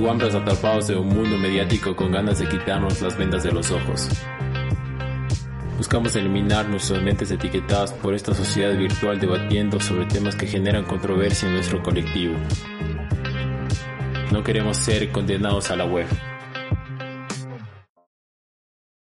guambras 0.00 0.34
atrapados 0.34 0.90
en 0.90 0.98
un 0.98 1.08
mundo 1.08 1.36
mediático 1.38 1.94
con 1.94 2.12
ganas 2.12 2.38
de 2.38 2.48
quitarnos 2.48 3.00
las 3.02 3.16
vendas 3.16 3.42
de 3.42 3.52
los 3.52 3.70
ojos. 3.70 4.08
Buscamos 5.76 6.16
eliminar 6.16 6.68
nuestras 6.68 7.02
mentes 7.02 7.30
etiquetadas 7.30 7.92
por 7.92 8.14
esta 8.14 8.32
sociedad 8.34 8.76
virtual 8.76 9.20
debatiendo 9.20 9.80
sobre 9.80 10.06
temas 10.06 10.36
que 10.36 10.46
generan 10.46 10.84
controversia 10.84 11.48
en 11.48 11.54
nuestro 11.54 11.82
colectivo. 11.82 12.34
No 14.32 14.42
queremos 14.42 14.76
ser 14.76 15.12
condenados 15.12 15.70
a 15.70 15.76
la 15.76 15.84
web. 15.84 16.06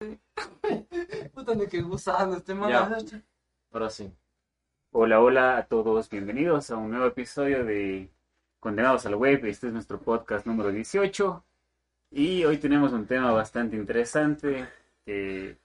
Puta, 1.34 1.54
ni 1.54 1.66
que 1.66 1.80
gusano 1.80 2.36
este. 2.36 2.52
Ahora 3.72 3.90
sí. 3.90 4.12
Hola, 4.90 5.20
hola 5.20 5.58
a 5.58 5.66
todos, 5.66 6.08
bienvenidos 6.08 6.70
a 6.70 6.76
un 6.76 6.90
nuevo 6.90 7.06
episodio 7.06 7.64
de 7.64 8.10
Condenados 8.60 9.06
a 9.06 9.10
la 9.10 9.16
Web. 9.16 9.44
Este 9.44 9.68
es 9.68 9.72
nuestro 9.72 10.00
podcast 10.00 10.44
número 10.44 10.72
18 10.72 11.44
y 12.10 12.44
hoy 12.44 12.58
tenemos 12.58 12.92
un 12.92 13.06
tema 13.06 13.30
bastante 13.30 13.76
interesante 13.76 14.68
que, 15.06 15.56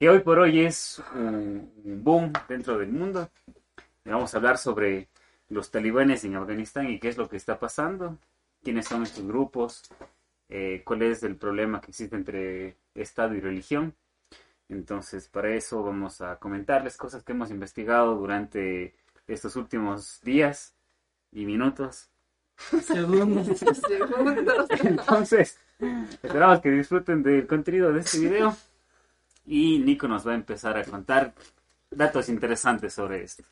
hoy 0.00 0.18
por 0.18 0.40
hoy 0.40 0.62
es 0.62 1.00
un, 1.14 1.72
un 1.84 2.02
boom 2.02 2.32
dentro 2.48 2.76
del 2.76 2.90
mundo. 2.90 3.30
Vamos 4.04 4.34
a 4.34 4.38
hablar 4.38 4.58
sobre 4.58 5.08
los 5.48 5.70
talibanes 5.70 6.24
en 6.24 6.34
Afganistán 6.34 6.90
y 6.90 6.98
qué 6.98 7.08
es 7.08 7.16
lo 7.16 7.28
que 7.28 7.36
está 7.36 7.60
pasando, 7.60 8.18
quiénes 8.64 8.86
son 8.86 9.04
estos 9.04 9.24
grupos, 9.24 9.84
eh, 10.48 10.82
cuál 10.84 11.02
es 11.02 11.22
el 11.22 11.36
problema 11.36 11.80
que 11.80 11.92
existe 11.92 12.16
entre 12.16 12.78
Estado 12.96 13.36
y 13.36 13.40
religión. 13.40 13.94
Entonces, 14.68 15.28
para 15.28 15.54
eso 15.54 15.84
vamos 15.84 16.20
a 16.20 16.36
comentarles 16.40 16.96
cosas 16.96 17.22
que 17.22 17.30
hemos 17.30 17.52
investigado 17.52 18.16
durante 18.16 18.96
estos 19.28 19.54
últimos 19.54 20.20
días 20.22 20.74
y 21.32 21.44
minutos. 21.44 22.08
Segundos. 22.82 23.46
Segundos. 23.88 24.68
Entonces, 24.82 25.58
esperamos 26.22 26.60
que 26.60 26.70
disfruten 26.70 27.22
del 27.22 27.46
contenido 27.46 27.92
de 27.92 28.00
este 28.00 28.18
video. 28.18 28.56
Y 29.46 29.78
Nico 29.78 30.06
nos 30.06 30.26
va 30.26 30.32
a 30.32 30.36
empezar 30.36 30.76
a 30.76 30.84
contar 30.84 31.32
datos 31.90 32.28
interesantes 32.28 32.92
sobre 32.92 33.22
esto. 33.24 33.44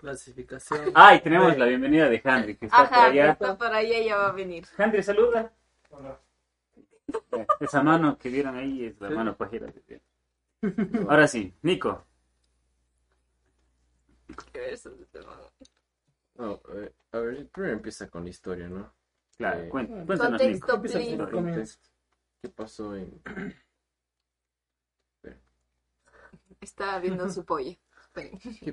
Clasificación. 0.00 0.90
Ah, 0.94 1.14
y 1.14 1.20
tenemos 1.20 1.56
la 1.56 1.66
bienvenida 1.66 2.08
de 2.08 2.20
Henry, 2.22 2.56
que 2.56 2.66
está 2.66 2.88
por 2.88 2.98
allá. 2.98 3.30
está 3.32 3.56
para 3.56 3.76
allá 3.78 3.98
y 3.98 4.06
ya 4.06 4.16
va 4.16 4.28
a 4.28 4.32
venir. 4.32 4.66
Henry, 4.76 5.02
saluda. 5.02 5.52
Eh, 7.32 7.46
Esa 7.60 7.82
mano 7.82 8.18
que 8.18 8.28
vieron 8.28 8.56
ahí 8.56 8.84
es 8.84 9.00
la 9.00 9.10
mano 9.10 9.36
pajera. 9.36 9.72
Ahora 11.08 11.28
sí, 11.28 11.54
Nico. 11.62 12.04
No, 16.38 16.60
eh, 16.74 16.92
a 17.12 17.18
ver, 17.18 17.48
primero 17.48 17.74
empieza 17.74 18.08
con 18.08 18.24
la 18.24 18.30
historia, 18.30 18.68
¿no? 18.68 18.92
Claro, 19.36 19.62
Eh, 19.64 19.68
cuéntanos, 19.68 20.06
Nico. 20.06 20.28
Contexto, 20.28 20.74
Empieza 20.74 20.98
please. 20.98 21.16
por 21.16 21.30
comienzo. 21.30 21.78
¿Qué 22.42 22.48
pasó 22.50 22.96
en...? 22.96 23.22
Está 26.60 26.98
viendo 26.98 27.28
su 27.30 27.44
pollo. 27.44 27.70
Esperen. 28.00 28.38
¿Qué. 28.60 28.72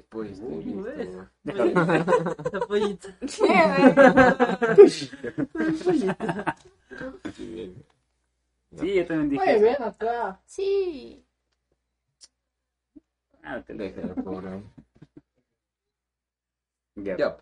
¿no? 1.43 1.43
La 1.43 2.59
pollita. 2.67 3.17
Sí, 7.33 7.45
bien. 7.53 7.85
Yo 8.71 9.07
también 9.07 9.29
dije. 9.29 9.55
Eso. 9.55 9.63
ven 9.63 9.83
acá. 9.83 10.41
Sí. 10.45 11.25
Ah, 13.43 13.61
te 13.61 13.73
lo 13.73 13.83
dije. 13.83 14.01
El. 14.01 14.63
Ya. 16.95 17.37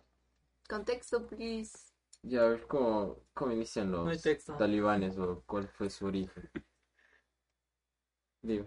Contexto, 0.72 1.26
please. 1.26 1.92
ya, 2.22 2.44
a 2.44 2.48
ver 2.48 2.66
cómo, 2.66 3.18
cómo 3.34 3.52
inician 3.52 3.90
los 3.92 4.22
talibanes 4.56 5.18
o 5.18 5.42
cuál 5.44 5.68
fue 5.68 5.90
su 5.90 6.06
origen. 6.06 6.50
Dime. 8.40 8.64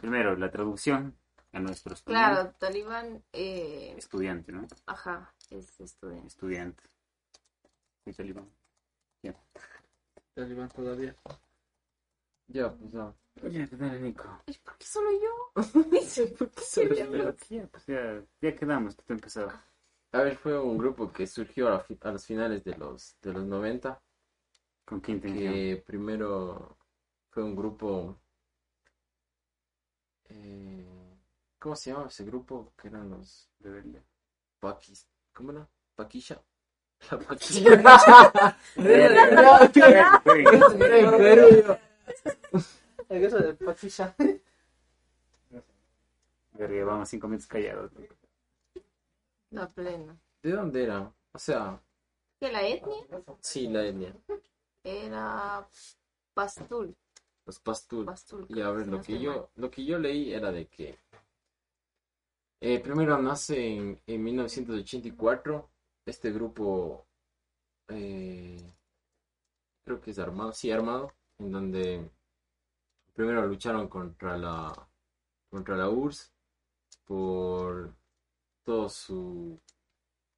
Primero, 0.00 0.36
la 0.36 0.48
traducción 0.48 1.18
a 1.50 1.58
nuestro 1.58 1.94
español. 1.94 2.20
Claro, 2.20 2.54
Talibán, 2.56 3.24
eh, 3.32 3.94
Estudiante, 3.98 4.52
¿no? 4.52 4.68
ajá, 4.86 5.34
es 5.50 5.80
estudiante. 5.80 6.28
Estudiante. 6.28 6.84
Sí, 8.04 8.12
talibán. 8.12 8.48
Talibán 10.34 10.68
todavía. 10.68 11.16
Ya, 12.46 12.70
pues 12.70 12.92
ya. 12.92 13.12
Ya, 13.50 13.66
¿qué 13.66 13.76
tal, 13.76 14.00
Nico? 14.00 14.40
Ay, 14.46 14.56
¿Por 14.62 14.78
qué 14.78 14.86
solo 14.86 15.10
yo? 15.10 15.62
Dice, 15.90 16.26
¿por 16.28 16.48
qué 16.52 16.60
Solo 16.60 16.94
yo? 16.94 17.34
Ya, 17.50 17.66
pues 17.66 17.86
ya, 17.86 18.22
ya 18.40 18.54
quedamos, 18.54 18.94
que 18.94 19.02
tú 19.02 19.12
empezabas. 19.14 19.73
A 20.14 20.22
ver, 20.22 20.36
fue 20.36 20.56
un 20.60 20.78
grupo 20.78 21.12
que 21.12 21.26
surgió 21.26 21.68
a, 21.68 21.80
fi- 21.80 21.98
a 22.02 22.12
los 22.12 22.24
finales 22.24 22.62
de 22.62 22.76
los, 22.76 23.16
de 23.20 23.32
los 23.32 23.44
90. 23.44 24.00
¿Con 24.84 25.00
qué 25.00 25.10
intención? 25.12 25.52
que 25.52 25.82
primero 25.84 26.78
fue 27.30 27.42
un 27.42 27.56
grupo 27.56 28.20
eh, 30.26 30.86
¿cómo 31.58 31.74
se 31.74 31.90
llamaba 31.90 32.08
ese 32.08 32.24
grupo? 32.24 32.72
que 32.80 32.86
eran 32.88 33.10
los 33.10 33.50
Rebelde. 33.58 34.04
Paquis 34.60 35.08
¿cómo 35.32 35.50
era? 35.50 35.68
Paquisha 35.96 36.40
la 37.10 37.18
Paquisha 37.18 38.56
La 43.08 43.16
guerra 43.18 43.40
de 43.40 43.54
Paquisha. 43.54 44.14
Verga, 46.52 46.84
vamos 46.84 47.08
cinco 47.08 47.26
minutos 47.26 47.48
callados. 47.48 47.90
La 49.54 49.70
plena. 49.72 50.16
¿de 50.42 50.50
dónde 50.52 50.82
era? 50.84 51.12
o 51.32 51.38
sea 51.38 51.80
¿Que 52.40 52.50
la 52.52 52.66
etnia? 52.66 53.06
sí 53.40 53.68
la 53.68 53.84
etnia 53.86 54.14
Era 54.82 55.66
Pastul. 56.34 56.94
los 57.46 57.58
Pastul 57.60 58.04
Pastul. 58.06 58.46
y 58.48 58.60
a 58.60 58.70
ver 58.70 58.86
lo 58.88 59.00
que 59.00 59.12
mal. 59.12 59.22
yo 59.22 59.50
lo 59.56 59.70
que 59.70 59.84
yo 59.84 59.98
leí 59.98 60.32
era 60.32 60.50
de 60.52 60.66
que 60.66 60.98
eh, 62.60 62.80
primero 62.80 63.16
nace 63.18 63.74
en, 63.76 64.00
en 64.06 64.22
1984 64.24 65.70
este 66.06 66.32
grupo 66.32 67.06
eh, 67.88 68.74
creo 69.84 70.00
que 70.00 70.10
es 70.12 70.18
armado, 70.18 70.52
sí 70.52 70.70
armado, 70.70 71.12
en 71.38 71.52
donde 71.52 72.10
primero 73.14 73.46
lucharon 73.46 73.88
contra 73.88 74.36
la 74.38 74.72
contra 75.50 75.76
la 75.76 75.88
URSS 75.90 76.32
por 77.04 77.94
todo 78.64 78.88
su 78.88 79.60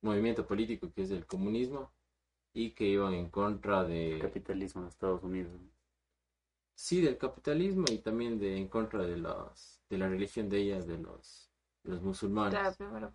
movimiento 0.03 0.47
político 0.47 0.93
que 0.93 1.03
es 1.03 1.11
el 1.11 1.27
comunismo 1.27 1.91
y 2.53 2.71
que 2.73 2.85
iban 2.87 3.15
en 3.15 3.31
contra 3.31 3.85
de 3.85 4.19
Capitalismo 4.21 4.83
de 4.83 4.89
Estados 4.89 5.23
Unidos. 5.23 5.53
sí 6.75 7.01
del 7.01 7.17
capitalismo 7.17 7.85
y 7.91 7.99
también 7.99 8.39
de 8.39 8.57
en 8.59 8.69
contra 8.69 9.03
de 9.05 9.17
las 9.17 9.81
de 9.89 9.99
la 9.99 10.09
religión 10.09 10.49
de 10.49 10.59
ellas 10.59 10.87
de 10.87 10.99
los 10.99 11.51
de 11.83 11.93
los 11.93 12.03
musulmanes. 12.03 12.59
Claro, 12.59 12.77
primero. 12.77 13.13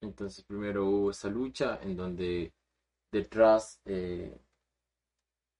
Entonces 0.00 0.44
primero 0.44 0.86
hubo 0.86 1.10
esa 1.10 1.28
lucha 1.28 1.78
en 1.82 1.96
donde 1.96 2.52
detrás 3.10 3.80
eh, 3.84 4.38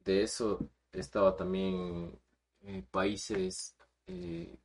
de 0.05 0.22
eso 0.22 0.71
estaba 0.93 1.37
también 1.37 2.19
eh, 2.62 2.84
países 2.91 3.77
eh, 4.06 4.56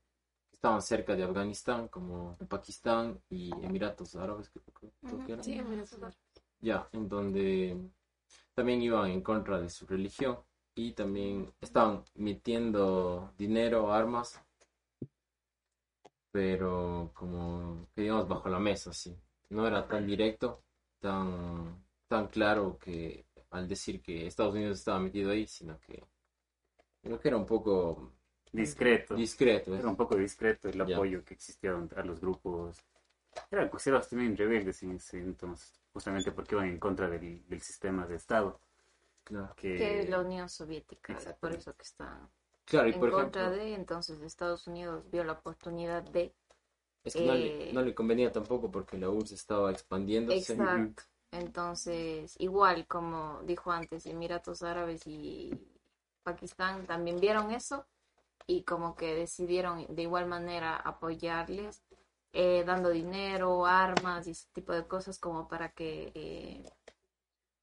estaban 0.61 0.83
cerca 0.83 1.15
de 1.15 1.23
Afganistán 1.23 1.87
como 1.87 2.37
Pakistán 2.47 3.19
y 3.31 3.49
Emiratos 3.65 4.15
Árabes 4.15 4.47
creo, 4.51 4.63
creo- 4.79 4.91
creo 5.01 5.25
que 5.25 5.31
eran. 5.31 5.43
Sí, 5.43 5.59
mira, 5.67 5.83
súper. 5.87 6.13
Ya, 6.59 6.87
en 6.91 7.09
donde 7.09 7.75
también 8.53 8.79
iban 8.83 9.09
en 9.09 9.21
contra 9.21 9.59
de 9.59 9.71
su 9.71 9.87
religión 9.87 10.37
y 10.75 10.91
también 10.93 11.51
estaban 11.61 12.03
metiendo 12.13 13.33
dinero, 13.39 13.91
armas, 13.91 14.39
pero 16.31 17.11
como 17.13 17.87
que 17.93 18.01
digamos 18.01 18.27
bajo 18.27 18.49
la 18.49 18.59
mesa, 18.59 18.93
sí. 18.93 19.15
No 19.49 19.67
era 19.67 19.87
tan 19.87 20.05
directo, 20.07 20.63
tan, 20.99 21.83
tan 22.07 22.27
claro 22.27 22.77
que 22.79 23.25
al 23.49 23.67
decir 23.67 24.01
que 24.01 24.27
Estados 24.27 24.53
Unidos 24.53 24.79
estaba 24.79 24.99
metido 24.99 25.31
ahí, 25.31 25.45
sino 25.47 25.79
que, 25.81 26.03
sino 27.01 27.19
que 27.19 27.27
era 27.29 27.37
un 27.37 27.45
poco 27.45 28.13
Discreto. 28.51 29.15
discreto. 29.15 29.73
Era 29.75 29.87
un 29.87 29.95
poco 29.95 30.15
discreto 30.15 30.67
el 30.69 30.81
apoyo 30.81 31.23
que 31.23 31.33
existía 31.33 31.71
a 31.71 32.03
los 32.03 32.19
grupos. 32.19 32.77
Eran 33.49 33.69
considerados 33.69 34.09
también 34.09 34.35
rebeldes 34.35 34.83
en 34.83 34.91
ese 34.97 35.19
entonces, 35.19 35.79
justamente 35.93 36.31
porque 36.31 36.55
iban 36.55 36.67
en 36.67 36.79
contra 36.79 37.09
del, 37.09 37.47
del 37.47 37.61
sistema 37.61 38.05
de 38.05 38.15
Estado. 38.15 38.59
Claro, 39.23 39.53
Que, 39.55 39.77
Que 39.77 40.07
la 40.09 40.19
Unión 40.19 40.49
Soviética, 40.49 41.17
por 41.39 41.53
eso 41.53 41.73
que 41.75 41.83
está 41.83 42.29
Claro, 42.65 42.87
y 42.87 42.93
en 42.93 42.99
por 42.99 43.11
contra 43.11 43.43
ejemplo, 43.43 43.63
de, 43.63 43.73
entonces 43.73 44.21
Estados 44.21 44.67
Unidos 44.67 45.03
vio 45.11 45.23
la 45.23 45.33
oportunidad 45.33 46.03
de 46.03 46.33
es 47.03 47.15
que 47.15 47.25
no, 47.25 47.33
le, 47.33 47.69
eh, 47.69 47.73
no 47.73 47.81
le 47.81 47.95
convenía 47.95 48.31
tampoco 48.31 48.69
porque 48.69 48.97
la 48.97 49.09
URSS 49.09 49.31
estaba 49.31 49.71
expandiéndose. 49.71 50.53
Exacto. 50.53 51.03
Entonces, 51.31 52.35
igual 52.39 52.85
como 52.87 53.41
dijo 53.43 53.71
antes, 53.71 54.05
Emiratos 54.05 54.61
Árabes 54.63 55.07
y 55.07 55.51
Pakistán 56.23 56.85
también 56.85 57.19
vieron 57.19 57.51
eso 57.51 57.85
y 58.47 58.63
como 58.63 58.95
que 58.95 59.15
decidieron 59.15 59.85
de 59.93 60.01
igual 60.03 60.27
manera 60.27 60.75
apoyarles, 60.75 61.83
eh, 62.33 62.63
dando 62.65 62.89
dinero, 62.89 63.65
armas 63.65 64.27
y 64.27 64.31
ese 64.31 64.47
tipo 64.53 64.73
de 64.73 64.87
cosas 64.87 65.19
como 65.19 65.47
para 65.47 65.69
que 65.73 66.11
eh, 66.15 66.71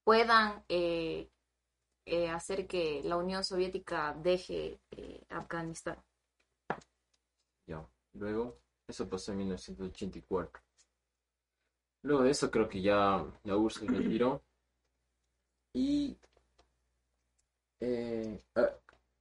puedan 0.09 0.63
eh, 0.69 1.29
eh, 2.07 2.29
hacer 2.29 2.65
que 2.65 3.03
la 3.03 3.15
Unión 3.15 3.43
Soviética 3.43 4.15
deje 4.15 4.81
eh, 4.89 5.23
Afganistán. 5.29 6.03
Ya. 7.67 7.87
Luego, 8.13 8.57
eso 8.87 9.07
pasó 9.07 9.33
en 9.33 9.37
1984. 9.37 10.63
Luego 12.01 12.23
de 12.23 12.31
eso 12.31 12.49
creo 12.49 12.67
que 12.67 12.81
ya 12.81 13.23
la 13.43 13.55
URSS 13.55 13.81
se 13.81 13.85
retiró. 13.85 14.41
Y 15.75 16.17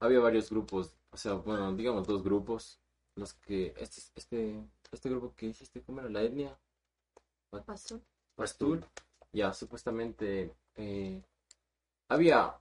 había 0.00 0.20
varios 0.20 0.48
grupos, 0.48 0.94
o 1.10 1.16
sea, 1.16 1.34
bueno, 1.34 1.72
digamos 1.74 2.06
dos 2.06 2.22
grupos. 2.22 2.80
Los 3.14 3.34
que, 3.34 3.74
este, 3.76 4.00
este, 4.14 4.64
este 4.92 5.08
grupo 5.10 5.34
que 5.34 5.46
hiciste, 5.46 5.82
¿cómo 5.82 6.00
era 6.00 6.08
la 6.08 6.22
etnia? 6.22 6.56
Pasó. 7.66 8.00
Pastul. 8.36 8.84
Ya, 9.32 9.52
supuestamente 9.52 10.54
eh, 10.76 11.20
había 12.08 12.54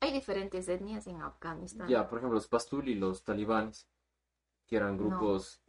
Hay 0.00 0.12
diferentes 0.12 0.68
etnias 0.68 1.06
en 1.06 1.22
Afganistán. 1.22 1.88
Ya, 1.88 2.08
por 2.08 2.18
ejemplo, 2.18 2.34
los 2.34 2.46
Pastul 2.46 2.88
y 2.88 2.94
los 2.94 3.24
talibanes, 3.24 3.88
que 4.66 4.76
eran 4.76 4.98
grupos 4.98 5.62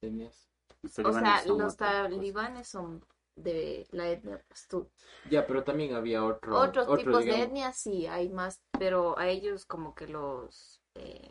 etnias. 0.00 0.48
Los 0.82 0.98
O 1.00 1.12
sea, 1.12 1.44
los 1.44 1.76
talibanes 1.76 2.68
son 2.68 3.04
de 3.34 3.86
la 3.90 4.08
etnia 4.08 4.42
pastú. 4.48 4.88
Ya, 5.30 5.46
pero 5.46 5.64
también 5.64 5.94
había 5.94 6.24
otro, 6.24 6.58
Otros 6.58 6.86
otro, 6.86 6.98
tipos 6.98 7.24
de 7.24 7.42
etnias 7.42 7.76
sí, 7.76 8.06
hay 8.06 8.28
más, 8.28 8.60
pero 8.78 9.18
a 9.18 9.28
ellos 9.28 9.64
como 9.64 9.94
que 9.94 10.06
los, 10.06 10.79
eh, 10.94 11.30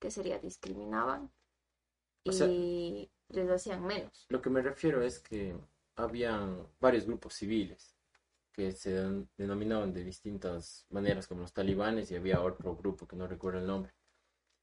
¿qué 0.00 0.10
sería? 0.10 0.38
Discriminaban 0.38 1.30
O 2.26 2.32
sea- 2.32 2.46
y 2.46 3.10
les 3.28 3.50
hacían 3.50 3.84
menos. 3.86 4.26
Lo 4.28 4.40
que 4.40 4.50
me 4.50 4.62
refiero 4.62 5.02
es 5.02 5.20
que 5.20 5.56
habían 5.96 6.66
varios 6.80 7.06
grupos 7.06 7.34
civiles 7.34 7.94
que 8.52 8.72
se 8.72 8.92
den- 8.92 9.28
denominaban 9.38 9.92
de 9.94 10.04
distintas 10.04 10.86
maneras, 10.90 11.26
como 11.28 11.42
los 11.42 11.52
talibanes, 11.52 12.10
y 12.10 12.16
había 12.16 12.42
otro 12.42 12.76
grupo 12.76 13.06
que 13.06 13.16
no 13.16 13.26
recuerdo 13.26 13.60
el 13.60 13.66
nombre. 13.66 13.92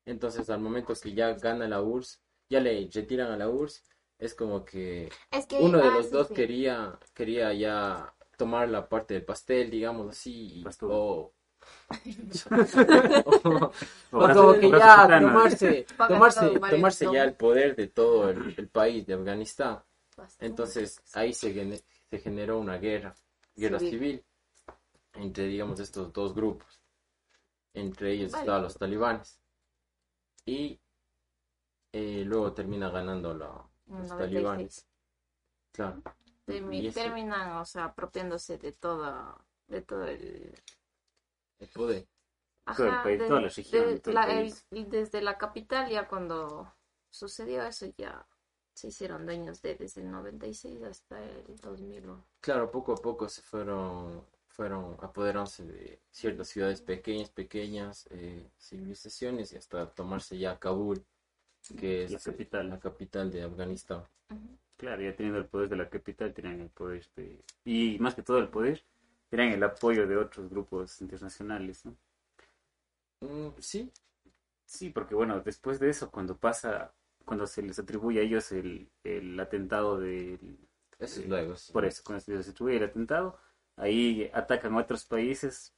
Entonces, 0.05 0.49
al 0.49 0.61
momento 0.61 0.93
que 1.01 1.13
ya 1.13 1.33
gana 1.33 1.67
la 1.67 1.81
URSS, 1.81 2.19
ya 2.49 2.59
le 2.61 2.89
retiran 2.93 3.31
a 3.31 3.37
la 3.37 3.49
URSS, 3.49 3.83
es 4.19 4.35
como 4.35 4.65
que 4.65 5.09
Es 5.31 5.45
que 5.45 5.57
uno 5.57 5.79
de 5.79 5.85
ah, 5.85 5.97
los 5.97 6.05
sí, 6.05 6.11
dos 6.11 6.27
sí. 6.27 6.35
quería, 6.35 6.99
quería 7.13 7.53
ya 7.53 8.13
tomar 8.37 8.69
la 8.69 8.89
parte 8.89 9.15
del 9.15 9.25
pastel, 9.25 9.71
digamos 9.71 10.09
así, 10.09 10.61
y- 10.61 10.63
Pastel. 10.63 10.89
O, 13.25 13.71
O 14.11 14.17
o 14.17 14.19
brazo- 14.19 14.41
como 14.41 14.59
que 14.59 14.67
brazo 14.67 15.09
ya 15.09 15.19
tomarse, 15.19 15.85
tomarse, 16.07 16.59
tomarse 16.59 17.05
ya 17.11 17.23
el 17.23 17.33
poder 17.35 17.75
de 17.75 17.87
todo 17.87 18.29
el, 18.29 18.53
el 18.57 18.67
país 18.69 19.05
de 19.05 19.13
Afganistán. 19.13 19.83
Entonces 20.39 21.01
ahí 21.13 21.33
se, 21.33 21.83
se 22.09 22.19
generó 22.19 22.59
una 22.59 22.77
guerra, 22.77 23.13
guerra 23.55 23.79
Civil. 23.79 23.91
civil, 23.91 24.25
entre, 25.15 25.45
digamos, 25.47 25.79
estos 25.79 26.11
dos 26.13 26.33
grupos. 26.33 26.81
Entre 27.73 28.13
ellos 28.13 28.31
Vale. 28.31 28.41
estaban 28.43 28.63
los 28.63 28.77
talibanes. 28.77 29.39
Y 30.45 30.79
eh, 31.91 32.23
luego 32.25 32.53
termina 32.53 32.89
ganando 32.89 33.33
la, 33.33 33.47
los 33.87 34.09
96. 34.09 34.17
talibanes. 34.19 34.87
Claro. 35.73 36.01
Terminan, 36.45 37.57
o 37.57 37.65
sea, 37.65 37.85
apropiándose 37.85 38.57
de 38.57 38.71
todo, 38.71 39.43
de 39.67 39.81
todo 39.81 40.05
el... 40.05 40.53
el 41.59 41.67
poder. 41.69 42.07
Todo 42.75 42.87
el 42.87 42.93
Ajá, 42.93 43.03
país, 43.03 43.19
de- 43.19 43.27
toda 43.27 43.41
la 43.41 43.47
región, 43.49 44.01
de- 44.03 44.13
la- 44.13 44.41
el- 44.41 44.89
desde 44.89 45.21
la 45.21 45.37
capital 45.37 45.89
ya 45.89 46.07
cuando 46.07 46.73
sucedió 47.11 47.63
eso 47.63 47.85
ya 47.97 48.25
se 48.73 48.87
hicieron 48.87 49.25
dueños 49.25 49.61
de 49.61 49.75
desde 49.75 50.01
el 50.01 50.11
96 50.11 50.81
hasta 50.83 51.23
el 51.23 51.55
2001. 51.61 52.25
Claro, 52.41 52.71
poco 52.71 52.93
a 52.93 52.95
poco 52.97 53.29
se 53.29 53.41
fueron, 53.41 54.25
fueron 54.47 54.97
apoderándose 55.01 55.63
de 55.65 56.01
ciertas 56.11 56.47
ciudades 56.49 56.81
pequeñas, 56.81 57.29
pequeñas, 57.29 58.07
eh, 58.11 58.49
civilizaciones 58.59 59.53
y 59.53 59.57
hasta 59.57 59.89
tomarse 59.91 60.37
ya 60.37 60.57
Kabul, 60.59 61.05
que 61.77 62.03
es 62.03 62.11
La 62.11 62.19
capital. 62.19 62.69
la 62.69 62.79
capital 62.79 63.31
de 63.31 63.43
Afganistán. 63.43 64.03
Ujú. 64.29 64.57
Claro, 64.77 65.01
ya 65.03 65.15
teniendo 65.15 65.39
el 65.39 65.45
poder 65.45 65.69
de 65.69 65.77
la 65.77 65.89
capital, 65.89 66.33
tenían 66.33 66.59
el 66.59 66.69
poder 66.69 67.05
de... 67.15 67.41
Y 67.63 67.97
más 67.99 68.13
que 68.13 68.23
todo 68.23 68.39
el 68.39 68.49
poder, 68.49 68.83
tenían 69.35 69.53
el 69.53 69.63
apoyo 69.63 70.07
de 70.07 70.17
otros 70.17 70.49
grupos 70.49 71.01
internacionales, 71.01 71.85
¿no? 71.85 71.97
Mm, 73.21 73.49
sí, 73.59 73.91
Sí, 74.65 74.89
porque 74.89 75.15
bueno, 75.15 75.41
después 75.41 75.79
de 75.79 75.89
eso, 75.89 76.11
cuando 76.11 76.37
pasa, 76.37 76.93
cuando 77.23 77.47
se 77.47 77.61
les 77.61 77.79
atribuye 77.79 78.19
a 78.19 78.23
ellos 78.23 78.51
el, 78.51 78.89
el 79.03 79.39
atentado 79.39 79.99
del... 79.99 80.57
eso 80.99 81.21
es 81.21 81.27
luego. 81.27 81.55
sí. 81.55 81.71
Por 81.73 81.85
eso, 81.85 82.03
cuando 82.05 82.21
se 82.21 82.35
les 82.35 82.49
atribuye 82.49 82.77
el 82.77 82.83
atentado, 82.83 83.39
ahí 83.75 84.29
atacan 84.33 84.73
a 84.73 84.79
otros 84.81 85.05
países, 85.05 85.73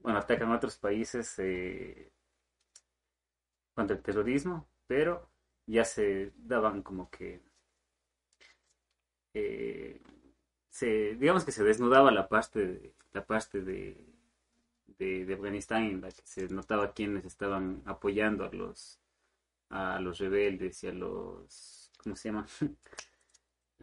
bueno, 0.00 0.18
atacan 0.18 0.50
a 0.52 0.56
otros 0.56 0.76
países 0.78 1.34
eh, 1.38 2.12
contra 3.74 3.96
el 3.96 4.02
terrorismo, 4.02 4.68
pero 4.86 5.30
ya 5.66 5.84
se 5.84 6.32
daban 6.36 6.82
como 6.82 7.10
que... 7.10 7.42
eh, 9.34 10.00
se, 10.72 11.14
digamos 11.16 11.44
que 11.44 11.52
se 11.52 11.62
desnudaba 11.62 12.10
la 12.10 12.28
parte 12.28 12.66
de, 12.66 12.94
la 13.12 13.24
parte 13.26 13.60
de, 13.60 14.06
de, 14.86 15.26
de 15.26 15.34
Afganistán 15.34 15.82
en 15.84 16.00
la 16.00 16.10
que 16.10 16.22
se 16.24 16.48
notaba 16.48 16.94
quienes 16.94 17.26
estaban 17.26 17.82
apoyando 17.84 18.44
a 18.44 18.50
los 18.52 18.98
a 19.68 20.00
los 20.00 20.18
rebeldes 20.18 20.82
y 20.82 20.88
a 20.88 20.92
los 20.92 21.90
¿cómo 22.02 22.16
se 22.16 22.28
llama? 22.30 22.46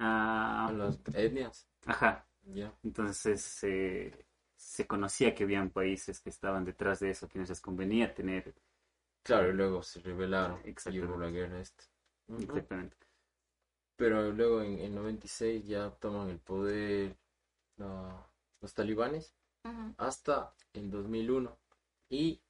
A 0.01 0.67
a, 0.67 0.71
las 0.71 0.97
etnias, 1.13 1.67
ajá 1.85 2.25
ya. 2.45 2.73
entonces 2.83 3.41
se 3.41 4.25
se 4.55 4.87
conocía 4.87 5.35
que 5.35 5.43
habían 5.43 5.71
países 5.71 6.21
que 6.21 6.29
estaban 6.29 6.63
detrás 6.63 7.01
de 7.01 7.09
eso 7.09 7.27
quienes 7.27 7.49
les 7.49 7.61
convenía 7.61 8.13
tener 8.13 8.55
Claro, 9.23 9.49
y 9.49 9.53
luego 9.53 9.83
se 9.83 9.99
rebelaron 9.99 10.61
y 10.65 10.99
hubo 11.01 11.17
la 11.17 11.29
guerra 11.29 11.59
esta. 11.59 11.83
Exactamente 12.39 13.08
Pero 13.99 14.31
luego 14.31 14.63
en, 14.63 14.79
en 14.79 14.95
96 14.95 15.67
ya 15.67 15.91
toman 15.99 16.29
el 16.31 16.39
poder 16.39 17.15
la- 17.77 18.25
los 18.61 18.73
talibanes 18.73 19.33
hasta 19.97 20.53
el 20.73 20.91
2001. 20.91 21.57
Y, 22.09 22.41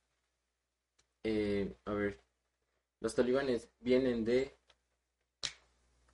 eh, 1.24 1.74
a 1.86 1.94
ver, 1.94 2.20
los 3.02 3.16
talibanes 3.16 3.70
vienen 3.82 4.26
de, 4.26 4.58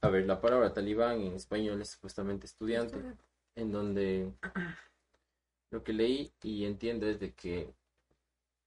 a 0.02 0.10
ver, 0.10 0.26
la 0.26 0.40
palabra 0.40 0.72
talibán 0.74 1.20
en 1.22 1.34
español 1.36 1.82
es 1.82 1.90
supuestamente 1.92 2.46
estudiante, 2.46 2.98
en 3.56 3.72
donde 3.74 4.32
lo 5.70 5.84
que 5.84 5.94
leí 5.94 6.34
y 6.42 6.66
entiendo 6.66 7.06
es 7.08 7.20
de 7.20 7.34
que 7.36 7.76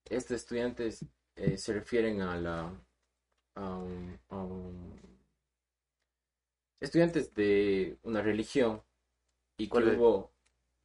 estos 0.07 0.37
estudiantes 0.39 1.05
eh, 1.37 1.57
se 1.57 1.73
refieren 1.73 2.21
a 2.23 2.37
la, 2.37 2.73
a 3.55 3.71
un- 3.79 4.19
a 4.31 4.37
un- 4.39 5.18
estudiantes 6.81 7.35
de 7.35 7.99
una 8.03 8.23
religión 8.23 8.83
y 9.57 9.69
que 9.69 9.79
hubo, 9.79 10.33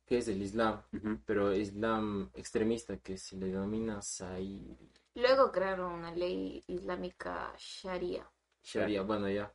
que 0.06 0.18
es 0.18 0.28
el 0.28 0.42
Islam 0.42 0.82
pero 1.26 1.54
Islam 1.54 2.32
extremista 2.34 2.98
que 2.98 3.18
se 3.18 3.38
le 3.38 3.48
denomina 3.48 4.02
Sai 4.02 4.78
Luego 5.16 5.52
crearon 5.52 5.94
una 5.94 6.12
ley 6.12 6.64
islámica 6.68 7.54
Sharia. 7.58 8.28
Sharia. 8.64 9.04
Bueno, 9.04 9.30
ya. 9.30 9.54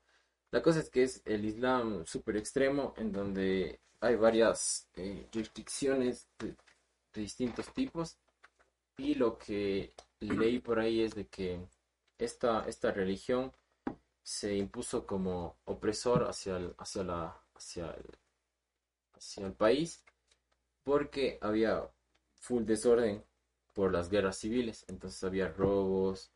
La 0.53 0.63
cosa 0.63 0.81
es 0.81 0.89
que 0.89 1.03
es 1.03 1.21
el 1.25 1.45
Islam 1.45 2.07
súper 2.07 2.37
extremo 2.37 2.95
en 2.97 3.11
donde 3.11 3.81
hay 4.01 4.15
varias 4.15 4.89
eh, 4.95 5.27
restricciones 5.33 6.29
de, 6.39 6.55
de 7.13 7.21
distintos 7.21 7.73
tipos 7.75 8.17
y 8.97 9.15
lo 9.15 9.37
que 9.37 9.95
leí 10.21 10.61
por 10.61 10.79
ahí 10.79 11.03
es 11.03 11.15
de 11.15 11.27
que 11.27 11.61
esta, 12.19 12.65
esta 12.69 12.93
religión 12.93 13.53
se 14.29 14.55
impuso 14.55 15.07
como 15.07 15.57
opresor 15.65 16.25
hacia 16.29 16.59
el, 16.59 16.75
hacia 16.77 17.03
la, 17.03 17.43
hacia 17.55 17.91
el, 17.93 18.05
hacia 19.15 19.47
el 19.47 19.55
país 19.55 20.05
porque 20.85 21.39
había 21.41 21.91
full 22.35 22.65
desorden 22.65 23.25
por 23.73 23.91
las 23.91 24.11
guerras 24.11 24.37
civiles, 24.37 24.85
entonces 24.89 25.25
había 25.25 25.49
robos, 25.49 26.31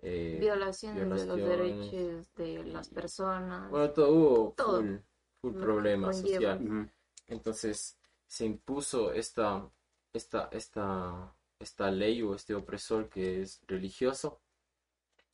eh, 0.00 0.38
Violaciones 0.40 1.20
de 1.20 1.26
los 1.26 1.36
derechos 1.36 2.34
de 2.36 2.64
las 2.64 2.88
personas. 2.88 3.70
bueno, 3.70 3.90
todo 3.90 4.12
hubo 4.12 4.54
Todo. 4.56 4.80
full, 4.80 4.96
full 5.42 5.60
problema 5.60 6.14
social. 6.14 6.90
Entonces 7.26 7.98
se 8.26 8.46
impuso 8.46 9.12
esta, 9.12 9.70
esta, 10.14 10.48
esta, 10.52 11.34
esta 11.58 11.90
ley 11.90 12.22
o 12.22 12.34
este 12.34 12.54
opresor 12.54 13.10
que 13.10 13.42
es 13.42 13.60
religioso 13.66 14.40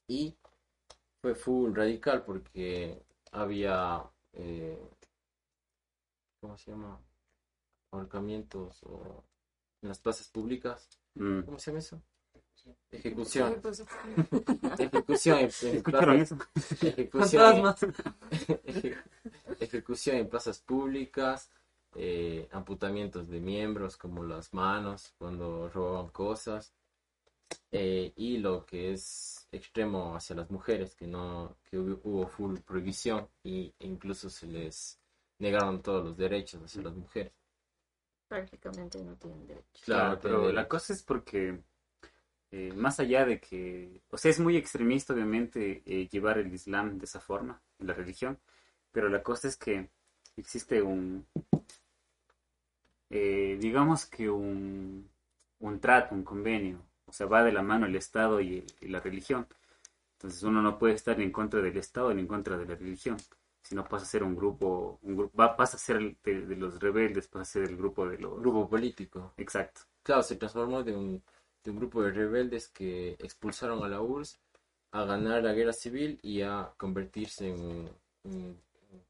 y 0.08 0.36
fue 1.22 1.34
full 1.36 1.72
radical 1.74 2.24
porque 2.24 3.00
había, 3.30 4.02
eh, 4.32 4.90
¿cómo 6.40 6.58
se 6.58 6.72
llama? 6.72 7.00
Ahorcamientos 7.92 8.82
o 8.82 9.22
en 9.82 9.88
las 9.88 10.00
plazas 10.00 10.28
públicas. 10.28 10.88
Mm. 11.14 11.42
¿Cómo 11.42 11.58
se 11.58 11.70
llama 11.70 11.78
eso? 11.78 12.02
Ejecución. 12.90 13.60
Pues, 13.62 13.84
Ejecución 14.78 15.38
en, 15.38 15.44
en 15.44 15.76
¿Escucharon 15.76 16.16
plazas- 16.16 16.22
eso? 16.22 16.86
ejecución 16.86 17.74
ejecución 19.60 20.16
en 20.16 20.28
plazas 20.28 20.60
públicas 20.60 21.50
eh, 21.94 22.48
amputamientos 22.52 23.28
de 23.28 23.40
miembros 23.40 23.96
como 23.96 24.22
las 24.24 24.52
manos 24.54 25.12
cuando 25.18 25.68
robaban 25.70 26.08
cosas 26.10 26.72
eh, 27.70 28.12
y 28.16 28.38
lo 28.38 28.64
que 28.64 28.92
es 28.92 29.41
extremo 29.52 30.16
hacia 30.16 30.36
las 30.36 30.50
mujeres 30.50 30.94
que 30.96 31.06
no 31.06 31.56
que 31.70 31.78
hubo, 31.78 32.00
hubo 32.04 32.26
full 32.26 32.58
prohibición 32.60 33.28
y 33.44 33.72
incluso 33.80 34.30
se 34.30 34.46
les 34.46 34.98
negaron 35.38 35.82
todos 35.82 36.04
los 36.04 36.16
derechos 36.16 36.62
hacia 36.62 36.82
las 36.82 36.94
mujeres 36.94 37.32
Prácticamente 38.26 38.98
no 39.04 39.14
tienen 39.16 39.46
derecho. 39.46 39.84
Claro, 39.84 40.18
pero 40.20 40.52
la 40.52 40.62
derechos. 40.62 40.68
cosa 40.68 40.92
es 40.92 41.02
porque, 41.02 41.60
eh, 42.50 42.72
más 42.74 43.00
allá 43.00 43.24
de 43.26 43.40
que, 43.40 44.02
o 44.10 44.16
sea, 44.18 44.30
es 44.30 44.40
muy 44.40 44.56
extremista, 44.56 45.12
obviamente, 45.14 45.82
eh, 45.86 46.08
llevar 46.08 46.38
el 46.38 46.52
Islam 46.52 46.98
de 46.98 47.04
esa 47.06 47.20
forma, 47.20 47.60
la 47.78 47.94
religión, 47.94 48.38
pero 48.92 49.08
la 49.08 49.22
cosa 49.22 49.48
es 49.48 49.56
que 49.56 49.90
existe 50.36 50.82
un, 50.82 51.26
eh, 53.10 53.56
digamos 53.60 54.06
que 54.06 54.30
un, 54.30 55.08
un 55.60 55.80
trato, 55.80 56.14
un 56.14 56.24
convenio, 56.24 56.80
o 57.12 57.14
sea, 57.14 57.26
va 57.28 57.44
de 57.44 57.52
la 57.52 57.62
mano 57.62 57.86
el 57.86 57.96
Estado 57.96 58.40
y, 58.40 58.58
el- 58.60 58.66
y 58.80 58.88
la 58.88 59.00
religión. 59.00 59.46
Entonces 60.14 60.42
uno 60.44 60.62
no 60.62 60.78
puede 60.78 60.94
estar 60.94 61.18
ni 61.18 61.24
en 61.24 61.32
contra 61.32 61.60
del 61.60 61.76
Estado 61.76 62.14
ni 62.14 62.22
en 62.22 62.26
contra 62.28 62.56
de 62.58 62.66
la 62.66 62.74
religión, 62.76 63.16
sino 63.62 63.84
pasa 63.84 64.04
a 64.04 64.08
ser 64.08 64.22
un 64.24 64.36
grupo, 64.36 64.98
un 65.02 65.16
grupo 65.16 65.36
va, 65.36 65.56
pasa 65.56 65.76
a 65.76 65.80
ser 65.80 66.16
de, 66.24 66.46
de 66.46 66.56
los 66.56 66.80
rebeldes, 66.80 67.28
pasa 67.28 67.42
a 67.42 67.46
ser 67.46 67.62
el 67.64 67.76
grupo 67.76 68.08
de 68.08 68.18
los... 68.18 68.40
grupo 68.40 68.68
político 68.68 69.34
Exacto. 69.36 69.82
claro 70.02 70.22
se 70.22 70.36
transformó 70.36 70.82
de 70.82 70.96
un, 70.96 71.22
de 71.64 71.70
un 71.70 71.76
grupo 71.78 72.02
de 72.02 72.12
rebeldes 72.12 72.68
que 72.68 73.12
expulsaron 73.20 73.82
a 73.84 73.88
la 73.88 74.00
URSS 74.00 74.38
a 74.92 75.04
ganar 75.04 75.42
la 75.42 75.52
guerra 75.54 75.72
civil 75.72 76.18
y 76.22 76.42
a 76.42 76.72
convertirse 76.78 77.48
en 77.50 77.90
un- 78.24 78.56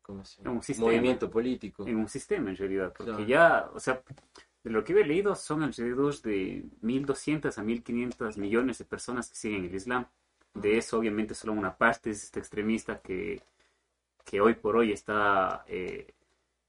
¿cómo 0.02 0.24
se 0.24 0.42
llama? 0.42 0.56
Un 0.56 0.62
sistema. 0.62 0.86
movimiento 0.90 1.30
político 1.30 1.86
en 1.86 1.96
un 1.96 2.08
sistema 2.08 2.50
en 2.50 2.56
realidad, 2.56 2.92
porque 2.96 3.12
Claro. 3.12 3.26
ya, 3.26 3.70
o 3.74 3.80
sea, 3.80 4.02
de 4.64 4.70
lo 4.70 4.84
que 4.84 4.92
he 4.92 5.04
leído 5.04 5.34
son 5.34 5.62
alrededor 5.62 6.20
de 6.22 6.64
1.200 6.82 7.58
a 7.58 7.62
1.500 7.62 8.36
millones 8.38 8.78
de 8.78 8.84
personas 8.84 9.28
que 9.28 9.36
siguen 9.36 9.64
el 9.64 9.74
Islam. 9.74 10.06
De 10.54 10.78
eso, 10.78 10.98
obviamente, 10.98 11.34
solo 11.34 11.52
una 11.54 11.76
parte 11.76 12.10
es 12.10 12.24
este 12.24 12.40
extremista 12.40 13.00
que, 13.00 13.42
que 14.24 14.40
hoy 14.40 14.54
por 14.54 14.76
hoy 14.76 14.92
está 14.92 15.64
eh, 15.68 16.14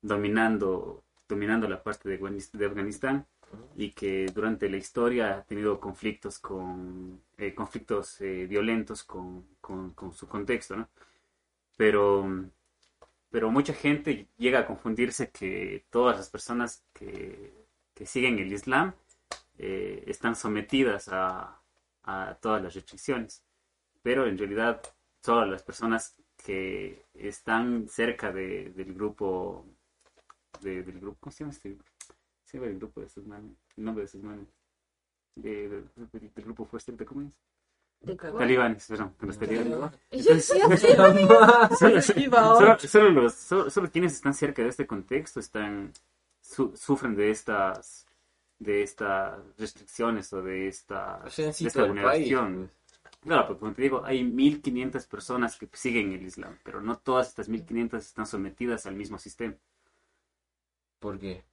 dominando, 0.01 1.03
dominando 1.27 1.67
la 1.67 1.83
parte 1.83 2.09
de, 2.09 2.17
de 2.53 2.65
Afganistán 2.65 3.27
y 3.75 3.91
que 3.91 4.25
durante 4.33 4.69
la 4.69 4.77
historia 4.77 5.37
ha 5.37 5.43
tenido 5.43 5.79
conflictos 5.79 6.39
con 6.39 7.21
eh, 7.37 7.53
conflictos 7.53 8.19
eh, 8.21 8.47
violentos 8.47 9.03
con, 9.03 9.45
con, 9.61 9.91
con 9.91 10.13
su 10.13 10.27
contexto, 10.27 10.75
¿no? 10.75 10.89
Pero 11.77 12.27
pero 13.29 13.49
mucha 13.49 13.73
gente 13.73 14.27
llega 14.37 14.59
a 14.59 14.67
confundirse 14.67 15.31
que 15.31 15.85
todas 15.89 16.17
las 16.17 16.29
personas 16.29 16.83
que, 16.93 17.62
que 17.93 18.05
siguen 18.05 18.39
el 18.39 18.51
Islam 18.51 18.93
eh, 19.57 20.03
están 20.07 20.35
sometidas 20.35 21.09
a, 21.11 21.59
a 22.03 22.37
todas 22.41 22.61
las 22.61 22.73
restricciones. 22.73 23.43
Pero 24.01 24.25
en 24.27 24.37
realidad 24.37 24.81
todas 25.21 25.47
las 25.49 25.63
personas 25.63 26.15
que 26.43 27.05
están 27.13 27.87
cerca 27.87 28.31
de- 28.31 28.71
del 28.75 28.93
grupo, 28.93 29.65
de- 30.61 30.83
del 30.83 30.99
grupo, 30.99 31.17
¿cómo 31.21 31.31
se 31.31 31.39
llama 31.43 31.53
este 31.53 31.69
grupo? 31.69 31.85
Se 32.43 32.57
llama 32.57 32.69
el 32.69 32.77
grupo 32.77 32.99
de 32.99 33.05
estos 33.07 33.25
manes, 33.25 33.55
el 33.77 33.83
nombre 33.85 34.05
de. 34.05 34.19
De- 35.35 35.67
de- 35.69 35.85
del 36.35 36.45
grupo 36.45 36.65
fuerte, 36.65 37.05
¿cómo 37.05 37.21
es? 37.21 37.33
¿De? 38.01 38.11
Talibanes, 38.37 38.85
perdón, 38.87 39.15
de 39.19 39.27
los 39.27 39.37
talibanes. 39.39 39.71
Solo, 42.87 43.09
los, 43.09 43.33
solo, 43.33 43.69
solo 43.69 43.89
quienes 43.89 44.13
están 44.13 44.33
cerca 44.33 44.61
de 44.61 44.69
este 44.69 44.85
contexto 44.85 45.39
están 45.39 45.91
su- 46.53 46.75
sufren 46.77 47.15
de 47.15 47.31
estas 47.31 48.07
de 48.59 48.83
estas 48.83 49.39
restricciones 49.57 50.31
o 50.33 50.41
de 50.41 50.67
esta, 50.69 51.31
de 51.61 51.67
esta 51.69 51.83
vulneración. 51.89 52.71
Claro, 53.21 53.47
porque 53.47 53.59
como 53.61 53.73
te 53.73 53.81
digo, 53.83 54.03
hay 54.05 54.23
1500 54.23 55.07
personas 55.07 55.57
que 55.57 55.67
siguen 55.73 56.13
el 56.13 56.23
Islam, 56.25 56.57
pero 56.63 56.81
no 56.81 56.97
todas 56.99 57.29
estas 57.29 57.49
1500 57.49 58.05
están 58.05 58.25
sometidas 58.27 58.85
al 58.85 58.95
mismo 58.95 59.17
sistema. 59.19 59.55
¿por 60.99 61.19
qué? 61.19 61.43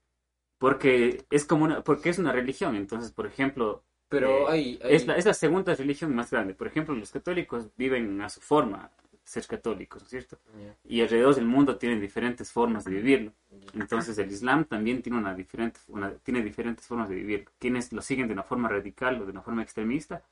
Porque 0.59 1.25
es 1.31 1.45
como 1.45 1.65
una, 1.65 1.83
porque 1.83 2.11
es 2.11 2.19
una 2.19 2.33
religión, 2.33 2.77
entonces, 2.77 3.13
por 3.13 3.27
ejemplo, 3.27 3.85
pero 4.09 4.49
Eh, 4.49 4.53
hay, 4.53 4.81
hay- 4.83 4.95
es 4.97 5.07
la, 5.07 5.17
es 5.17 5.25
la 5.27 5.35
segunda 5.35 5.75
religión 5.75 6.15
más 6.15 6.31
grande. 6.31 6.55
Por 6.55 6.67
ejemplo, 6.67 6.95
los 6.95 7.11
católicos 7.13 7.69
viven 7.77 8.21
a 8.21 8.29
su 8.29 8.41
forma, 8.41 8.91
ser 9.31 9.47
católicos, 9.47 10.03
¿no 10.03 10.07
es 10.07 10.11
cierto? 10.11 10.39
Ya, 10.61 10.75
y 10.85 11.01
alrededor 11.03 11.35
del 11.37 11.45
mundo 11.47 11.77
tienen 11.79 12.01
diferentes 12.01 12.51
formas 12.51 12.85
de 12.85 12.91
vivirlo. 12.93 13.33
ya. 13.51 13.81
Entonces 13.83 14.19
el 14.19 14.31
Islam 14.31 14.65
también 14.65 15.03
tiene 15.03 15.19
una 15.19 15.35
diferente, 15.35 15.79
una- 15.89 16.13
tiene 16.27 16.43
diferentes 16.43 16.87
formas 16.87 17.09
de 17.09 17.15
vivir. 17.17 17.45
Quienes 17.59 17.93
lo 17.93 18.03
siguen 18.03 18.27
de 18.27 18.33
una 18.35 18.43
forma 18.43 18.69
radical 18.69 19.21
o 19.21 19.25
de 19.27 19.31
una 19.33 19.43
forma 19.43 19.63
extremista 19.63 20.23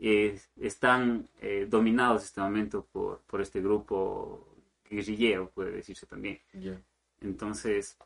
eh, 0.00 0.38
están 0.60 1.28
eh, 1.40 1.66
dominados 1.68 2.22
en 2.22 2.26
este 2.26 2.40
momento 2.40 2.86
por, 2.92 3.20
por 3.26 3.40
este 3.40 3.60
grupo 3.60 4.46
guerrillero, 4.88 5.50
puede 5.50 5.72
decirse 5.72 6.06
también. 6.06 6.38
Ya. 6.52 6.80
Entonces, 7.20 7.96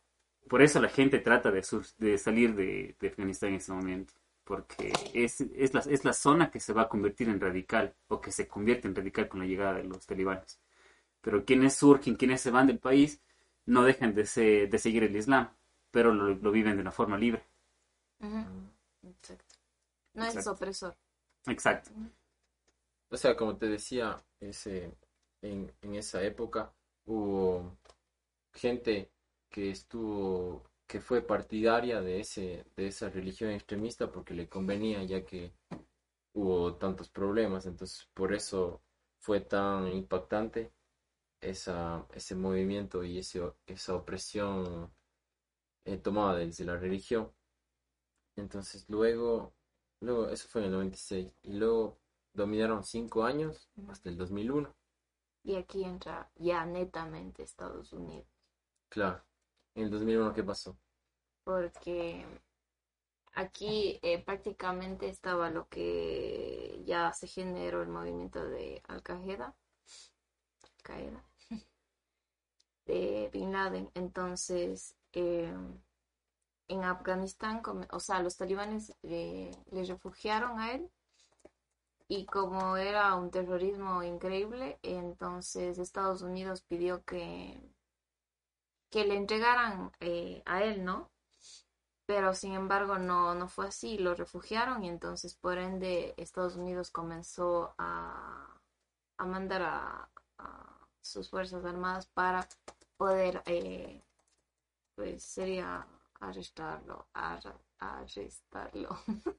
por 0.49 0.62
eso 0.62 0.81
la 0.81 0.88
gente 0.88 1.19
trata 1.19 1.50
de, 1.50 1.62
sur- 1.62 1.87
de 1.99 2.19
salir 2.19 2.54
de, 2.54 2.95
de 3.00 3.09
Afganistán 3.09 3.50
en 3.50 3.57
este 3.57 3.73
momento, 3.73 4.12
porque 4.45 4.93
es, 5.15 5.41
es, 5.41 5.75
la, 5.75 5.81
es 5.81 6.05
la 6.05 6.13
zona 6.13 6.51
que 6.51 6.61
se 6.61 6.73
va 6.73 6.83
a 6.83 6.89
convertir 6.89 7.29
en 7.29 7.41
radical, 7.41 7.95
o 8.09 8.21
que 8.21 8.33
se 8.33 8.49
convierte 8.49 8.89
en 8.89 8.95
radical 8.95 9.29
con 9.29 9.41
la 9.41 9.47
llegada 9.47 9.75
de 9.75 9.85
los 9.85 10.07
talibanes. 10.07 10.61
Pero 11.23 11.45
quienes 11.45 11.75
surgen, 11.77 12.17
quienes 12.17 12.41
se 12.43 12.51
van 12.53 12.67
del 12.69 12.79
país, 12.81 13.21
no 13.67 13.85
dejan 13.85 14.15
de, 14.15 14.27
se- 14.27 14.67
de 14.69 14.79
seguir 14.79 15.05
el 15.05 15.17
Islam, 15.17 15.51
pero 15.91 16.15
lo, 16.15 16.35
lo 16.35 16.51
viven 16.53 16.77
de 16.77 16.83
una 16.83 16.93
forma 16.93 17.19
libre. 17.19 17.45
Exacto. 19.03 19.55
No 20.15 20.25
es 20.25 20.31
Exacto. 20.31 20.53
opresor. 20.53 20.97
Exacto. 21.47 21.91
O 23.11 23.17
sea, 23.17 23.37
como 23.37 23.57
te 23.57 23.67
decía, 23.69 24.23
ese, 24.41 24.93
en, 25.43 25.73
en 25.83 25.95
esa 25.95 26.23
época 26.23 26.73
hubo 27.07 27.77
gente 28.53 29.11
que 29.51 29.71
estuvo, 29.71 30.65
que 30.87 31.00
fue 31.00 31.23
partidaria 31.23 32.00
de 32.00 32.21
ese, 32.21 32.67
de 32.76 32.87
esa 32.87 33.09
religión 33.11 33.50
extremista 33.50 34.11
porque 34.11 34.35
le 34.35 34.49
convenía, 34.49 35.03
ya 35.05 35.25
que 35.25 35.53
hubo 36.35 36.76
tantos 36.76 37.09
problemas. 37.09 37.67
Entonces, 37.67 38.09
por 38.14 38.35
eso 38.35 38.83
fue 39.19 39.41
tan 39.41 39.88
impactante 39.88 40.73
esa, 41.41 42.07
ese 42.12 42.35
movimiento 42.35 43.05
y 43.05 43.19
ese, 43.19 43.43
esa 43.67 43.95
opresión 43.95 44.93
eh, 45.85 45.99
tomada 45.99 46.38
desde 46.38 46.64
la 46.64 46.76
religión. 46.76 47.33
Entonces, 48.37 48.88
luego, 48.88 49.55
luego, 50.00 50.29
eso 50.29 50.49
fue 50.49 50.62
en 50.62 50.67
el 50.67 50.73
96, 50.73 51.33
y 51.43 51.53
luego 51.53 51.99
dominaron 52.33 52.83
cinco 52.85 53.25
años 53.25 53.71
hasta 53.88 54.09
el 54.09 54.17
2001. 54.17 54.75
Y 55.45 55.57
aquí 55.57 55.85
entra 55.85 56.31
ya 56.37 56.64
netamente 56.64 57.43
Estados 57.43 57.93
Unidos. 57.93 58.26
Claro. 58.88 59.23
En 59.75 59.85
el 59.85 59.90
2001, 59.90 60.33
¿qué 60.33 60.45
pasó? 60.45 60.76
Porque 61.43 62.25
aquí 63.35 63.99
eh, 64.02 64.23
prácticamente 64.25 65.09
estaba 65.09 65.50
lo 65.50 65.69
que 65.69 66.81
ya 66.85 67.12
se 67.12 67.26
generó 67.26 67.83
el 67.83 67.88
movimiento 67.88 68.45
de 68.45 68.83
Al-Qaeda. 68.87 69.54
Al-Qaeda. 70.62 71.25
De 72.87 73.31
Bin 73.33 73.52
Laden. 73.52 73.90
Entonces, 73.95 74.95
eh, 75.12 75.52
en 76.69 76.85
Afganistán, 76.85 77.62
o 77.90 78.00
sea, 78.00 78.23
los 78.23 78.37
talibanes 78.37 78.95
eh, 79.02 79.50
le 79.71 79.85
refugiaron 79.85 80.61
a 80.61 80.73
él. 80.73 80.88
Y 82.07 82.26
como 82.26 82.76
era 82.76 83.14
un 83.14 83.31
terrorismo 83.31 84.02
increíble, 84.02 84.78
entonces 84.83 85.78
Estados 85.78 86.21
Unidos 86.23 86.62
pidió 86.62 87.02
que, 87.02 87.59
que 88.95 89.05
le 89.05 89.17
entregaran 89.17 89.91
eh, 89.99 90.41
a 90.47 90.63
él, 90.63 90.85
¿no? 90.85 91.11
Pero 92.07 92.33
sin 92.33 92.53
embargo 92.53 92.97
no, 92.97 93.35
no 93.35 93.49
fue 93.49 93.67
así, 93.67 93.99
lo 93.99 94.15
refugiaron 94.15 94.85
y 94.85 94.89
entonces 94.89 95.35
por 95.35 95.59
ende 95.59 96.15
Estados 96.17 96.55
Unidos 96.55 96.93
comenzó 96.93 97.75
a, 97.77 98.61
a 99.19 99.27
mandar 99.27 99.63
a, 99.63 100.09
sus 101.01 101.29
fuerzas 101.29 101.65
armadas 101.65 102.07
para 102.07 102.47
poder, 102.97 103.43
eh, 103.47 104.01
pues 104.95 105.25
sería 105.25 105.87
arrestarlo, 106.21 107.09
arrestarlo. 107.81 108.97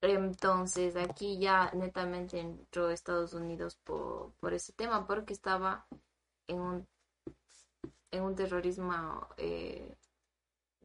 Entonces 0.00 0.96
aquí 0.96 1.38
ya 1.38 1.70
netamente 1.74 2.40
entró 2.40 2.88
Estados 2.88 3.34
Unidos 3.34 3.76
por, 3.76 4.32
por 4.40 4.54
ese 4.54 4.72
tema, 4.72 5.06
porque 5.06 5.34
estaba 5.34 5.86
en 6.48 6.60
un, 6.60 6.88
en 8.10 8.22
un 8.24 8.34
terrorismo 8.34 9.28
eh, 9.36 9.94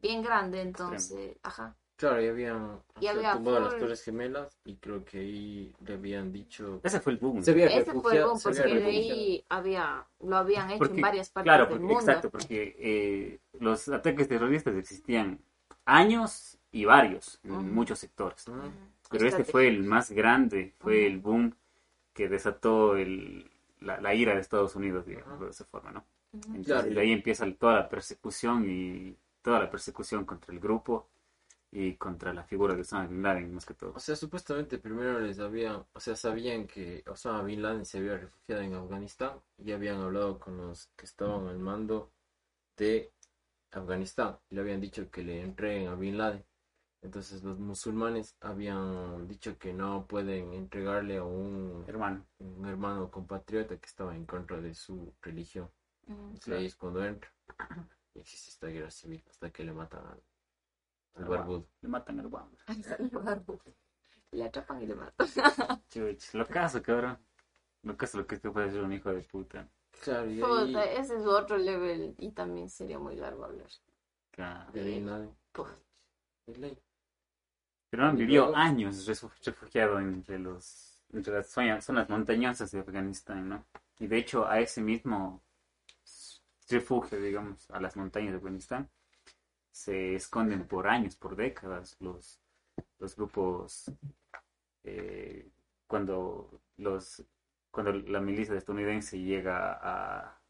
bien 0.00 0.22
grande, 0.22 0.60
entonces, 0.62 1.36
ajá, 1.42 1.74
Claro, 1.96 2.20
y 2.22 2.26
habían 2.28 2.82
Y 3.00 3.06
había 3.06 3.32
tumbado 3.32 3.58
las 3.60 3.78
Torres 3.78 4.02
Gemelas 4.04 4.58
y 4.66 4.76
creo 4.76 5.02
que 5.02 5.18
ahí 5.18 5.74
le 5.80 5.94
habían 5.94 6.30
dicho... 6.30 6.78
Ese 6.84 7.00
fue 7.00 7.14
el 7.14 7.18
boom. 7.18 7.42
Se 7.42 7.52
había 7.52 7.68
Ese 7.68 7.90
fue 7.94 8.18
el 8.18 8.24
boom, 8.24 8.38
porque 8.42 8.62
de 8.62 8.84
ahí 8.84 9.44
había, 9.48 10.06
lo 10.20 10.36
habían 10.36 10.68
hecho 10.68 10.78
Porque- 10.80 10.96
en 10.96 11.00
varias 11.00 11.30
partes 11.30 11.46
claro, 11.46 11.64
del 11.64 11.70
porque- 11.78 11.84
mundo. 11.84 12.00
exacto, 12.00 12.28
porque 12.30 12.76
eh, 12.78 13.38
los 13.60 13.88
ataques 13.88 14.28
terroristas 14.28 14.74
existían 14.74 15.40
años 15.86 16.58
y 16.70 16.84
varios 16.84 17.40
en 17.44 17.74
muchos 17.74 17.98
sectores. 17.98 18.44
Pero 19.08 19.26
este 19.26 19.44
fue 19.44 19.66
el 19.66 19.82
más 19.82 20.10
grande, 20.10 20.74
fue 20.78 21.06
el 21.06 21.18
boom 21.18 21.56
que 22.12 22.28
desató 22.28 22.96
el, 22.96 23.50
la, 23.80 24.02
la 24.02 24.12
ira 24.14 24.34
de 24.34 24.40
Estados 24.40 24.76
Unidos, 24.76 25.06
digamos, 25.06 25.40
de 25.40 25.48
esa 25.48 25.64
forma, 25.64 25.92
¿no? 25.92 26.04
Entonces 26.54 26.66
Claro. 26.66 26.88
de 26.90 27.00
ahí 27.00 27.12
empieza 27.12 27.50
toda 27.54 27.74
la 27.74 27.88
persecución 27.88 28.64
y 28.68 29.16
toda 29.42 29.60
la 29.60 29.70
persecución 29.70 30.24
contra 30.24 30.52
el 30.52 30.60
grupo 30.60 31.08
y 31.70 31.94
contra 31.96 32.32
la 32.32 32.44
figura 32.44 32.74
de 32.74 32.80
Osama 32.82 33.06
Bin 33.06 33.22
Laden, 33.22 33.54
más 33.54 33.66
que 33.66 33.74
todo. 33.74 33.92
O 33.94 34.00
sea, 34.00 34.16
supuestamente 34.16 34.78
primero 34.78 35.20
les 35.20 35.38
habían, 35.38 35.84
o 35.92 36.00
sea, 36.00 36.16
sabían 36.16 36.66
que 36.66 37.04
Osama 37.06 37.42
Bin 37.42 37.62
Laden 37.62 37.84
se 37.84 37.98
había 37.98 38.16
refugiado 38.18 38.62
en 38.62 38.74
Afganistán 38.74 39.40
y 39.58 39.72
habían 39.72 40.00
hablado 40.00 40.38
con 40.38 40.56
los 40.56 40.86
que 40.96 41.04
estaban 41.06 41.48
al 41.48 41.58
mando 41.58 42.10
de 42.76 43.10
Afganistán 43.72 44.38
y 44.50 44.54
le 44.56 44.60
habían 44.62 44.80
dicho 44.80 45.10
que 45.10 45.22
le 45.22 45.42
entreguen 45.42 45.88
a 45.88 45.94
Bin 45.94 46.18
Laden. 46.18 46.44
Entonces 47.02 47.42
los 47.44 47.58
musulmanes 47.58 48.36
habían 48.40 49.28
dicho 49.28 49.58
que 49.58 49.72
no 49.72 50.06
pueden 50.06 50.52
entregarle 50.54 51.18
a 51.18 51.24
un, 51.24 51.84
Hermano, 51.86 52.26
un 52.38 52.66
hermano 52.66 53.10
compatriota 53.10 53.76
que 53.76 53.86
estaba 53.86 54.16
en 54.16 54.26
contra 54.26 54.60
de 54.60 54.74
su 54.74 55.12
religión. 55.22 55.68
Ujú. 56.06 56.22
Entonces 56.28 56.54
ahí 56.54 56.66
es 56.66 56.76
cuando 56.76 57.04
entra 57.04 57.30
y 58.14 58.20
existe 58.20 58.50
esta 58.50 58.66
guerra 58.68 58.90
civil 58.90 59.22
hasta 59.28 59.50
que 59.50 59.64
le 59.64 59.72
matan 59.72 60.06
al, 60.06 60.22
al 61.14 61.22
Al 61.24 61.28
barbudo. 61.28 61.66
le 61.80 61.88
matan 61.88 62.20
al 62.20 62.28
guamo. 62.28 62.50
Le 64.32 64.44
atrapan 64.44 64.82
y 64.82 64.86
le 64.86 64.94
matan. 64.96 65.26
Chuch, 65.88 66.34
lo 66.34 66.46
caso, 66.46 66.82
cabrón. 66.82 67.16
Lo 67.82 67.96
caso 67.96 68.18
lo 68.18 68.26
que 68.26 68.34
este 68.34 68.50
puede 68.50 68.70
ser 68.70 68.82
un 68.82 68.92
hijo 68.92 69.10
de 69.12 69.22
puta. 69.22 69.68
Claro, 70.02 70.28
y 70.28 70.34
ahí, 70.34 70.40
Puta, 70.42 70.84
ese 70.84 71.16
es 71.16 71.24
otro 71.24 71.56
level 71.56 72.14
y 72.18 72.32
también 72.32 72.68
sería 72.68 72.98
muy 72.98 73.14
largo 73.16 73.44
hablar. 73.44 73.68
Claro. 74.32 74.70
de. 74.72 75.30
Es 76.46 76.58
ley. 76.58 76.78
Pero 77.88 78.04
han 78.04 78.18
luego- 78.26 78.54
años 78.54 79.08
refu- 79.08 79.32
refugiado 79.44 79.98
entre 80.00 80.38
los 80.38 81.00
entre 81.12 81.32
las 81.34 81.46
zonas, 81.48 81.84
zonas 81.84 82.08
montañosas 82.10 82.70
de 82.72 82.80
Afganistán, 82.80 83.48
¿no? 83.48 83.64
Y 84.00 84.08
de 84.08 84.18
hecho 84.18 84.46
a 84.46 84.58
ese 84.60 84.82
mismo 84.82 85.40
refugio, 86.68 87.20
digamos, 87.20 87.70
a 87.70 87.80
las 87.80 87.96
montañas 87.96 88.32
de 88.32 88.38
Afganistán, 88.38 88.90
se 89.70 90.14
esconden 90.14 90.66
por 90.66 90.88
años, 90.88 91.16
por 91.16 91.36
décadas 91.36 91.96
los, 92.00 92.40
los 92.98 93.16
grupos 93.16 93.90
eh, 94.84 95.50
cuando 95.86 96.62
los 96.78 97.24
cuando 97.70 97.92
la 97.92 98.20
milicia 98.20 98.54
estadounidense 98.54 99.18
llega 99.20 99.74
a, 99.74 100.40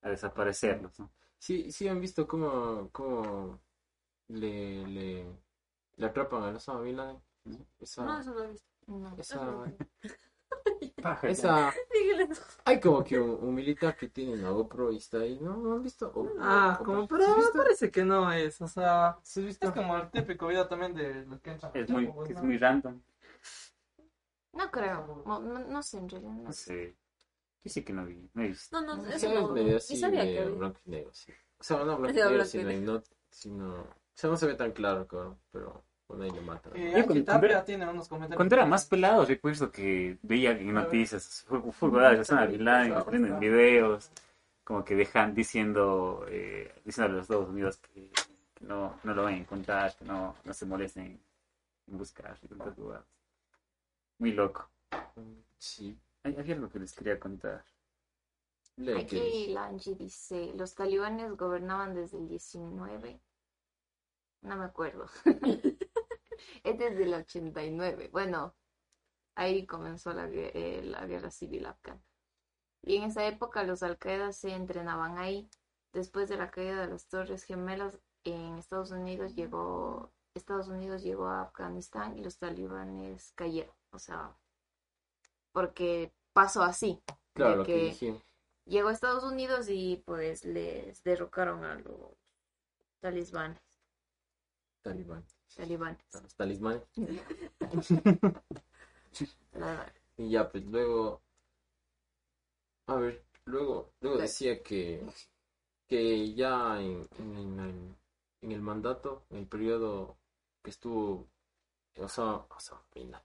a 0.00 0.08
desaparecerlos, 0.08 0.98
¿no? 0.98 1.10
Sí, 1.38 1.70
sí 1.70 1.86
han 1.86 2.00
visto 2.00 2.26
cómo, 2.26 2.88
cómo 2.90 3.60
le, 4.28 4.86
le, 4.86 5.26
le 5.96 6.06
atrapan 6.06 6.42
a 6.44 6.56
Osama 6.56 6.80
Bin 6.80 6.96
Laden. 6.96 7.20
Esa, 7.78 8.04
No, 8.04 8.18
eso 8.18 8.34
no 8.34 8.44
he 8.44 8.48
visto. 8.48 8.66
No. 8.86 9.14
esa, 9.18 9.40
Paja, 11.02 11.28
esa, 11.28 11.72
Hay 12.64 12.80
como 12.80 13.02
que 13.04 13.18
un, 13.18 13.30
un 13.30 13.54
militar 13.54 13.96
que 13.96 14.08
tiene 14.08 14.34
una 14.34 14.50
GoPro 14.50 14.92
y 14.92 14.96
está 14.98 15.18
ahí, 15.18 15.38
¿no? 15.40 15.56
¿No 15.56 15.72
han 15.74 15.82
visto? 15.82 16.10
O- 16.14 16.28
Ah, 16.40 16.76
o- 16.80 16.84
como, 16.84 17.02
¿sí 17.02 17.08
pero 17.08 17.26
parece 17.54 17.90
que 17.90 18.04
no 18.04 18.32
es, 18.32 18.60
o 18.60 18.68
sea, 18.68 19.16
¿Sí 19.22 19.40
has 19.40 19.46
visto? 19.46 19.66
es 19.68 19.72
como 19.72 19.96
el 19.96 20.10
típico 20.10 20.46
video 20.48 20.66
también 20.68 20.94
de 20.94 21.24
los 21.26 21.40
que 21.40 21.50
entran. 21.52 21.72
Es 21.74 21.88
muy, 21.90 22.06
Pues, 22.06 22.30
es 22.30 22.36
¿no? 22.36 22.42
muy 22.42 22.58
random. 22.58 23.00
No 24.52 24.70
creo. 24.70 25.22
No, 25.26 25.40
no- 25.40 25.58
no 25.60 25.82
sé, 25.82 25.98
en 25.98 26.08
realidad 26.08 26.32
no 26.32 26.42
No 26.44 26.52
sé. 26.52 26.64
sé. 26.64 26.96
Yo 27.64 27.70
sí 27.70 27.82
que 27.84 27.92
no 27.92 28.04
vi. 28.06 28.30
No 28.34 28.42
he 28.42 28.48
visto. 28.48 28.80
No, 28.80 28.96
no, 28.96 29.06
eso 29.06 29.26
es 29.26 29.34
no. 29.34 29.48
medio 29.48 29.76
así, 29.76 29.96
sabía 29.96 30.24
que 30.24 30.44
blanco 30.44 30.80
y 30.86 30.90
negro, 30.90 31.10
sí. 31.12 31.32
O 31.58 31.64
sea, 31.64 31.78
no 31.78 31.84
blanco 31.98 32.06
y 32.06 32.12
Medio 32.14 32.30
negro, 32.30 32.44
y 32.44 32.46
sino, 32.46 32.92
no, 32.92 33.02
sino, 33.30 33.74
o 33.80 33.86
sea, 34.14 34.30
no 34.30 34.36
se 34.36 34.46
ve 34.46 34.54
tan 34.54 34.72
claro, 34.72 35.06
cabrón, 35.06 35.38
pero 35.50 35.84
bueno, 36.08 36.24
ahí 36.24 36.30
matan. 36.44 36.72
Y 36.76 36.80
Yo 36.80 36.86
Angie 36.88 37.04
cuando- 37.06 37.24
cuando- 37.26 37.62
tiene 37.64 37.88
unos 37.88 38.08
comentarios. 38.08 38.36
Cuando 38.36 38.54
era 38.56 38.66
más 38.66 38.86
pelado, 38.86 39.24
recuerdo 39.26 39.70
que 39.70 40.18
veía 40.22 40.52
en 40.52 40.72
noticias, 40.72 41.44
fue, 41.46 41.60
fue 41.72 41.90
verdad, 41.90 42.12
de 42.12 42.20
Osama 42.20 42.46
Bin 42.46 42.64
Laden, 42.64 42.94
en 43.26 43.38
videos, 43.40 44.10
como 44.64 44.84
que 44.84 44.94
dejan 44.96 45.34
diciendo, 45.34 46.24
eh, 46.28 46.74
diciendo 46.84 47.12
a 47.12 47.16
los 47.16 47.22
Estados 47.22 47.48
Unidos 47.48 47.76
que, 47.78 48.10
que 48.54 48.64
no, 48.64 48.98
no 49.04 49.14
lo 49.14 49.22
van 49.24 49.34
a 49.34 49.36
encontrar, 49.38 49.94
que 49.96 50.04
no, 50.04 50.34
no 50.44 50.52
se 50.54 50.66
molesten 50.66 51.20
en 51.86 51.98
buscar 51.98 52.36
y 52.42 52.48
tantas. 52.48 52.74
Muy 54.18 54.32
loco. 54.32 54.68
Sí, 55.58 55.96
Hay, 56.24 56.36
había 56.36 56.54
algo 56.54 56.68
que 56.68 56.78
les 56.80 56.92
quería 56.92 57.18
contar. 57.20 57.64
lee 58.76 58.94
que 58.94 59.00
Aquí 59.00 59.20
dice. 59.20 59.50
la 59.52 59.64
Angie 59.66 59.94
dice, 59.94 60.52
los 60.56 60.74
talibanes 60.74 61.36
gobernaban 61.36 61.94
desde 61.94 62.18
el 62.18 62.28
19. 62.28 63.20
No 64.42 64.56
me 64.56 64.64
acuerdo. 64.64 65.06
es 66.70 66.78
desde 66.78 67.04
el 67.04 67.14
89. 67.14 68.10
Bueno, 68.12 68.54
ahí 69.34 69.66
comenzó 69.66 70.12
la, 70.12 70.28
eh, 70.30 70.82
la 70.84 71.06
guerra 71.06 71.30
civil 71.30 71.66
afgana. 71.66 72.02
Y 72.82 72.96
en 72.96 73.04
esa 73.04 73.26
época 73.26 73.64
los 73.64 73.82
al-Qaeda 73.82 74.32
se 74.32 74.54
entrenaban 74.54 75.18
ahí. 75.18 75.48
Después 75.92 76.28
de 76.28 76.36
la 76.36 76.50
caída 76.50 76.80
de 76.80 76.88
las 76.88 77.08
Torres 77.08 77.44
Gemelas 77.44 77.98
en 78.24 78.58
Estados 78.58 78.90
Unidos 78.90 79.34
llegó 79.34 80.12
Estados 80.34 80.68
Unidos 80.68 81.02
llegó 81.02 81.26
a 81.26 81.42
Afganistán 81.42 82.16
y 82.16 82.22
los 82.22 82.38
talibanes 82.38 83.32
cayeron. 83.34 83.74
O 83.90 83.98
sea, 83.98 84.36
porque 85.52 86.12
pasó 86.32 86.62
así. 86.62 87.02
Claro, 87.34 87.64
que 87.64 88.20
llegó 88.64 88.88
a 88.88 88.92
Estados 88.92 89.24
Unidos 89.24 89.66
y 89.68 90.02
pues 90.06 90.44
les 90.44 91.02
derrocaron 91.02 91.64
a 91.64 91.74
los 91.76 92.16
talismanes. 93.00 93.60
Talibán. 94.88 95.24
talibanes. 95.54 96.14
a 96.14 96.20
Los 96.20 96.34
talismanes. 96.34 96.82
Y 100.16 100.30
ya, 100.30 100.50
pues 100.50 100.64
luego. 100.66 101.22
A 102.88 102.96
ver, 102.96 103.24
luego, 103.44 103.92
luego 104.00 104.18
decía 104.18 104.62
que. 104.62 105.06
Que 105.86 106.34
ya 106.34 106.80
en, 106.80 107.08
en, 107.18 107.60
el, 107.60 107.96
en 108.42 108.52
el 108.52 108.60
mandato, 108.60 109.24
en 109.30 109.38
el 109.38 109.46
periodo 109.46 110.18
que 110.62 110.70
estuvo. 110.70 111.28
O 111.96 112.08
sea, 112.08 112.44
o. 112.48 113.22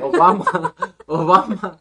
Obama, 0.00 0.74
Obama. 1.06 1.80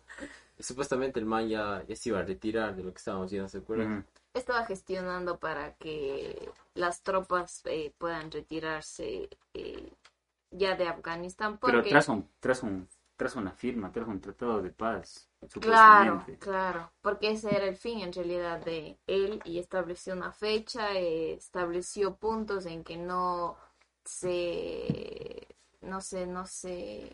Supuestamente 0.60 1.20
el 1.20 1.26
man 1.26 1.48
ya, 1.48 1.84
ya 1.88 1.96
se 1.96 2.10
iba 2.10 2.20
a 2.20 2.24
retirar 2.24 2.76
de 2.76 2.84
lo 2.84 2.92
que 2.92 2.98
estábamos 2.98 3.32
viendo, 3.32 3.50
¿se 3.50 3.60
acuerdan? 3.60 4.06
Estaba 4.34 4.66
gestionando 4.66 5.40
para 5.40 5.76
que 5.76 6.52
las 6.74 7.02
tropas 7.04 7.62
eh, 7.66 7.94
puedan 7.98 8.32
retirarse 8.32 9.30
eh, 9.54 9.94
ya 10.52 10.76
de 10.76 10.88
Afganistán. 10.88 11.58
Pero 11.62 11.84
tras, 11.84 12.10
un, 12.10 12.30
tras, 12.40 12.64
un, 12.64 12.88
tras 13.16 13.36
una 13.36 13.52
firma, 13.52 13.92
tras 13.92 14.08
un 14.08 14.22
tratado 14.22 14.62
de 14.62 14.72
paz, 14.72 15.30
claro, 15.60 16.26
claro, 16.40 16.92
porque 17.02 17.32
ese 17.32 17.56
era 17.56 17.66
el 17.66 17.76
fin 17.76 18.00
en 18.00 18.14
realidad 18.14 18.64
de 18.64 18.98
él 19.08 19.42
y 19.46 19.60
estableció 19.60 20.14
una 20.14 20.32
fecha, 20.32 20.94
eh, 20.94 21.34
estableció 21.34 22.16
puntos 22.16 22.66
en 22.66 22.84
que 22.84 22.98
no 22.98 23.58
se, 24.04 25.48
no 25.82 26.02
sé, 26.02 26.26
no 26.26 26.46
se 26.46 27.14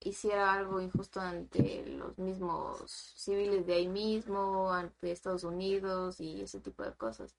hiciera 0.00 0.52
algo 0.52 0.80
injusto 0.80 1.20
ante 1.20 1.84
los 1.86 2.18
mismos 2.18 3.12
civiles 3.16 3.66
de 3.66 3.74
ahí 3.74 3.88
mismo, 3.88 4.72
ante 4.72 5.10
Estados 5.10 5.44
Unidos 5.44 6.20
y 6.20 6.42
ese 6.42 6.60
tipo 6.60 6.82
de 6.82 6.92
cosas. 6.92 7.34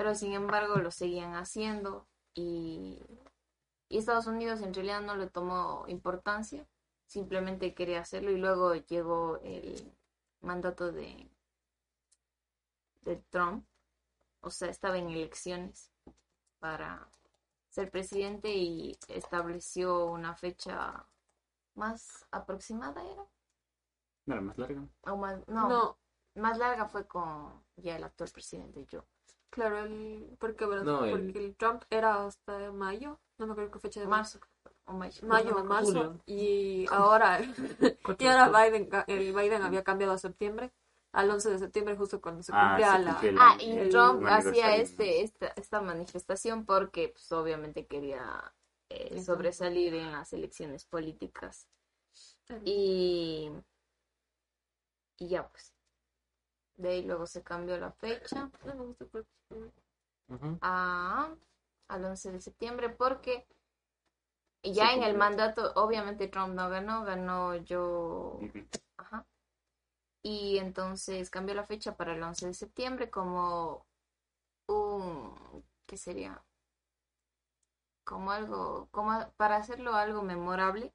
Pero 0.00 0.14
sin 0.14 0.32
embargo 0.32 0.76
lo 0.76 0.90
seguían 0.90 1.34
haciendo 1.34 2.08
y, 2.32 2.98
y 3.90 3.98
Estados 3.98 4.26
Unidos 4.26 4.62
en 4.62 4.72
realidad 4.72 5.02
no 5.02 5.14
le 5.14 5.28
tomó 5.28 5.84
importancia, 5.88 6.66
simplemente 7.04 7.74
quería 7.74 8.00
hacerlo 8.00 8.30
y 8.30 8.38
luego 8.38 8.74
llegó 8.76 9.38
el 9.42 9.92
mandato 10.40 10.90
de, 10.90 11.28
de 13.02 13.16
Trump, 13.28 13.66
o 14.40 14.48
sea, 14.48 14.70
estaba 14.70 14.96
en 14.96 15.10
elecciones 15.10 15.92
para 16.60 17.06
ser 17.68 17.90
presidente 17.90 18.54
y 18.54 18.98
estableció 19.08 20.06
una 20.06 20.34
fecha 20.34 21.06
más 21.74 22.26
aproximada 22.30 23.04
era 23.04 23.26
¿No 24.24 24.32
era 24.32 24.40
más 24.40 24.56
larga? 24.56 24.82
o 25.02 25.16
más 25.18 25.46
no, 25.46 25.68
No, 25.68 25.98
más 26.36 26.56
larga 26.56 26.88
fue 26.88 27.06
con 27.06 27.62
ya 27.76 27.96
el 27.96 28.04
actual 28.04 28.30
presidente 28.30 28.86
Joe 28.90 29.04
claro, 29.50 29.78
el, 29.84 30.36
porque, 30.38 30.64
bueno, 30.64 30.84
No, 30.84 31.00
porque 31.10 31.38
el 31.38 31.56
Trump 31.56 31.82
era 31.90 32.26
hasta 32.26 32.72
mayo, 32.72 33.18
no 33.38 33.46
me 33.46 33.52
acuerdo 33.52 33.72
qué 33.72 33.78
fecha 33.80 34.00
de 34.00 34.06
marzo 34.06 34.40
o 34.86 34.92
mayo 34.92 35.26
mayo 35.26 35.52
o 35.56 35.64
Julio. 35.64 35.64
marzo, 35.66 36.22
y 36.26 36.86
ahora, 36.90 37.40
y 38.18 38.26
ahora 38.26 38.48
Biden, 38.48 38.88
el 39.06 39.32
Biden 39.34 39.62
había 39.62 39.82
cambiado 39.84 40.12
a 40.12 40.18
septiembre, 40.18 40.72
al 41.12 41.30
11 41.30 41.50
de 41.50 41.58
septiembre, 41.58 41.96
justo 41.96 42.20
cuando 42.20 42.42
se 42.42 42.52
Ah, 42.52 42.76
cumplía 42.78 42.92
se 42.92 43.04
la... 43.04 43.16
Ah, 43.38 43.56
y 43.60 43.76
el- 43.78 43.90
Trump 43.90 44.24
hacía 44.26 44.76
este, 44.76 45.22
esta, 45.22 45.48
esta 45.56 45.80
manifestación 45.80 46.64
porque 46.64 47.08
pues, 47.08 47.30
obviamente 47.32 47.86
quería 47.86 48.52
eh, 48.88 49.20
sobresalir 49.22 49.94
en 49.94 50.12
las 50.12 50.32
elecciones 50.32 50.84
políticas. 50.84 51.66
Y, 52.64 53.50
y 55.18 55.28
ya 55.28 55.48
pues. 55.48 55.72
De 56.80 56.88
ahí 56.88 57.02
luego 57.02 57.26
se 57.26 57.42
cambió 57.42 57.76
la 57.76 57.92
fecha 57.92 58.50
a, 60.62 61.34
al 61.88 62.04
11 62.04 62.32
de 62.32 62.40
septiembre 62.40 62.88
porque 62.88 63.46
ya 64.62 64.94
en 64.94 65.02
el 65.02 65.16
mandato, 65.16 65.72
obviamente 65.74 66.28
Trump 66.28 66.54
no 66.54 66.70
ganó, 66.70 67.04
ganó 67.04 67.54
yo. 67.56 68.38
Ajá. 68.96 69.26
Y 70.22 70.56
entonces 70.56 71.28
cambió 71.28 71.54
la 71.54 71.66
fecha 71.66 71.96
para 71.96 72.14
el 72.14 72.22
11 72.22 72.46
de 72.46 72.54
septiembre 72.54 73.10
como 73.10 73.86
un, 74.66 75.64
¿qué 75.86 75.98
sería? 75.98 76.42
Como 78.04 78.30
algo, 78.30 78.88
como 78.90 79.30
para 79.36 79.56
hacerlo 79.56 79.94
algo 79.94 80.22
memorable, 80.22 80.94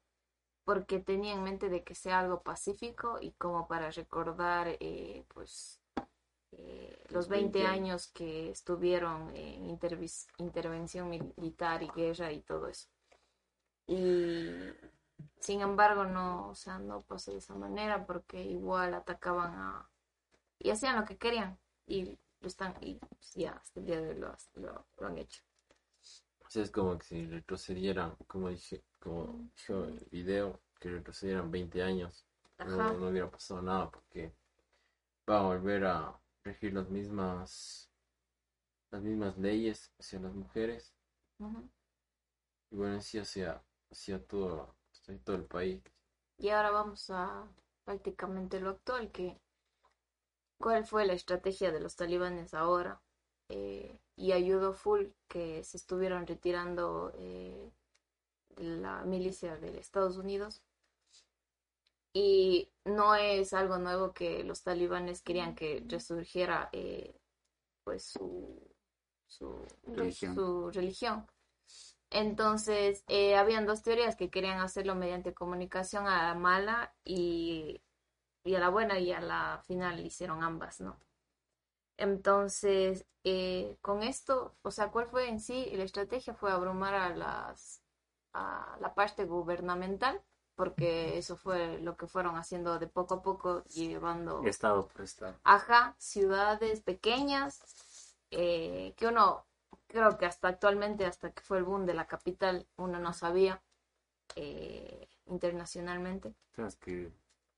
porque 0.66 1.00
tenía 1.00 1.34
en 1.34 1.44
mente 1.44 1.70
de 1.70 1.84
que 1.84 1.96
sea 1.96 2.20
algo 2.20 2.42
pacífico 2.42 3.18
y 3.22 3.32
como 3.34 3.68
para 3.68 3.90
recordar, 3.92 4.68
eh, 4.80 5.24
pues, 5.34 5.80
eh, 6.52 6.98
los 7.10 7.14
Los 7.14 7.28
20 7.28 7.60
20 7.60 7.66
años 7.66 8.08
que 8.08 8.50
estuvieron 8.50 9.34
en 9.36 9.70
intervención 10.38 11.10
militar 11.10 11.82
y 11.84 11.88
guerra 11.90 12.32
y 12.32 12.42
todo 12.42 12.68
eso. 12.68 12.88
Y 13.88 14.72
sin 15.40 15.60
embargo, 15.62 16.04
no, 16.04 16.48
o 16.50 16.54
sea, 16.54 16.78
no 16.78 17.02
pasó 17.02 17.32
de 17.32 17.38
esa 17.38 17.54
manera 17.54 18.06
porque 18.06 18.42
igual 18.44 18.94
atacaban 18.94 19.54
a... 19.54 19.90
y 20.60 20.70
hacían 20.70 20.96
lo 20.96 21.06
que 21.06 21.18
querían 21.18 21.58
y 21.86 22.18
lo 22.40 22.48
están, 22.48 22.76
y 22.82 23.00
ya 23.36 23.52
hasta 23.52 23.80
el 23.80 23.86
día 23.86 24.00
de 24.02 24.10
hoy 24.10 24.16
lo, 24.18 24.36
lo- 24.56 24.86
lo 24.98 25.08
han 25.08 25.18
hecho. 25.18 25.42
O 26.46 26.50
sea, 26.50 26.62
es 26.62 26.70
como 26.70 26.98
que 26.98 27.04
si 27.06 27.26
retrocedieran, 27.26 28.16
como 28.26 28.48
dije, 28.50 28.82
como 29.00 29.50
dijo 29.56 29.84
el 29.84 30.06
video, 30.10 30.60
que 30.80 30.90
retrocedieran 30.90 31.50
20 31.50 31.82
años, 31.82 32.26
no, 32.64 32.76
Ajá. 32.78 32.96
no 32.98 33.08
hubiera 33.08 33.30
pasado 33.30 33.62
nada 33.62 33.90
porque 33.90 34.32
va 35.28 35.40
a 35.40 35.42
volver 35.44 35.84
a 35.86 36.20
regir 36.44 36.74
las 36.74 36.88
mismas 36.88 37.90
las 38.90 39.00
mismas 39.00 39.38
leyes 39.38 39.92
hacia 39.96 40.18
las 40.18 40.34
mujeres 40.34 40.92
Ujú. 41.40 41.68
y 42.70 42.76
bueno, 42.76 43.00
sí 43.00 43.18
hacia, 43.18 43.60
hacia 43.90 44.24
todo, 44.24 44.76
hacia 44.92 45.18
todo 45.18 45.36
el 45.36 45.44
país. 45.44 45.82
Y 46.38 46.48
ahora 46.48 46.70
vamos 46.70 47.10
a 47.10 47.46
prácticamente 47.84 48.58
lo 48.58 48.70
actual, 48.70 49.10
que 49.10 49.38
cuál 50.58 50.84
fue 50.86 51.06
la 51.06 51.14
estrategia 51.14 51.72
de 51.72 51.80
los 51.80 51.96
talibanes 51.96 52.52
ahora. 52.54 53.00
Eh, 53.48 53.98
y 54.16 54.32
ayudó 54.32 54.72
full 54.72 55.06
que 55.28 55.62
se 55.64 55.76
estuvieron 55.76 56.26
retirando 56.26 57.12
eh, 57.16 57.70
la 58.56 59.04
milicia 59.04 59.56
de 59.56 59.78
Estados 59.78 60.16
Unidos. 60.16 60.62
Y 62.12 62.70
no 62.84 63.14
es 63.14 63.52
algo 63.52 63.78
nuevo 63.78 64.12
que 64.14 64.42
los 64.42 64.62
talibanes 64.62 65.20
querían 65.22 65.54
que 65.54 65.84
resurgiera 65.86 66.70
eh, 66.72 67.14
pues 67.84 68.04
su, 68.04 68.58
su 69.26 69.66
Religión. 69.86 70.34
su 70.34 70.70
religión. 70.70 71.26
Entonces, 72.10 73.04
eh, 73.08 73.36
habían 73.36 73.66
dos 73.66 73.82
teorías 73.82 74.16
que 74.16 74.30
querían 74.30 74.60
hacerlo 74.60 74.94
mediante 74.94 75.34
comunicación 75.34 76.06
a 76.08 76.22
la 76.28 76.34
mala 76.34 76.94
y, 77.04 77.82
y 78.44 78.54
a 78.54 78.60
la 78.60 78.70
buena, 78.70 78.98
y 79.00 79.12
a 79.12 79.20
la 79.20 79.62
final 79.66 80.00
hicieron 80.06 80.42
ambas, 80.42 80.80
¿no? 80.80 80.98
Entonces, 81.98 83.06
eh, 83.24 83.76
con 83.80 84.02
esto, 84.02 84.54
o 84.62 84.70
sea, 84.70 84.90
¿cuál 84.90 85.06
fue 85.06 85.28
en 85.28 85.40
sí? 85.40 85.70
La 85.74 85.84
estrategia 85.84 86.34
fue 86.34 86.52
abrumar 86.52 86.94
a 86.94 87.14
las 87.16 87.82
a 88.32 88.76
la 88.80 88.94
parte 88.94 89.24
gubernamental, 89.24 90.20
porque 90.56 91.16
eso 91.16 91.36
fue 91.36 91.78
lo 91.80 91.96
que 91.96 92.06
fueron 92.06 92.36
haciendo 92.36 92.78
de 92.78 92.86
poco 92.86 93.14
a 93.14 93.22
poco, 93.22 93.64
llevando 93.64 94.42
Estado 94.44 94.86
por 94.88 95.02
estado. 95.02 95.34
Ajá, 95.42 95.94
ciudades 95.98 96.82
pequeñas, 96.82 98.14
eh, 98.30 98.92
que 98.96 99.06
uno, 99.06 99.46
creo 99.86 100.18
que 100.18 100.26
hasta 100.26 100.48
actualmente, 100.48 101.06
hasta 101.06 101.30
que 101.30 101.40
fue 101.42 101.58
el 101.58 101.64
boom 101.64 101.86
de 101.86 101.94
la 101.94 102.06
capital, 102.06 102.66
uno 102.76 102.98
no 102.98 103.14
sabía 103.14 103.62
eh, 104.36 105.08
internacionalmente, 105.26 106.34
que 106.84 107.10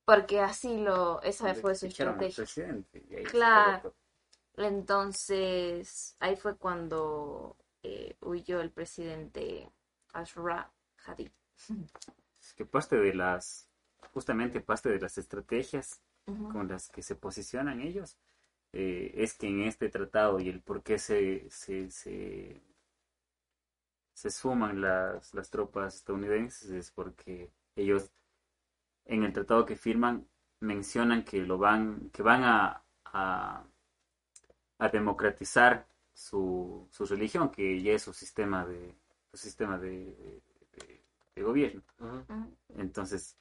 porque 0.05 0.39
así 0.39 0.77
lo, 0.77 1.21
esa 1.21 1.53
fue 1.53 1.75
su 1.75 1.85
estrategia. 1.87 2.45
presidente 2.45 3.03
y 3.09 3.15
ahí 3.15 3.25
se 3.25 3.31
Claro. 3.31 3.93
Entonces, 4.59 6.15
ahí 6.19 6.35
fue 6.35 6.57
cuando 6.57 7.55
eh, 7.81 8.17
huyó 8.21 8.59
el 8.59 8.71
presidente 8.71 9.71
Ashraf 10.13 10.67
Hadi. 11.05 11.31
Que 12.55 12.65
parte 12.65 12.97
de 12.97 13.13
las, 13.13 13.69
justamente 14.13 14.59
parte 14.59 14.89
de 14.89 14.99
las 14.99 15.17
estrategias 15.17 16.01
con 16.25 16.67
las 16.67 16.89
que 16.89 17.01
se 17.01 17.15
posicionan 17.15 17.79
ellos, 17.81 18.17
eh, 18.73 19.11
es 19.15 19.33
que 19.35 19.47
en 19.47 19.63
este 19.63 19.89
tratado 19.89 20.39
y 20.39 20.49
el 20.49 20.61
por 20.61 20.83
qué 20.83 20.99
se, 20.99 21.49
se, 21.49 21.89
se, 21.89 22.61
se 24.13 24.29
suman 24.29 24.81
las, 24.81 25.33
las 25.33 25.49
tropas 25.49 25.95
estadounidenses 25.95 26.69
es 26.69 26.91
porque 26.91 27.51
ellos 27.75 28.11
en 29.05 29.23
el 29.23 29.33
tratado 29.33 29.65
que 29.65 29.75
firman 29.75 30.27
mencionan 30.59 31.23
que 31.23 31.41
lo 31.45 31.57
van, 31.57 32.09
que 32.11 32.21
van 32.21 32.43
a, 32.43 32.83
a, 33.05 33.65
a 34.79 34.89
democratizar 34.89 35.87
su, 36.13 36.87
su 36.91 37.05
religión, 37.05 37.51
que 37.51 37.81
ya 37.81 37.93
es 37.93 38.03
su 38.03 38.13
sistema 38.13 38.65
de, 38.65 38.95
su 39.31 39.37
sistema 39.37 39.77
de, 39.79 40.15
de- 40.73 41.03
de 41.35 41.43
gobierno. 41.43 41.83
Entonces, 42.69 43.37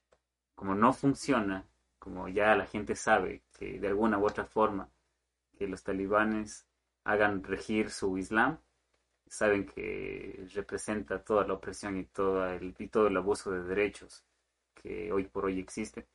como 0.54 0.74
no 0.74 0.92
funciona, 0.92 1.66
como 1.98 2.28
ya 2.28 2.54
la 2.56 2.66
gente 2.66 2.96
sabe 2.96 3.42
que 3.58 3.80
de 3.80 3.88
alguna 3.88 4.18
u 4.18 4.26
otra 4.26 4.44
forma 4.46 4.90
que 5.58 5.68
los 5.68 5.82
talibanes 5.84 6.66
hagan 7.04 7.44
regir 7.44 7.90
su 7.90 8.18
Islam, 8.18 8.58
saben 9.28 9.66
que 9.66 10.46
representa 10.54 11.22
toda 11.24 11.46
la 11.46 11.54
opresión 11.54 11.96
y, 11.98 12.04
toda 12.04 12.54
el, 12.56 12.74
y 12.78 12.88
todo 12.88 13.08
el 13.08 13.16
abuso 13.16 13.50
de 13.52 13.62
derechos 13.64 14.24
que 14.74 15.12
hoy 15.12 15.24
por 15.26 15.46
hoy 15.46 15.60
existe. 15.60 16.08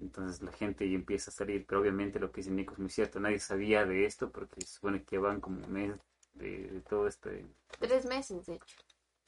Entonces 0.00 0.42
la 0.42 0.52
gente 0.52 0.88
ya 0.88 0.94
empieza 0.94 1.30
a 1.30 1.34
salir, 1.34 1.66
pero 1.66 1.80
obviamente 1.80 2.18
lo 2.18 2.32
que 2.32 2.40
dice 2.40 2.50
Nico 2.50 2.72
es 2.72 2.78
muy 2.78 2.90
cierto, 2.90 3.20
nadie 3.20 3.38
sabía 3.38 3.84
de 3.84 4.06
esto 4.06 4.30
porque 4.30 4.60
se 4.62 4.74
supone 4.74 5.02
que 5.04 5.18
van 5.18 5.40
como 5.40 5.64
un 5.64 5.72
mes 5.72 5.94
de, 6.34 6.68
de 6.68 6.80
todo 6.80 7.06
este, 7.06 7.46
Tres 7.78 8.06
meses, 8.06 8.46
de 8.46 8.54
hecho. 8.54 8.76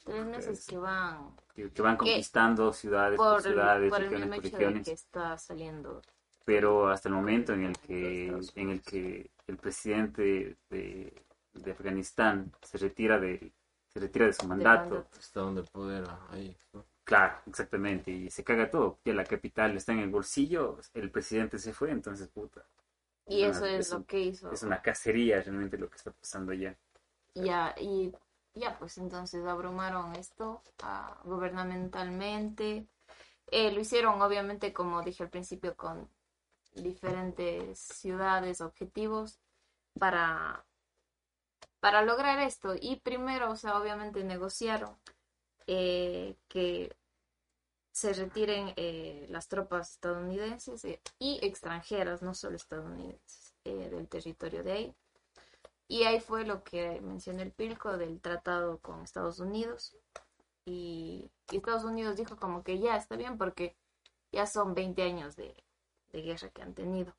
Tres 0.03 0.25
meses 0.25 0.65
que 0.65 0.77
van 0.77 1.35
que, 1.53 1.69
que 1.69 1.81
van 1.81 1.95
conquistando 1.95 2.73
ciudades 2.73 3.17
por, 3.17 3.41
ciudades, 3.41 3.89
por 3.89 4.01
el 4.01 4.09
regiones 4.09 4.39
por 4.41 4.83
que 4.83 4.91
está 4.91 5.37
saliendo. 5.37 6.01
pero 6.43 6.89
hasta 6.89 7.07
el 7.07 7.15
momento 7.15 7.53
en 7.53 7.63
el 7.63 7.77
que 7.77 8.27
en 8.55 8.69
el 8.69 8.81
que 8.81 9.31
el 9.47 9.57
presidente 9.57 10.57
de, 10.69 11.25
de 11.53 11.71
Afganistán 11.71 12.51
se 12.63 12.77
retira 12.79 13.19
de 13.19 13.53
se 13.87 13.99
retira 13.99 14.25
de 14.25 14.33
su 14.33 14.47
mandato, 14.47 14.89
mandato. 14.89 15.19
Está 15.19 15.41
donde 15.41 15.61
el 15.61 15.67
poder 15.67 16.03
ahí. 16.31 16.57
¿no? 16.73 16.83
Claro, 17.03 17.39
exactamente, 17.47 18.11
y 18.11 18.29
se 18.29 18.43
caga 18.43 18.69
todo, 18.69 18.99
ya 19.05 19.13
la 19.13 19.25
capital 19.25 19.75
está 19.77 19.91
en 19.93 19.99
el 19.99 20.09
bolsillo, 20.09 20.79
el 20.93 21.11
presidente 21.11 21.59
se 21.59 21.73
fue, 21.73 21.91
entonces 21.91 22.27
puta, 22.29 22.65
Y 23.27 23.43
eso 23.43 23.65
es 23.65 23.87
es 23.87 23.91
lo 23.91 24.05
que 24.05 24.19
hizo. 24.21 24.51
es 24.51 24.63
una 24.63 24.81
cacería 24.81 25.41
realmente 25.41 25.77
lo 25.77 25.89
que 25.89 25.97
está 25.97 26.11
pasando 26.11 26.51
allá. 26.53 26.75
Ya, 27.35 27.73
y 27.79 28.11
ya, 28.53 28.77
pues 28.79 28.97
entonces 28.97 29.45
abrumaron 29.45 30.15
esto 30.15 30.61
ah, 30.81 31.19
gubernamentalmente. 31.23 32.87
Eh, 33.47 33.71
lo 33.71 33.79
hicieron, 33.81 34.21
obviamente, 34.21 34.73
como 34.73 35.01
dije 35.03 35.23
al 35.23 35.29
principio, 35.29 35.75
con 35.75 36.09
diferentes 36.75 37.79
ciudades, 37.79 38.61
objetivos 38.61 39.39
para, 39.99 40.65
para 41.79 42.01
lograr 42.03 42.39
esto. 42.39 42.75
Y 42.79 42.97
primero, 43.01 43.51
o 43.51 43.55
sea, 43.55 43.77
obviamente 43.79 44.23
negociaron 44.23 44.97
eh, 45.67 46.35
que 46.47 46.95
se 47.91 48.13
retiren 48.13 48.73
eh, 48.75 49.27
las 49.29 49.47
tropas 49.47 49.91
estadounidenses 49.91 50.83
eh, 50.85 51.01
y 51.19 51.39
extranjeras, 51.45 52.21
no 52.21 52.33
solo 52.33 52.55
estadounidenses, 52.55 53.53
del 53.63 54.07
territorio 54.09 54.63
de 54.63 54.71
ahí. 54.71 54.95
Y 55.87 56.03
ahí 56.03 56.19
fue 56.19 56.45
lo 56.45 56.63
que 56.63 56.99
mencioné 57.01 57.43
el 57.43 57.51
Pilco 57.51 57.97
del 57.97 58.19
tratado 58.19 58.79
con 58.79 59.03
Estados 59.03 59.39
Unidos. 59.39 59.95
Y, 60.65 61.31
Estados 61.51 61.83
Unidos 61.83 62.17
dijo 62.17 62.35
como 62.37 62.63
que 62.63 62.79
ya 62.79 62.97
está 62.97 63.15
bien 63.15 63.37
porque 63.37 63.77
ya 64.31 64.47
son 64.47 64.73
20 64.73 65.01
años 65.03 65.35
de, 65.35 65.55
guerra 66.11 66.49
que 66.49 66.61
han 66.61 66.73
tenido. 66.73 67.13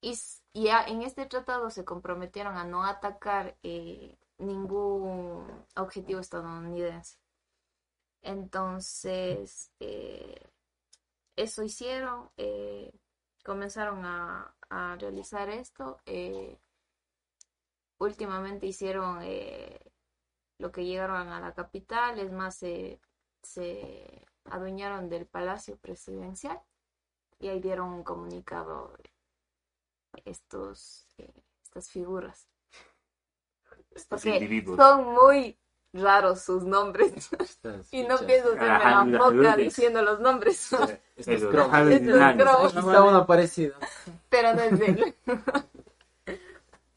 Y, 0.00 0.18
y 0.52 0.68
en 0.68 1.02
este 1.02 1.26
tratado 1.26 1.70
se 1.70 1.84
comprometieron 1.84 2.56
a 2.56 2.64
no 2.64 2.84
atacar 2.84 3.56
ningún 4.38 5.46
objetivo 5.76 6.20
estadounidense. 6.20 7.18
Entonces, 8.26 9.72
eh, 9.80 10.36
eso 11.36 11.62
hicieron. 11.64 12.30
eh, 12.36 12.92
comenzaron 13.44 14.04
a, 14.04 14.54
a 14.70 14.96
realizar 14.98 15.48
esto. 15.50 15.98
eh, 16.06 16.58
últimamente 17.98 18.66
hicieron 18.66 19.22
lo 20.58 20.70
que 20.72 20.84
llegaron 20.84 21.28
a 21.28 21.40
la 21.40 21.54
capital, 21.54 22.18
es 22.18 22.30
más, 22.32 22.56
se, 22.56 23.00
se 23.42 24.26
adueñaron 24.44 25.08
del 25.08 25.26
palacio 25.26 25.76
presidencial 25.78 26.60
y 27.40 27.48
ahí 27.48 27.60
dieron 27.60 27.90
un 27.92 28.04
comunicado 28.04 28.94
estos, 30.26 31.06
estas 31.62 31.88
figuras. 31.88 32.48
Estos 33.94 34.26
Porque 34.26 34.26
individuos. 34.26 34.76
son 34.76 35.12
muy 35.14 35.58
raros 35.92 36.42
sus 36.42 36.64
nombres 36.64 37.30
y 37.90 38.02
no 38.04 38.18
pienso 38.18 38.52
hacerme 38.52 38.66
la 38.66 39.04
boca 39.18 39.56
diciendo 39.56 40.02
los 40.02 40.20
nombres, 40.20 40.70
está 41.16 43.02
uno 43.02 43.26
parecido. 43.26 43.76
pero 44.28 44.54
no 44.54 44.62
es 44.62 44.80
él. 44.80 45.14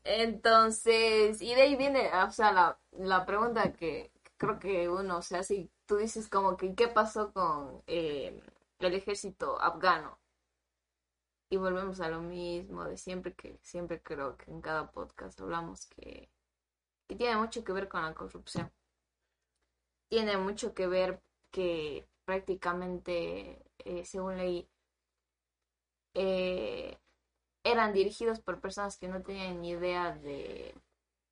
Entonces, 0.03 1.41
y 1.41 1.53
de 1.53 1.61
ahí 1.61 1.75
viene, 1.75 2.09
o 2.13 2.31
sea, 2.31 2.51
la, 2.51 2.79
la 2.97 3.25
pregunta 3.25 3.73
que 3.73 4.11
creo 4.37 4.57
que 4.57 4.89
uno, 4.89 5.17
o 5.17 5.21
sea, 5.21 5.43
si 5.43 5.69
tú 5.85 5.97
dices 5.97 6.29
como 6.29 6.57
que 6.57 6.73
qué 6.73 6.87
pasó 6.87 7.31
con 7.31 7.83
eh, 7.85 8.41
el 8.79 8.93
ejército 8.93 9.61
afgano. 9.61 10.17
Y 11.51 11.57
volvemos 11.57 11.99
a 11.99 12.09
lo 12.09 12.21
mismo 12.21 12.85
de 12.85 12.97
siempre, 12.97 13.33
que 13.33 13.59
siempre 13.63 14.01
creo 14.01 14.37
que 14.37 14.51
en 14.51 14.61
cada 14.61 14.91
podcast 14.91 15.39
hablamos 15.41 15.87
que, 15.87 16.29
que 17.07 17.15
tiene 17.15 17.37
mucho 17.37 17.63
que 17.63 17.73
ver 17.73 17.87
con 17.89 18.03
la 18.03 18.13
corrupción. 18.13 18.71
Tiene 20.09 20.37
mucho 20.37 20.73
que 20.73 20.87
ver 20.87 21.21
que 21.51 22.07
prácticamente, 22.25 23.63
eh, 23.79 24.05
según 24.05 24.37
leí, 24.37 24.67
eh, 26.13 26.97
eran 27.63 27.93
dirigidos 27.93 28.39
por 28.39 28.59
personas 28.59 28.97
que 28.97 29.07
no 29.07 29.21
tenían 29.21 29.61
ni 29.61 29.71
idea 29.71 30.15
de 30.15 30.73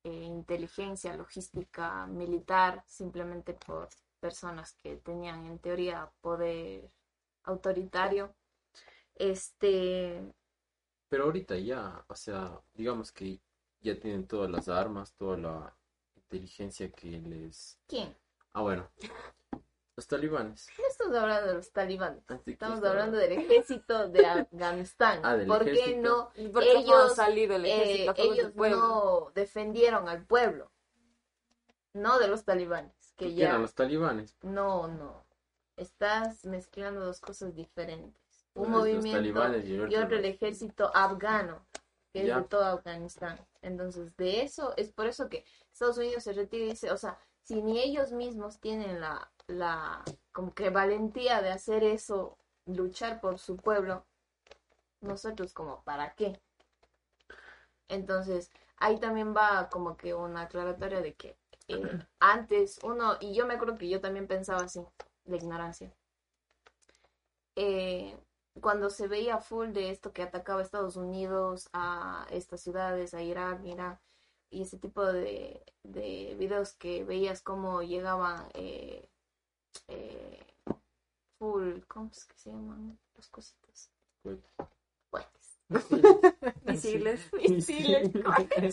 eh, 0.04 0.22
inteligencia, 0.22 1.16
logística, 1.16 2.06
militar, 2.06 2.84
simplemente 2.86 3.54
por 3.54 3.88
personas 4.20 4.72
que 4.74 4.96
tenían 4.96 5.46
en 5.46 5.58
teoría 5.58 6.10
poder 6.20 6.90
autoritario. 7.44 8.34
Este, 9.14 10.22
Pero 11.08 11.24
ahorita 11.24 11.56
ya, 11.58 12.04
o 12.08 12.14
sea, 12.14 12.60
digamos 12.74 13.10
que 13.10 13.40
ya 13.80 13.98
tienen 13.98 14.26
todas 14.26 14.50
las 14.50 14.68
armas, 14.68 15.12
toda 15.14 15.36
la 15.36 15.76
inteligencia 16.16 16.90
que 16.90 17.20
les... 17.20 17.78
¿quién? 17.86 18.16
Ah, 18.52 18.62
bueno. 18.62 18.88
Los 19.96 20.06
talibanes. 20.06 20.68
No 20.78 20.86
estamos 20.88 21.16
hablando 21.16 21.48
de 21.48 21.54
los 21.54 21.72
talibanes, 21.72 22.26
¿De 22.26 22.40
qué 22.44 22.50
estamos 22.52 22.84
hablando 22.84 23.16
del 23.18 23.32
ejército 23.32 24.08
de 24.08 24.26
Afganistán. 24.26 25.20
Ah, 25.24 25.36
del 25.36 25.46
¿Por 25.48 25.64
qué 25.64 25.72
ejército. 25.72 26.00
no 26.02 26.30
¿Y 26.42 26.48
por 26.48 26.62
qué 26.62 26.74
no 26.74 26.80
Ellos, 26.80 27.12
ha 27.12 27.14
salido 27.14 27.56
el 27.56 27.66
eh, 27.66 28.04
ejército 28.06 28.14
del 28.14 28.32
ellos 28.32 28.54
no 28.54 29.30
defendieron 29.34 30.08
al 30.08 30.24
pueblo, 30.24 30.70
no 31.94 32.18
de 32.18 32.28
los 32.28 32.44
talibanes, 32.44 33.12
que 33.16 33.26
¿Qué 33.26 33.34
ya 33.34 33.48
eran 33.50 33.62
los 33.62 33.74
talibanes? 33.74 34.36
no, 34.42 34.88
no, 34.88 35.24
estás 35.76 36.44
mezclando 36.44 37.04
dos 37.04 37.20
cosas 37.20 37.54
diferentes. 37.54 38.46
Un 38.54 38.70
Los 38.72 38.80
movimiento 38.80 39.20
y 39.58 39.72
y 39.72 39.78
otro 39.78 40.04
otro 40.04 40.16
el 40.16 40.22
no. 40.22 40.28
ejército 40.28 40.90
afgano, 40.94 41.66
que 42.12 42.22
es 42.22 42.26
Ya. 42.26 42.36
de 42.38 42.44
todo 42.44 42.64
Afganistán. 42.64 43.38
Entonces, 43.62 44.16
de 44.16 44.42
eso, 44.42 44.74
es 44.76 44.90
por 44.92 45.06
eso 45.06 45.28
que 45.28 45.44
Estados 45.72 45.98
Unidos 45.98 46.24
se 46.24 46.32
retira 46.32 46.64
y 46.64 46.70
dice, 46.70 46.90
o 46.90 46.96
sea, 46.96 47.18
si 47.48 47.62
ni 47.62 47.80
ellos 47.80 48.12
mismos 48.12 48.60
tienen 48.60 49.00
la, 49.00 49.32
la, 49.46 50.04
como 50.32 50.52
que 50.52 50.68
valentía 50.68 51.40
de 51.40 51.48
hacer 51.48 51.82
eso, 51.82 52.36
luchar 52.66 53.22
por 53.22 53.38
su 53.38 53.56
pueblo, 53.56 54.04
nosotros 55.00 55.54
como, 55.54 55.82
¿para 55.82 56.12
qué? 56.14 56.38
Entonces, 57.88 58.50
ahí 58.76 59.00
también 59.00 59.34
va 59.34 59.70
como 59.70 59.96
que 59.96 60.12
una 60.12 60.42
aclaratoria 60.42 61.00
de 61.00 61.14
que 61.14 61.38
eh, 61.68 61.80
antes 62.20 62.80
uno, 62.82 63.16
y 63.18 63.34
yo 63.34 63.46
me 63.46 63.54
acuerdo 63.54 63.78
que 63.78 63.88
yo 63.88 64.02
también 64.02 64.26
pensaba 64.26 64.64
así, 64.64 64.84
la 65.24 65.36
ignorancia. 65.36 65.90
Eh, 67.56 68.14
cuando 68.60 68.90
se 68.90 69.08
veía 69.08 69.38
full 69.38 69.72
de 69.72 69.88
esto 69.88 70.12
que 70.12 70.22
atacaba 70.22 70.60
a 70.60 70.64
Estados 70.64 70.96
Unidos, 70.96 71.70
a 71.72 72.26
estas 72.30 72.60
ciudades, 72.60 73.14
a 73.14 73.22
Irak, 73.22 73.64
Irán, 73.64 73.98
y 74.50 74.62
ese 74.62 74.78
tipo 74.78 75.04
de, 75.04 75.62
de 75.82 76.36
videos 76.38 76.72
que 76.72 77.04
veías 77.04 77.42
cómo 77.42 77.82
llegaban 77.82 78.48
eh, 78.54 79.08
eh, 79.88 80.40
full, 81.38 81.80
¿cómo 81.86 82.10
es 82.12 82.24
que 82.24 82.36
se 82.38 82.50
llaman 82.50 82.98
los 83.16 83.28
cositos? 83.28 83.90
Cohetes. 84.22 84.58
Cohetes. 85.10 85.58
Misiles. 86.64 87.30
Misiles. 87.32 88.10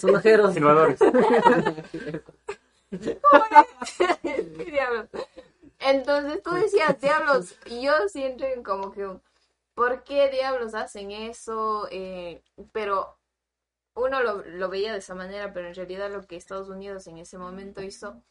Son 0.01 0.15
ojeros. 0.15 0.53
Silbadores. 0.53 0.99
¿Qué 4.21 4.65
diablos? 4.65 5.09
Entonces 5.79 6.41
tú 6.41 6.51
decías, 6.51 6.99
diablos, 6.99 7.55
y 7.65 7.83
yo 7.83 7.93
en 8.13 8.63
como 8.63 8.91
que, 8.91 9.07
¿por 9.73 10.03
qué 10.03 10.29
diablos 10.29 10.73
hacen 10.73 11.11
eso? 11.11 11.87
Eh, 11.91 12.41
pero 12.71 13.17
uno 13.95 14.21
lo, 14.23 14.43
lo 14.45 14.69
veía 14.69 14.91
de 14.93 14.99
esa 14.99 15.15
manera, 15.15 15.53
pero 15.53 15.67
en 15.67 15.75
realidad 15.75 16.11
lo 16.11 16.25
que 16.27 16.35
Estados 16.37 16.69
Unidos 16.69 17.07
en 17.07 17.17
ese 17.17 17.37
momento 17.37 17.81
hizo 17.81 18.21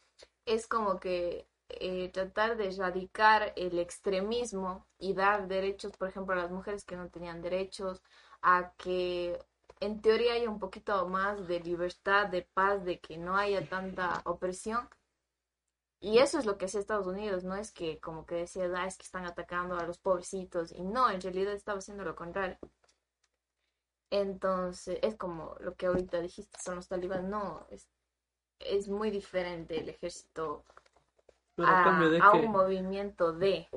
es 0.45 0.67
como 0.67 0.99
que 0.99 1.47
eh, 1.69 2.09
tratar 2.11 2.57
de 2.57 2.69
erradicar 2.69 3.53
el 3.55 3.79
extremismo 3.79 4.87
y 4.99 5.13
dar 5.13 5.47
derechos, 5.47 5.97
por 5.97 6.09
ejemplo, 6.09 6.33
a 6.35 6.37
las 6.37 6.51
mujeres 6.51 6.85
que 6.85 6.95
no 6.95 7.09
tenían 7.09 7.41
derechos, 7.41 8.01
a 8.41 8.73
que 8.77 9.39
en 9.79 10.01
teoría 10.01 10.33
haya 10.33 10.49
un 10.49 10.59
poquito 10.59 11.07
más 11.07 11.47
de 11.47 11.59
libertad, 11.61 12.27
de 12.27 12.43
paz, 12.43 12.85
de 12.85 12.99
que 12.99 13.17
no 13.17 13.35
haya 13.37 13.67
tanta 13.67 14.21
opresión. 14.25 14.87
Y 15.99 16.19
eso 16.19 16.39
es 16.39 16.45
lo 16.45 16.57
que 16.57 16.65
hacía 16.65 16.79
Estados 16.79 17.05
Unidos, 17.07 17.43
no 17.43 17.53
es 17.55 17.71
que 17.73 17.99
como 17.99 18.25
que 18.25 18.35
decía, 18.35 18.71
ah, 18.77 18.87
es 18.87 18.95
que 18.97 19.03
están 19.03 19.25
atacando 19.25 19.77
a 19.77 19.85
los 19.85 19.97
pobrecitos, 19.97 20.71
y 20.71 20.81
no, 20.83 21.09
en 21.09 21.19
realidad 21.19 21.53
estaba 21.53 21.79
haciendo 21.79 22.05
lo 22.05 22.15
contrario. 22.15 22.57
Entonces, 24.21 24.99
es 25.01 25.15
como 25.15 25.55
lo 25.59 25.75
que 25.75 25.87
ahorita 25.87 26.21
dijiste, 26.21 26.57
son 26.59 26.75
los 26.77 26.87
talibán, 26.87 27.29
no, 27.29 27.67
es, 27.69 27.87
es 28.59 28.87
muy 28.89 29.11
diferente 29.11 29.79
el 29.79 29.89
ejército 29.89 30.63
Pero 31.55 31.67
a 31.73 31.77
a, 31.77 31.81
cambio 31.81 32.09
de 32.09 32.21
a 32.21 32.27
qué? 32.31 32.41
un 32.45 32.51
movimiento 32.51 33.33
de... 33.33 33.67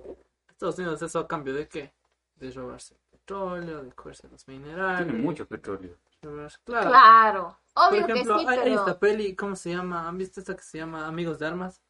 Estados 0.51 0.79
Unidos, 0.79 1.01
¿eso 1.03 1.19
a 1.21 1.29
cambio 1.29 1.55
de 1.55 1.69
qué? 1.69 1.93
De 2.37 2.51
robarse 2.51 2.97
petróleo, 3.11 3.83
de 3.83 3.93
cogerse 3.93 4.29
los 4.29 4.47
minerales. 4.49 5.07
Tiene 5.07 5.23
mucho 5.23 5.47
petróleo. 5.47 5.97
robarse- 6.23 6.59
Claro. 6.65 6.91
Claro, 6.91 7.57
Por 7.89 7.99
obvio 7.99 8.01
ejemplo, 8.01 8.35
que 8.35 8.41
sí, 8.41 8.47
hay, 8.49 8.61
pero... 8.61 8.75
esta 8.75 8.99
peli, 8.99 9.37
¿cómo 9.37 9.57
se 9.57 9.71
llama? 9.71 10.09
¿Han 10.09 10.19
visto 10.19 10.41
esta 10.41 10.57
que 10.57 10.63
se 10.63 10.79
llama 10.79 11.07
Amigos 11.09 11.39
de 11.39 11.47
Armas? 11.47 11.83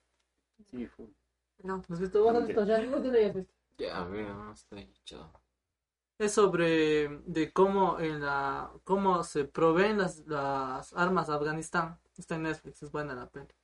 Sí, 0.70 0.86
full. 0.86 1.10
No. 1.62 1.84
¿Has 1.88 2.00
visto? 2.00 2.24
¿Vos 2.24 2.34
has 2.34 2.46
visto 2.46 2.64
ya? 2.64 2.82
¿No 2.82 3.00
te 3.00 3.08
hayas 3.16 3.34
visto? 3.34 3.52
Ya, 3.78 3.96
a 4.00 4.04
ver, 4.04 4.26
no 4.34 4.52
está 4.52 4.78
hecho. 4.78 5.32
Es 6.18 6.32
sobre 6.34 7.08
de 7.26 7.52
cómo 7.52 8.00
en 8.00 8.20
la 8.20 8.72
cómo 8.84 9.22
se 9.24 9.44
proveen 9.44 9.98
las, 9.98 10.18
las 10.26 10.92
armas 10.94 11.28
a 11.28 11.34
Afganistán. 11.36 11.98
Está 12.16 12.34
en 12.36 12.42
Netflix, 12.44 12.82
es 12.82 12.90
buena 12.90 13.14
la 13.14 13.28
peli. 13.30 13.54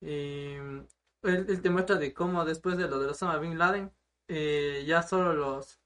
Y 0.00 0.54
él, 0.56 0.88
él 1.22 1.62
te 1.62 1.70
muestra 1.70 1.96
de 1.96 2.14
cómo 2.14 2.44
después 2.44 2.76
de 2.78 2.88
lo 2.88 2.98
de 3.00 3.08
Osama 3.08 3.38
Bin 3.38 3.58
Laden, 3.58 3.92
eh, 4.28 4.84
ya 4.86 5.02
solo 5.02 5.34
los 5.34 5.80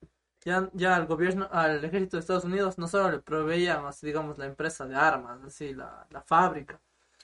ya, 0.45 0.71
ya 0.75 0.97
al 0.97 1.07
gobierno, 1.07 1.49
al 1.53 1.85
ejército 1.85 2.17
de 2.17 2.21
Estados 2.21 2.45
Unidos 2.45 2.79
no 2.79 2.87
solo 2.89 3.11
le 3.11 3.21
proveían, 3.21 3.87
así, 3.87 4.07
digamos, 4.07 4.39
la 4.39 4.47
empresa 4.47 4.87
de 4.87 4.95
armas, 4.97 5.43
así, 5.45 5.75
la, 5.75 6.07
la 6.11 6.23
fábrica, 6.23 6.81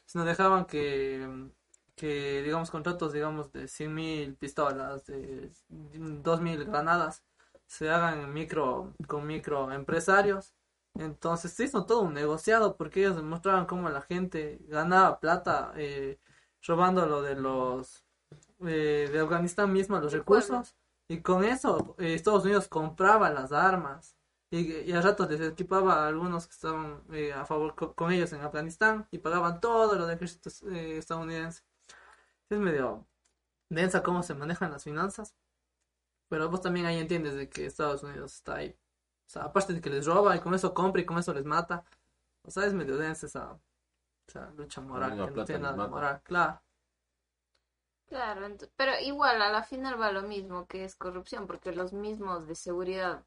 sino 0.07 0.25
dejaban 0.25 0.64
que, 0.66 1.51
que, 1.97 2.43
digamos, 2.43 2.71
contratos, 2.71 3.12
digamos, 3.12 3.53
de 3.53 3.69
100.000 3.69 4.37
pistolas, 4.37 5.07
de 5.07 5.51
2.000 5.69 6.64
granadas, 6.64 7.23
se 7.70 7.90
hagan 7.90 8.33
micro, 8.35 8.94
con 9.09 9.26
microempresarios. 9.28 10.54
Entonces 10.96 11.52
se 11.54 11.64
hizo 11.66 11.87
todo 11.87 12.02
un 12.02 12.14
negociado 12.14 12.76
porque 12.78 13.00
ellos 13.02 13.16
demostraban 13.16 13.66
cómo 13.66 13.88
la 13.90 14.02
gente 14.02 14.61
ganaba 14.68 15.20
plata 15.20 15.72
eh, 15.76 16.20
robando 16.66 17.06
lo 17.06 17.22
de 17.22 17.37
los 17.37 18.04
eh, 18.66 19.09
de 19.12 19.20
Afganistán 19.20 19.72
mismo 19.72 19.98
los 20.00 20.12
recursos 20.12 20.76
y 21.09 21.20
con 21.22 21.44
eso 21.44 21.96
eh, 21.98 22.14
Estados 22.14 22.44
Unidos 22.44 22.68
compraba 22.68 23.30
las 23.30 23.52
armas 23.52 24.16
y, 24.50 24.72
y 24.83 24.92
a 24.92 25.00
ratos 25.02 25.30
les 25.30 25.40
equipaba 25.42 26.04
a 26.04 26.09
algunos 26.09 26.46
que 26.46 26.52
estaban 26.54 27.02
eh, 27.12 27.33
a 27.33 27.44
favor 27.46 27.74
co- 27.76 27.94
con, 27.94 28.12
ellos 28.12 28.33
en 28.33 28.42
Afganistán 28.42 29.06
y 29.12 29.18
pagaban 29.18 29.61
todo 29.61 29.96
lo 29.96 30.06
del 30.06 30.16
ejército 30.16 30.50
eh, 30.72 30.98
estadounidense. 30.98 31.62
Es 32.50 32.59
medio 32.59 33.06
densa 33.70 34.02
cómo 34.04 34.22
se 34.24 34.35
manejan 34.35 34.72
las 34.72 34.85
finanzas. 34.85 35.35
Pero 36.31 36.49
vos 36.49 36.61
también 36.62 36.87
ahí 36.87 36.99
entiendes 36.99 37.35
de 37.35 37.49
que 37.49 37.66
Estados 37.66 38.05
Unidos 38.05 38.37
está 38.37 38.55
ahí. 38.55 38.71
O 38.71 39.31
sea, 39.33 39.43
aparte 39.43 39.75
de 39.75 39.81
que 39.81 39.90
les 39.90 40.07
roba 40.07 40.37
y 40.37 40.40
con 40.40 40.55
eso 40.55 40.73
compra 40.73 41.03
y 41.03 41.05
con 41.05 41.19
eso 41.19 41.35
les 41.35 41.45
mata. 41.45 41.85
O 42.45 42.51
sea, 42.53 42.64
es 42.66 42.73
medio 42.73 42.97
densa 42.97 43.27
esa, 43.27 43.59
esa 44.29 44.51
lucha 44.53 44.81
moral. 44.81 45.11
Que 45.11 45.35
no 45.37 45.45
tiene 45.45 45.62
nada 45.62 45.83
de 45.83 45.90
moral, 45.90 46.23
claro. 46.23 46.62
Claro, 48.07 48.57
pero 48.77 48.93
igual 49.01 49.43
a 49.43 49.51
la 49.51 49.64
final 49.64 50.01
va 50.01 50.12
lo 50.12 50.23
mismo 50.23 50.66
que 50.66 50.85
es 50.85 50.95
corrupción, 50.95 51.47
porque 51.49 51.73
los 51.73 51.93
mismos 51.93 52.47
de 52.47 52.55
seguridad 52.55 53.25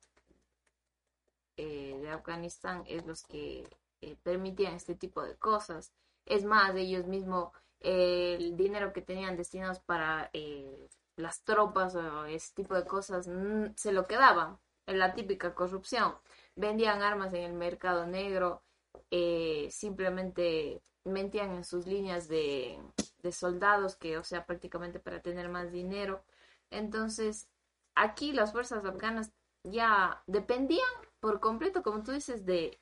eh, 1.58 2.00
de 2.02 2.10
Afganistán 2.10 2.84
es 2.88 3.06
los 3.06 3.24
que 3.24 3.70
eh, 4.02 4.16
permitían 4.24 4.76
este 4.76 4.96
tipo 4.96 5.22
de 5.24 5.36
cosas. 5.36 5.92
Es 6.26 6.46
más, 6.46 6.74
ellos 6.76 7.06
mismos, 7.08 7.52
eh, 7.82 8.36
el 8.40 8.56
dinero 8.56 8.94
que 8.94 9.02
tenían 9.02 9.36
destinados 9.36 9.80
para 9.80 10.30
eh, 10.34 10.90
las 11.16 11.44
tropas 11.44 11.96
o 11.96 12.26
ese 12.26 12.54
tipo 12.56 12.76
de 12.76 12.86
cosas, 12.86 13.28
mm, 13.28 13.74
se 13.76 13.92
lo 13.92 14.06
quedaban. 14.08 14.58
En 14.86 15.00
la 15.00 15.14
típica 15.14 15.56
corrupción. 15.56 16.16
Vendían 16.56 17.02
armas 17.02 17.34
en 17.34 17.44
el 17.44 17.54
mercado 17.54 18.06
negro, 18.06 18.64
eh, 19.12 19.70
simplemente 19.72 20.82
mentían 21.06 21.52
en 21.52 21.64
sus 21.64 21.88
líneas 21.88 22.28
de, 22.28 22.80
de 23.22 23.32
soldados, 23.32 23.96
que, 23.96 24.18
o 24.18 24.24
sea, 24.24 24.46
prácticamente 24.46 25.00
para 25.00 25.22
tener 25.22 25.50
más 25.50 25.72
dinero. 25.72 26.24
Entonces, 26.70 27.48
aquí 27.96 28.34
las 28.34 28.52
fuerzas 28.52 28.84
afganas 28.86 29.32
ya 29.64 30.22
dependían 30.28 30.88
por 31.22 31.40
completo, 31.40 31.82
como 31.84 32.04
tú 32.04 32.12
dices, 32.12 32.46
de 32.46 32.80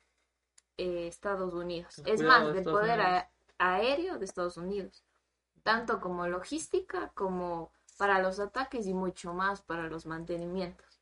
eh, 0.78 1.06
Estados 1.08 1.54
Unidos. 1.54 2.00
Es 2.06 2.22
más, 2.22 2.46
de 2.46 2.54
del 2.54 2.64
poder 2.64 3.00
a- 3.00 3.30
aéreo 3.58 4.18
de 4.18 4.24
Estados 4.24 4.56
Unidos, 4.56 5.04
tanto 5.62 6.00
como 6.00 6.26
logística, 6.28 7.10
como 7.14 7.72
para 8.02 8.18
los 8.18 8.40
ataques 8.40 8.88
y 8.88 8.94
mucho 8.94 9.32
más 9.32 9.62
para 9.62 9.86
los 9.86 10.06
mantenimientos. 10.06 11.00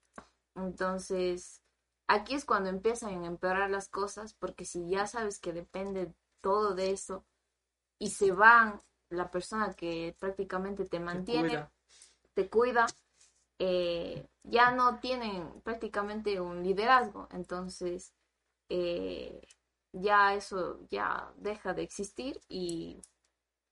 Entonces, 0.55 1.63
aquí 2.07 2.35
es 2.35 2.45
cuando 2.45 2.69
empiezan 2.69 3.25
a 3.25 3.27
empeorar 3.27 3.71
las 3.71 3.89
cosas, 3.89 4.35
porque 4.35 4.67
si 4.67 4.87
ya 4.87 5.07
sabes 5.07 5.39
que 5.39 5.55
depende 5.55 6.13
todo 6.43 6.75
de 6.75 6.91
eso 6.91 7.25
y 7.99 8.11
se 8.11 8.33
van 8.33 8.83
la 9.09 9.31
persona 9.31 9.73
que 9.73 10.15
prácticamente 10.21 10.85
te 10.85 11.01
mantiene, 11.01 11.49
cuida. 11.49 11.73
te 12.35 12.51
cuida, 12.51 12.87
eh, 13.59 14.29
ya 14.43 14.73
no 14.73 14.99
tienen 14.99 15.63
prácticamente 15.63 16.39
un 16.39 16.63
liderazgo. 16.63 17.29
Entonces, 17.31 18.13
eh, 18.69 19.41
ya 19.93 20.35
eso 20.35 20.81
ya 20.91 21.33
deja 21.39 21.73
de 21.73 21.83
existir 21.83 22.43
y 22.47 23.01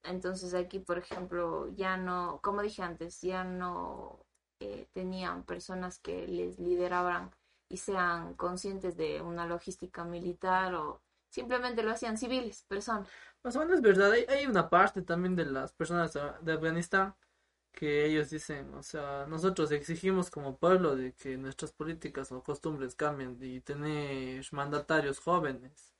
entonces 0.03 0.55
aquí, 0.55 0.79
por 0.79 0.99
ejemplo, 0.99 1.69
ya 1.75 1.97
no, 1.97 2.41
como 2.43 2.63
dije 2.63 2.83
antes, 2.83 3.21
ya 3.21 3.45
no 3.45 4.25
eh, 4.61 4.89
tenían 4.93 5.45
personas 5.45 5.99
que 5.99 6.27
les 6.27 6.59
lideraban 6.59 7.31
y 7.69 7.77
sean 7.77 8.35
conscientes 8.35 8.97
de 8.97 9.21
una 9.23 9.47
logística 9.47 10.05
militar 10.05 10.75
o 10.75 11.01
simplemente 11.31 11.83
lo 11.83 11.91
hacían 11.91 12.17
civiles, 12.17 12.65
personas. 12.69 13.09
Más 13.43 13.55
o 13.57 13.61
menos 13.61 13.77
es 13.77 13.83
verdad, 13.83 14.13
hay, 14.13 14.47
una 14.47 14.69
parte 14.69 15.03
también 15.03 15.37
de 15.37 15.45
las 15.45 15.73
personas 15.73 16.13
de 16.13 16.21
de 16.41 16.53
Afganistán 16.53 17.15
que 17.73 18.07
ellos 18.07 18.31
dicen, 18.31 18.75
o 18.75 18.83
sea, 18.83 19.27
nosotros 19.29 19.71
exigimos 19.71 20.31
como 20.31 20.57
pueblo 20.57 20.97
de 20.97 21.13
que 21.13 21.37
nuestras 21.37 21.71
políticas 21.73 22.33
o 22.33 22.43
costumbres 22.43 22.97
cambien 22.97 23.39
y 23.41 23.61
tener 23.61 24.45
mandatarios 24.53 25.21
jóvenes. 25.21 25.95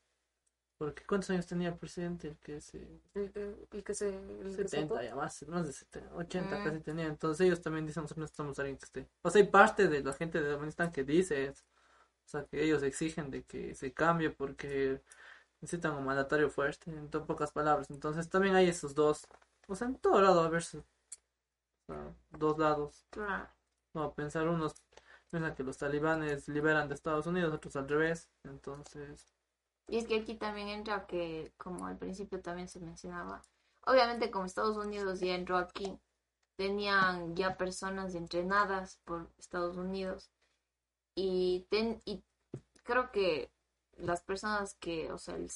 Porque 0.79 1.05
¿cuántos 1.05 1.31
años 1.31 1.47
tenía 1.47 1.69
el 1.71 1.77
presidente? 1.77 2.29
El 2.29 2.39
que 2.39 2.61
se... 2.61 2.79
El, 3.15 3.33
el- 3.35 3.69
el 3.73 3.85
que 3.85 3.95
se. 3.95 4.09
el 4.11 4.57
que 4.57 4.69
70 4.69 4.95
saltó. 4.95 5.03
ya 5.03 5.15
más, 5.17 5.43
más 5.49 5.67
de 5.67 5.73
70, 5.73 6.15
80 6.15 6.59
Mm. 6.61 6.65
casi 6.65 6.81
tenía. 6.81 7.07
Entonces 7.07 7.47
ellos 7.47 7.61
también 7.63 7.87
dicen, 7.87 8.03
nosotros 8.05 8.23
necesitamos 8.23 8.59
a 8.59 8.63
alguien 8.63 8.79
que 8.79 8.85
esté. 8.85 9.09
O 9.23 9.31
sea, 9.31 9.43
hay 9.43 9.49
parte 9.49 9.89
de 9.89 10.03
la 10.05 10.13
gente 10.13 10.41
de 10.41 10.53
Afganistán 10.55 10.93
que 10.93 11.05
dice 11.05 11.47
eso. 11.47 11.65
O 12.27 12.29
sea, 12.29 12.45
que 12.47 12.63
ellos 12.63 12.83
exigen 12.85 13.31
de 13.31 13.43
que 13.45 13.75
se 13.75 13.93
cambie 13.93 14.31
porque 14.31 15.03
necesitan 15.61 15.95
un 15.97 16.05
mandatario 16.05 16.51
fuerte, 16.51 16.91
en 16.91 17.11
to- 17.11 17.27
pocas 17.27 17.53
palabras. 17.53 17.91
Entonces 17.91 18.29
también 18.29 18.55
hay 18.57 18.69
esos 18.69 18.95
dos. 18.95 19.27
O 19.69 19.75
sea, 19.77 19.89
en 19.89 19.97
todo 19.99 20.21
lado 20.23 20.43
a 20.43 20.49
ver 20.51 20.63
si- 20.63 20.79
o 20.79 20.85
sea, 21.87 22.15
dos 22.31 22.59
lados. 22.59 23.05
No, 23.95 24.15
pensar 24.15 24.49
unos 24.49 24.75
piensan 25.31 25.55
que 25.55 25.63
los 25.65 25.77
talibanes 25.79 26.49
liberan 26.49 26.89
de 26.89 26.95
Estados 26.95 27.27
Unidos, 27.27 27.53
otros 27.55 27.77
al 27.77 27.89
revés. 27.89 28.29
Entonces, 28.45 29.35
Y 29.89 29.99
es 29.99 30.07
que 30.07 30.21
aquí 30.21 30.35
también 30.37 30.69
entra 30.69 31.07
que, 31.07 31.53
como 31.57 31.87
al 31.87 31.97
principio 31.97 32.41
también 32.41 32.69
se 32.69 32.79
mencionaba, 32.81 33.43
obviamente 33.87 34.31
como 34.31 34.45
Estados 34.45 34.77
Unidos 34.77 35.21
ya 35.21 35.35
entró 35.35 35.57
aquí, 35.57 35.99
tenían 36.57 37.35
ya 37.35 37.57
personas 37.57 38.15
entrenadas 38.15 39.01
por 39.05 39.31
Estados 39.39 39.77
Unidos 39.77 40.31
y, 41.15 41.67
ten- 41.71 42.03
y 42.05 42.23
creo 42.85 43.11
que 43.11 43.51
las 43.97 44.23
personas 44.23 44.75
que, 44.75 45.11
o 45.13 45.19
sea, 45.19 45.37
el, 45.37 45.51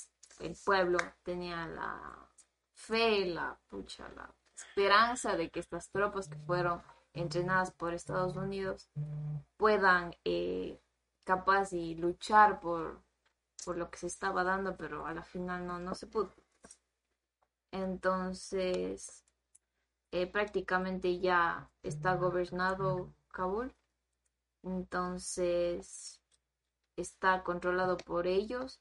pueblo 0.65 0.99
tenía 1.23 1.67
la 1.67 2.29
fe, 2.75 3.27
la 3.27 3.59
pucha, 3.69 4.09
la 4.17 4.35
esperanza 4.57 5.37
de 5.37 5.51
que 5.51 5.61
estas 5.61 5.91
tropas 5.91 6.29
que 6.29 6.39
fueron 6.39 6.83
entrenadas 7.13 7.71
por 7.73 7.93
Estados 7.95 8.37
Unidos 8.37 8.89
puedan 9.57 10.17
eh, 10.25 10.81
capaz 11.25 11.73
y 11.73 11.95
luchar 11.97 12.61
por 12.61 13.03
por 13.65 13.77
lo 13.77 13.91
que 13.91 13.99
se 13.99 14.07
estaba 14.07 14.45
dando, 14.45 14.77
pero 14.77 15.07
a 15.07 15.15
la 15.15 15.23
final 15.25 15.67
no, 15.67 15.79
no 15.79 15.95
se 15.95 16.07
pudo. 16.07 16.31
Entonces, 17.73 19.25
eh, 20.13 20.27
prácticamente 20.27 21.19
ya 21.21 21.71
está 21.83 22.17
gobernado 22.17 23.13
Kabul. 23.33 23.75
Entonces, 24.63 26.21
está 26.97 27.43
controlado 27.43 27.97
por 27.97 28.27
ellos. 28.27 28.81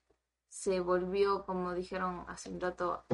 Se 0.50 0.80
volvió, 0.82 1.46
como 1.46 1.74
dijeron 1.74 2.26
hace 2.28 2.50
un 2.50 2.60
rato, 2.60 3.06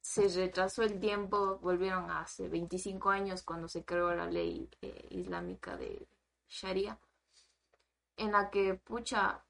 se 0.00 0.28
retrasó 0.28 0.82
el 0.82 0.98
tiempo, 0.98 1.58
volvieron 1.58 2.10
hace 2.10 2.48
25 2.48 3.10
años 3.10 3.42
cuando 3.42 3.68
se 3.68 3.84
creó 3.84 4.14
la 4.14 4.26
ley 4.26 4.68
eh, 4.80 5.06
islámica 5.10 5.76
de 5.76 6.08
Sharia, 6.48 6.98
en 8.16 8.32
la 8.32 8.50
que, 8.50 8.74
pucha, 8.74 9.44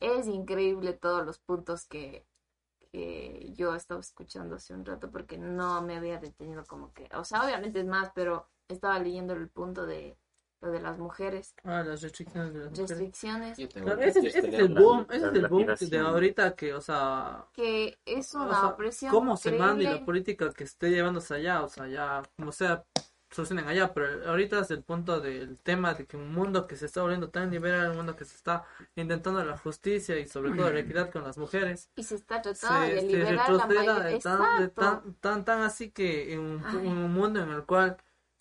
es 0.00 0.26
increíble 0.26 0.92
todos 0.92 1.24
los 1.26 1.38
puntos 1.38 1.86
que, 1.86 2.26
que 2.92 3.52
yo 3.54 3.74
estaba 3.74 4.00
escuchando 4.00 4.56
hace 4.56 4.74
un 4.74 4.84
rato 4.84 5.10
porque 5.10 5.38
no 5.38 5.82
me 5.82 5.96
había 5.96 6.18
detenido 6.18 6.64
como 6.66 6.92
que, 6.92 7.08
o 7.14 7.24
sea, 7.24 7.44
obviamente 7.44 7.80
es 7.80 7.86
más, 7.86 8.10
pero 8.14 8.48
estaba 8.68 8.98
leyendo 8.98 9.32
el 9.34 9.48
punto 9.48 9.86
de 9.86 10.16
lo 10.60 10.70
de 10.70 10.80
las 10.80 10.98
mujeres, 10.98 11.54
ah, 11.64 11.82
las 11.82 12.02
restricciones 12.02 12.52
de 12.52 12.60
las 12.60 12.70
mujeres. 12.70 12.90
restricciones, 12.90 13.58
Yo 13.58 13.68
tengo 13.68 13.86
Claro, 13.86 14.02
ese, 14.02 14.18
ese 14.26 14.38
es 14.40 14.44
el 14.44 14.74
boom, 14.74 15.06
ese 15.10 15.26
es 15.28 15.34
el 15.34 15.48
boom 15.48 15.66
de 15.66 15.98
ahorita 15.98 16.54
que, 16.54 16.74
o 16.74 16.80
sea, 16.82 17.46
que 17.54 17.98
es 18.04 18.34
O 18.34 18.42
una 18.42 18.60
sea, 18.60 18.68
opresión 18.68 19.10
cómo 19.10 19.36
se 19.36 19.52
manda 19.52 19.82
y 19.82 19.86
la 19.86 20.04
política 20.04 20.52
que 20.52 20.64
esté 20.64 20.90
llevándose 20.90 21.34
allá, 21.34 21.62
o 21.62 21.68
sea, 21.68 21.88
ya, 21.88 22.22
como 22.36 22.52
sea, 22.52 22.84
solucionen 23.30 23.68
allá, 23.68 23.92
pero 23.94 24.28
ahorita 24.28 24.60
es 24.60 24.70
el 24.72 24.82
punto 24.82 25.20
del 25.20 25.60
tema 25.60 25.94
de 25.94 26.04
que 26.06 26.16
un 26.16 26.32
mundo 26.32 26.66
que 26.66 26.76
se 26.76 26.86
está 26.86 27.00
volviendo 27.02 27.30
tan 27.30 27.50
liberal, 27.50 27.90
un 27.90 27.96
mundo 27.98 28.16
que 28.16 28.24
se 28.24 28.34
está 28.34 28.64
intentando 28.96 29.44
la 29.44 29.56
justicia 29.56 30.18
y 30.18 30.26
sobre 30.26 30.50
todo 30.52 30.70
la 30.70 30.80
equidad 30.80 31.10
con 31.10 31.22
las 31.22 31.38
mujeres, 31.38 31.90
y 31.96 32.02
se 32.02 32.16
está 32.16 32.42
se, 32.42 32.54
tratando 32.54 32.86
de 32.94 33.00
se 33.00 33.06
liberar 33.06 33.50
la 33.52 33.66
de 34.00 34.18
tan, 34.18 34.60
de 34.60 34.68
tan, 34.68 35.14
tan, 35.20 35.44
tan 35.44 35.62
así 35.62 35.90
que 35.90 36.32
en 36.34 36.40
un, 36.40 36.64
un 36.64 37.12
mundo 37.12 37.40
en 37.40 37.50
el 37.50 37.64
cual 37.64 37.96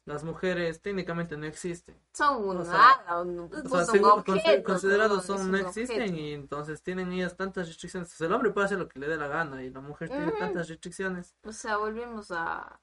las 0.05 0.23
mujeres 0.23 0.81
técnicamente 0.81 1.37
no 1.37 1.45
existen. 1.45 1.95
Son 2.13 2.43
un 2.43 2.57
o 2.57 2.65
sea, 2.65 2.73
O 3.11 3.23
sea, 3.25 3.47
pues, 3.47 3.63
un 3.63 3.85
según- 3.85 4.09
consi- 4.23 4.39
objeto, 4.39 4.63
considerados 4.63 5.23
son, 5.25 5.51
no 5.51 5.57
existen 5.59 6.01
objeto. 6.01 6.17
y 6.17 6.33
entonces 6.33 6.81
tienen 6.81 7.11
ellas 7.11 7.37
tantas 7.37 7.67
restricciones. 7.67 8.11
O 8.11 8.15
sea, 8.17 8.25
el 8.25 8.33
hombre 8.33 8.49
puede 8.49 8.65
hacer 8.65 8.79
lo 8.79 8.87
que 8.89 8.97
le 8.97 9.07
dé 9.07 9.17
la 9.17 9.27
gana 9.27 9.61
y 9.61 9.69
la 9.69 9.81
mujer 9.81 10.09
tiene 10.09 10.29
Ujú. 10.29 10.39
tantas 10.39 10.67
restricciones. 10.67 11.35
O 11.43 11.51
sea, 11.53 11.77
volvemos 11.77 12.31
a, 12.31 12.79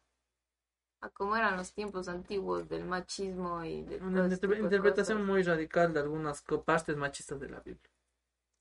a 1.00 1.08
cómo 1.10 1.36
eran 1.36 1.56
los 1.56 1.72
tiempos 1.72 2.08
antiguos 2.08 2.68
del 2.68 2.84
machismo 2.84 3.64
y 3.64 3.82
de 3.82 3.98
Una 3.98 4.28
tipo 4.28 4.52
de 4.52 4.60
interpretación 4.60 5.18
cosas. 5.18 5.30
muy 5.32 5.42
radical 5.42 5.92
de 5.92 6.00
algunas 6.00 6.42
partes 6.64 6.96
machistas 6.96 7.38
de 7.40 7.48
la 7.50 7.60
Biblia. 7.60 7.90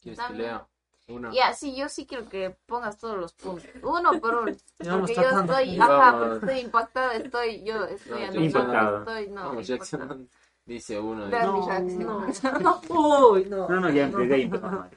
¿Quieres 0.02 0.19
que 0.19 0.34
lea 0.34 0.67
una? 1.08 1.32
Ya, 1.32 1.54
sí, 1.54 1.76
yo 1.76 1.88
sí 1.89 2.06
quiero 2.06 2.28
que 2.30 2.56
pongas 2.65 2.98
todos 2.98 3.17
los 3.17 3.34
puntos, 3.34 3.65
uno 3.84 4.19
por 4.19 4.36
uno, 4.36 4.56
porque 4.80 5.15
yo 5.15 5.21
estoy, 5.21 5.80
ajá, 5.80 6.17
porque 6.19 6.36
estoy 6.36 6.60
impactada, 6.60 7.13
estoy, 7.15 7.63
yo 7.63 7.86
estoy 7.86 8.28
No, 8.38 8.41
impactado. 8.41 9.00
estoy, 9.00 9.28
no, 9.30 9.43
Vamos, 9.45 9.69
impactada. 9.69 10.06
Jackson. 10.08 10.30
Dice 10.65 11.00
uno. 11.00 11.28
No, 11.28 11.67
reacción. 11.67 12.26
no. 12.63 12.82
Uy, 12.89 13.45
no. 13.45 13.69
No, 13.69 13.80
no, 13.82 13.89
ya 13.91 14.06
empecé 14.06 14.48
mal. 14.48 14.89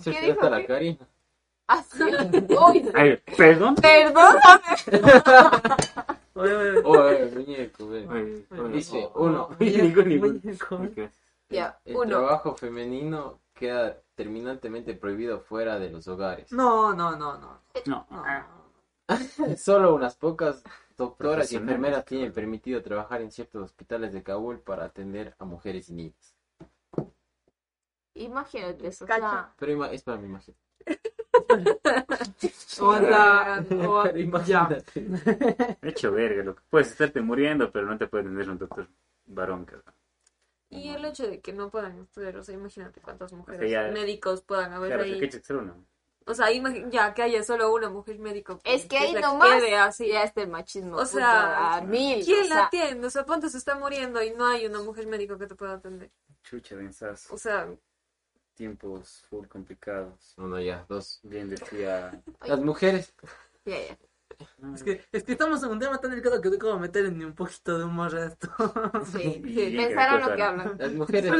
¿Se 0.00 0.12
¿Qué 0.12 0.20
dijo? 0.22 0.48
la 0.48 0.66
Karina? 0.66 1.06
Así, 1.66 2.02
uy, 2.02 2.90
Ay, 2.94 3.16
perdón. 3.36 3.74
perdóname. 3.76 4.34
Oye, 6.34 6.54
oye, 6.54 6.82
oye. 6.84 7.30
Muñeco, 7.34 7.88
Dice 8.68 9.08
uno. 9.14 9.50
Muñeco. 9.58 10.78
Ya, 11.48 11.78
El 11.84 11.96
uno. 11.96 12.06
trabajo 12.08 12.54
femenino 12.56 13.40
queda 13.52 14.00
terminantemente 14.14 14.94
prohibido 14.94 15.40
fuera 15.40 15.78
de 15.78 15.90
los 15.90 16.08
hogares. 16.08 16.50
No, 16.52 16.92
no, 16.94 17.16
no, 17.16 17.38
no. 17.38 17.60
No. 17.86 18.06
no. 18.10 18.24
ah, 18.26 18.46
Solo 19.56 19.94
unas 19.94 20.16
pocas 20.16 20.64
doctoras 20.96 21.52
y 21.52 21.56
enfermeras 21.56 22.04
tienen 22.04 22.32
permitido 22.32 22.82
trabajar 22.82 23.20
en 23.22 23.30
ciertos 23.30 23.62
hospitales 23.62 24.12
de 24.12 24.22
Kabul 24.22 24.60
para 24.60 24.84
atender 24.86 25.34
a 25.38 25.44
mujeres 25.44 25.88
y 25.90 25.94
niños. 25.94 26.34
Imagínate 28.14 28.86
eso, 28.88 29.04
o 29.04 29.08
Cacha. 29.08 29.30
sea, 29.30 29.54
Pero 29.58 29.72
ima- 29.72 29.90
es 29.92 30.02
para 30.02 30.18
mi 30.18 30.26
imagen. 30.28 30.54
Aguanta. 32.78 33.64
Pero 33.68 33.92
o- 33.92 34.04
Ya. 34.12 34.18
imagínate. 34.18 35.06
Hecho 35.82 36.12
verga, 36.12 36.42
lo 36.42 36.54
que 36.54 36.62
puedes 36.70 36.88
estarte 36.90 37.20
muriendo, 37.20 37.70
pero 37.70 37.86
no 37.86 37.96
te 37.98 38.06
puede 38.06 38.24
atender 38.24 38.50
un 38.50 38.58
doctor 38.58 38.88
varón, 39.26 39.64
cabrón. 39.64 39.94
Y 40.70 40.88
el 40.88 41.04
hecho 41.04 41.26
de 41.28 41.40
que 41.40 41.52
no 41.52 41.70
puedan 41.70 41.98
estudiar, 42.00 42.36
o 42.36 42.42
sea, 42.42 42.54
imagínate 42.54 43.00
cuántas 43.00 43.32
mujeres 43.32 43.60
que 43.60 43.70
ya- 43.70 43.88
médicos 43.92 44.42
puedan 44.42 44.72
haber 44.72 44.88
Claro, 44.90 45.04
ahí. 45.04 45.20
que 45.20 45.28
que 45.28 45.40
ser 45.40 45.56
uno. 45.56 45.86
O 46.26 46.32
sea, 46.34 46.46
ya 46.90 47.12
que 47.12 47.22
haya 47.22 47.42
solo 47.44 47.72
una 47.74 47.90
mujer 47.90 48.18
médico. 48.18 48.58
Es 48.64 48.86
que 48.86 48.96
ahí 48.96 49.12
se 49.12 49.20
nomás 49.20 49.60
quede 49.60 49.76
así. 49.76 50.08
ya 50.08 50.22
está 50.22 50.40
el 50.40 50.48
machismo. 50.48 50.96
O 50.96 51.04
sea, 51.04 51.74
a 51.76 51.80
mil. 51.82 52.24
¿Quién 52.24 52.44
o 52.44 52.46
sea, 52.46 52.56
la 52.56 52.64
atiende? 52.64 53.06
O 53.06 53.10
sea, 53.10 53.26
ponte 53.26 53.50
se 53.50 53.58
está 53.58 53.74
muriendo 53.78 54.22
y 54.22 54.30
no 54.30 54.46
hay 54.46 54.64
una 54.64 54.80
mujer 54.80 55.06
médico 55.06 55.36
que 55.36 55.46
te 55.46 55.54
pueda 55.54 55.74
atender. 55.74 56.10
Chucha, 56.42 56.76
pensás. 56.76 57.28
O 57.30 57.36
sea, 57.36 57.68
Tiempos 58.54 59.24
full 59.28 59.46
complicados. 59.46 60.34
Uno 60.36 60.60
ya, 60.60 60.84
dos. 60.88 61.20
Bien 61.24 61.48
decía. 61.50 62.22
Las 62.46 62.60
mujeres. 62.60 63.12
ya, 63.64 63.76
ya. 63.88 63.98
Es 64.74 64.82
que, 64.82 65.04
es 65.12 65.22
que 65.22 65.32
estamos 65.32 65.62
en 65.62 65.70
un 65.70 65.78
tema 65.78 65.96
tan 66.00 66.10
delicado 66.10 66.40
que 66.40 66.50
no 66.50 66.58
puedo 66.58 66.78
meter 66.78 67.12
ni 67.12 67.24
un 67.24 67.34
poquito 67.34 67.78
de 67.78 67.84
humor 67.84 68.14
a 68.16 68.26
esto. 68.26 68.48
Sí, 69.12 69.22
sí, 69.22 69.42
y- 69.46 69.70
lo 70.20 70.34
que 70.34 70.42
hablan. 70.42 70.76
Las 70.78 70.92
mujeres 70.92 71.30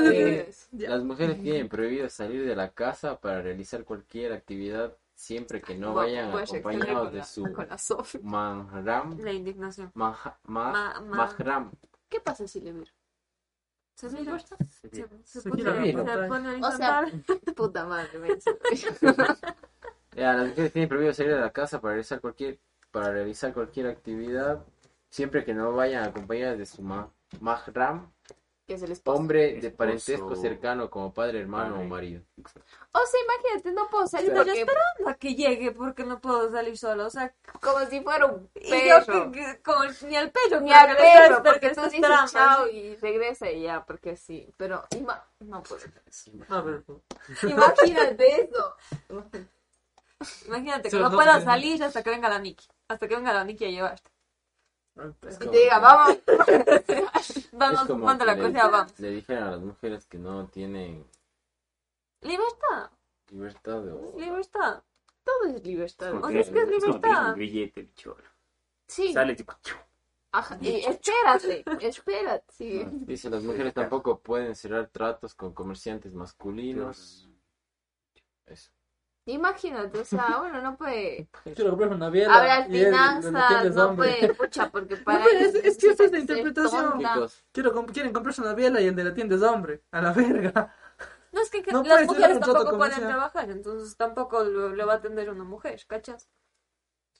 tienen, 0.71 0.91
las 0.91 1.03
mujeres 1.03 1.43
tienen 1.43 1.69
prohibido 1.69 2.09
salir 2.09 2.47
de 2.47 2.55
la 2.55 2.71
casa 2.71 3.21
para 3.21 3.43
realizar 3.43 3.85
cualquier 3.85 4.33
actividad 4.33 4.97
siempre 5.15 5.61
que 5.61 5.77
no 5.77 5.95
vayan 5.95 6.31
acompañados 6.37 7.13
de 7.13 7.25
su 7.25 7.43
mahram. 8.23 9.19
la 9.19 9.33
indignación. 9.33 9.91
maha- 9.95 10.39
ma- 10.45 10.73
Ma- 10.73 11.01
ma- 11.01 11.17
mahram. 11.17 11.73
¿Qué 12.09 12.21
pasa 12.21 12.47
si 12.47 12.61
le 12.61 12.73
viro? 12.73 12.93
Se 14.11 14.19
mira, 14.21 14.39
se, 14.39 14.57
se 15.25 15.41
Se 15.43 15.51
pone, 15.51 16.29
pone 16.29 16.49
a 16.65 16.69
O 16.69 16.73
sea, 16.73 17.07
puta 17.55 17.85
madre, 17.87 18.19
me 18.19 18.35
dice. 18.35 18.51
Ya, 20.17 20.33
las 20.35 20.49
mujeres 20.51 20.73
tienen 20.73 20.89
prohibido 20.89 21.13
salir 21.13 21.33
de 21.35 21.41
la 21.41 21.51
casa 21.51 21.81
para 21.81 21.95
realizar 21.95 22.21
cualquier 22.21 22.61
para 22.93 23.11
realizar 23.11 23.53
cualquier 23.53 23.89
actividad 23.89 24.65
siempre 25.11 25.45
que 25.45 25.53
no 25.53 25.73
vayan 25.73 26.05
acompañadas 26.05 26.57
de 26.57 26.67
su 26.67 26.83
ma- 26.83 27.13
mahram, 27.41 28.13
que 28.67 28.75
es 28.75 28.83
el 28.83 28.93
esposo. 28.93 29.19
hombre 29.19 29.41
de 29.41 29.59
Esposo. 29.59 29.77
parentesco 29.77 30.37
cercano 30.37 30.89
como 30.91 31.13
padre, 31.13 31.41
hermano 31.41 31.81
o 31.81 31.85
marido. 31.85 32.23
O 32.39 32.99
sea, 33.07 33.21
imagínate, 33.25 33.73
no 33.73 33.89
puedo 33.91 34.07
salir 34.07 34.31
Pero 34.31 34.45
porque, 34.45 34.61
esperando 34.61 35.09
a 35.09 35.15
que 35.15 35.35
llegue 35.35 35.73
porque 35.73 36.05
no 36.05 36.21
puedo 36.21 36.51
salir 36.51 36.79
sola. 36.79 37.07
O 37.07 37.11
sea, 37.11 37.35
como 37.61 37.85
si 37.87 38.01
fuera 38.01 38.27
un 38.27 38.49
y 38.55 38.71
yo 38.89 39.05
perro. 39.05 39.31
que, 39.33 39.39
que- 39.41 39.63
como 39.63 39.85
ni 40.09 40.17
al 40.17 40.31
perro, 40.31 40.61
Ni 40.61 40.73
al 40.73 40.91
está- 40.97 41.43
porque 41.43 41.71
tú 41.71 41.83
dices 41.91 42.33
chao 42.33 42.69
y 42.69 42.97
regresa 42.97 43.51
y 43.51 43.63
ya, 43.63 43.85
porque 43.85 44.17
sí. 44.17 44.49
Pero 44.57 44.85
ima- 44.91 45.23
no 45.41 45.63
puedo. 45.63 45.83
Ver, 46.65 46.83
Imagínate 47.43 48.43
eso. 48.45 48.77
Imagínate 50.47 50.89
que 50.91 50.97
no 50.99 51.11
pueda 51.11 51.41
salir 51.43 51.83
hasta 51.85 52.03
que 52.03 52.11
venga 52.11 52.29
la 52.31 52.39
Nikki. 52.39 52.67
Hasta 52.89 53.09
que 53.09 53.17
venga 53.17 53.33
la 53.33 53.45
Nikki 53.45 53.67
a 53.67 53.69
llevarte. 53.71 54.11
Es 54.97 55.35
Y 55.35 55.39
como 55.39 55.51
te 55.51 55.59
diga, 55.59 55.75
que- 55.77 55.81
vamos. 55.83 56.19
es 57.29 57.53
Vamos, 57.53 57.89
manda 57.99 58.25
que 58.25 58.31
la 58.33 58.37
cosa, 58.39 58.69
vamos. 58.69 59.01
Le 59.01 59.11
dijeron 59.11 59.43
a 59.45 59.51
las 59.53 59.61
mujeres 59.61 60.07
que 60.07 60.19
no 60.19 60.47
tienen 60.49 61.05
Libertad, 62.21 62.91
libertad 63.31 63.83
de 63.83 64.21
libertad. 64.21 64.83
Todo 65.25 65.45
es 65.55 65.65
libertad. 65.65 66.15
O 66.23 66.29
sea, 66.31 66.41
es 66.41 66.51
que 66.51 66.59
es 66.63 66.69
libertad. 66.69 67.29
un 67.31 67.35
grillete, 67.35 67.81
el 67.81 67.95
cholo. 67.95 68.25
Sí. 68.87 69.13
Sale 69.13 69.35
tipo. 69.35 69.53
Ajá, 70.33 70.59
y 70.61 70.85
espérate, 70.85 71.65
espérate. 71.87 72.45
Sí. 72.53 72.85
Dice, 72.91 73.31
las 73.31 73.43
mujeres 73.43 73.73
tampoco 73.75 74.19
pueden 74.21 74.55
cerrar 74.55 74.89
tratos 74.89 75.35
con 75.35 75.53
comerciantes 75.55 76.13
masculinos. 76.15 77.29
Eso. 78.47 78.71
Imagínate, 79.27 80.01
o 80.01 80.05
sea, 80.05 80.37
bueno, 80.39 80.61
no 80.61 80.77
puede 80.77 81.29
quiero 81.55 81.71
comprar 81.71 81.93
una 81.93 82.11
biela. 82.11 82.35
hablar 82.37 82.67
lo 82.69 82.75
finanzas, 82.75 83.75
no 83.75 83.87
hombre. 83.89 84.17
puede, 84.21 84.35
pucha, 84.35 84.71
porque 84.71 84.97
para 85.05 85.19
No, 85.21 85.25
pero 85.25 85.39
es- 85.47 85.79
que 85.79 85.89
esa 85.89 86.05
es 86.05 86.13
la 86.13 86.19
ser 86.19 86.21
interpretación. 86.21 87.03
Quiero 87.53 87.75
comp- 87.75 87.93
quieren 87.93 88.13
comprarse 88.13 88.43
una 88.43 88.55
biela 88.55 88.81
y 88.81 88.87
el 88.87 88.95
de 88.95 89.05
la 89.05 89.15
tienda 89.15 89.37
es 89.37 89.43
hombre. 89.43 89.83
A 89.93 90.03
la 90.03 90.13
verga. 90.13 90.75
No 91.33 91.41
es 91.43 91.51
que, 91.51 91.63
que 91.63 91.73
No 91.73 91.83
las 91.83 92.07
mujeres 92.07 92.39
tampoco 92.39 92.77
pueden 92.77 93.01
trabajar, 93.01 93.51
entonces 93.51 93.97
tampoco 93.97 94.45
lo, 94.45 94.75
le 94.75 94.85
va 94.85 94.93
a 94.93 94.97
atender 94.97 95.31
una 95.31 95.43
mujer, 95.45 95.81
¿cachas? 95.89 96.29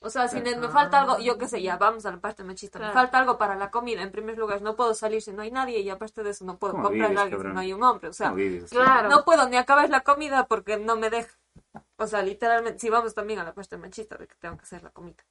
O 0.01 0.11
sea, 0.11 0.29
si 0.29 0.41
me, 0.43 0.55
me 0.57 0.67
Ah. 0.67 0.71
falta 0.71 1.01
algo, 1.01 1.19
yo 1.19 1.39
qué 1.39 1.49
sé, 1.49 1.63
ya 1.63 1.79
vamos 1.79 2.05
a 2.05 2.11
la 2.13 2.21
parte 2.21 2.45
machista, 2.45 2.79
me 2.79 2.93
falta 2.93 3.19
algo 3.19 3.39
para 3.39 3.57
la 3.57 3.71
comida, 3.71 4.03
en 4.03 4.13
primer 4.13 4.37
lugar, 4.37 4.61
no 4.61 4.77
puedo 4.77 4.93
salir 4.95 5.23
si 5.23 5.33
no 5.33 5.41
hay 5.43 5.51
nadie 5.51 5.81
y 5.81 5.89
aparte 5.89 6.23
de 6.23 6.31
eso 6.31 6.45
no 6.45 6.59
puedo 6.59 6.75
¿Cómo 6.75 6.85
comprar 6.85 7.09
vives, 7.09 7.23
algo 7.25 7.43
si 7.43 7.49
no 7.49 7.59
hay 7.61 7.73
un 7.73 7.83
hombre, 7.83 8.09
o 8.11 8.13
sea, 8.13 8.31
no 9.09 9.25
puedo 9.25 9.49
ni 9.49 9.57
acabar 9.57 9.89
la 9.89 10.03
comida 10.03 10.47
porque 10.47 10.77
no 10.77 10.97
me 10.97 11.09
deja. 11.11 11.33
O 11.97 12.07
sea, 12.07 12.23
literalmente, 12.23 12.79
si 12.79 12.91
vamos 12.91 13.15
también 13.15 13.41
a 13.41 13.45
la 13.45 13.55
parte 13.55 13.77
machista 13.77 14.17
de 14.17 14.27
que 14.29 14.35
tengo 14.37 14.57
que 14.57 14.63
hacer 14.63 14.83
la 14.83 14.91
comida. 14.91 15.25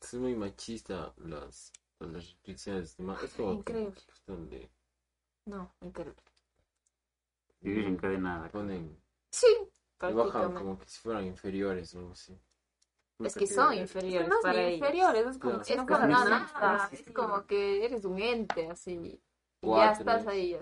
es 0.00 0.14
muy 0.14 0.34
machista 0.34 1.14
las, 1.18 1.72
las 2.00 2.12
restricciones. 2.12 2.96
Es 3.22 3.34
como 3.34 3.52
Increíble. 3.52 3.94
cuestión 3.94 4.48
de 4.50 4.70
No, 5.46 5.74
increíble. 5.80 6.22
Vivir 7.60 7.86
encadenada. 7.86 8.48
ponen 8.50 8.96
Sí, 9.30 9.46
y 10.08 10.12
bajan 10.12 10.52
como 10.54 10.78
que 10.78 10.86
si 10.86 11.00
fueran 11.00 11.24
inferiores 11.26 11.94
o 11.94 11.98
algo 12.00 12.12
así. 12.12 12.36
Es 13.20 13.34
que 13.36 13.46
son 13.46 13.72
Es 13.72 13.76
que 13.76 13.82
inferiores 13.82 14.28
no 14.28 14.36
para 14.42 14.70
inferiores, 14.70 15.26
es 15.26 15.38
como 15.38 15.52
Claro. 15.52 15.64
si 15.64 15.72
Es 15.72 15.76
no 15.78 15.84
es 16.92 17.12
como 17.14 17.46
que 17.46 17.84
eres 17.84 18.04
un 18.04 18.18
ente 18.20 18.68
así. 18.68 19.22
Ya 19.62 19.68
estás 19.92 20.26
ahí. 20.26 20.52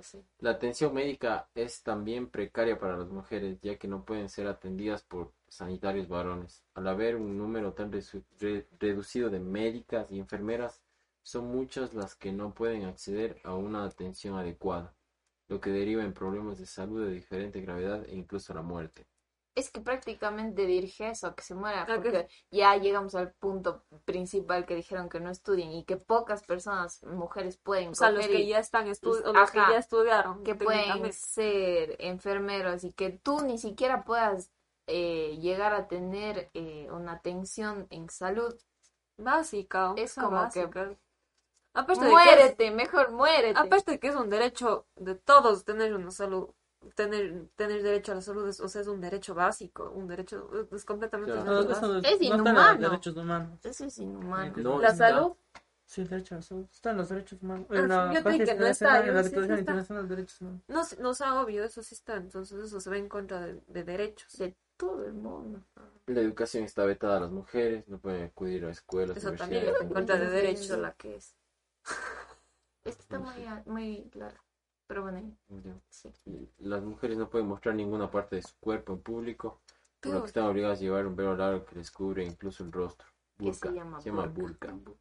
La 0.40 0.50
atención 0.50 0.92
médica 0.94 1.48
es 1.54 1.82
también 1.82 2.28
precaria 2.28 2.78
para 2.78 2.96
las 2.98 3.08
mujeres, 3.08 3.58
ya 3.62 3.76
que 3.78 3.88
no 3.88 4.04
pueden 4.04 4.28
ser 4.28 4.46
atendidas 4.46 5.02
por 5.02 5.32
sanitarios 5.48 6.08
varones. 6.08 6.62
Al 6.74 6.86
haber 6.86 7.16
un 7.16 7.36
número 7.38 7.72
tan 7.72 7.90
re- 7.92 8.66
reducido 8.78 9.30
de 9.30 9.40
médicas 9.40 10.12
y 10.12 10.18
enfermeras, 10.18 10.82
son 11.22 11.46
muchas 11.48 11.94
las 11.94 12.14
que 12.14 12.32
no 12.32 12.52
pueden 12.54 12.84
acceder 12.84 13.40
a 13.44 13.54
una 13.54 13.84
atención 13.84 14.36
adecuada, 14.36 14.94
lo 15.48 15.60
que 15.60 15.70
deriva 15.70 16.02
en 16.04 16.12
problemas 16.14 16.58
de 16.58 16.66
salud 16.66 17.04
de 17.06 17.12
diferente 17.12 17.60
gravedad 17.60 18.04
e 18.06 18.14
incluso 18.14 18.54
la 18.54 18.62
muerte. 18.62 19.06
Es 19.56 19.70
que 19.70 19.80
prácticamente 19.80 20.64
dirige 20.64 21.10
eso, 21.10 21.34
que 21.34 21.42
se 21.42 21.54
muera, 21.54 21.84
porque 21.84 22.28
ya 22.52 22.76
llegamos 22.76 23.14
al 23.16 23.32
punto 23.32 23.82
principal 24.04 24.64
que 24.64 24.76
dijeron 24.76 25.08
que 25.08 25.18
no 25.20 25.28
estudien 25.28 25.72
y 25.72 25.84
que 25.84 25.96
pocas 25.96 26.44
personas, 26.44 27.02
mujeres 27.02 27.56
pueden 27.56 27.90
O 27.90 27.94
sea, 27.94 28.10
los 28.12 28.26
que 28.28 28.40
y- 28.40 28.48
ya 28.48 28.60
están 28.60 28.86
estu- 28.86 29.22
o 29.24 29.32
los 29.32 29.50
que 29.50 29.58
ya 29.58 29.76
estudiaron. 29.78 30.44
que 30.44 30.54
pueden 30.54 31.12
ser 31.12 31.96
enfermeros 31.98 32.84
y 32.84 32.92
que 32.92 33.10
tú 33.10 33.40
ni 33.40 33.58
siquiera 33.58 34.04
puedas 34.04 34.50
eh, 34.86 35.36
llegar 35.40 35.72
a 35.74 35.86
tener 35.88 36.50
eh, 36.54 36.88
una 36.90 37.12
atención 37.12 37.86
en 37.90 38.08
salud. 38.08 38.54
Básica, 39.18 39.92
Es 39.96 40.14
como 40.14 40.30
que- 40.52 40.64
básica. 40.64 40.96
Aparte 41.74 42.00
de, 42.04 42.10
que 42.10 42.16
es, 42.16 42.24
Muérete, 42.24 42.70
mejor 42.72 43.12
muérete. 43.12 43.58
aparte 43.58 43.92
de 43.92 44.00
que 44.00 44.08
es 44.08 44.16
un 44.16 44.28
derecho 44.30 44.86
de 44.96 45.14
todos 45.14 45.64
tener 45.64 45.94
una 45.94 46.10
salud, 46.10 46.48
tener, 46.94 47.48
tener 47.56 47.82
derecho 47.82 48.12
a 48.12 48.16
la 48.16 48.20
salud, 48.22 48.48
es, 48.48 48.60
o 48.60 48.68
sea, 48.68 48.80
es 48.82 48.88
un 48.88 49.00
derecho 49.00 49.34
básico, 49.34 49.90
un 49.90 50.06
derecho, 50.08 50.50
es- 50.72 50.84
completamente 50.84 51.32
Claro. 51.32 51.46
No, 51.50 51.56
natural. 51.62 51.76
eso 51.76 51.92
no 51.92 51.98
Es 52.08 52.22
inhumano. 52.22 52.88
derechos 52.88 53.16
humanos. 53.16 53.58
Eso 53.64 53.84
es 53.84 53.98
inhumano. 53.98 54.52
No 54.56 54.80
la 54.80 54.94
salud, 54.94 55.32
Sí, 55.86 56.02
el 56.02 56.08
derecho 56.08 56.36
a 56.36 56.38
la 56.38 56.42
salud. 56.42 56.66
Están 56.72 56.96
los 56.96 57.08
derechos 57.08 57.42
humanos. 57.42 57.66
Ah, 57.68 57.74
En 57.74 57.88
la 57.88 57.96
sí, 58.10 58.14
yo 58.14 58.22
Carta 58.22 58.22
creí 58.22 58.38
que 58.38 58.54
no 58.54 58.66
está, 58.66 58.84
Internacional, 58.86 59.04
yo 59.04 59.08
en 59.10 59.16
la 59.16 59.22
sí, 59.22 59.28
sí 59.28 59.34
Declaración 59.34 59.58
está. 59.58 59.60
Internacional 59.60 60.08
de 60.08 60.16
Derechos 60.16 60.40
Humanos. 60.40 60.62
No, 60.68 61.02
no 61.02 61.14
sea 61.14 61.42
obvio, 61.42 61.64
eso 61.64 61.82
sí 61.82 61.94
está, 61.96 62.14
entonces 62.16 62.58
eso 62.64 62.80
se 62.80 62.90
ve 62.90 62.98
en 62.98 63.08
contra 63.08 63.40
de, 63.40 63.60
de 63.66 63.84
derechos. 63.84 64.32
de 64.38 64.56
todo 64.76 65.04
el 65.04 65.12
mundo. 65.14 65.60
La 66.06 66.20
educación 66.20 66.62
está 66.64 66.84
vetada 66.84 67.16
a 67.18 67.20
las 67.20 67.30
mujeres, 67.32 67.86
no 67.88 67.98
pueden 67.98 68.24
acudir 68.26 68.64
a 68.64 68.70
escuelas, 68.70 69.16
Eso 69.16 69.32
también 69.32 69.64
está 69.66 69.84
en 69.84 69.92
contra 69.92 70.16
de 70.16 70.30
derechos. 70.30 70.78
la 70.78 70.92
que 70.92 71.16
es. 71.16 71.34
Esta 72.84 73.02
está 73.02 73.18
muy, 73.18 73.32
muy 73.66 74.08
clara. 74.10 74.40
Pero 74.90 75.02
bueno, 75.02 75.22
sí. 75.88 76.12
Las 76.58 76.82
mujeres 76.82 77.16
no 77.16 77.30
pueden 77.30 77.46
mostrar 77.46 77.76
ninguna 77.76 78.10
parte 78.10 78.34
de 78.34 78.42
su 78.42 78.56
cuerpo 78.58 78.92
en 78.94 79.00
público, 79.02 79.60
por 80.00 80.14
lo 80.14 80.20
que 80.22 80.26
están 80.26 80.46
obligadas 80.46 80.78
a 80.78 80.82
llevar 80.82 81.06
un 81.06 81.14
velo 81.14 81.36
largo 81.36 81.64
que 81.64 81.76
les 81.76 81.92
cubre 81.92 82.24
incluso 82.24 82.64
el 82.64 82.72
rostro. 82.72 83.06
Que 83.38 83.52
se 83.54 83.68
Burka. 83.68 83.70
llama 83.70 84.00
Se 84.00 84.10
llama 84.10 84.26
burka. 84.26 84.72
burka. 84.72 85.00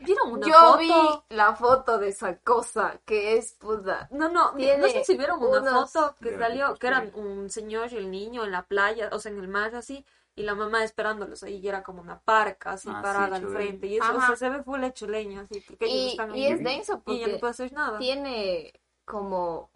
¿Vieron 0.00 0.32
una 0.32 0.46
Yo 0.46 0.52
foto? 0.54 0.78
vi 0.78 1.34
la 1.34 1.54
foto 1.54 1.96
de 1.98 2.08
esa 2.08 2.36
cosa 2.40 3.00
que 3.06 3.38
es 3.38 3.54
puta. 3.54 4.06
No, 4.12 4.28
no, 4.28 4.54
Tiene 4.54 4.82
no 4.82 4.88
sé 4.88 5.02
si 5.02 5.16
vieron 5.16 5.42
una 5.42 5.60
unos- 5.62 5.90
foto 5.92 6.14
que 6.20 6.36
salió, 6.36 6.74
que 6.74 6.86
eran 6.86 7.10
un 7.14 7.48
señor 7.48 7.90
y 7.94 7.96
el 7.96 8.10
niño 8.10 8.44
en 8.44 8.50
la 8.52 8.66
playa, 8.66 9.08
o 9.12 9.18
sea, 9.18 9.32
en 9.32 9.38
el 9.38 9.48
mar 9.48 9.74
así, 9.74 10.04
y 10.36 10.42
la 10.42 10.54
mamá 10.54 10.84
esperándolos 10.84 11.42
ahí, 11.42 11.56
y 11.56 11.68
era 11.68 11.82
como 11.82 12.00
una 12.00 12.18
parca 12.20 12.72
así 12.72 12.88
Ah, 12.90 13.00
parada 13.02 13.38
sí, 13.38 13.44
al 13.44 13.50
frente, 13.50 13.86
y 13.88 13.96
eso, 13.96 14.12
o 14.12 14.16
Ajá. 14.18 14.26
sea, 14.28 14.36
se 14.36 14.48
ve 14.48 14.62
full 14.62 14.82
hecho 14.84 15.06
leña, 15.06 15.40
así, 15.42 15.60
porque 15.66 15.84
ellos 15.86 15.96
Y, 15.96 16.10
están 16.12 16.34
y 16.34 16.46
ahí, 16.46 16.52
es 16.52 16.62
denso 16.64 17.02
y 17.06 17.12
ella 17.16 17.26
no 17.26 17.32
porque 17.32 17.40
puede 17.40 17.50
hacer 17.50 17.72
nada. 17.72 17.98
tiene 17.98 18.72
como 19.10 19.70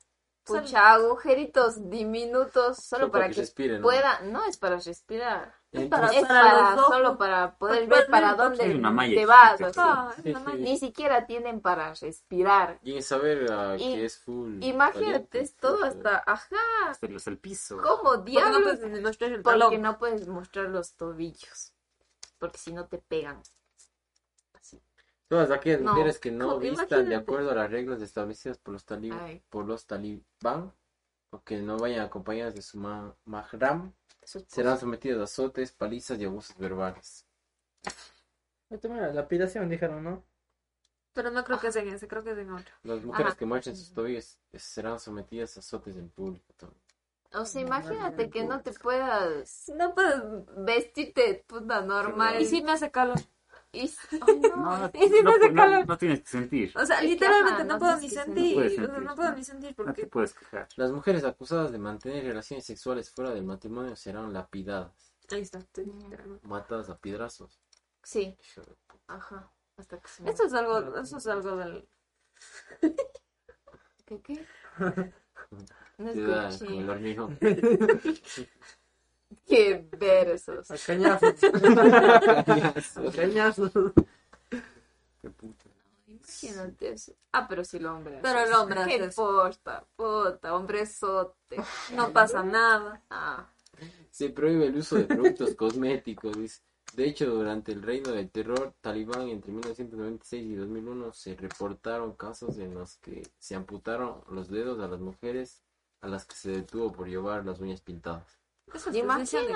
pucha 0.45 0.93
agujeritos 0.93 1.91
diminutos 1.91 2.77
solo 2.77 3.01
Solo 3.01 3.13
para 3.13 3.25
para 3.25 3.29
que 3.29 3.35
que 3.35 3.41
respiren, 3.41 3.81
¿no? 3.81 3.87
pueda, 3.89 4.21
no 4.21 4.45
es 4.45 4.57
para 4.57 4.77
respirar, 4.77 5.55
Es 5.73 5.89
para, 5.89 6.09
es 6.09 6.23
para 6.25 6.77
solo 6.79 7.19
para 7.19 7.57
poder 7.57 7.87
Para 7.89 7.97
ver 8.01 8.11
para 8.11 8.35
dónde 8.35 8.65
Es 8.65 8.75
una 8.77 8.91
malla 8.91 9.15
te 9.15 9.27
vas. 9.27 9.61
Ah, 9.79 10.13
Sí, 10.23 10.35
sí. 10.35 10.53
Ni 10.61 10.79
siquiera 10.79 11.27
tienen 11.27 11.61
para 11.61 11.95
respirar. 11.95 12.79
Y 12.85 12.95
en 12.95 13.03
saber 13.03 13.47
ah, 13.51 13.77
Y- 13.79 13.93
que 13.93 14.05
es 14.05 14.19
full. 14.19 14.53
Imagínate, 14.63 15.41
es 15.41 15.55
todo 15.57 15.79
full, 15.79 15.85
hasta, 15.89 16.23
ajá, 16.27 16.57
Hasta 16.91 17.07
al 17.31 17.39
piso. 17.39 17.77
¿cómo 17.83 18.11
Porque 18.13 18.21
no 18.21 18.25
diablos? 18.25 18.63
puedes 18.63 18.81
ni 18.93 19.01
mostrar 19.01 19.33
el 19.33 19.43
Porque 19.43 19.79
no 19.79 19.99
puedes 19.99 20.29
mostrar 20.29 20.67
los 20.67 20.95
tobillos, 20.95 21.73
porque 22.39 22.59
si 22.59 22.73
no 22.73 22.87
te 22.87 22.99
pegan. 22.99 23.43
Todas 25.35 25.51
aquellas 25.51 25.81
No, 25.81 25.91
mujeres 25.95 26.21
que 26.21 26.31
no 26.31 26.61
vistan 26.61 27.09
de 27.09 27.17
acuerdo 27.17 27.51
a 27.51 27.55
las 27.57 27.69
reglas 27.69 28.01
establecidas 28.01 28.57
por 28.57 28.73
los, 28.73 28.85
talib 28.85 29.13
Ay. 29.21 29.43
por 29.51 29.65
los 29.67 29.85
talibán 29.85 30.73
o 31.31 31.43
que 31.43 31.59
no 31.59 31.77
vayan 31.77 32.03
acompañadas 32.07 32.55
de 32.55 32.63
su 32.63 32.79
ma- 32.79 33.13
mahram 33.25 33.93
serán 34.23 34.79
sometidas 34.79 35.19
a 35.19 35.25
azotes, 35.25 35.73
palizas 35.73 36.21
y 36.21 36.25
abusos 36.25 36.57
verbales. 36.57 37.27
Era 38.71 39.13
lapidación, 39.13 39.69
dijeron, 39.69 40.05
¿no? 40.05 40.23
Pero 41.15 41.33
no 41.33 41.43
creo 41.43 41.59
que 41.59 41.67
es 41.67 41.75
en 41.77 41.89
ese, 41.89 42.07
creo 42.07 42.23
que 42.23 42.31
es 42.31 42.39
en 42.39 42.53
otro. 42.53 42.73
Las 42.85 43.03
mujeres 43.03 43.33
Ajá. 43.33 43.37
que 43.39 43.45
muestren 43.47 43.77
sus 43.77 43.93
tobillos 43.93 44.39
eh, 44.53 44.59
serán 44.61 45.01
sometidas 45.01 45.57
a 45.57 45.61
azotes 45.61 45.97
en 45.97 46.11
público. 46.11 46.55
también. 46.57 46.81
O 47.33 47.45
sea, 47.45 47.61
imagínate 47.61 48.31
que 48.31 48.45
no 48.45 48.61
te 48.63 48.73
puedas 48.75 49.69
No 49.75 49.95
puedes. 49.95 50.23
vestirte 50.65 51.45
puta 51.49 51.81
normal. 51.81 52.41
Y 52.41 52.45
si 52.45 52.63
me 52.63 52.71
hace 52.71 52.93
calor. 52.93 53.19
Ay, 54.21 54.41
no. 54.41 54.57
No, 54.57 54.59
no, 54.65 54.79
no, 54.79 54.85
hace 54.89 55.23
no- 55.51 55.55
calor. 55.55 55.87
no 55.89 55.99
tienes 55.99 56.21
que 56.21 56.27
sentir. 56.29 56.73
O 56.77 56.85
sea, 56.87 57.01
literalmente 57.03 57.63
ajá, 57.63 57.65
no, 57.65 57.79
puedo 57.79 57.97
ni 57.99 58.09
sentir. 58.11 58.59
o 58.59 58.69
sea, 58.71 58.87
no 59.01 59.15
puedo 59.15 59.33
ni 59.35 59.45
sentir 59.45 59.71
No 59.71 59.77
te 59.77 59.85
porque. 59.85 60.07
puedes 60.07 60.35
quejar. 60.35 60.69
Las 60.77 60.93
mujeres 60.93 61.25
acusadas 61.25 61.73
de 61.73 61.79
mantener 61.79 62.25
relaciones 62.25 62.65
sexuales 62.65 63.11
fuera 63.11 63.33
del 63.33 63.45
matrimonio 63.45 63.95
serán 63.97 64.33
lapidadas, 64.33 65.15
Ahí 65.31 65.41
está. 65.43 65.61
matadas 66.43 66.89
a 66.91 66.99
piedrazos. 66.99 67.61
Sí, 68.03 68.37
ajá. 69.09 69.51
Hasta 69.77 69.99
que 70.01 70.09
se 70.09 70.23
me... 70.23 70.31
Eso 70.31 70.45
es 70.45 70.53
algo, 70.55 70.97
eso 71.01 71.17
es 71.17 71.27
algo 71.27 71.57
del. 71.57 71.89
¿Qué 74.07 74.21
qué? 74.23 74.47
No 75.99 76.13
Ciudad, 76.13 76.49
escuché. 76.51 76.75
Hormigón. 79.47 79.89
Qué 79.91 79.97
versos. 79.99 80.71
A 80.71 80.77
cañazos. 80.79 81.35
A 82.97 83.11
cañazos. 83.17 83.73
Qué 85.21 85.31
puta. 85.31 85.65
Imagínate 86.07 86.93
eso. 86.93 87.13
Ah, 87.33 87.47
pero 87.49 87.65
si 87.65 87.77
el 87.79 87.87
hombre. 87.87 88.19
Pero 88.23 88.39
el 88.41 88.53
hombre 88.55 88.81
¿Qué 88.87 88.97
importa? 89.05 89.85
Puta, 89.97 90.55
hombrezote. 90.55 91.57
No 91.95 92.13
pasa 92.13 92.43
nada. 92.43 93.03
Ah, 93.11 93.47
Se 94.11 94.31
prohíbe 94.31 94.67
el 94.67 94.77
uso 94.77 94.97
de 94.97 95.05
productos 95.05 95.55
cosméticos. 95.57 96.37
dice. 96.37 96.63
De 96.95 97.07
hecho, 97.07 97.27
durante 97.27 97.73
el 97.73 97.83
reino 97.83 98.13
del 98.13 98.31
terror 98.31 98.73
talibán 98.81 99.29
entre 99.29 99.51
1996 99.51 100.45
y 100.47 100.55
2001 100.55 101.13
se 101.13 101.35
reportaron 101.35 102.13
casos 102.13 102.57
en 102.59 102.73
los 102.75 102.99
que 102.99 103.23
se 103.39 103.57
amputaron 103.57 104.23
los 104.31 104.49
dedos 104.49 104.79
a 104.81 104.87
las 104.87 105.01
mujeres 105.01 105.61
a 106.03 106.07
las 106.09 106.25
que 106.25 106.37
se 106.37 106.51
detuvo 106.53 106.93
por 106.93 107.09
llevar 107.09 107.45
las 107.45 107.59
uñas 107.59 107.81
pintadas. 107.81 108.39
Eso 108.73 108.91
Imagínate. 108.93 109.47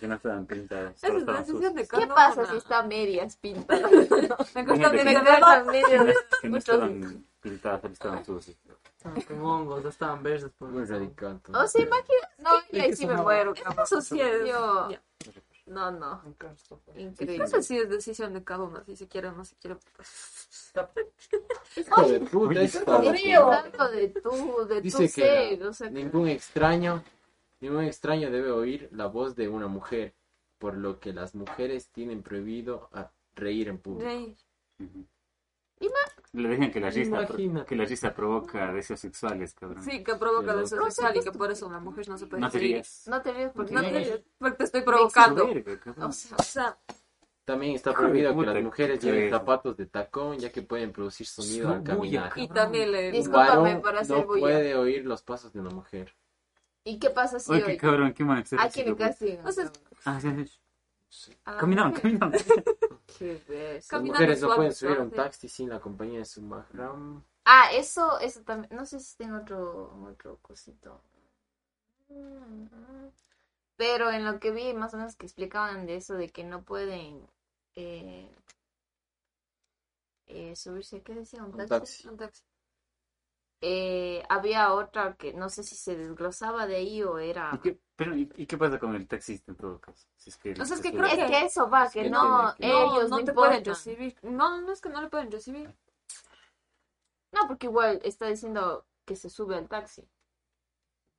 que 0.00 0.08
no 0.08 0.14
estaban 0.14 0.46
pintadas. 0.46 1.00
Solo 1.00 1.18
estaban 1.18 1.74
de 1.74 1.86
¿Qué 1.88 2.06
pasa 2.06 2.46
si 2.50 2.56
está 2.56 2.78
a 2.78 2.82
medias 2.82 3.36
pintadas? 3.36 3.90
Me 3.92 4.06
gusta 4.08 4.60
Imagínate 4.60 4.96
que- 4.98 5.04
medias. 5.04 6.16
No 6.42 6.56
estaban 6.56 7.26
pintadas, 7.40 7.80
solo 7.80 7.92
estaban 7.92 8.24
sucias. 8.24 8.56
Con 9.28 9.40
hongos, 9.42 9.84
estaban 9.84 10.22
verdes. 10.22 10.50
Por... 10.58 10.74
O 10.74 10.86
sea, 10.86 10.96
imagina. 10.98 12.28
No, 12.38 12.50
y 12.70 12.80
ahí 12.80 12.96
sí 12.96 13.06
me 13.06 13.16
muero, 13.16 13.54
cabrón. 13.54 13.84
Eso 13.84 14.00
sí 14.00 14.20
es. 14.20 14.48
Yo- 14.48 14.90
ya. 14.90 15.00
No, 15.68 15.90
no. 15.90 16.22
Increíble. 16.96 17.44
Eso 17.44 17.62
sí 17.62 17.78
es 17.78 17.88
decisión 17.88 18.32
de 18.32 18.42
cada 18.42 18.64
uno. 18.64 18.82
Si 18.84 18.96
se 18.96 19.06
quiere 19.06 19.28
o 19.28 19.32
no 19.32 19.44
se 19.44 19.56
quiere. 19.56 19.76
pues. 19.94 20.72
Hijo 21.76 22.02
de 22.08 22.20
puta, 22.20 22.62
loco. 22.62 22.92
hablando 22.92 23.90
de 23.90 24.08
tu, 24.08 24.66
de 24.66 24.76
tu 24.76 24.80
Dice 24.82 25.04
que 25.04 25.08
ser, 25.08 25.62
o 25.64 25.72
sea, 25.72 25.90
Ningún 25.90 26.28
extraño, 26.28 27.04
ningún 27.60 27.84
extraño 27.84 28.30
debe 28.30 28.50
oír 28.50 28.88
la 28.92 29.06
voz 29.06 29.36
de 29.36 29.48
una 29.48 29.68
mujer, 29.68 30.14
por 30.58 30.74
lo 30.74 30.98
que 30.98 31.12
las 31.12 31.34
mujeres 31.34 31.88
tienen 31.90 32.22
prohibido 32.22 32.88
a 32.92 33.10
reír 33.34 33.68
en 33.68 33.78
público. 33.78 34.04
Rey. 34.04 34.36
Ujú. 34.80 35.06
Le 36.32 36.48
dicen 36.50 36.70
que 36.70 36.78
la 36.80 36.90
risa, 36.90 37.26
que 37.66 37.74
la 37.76 37.84
risa 37.86 38.14
provoca 38.14 38.72
deseos 38.72 39.00
sexuales, 39.00 39.54
cabrón. 39.54 39.82
Sí, 39.82 40.04
que 40.04 40.14
provoca 40.16 40.52
Qué 40.54 40.60
deseo 40.60 40.78
loco. 40.78 40.90
sexual 40.90 41.16
y 41.16 41.20
que 41.24 41.32
por 41.32 41.50
eso 41.50 41.70
la 41.70 41.80
mujer 41.80 42.08
no 42.08 42.18
se 42.18 42.26
puede 42.26 42.40
No 42.42 42.50
te 42.50 42.58
rías. 42.58 43.04
no 43.06 43.22
te 43.22 43.32
ríes 43.32 43.50
porque 43.54 43.72
No 43.74 43.80
te 43.80 43.90
ríes, 43.90 44.20
porque 44.38 44.56
te 44.58 44.64
estoy 44.64 44.82
provocando. 44.82 45.46
verga. 45.46 45.94
O 46.06 46.12
sea, 46.12 46.36
O 46.38 46.42
sea, 46.42 46.78
También 47.46 47.74
está 47.76 47.94
prohibido 47.94 48.36
que 48.38 48.46
las 48.46 48.62
mujeres 48.62 49.00
lleven 49.00 49.30
zapatos 49.30 49.76
de 49.78 49.86
tacón, 49.86 50.38
ya 50.38 50.50
que 50.52 50.60
pueden 50.62 50.92
producir 50.92 51.26
sonido 51.26 51.70
al 51.70 51.82
caminar. 51.82 52.32
y 52.36 52.46
también 52.48 52.92
le. 52.92 53.10
Discúlpame 53.10 53.48
varón 53.62 53.82
por 53.82 53.96
hacer 53.96 54.18
no 54.18 54.26
bulla. 54.26 54.40
puede 54.40 54.74
oír 54.76 55.06
los 55.06 55.22
pasos 55.22 55.52
de 55.52 55.60
una 55.60 55.70
mujer. 55.70 56.14
¿y 56.84 56.98
qué 56.98 57.10
pasa 57.10 57.38
si 57.38 57.52
Oye, 57.52 57.64
qué 57.64 57.76
cabrón, 57.78 58.12
qué 58.12 58.24
man. 58.24 58.44
¿A 58.58 58.68
quién 58.68 58.88
le 58.90 58.96
castigan? 58.96 59.46
O 59.46 59.52
sea, 59.52 59.70
Ah, 60.04 60.18
sí, 60.20 60.28
sí. 61.08 61.32
Caminaban, 61.58 61.90
mujer. 61.92 62.02
caminaban. 62.02 62.32
Las 63.90 64.02
mujeres 64.02 64.42
no 64.42 64.54
pueden 64.54 64.74
subir 64.74 64.98
a 64.98 65.02
un 65.02 65.10
taxi 65.10 65.48
sin 65.48 65.68
la 65.70 65.80
compañía 65.80 66.20
de 66.20 66.24
su 66.24 66.42
mahram. 66.42 67.22
Ah, 67.44 67.70
eso, 67.72 68.18
eso 68.20 68.42
también. 68.42 68.74
No 68.76 68.84
sé 68.86 69.00
si 69.00 69.22
en 69.22 69.34
otro, 69.34 69.92
otro 70.10 70.38
cosito. 70.42 71.00
Pero 73.76 74.10
en 74.10 74.24
lo 74.24 74.40
que 74.40 74.50
vi, 74.50 74.74
más 74.74 74.92
o 74.94 74.98
menos 74.98 75.16
que 75.16 75.26
explicaban 75.26 75.86
de 75.86 75.96
eso, 75.96 76.14
de 76.14 76.28
que 76.28 76.44
no 76.44 76.62
pueden 76.64 77.26
eh, 77.76 78.28
eh, 80.26 80.54
subirse, 80.54 81.02
¿qué 81.02 81.14
decía? 81.14 81.42
¿Un 81.42 81.52
Un 81.52 81.66
taxi? 81.66 81.68
taxi. 81.68 82.08
un 82.08 82.16
taxi. 82.16 82.42
Eh, 83.60 84.22
había 84.28 84.72
otra 84.72 85.16
que 85.16 85.32
no 85.32 85.48
sé 85.48 85.64
si 85.64 85.74
se 85.74 85.96
desglosaba 85.96 86.66
de 86.68 86.76
ahí 86.76 87.02
o 87.02 87.18
era... 87.18 87.50
¿Y 87.54 87.58
qué, 87.58 87.80
pero, 87.96 88.14
¿y, 88.16 88.30
y 88.36 88.46
qué 88.46 88.56
pasa 88.56 88.78
con 88.78 88.94
el 88.94 89.08
taxista 89.08 89.50
en 89.50 89.56
todo 89.56 89.80
caso? 89.80 90.06
Si 90.16 90.30
es 90.30 90.36
que, 90.36 90.52
O 90.52 90.64
sea, 90.64 90.76
es 90.76 90.82
que 90.82 90.92
creo 90.92 91.06
Es 91.06 91.14
que- 91.16 91.26
que 91.26 91.44
eso 91.44 91.68
va, 91.68 91.90
que 91.90 92.02
que 92.04 92.10
no, 92.10 92.54
que- 92.56 92.66
ellos 92.68 93.10
no, 93.10 93.18
no, 93.18 93.24
te 93.24 93.32
pueden 93.32 93.64
recibir. 93.64 94.16
No, 94.22 94.60
no 94.60 94.72
es 94.72 94.80
que 94.80 94.88
no 94.90 95.00
le 95.02 95.08
pueden 95.08 95.32
recibir. 95.32 95.74
No, 97.32 97.46
porque 97.48 97.66
igual 97.66 98.00
está 98.04 98.26
diciendo 98.26 98.86
que 99.04 99.16
se 99.16 99.28
sube 99.28 99.56
al 99.56 99.68
taxi. 99.68 100.08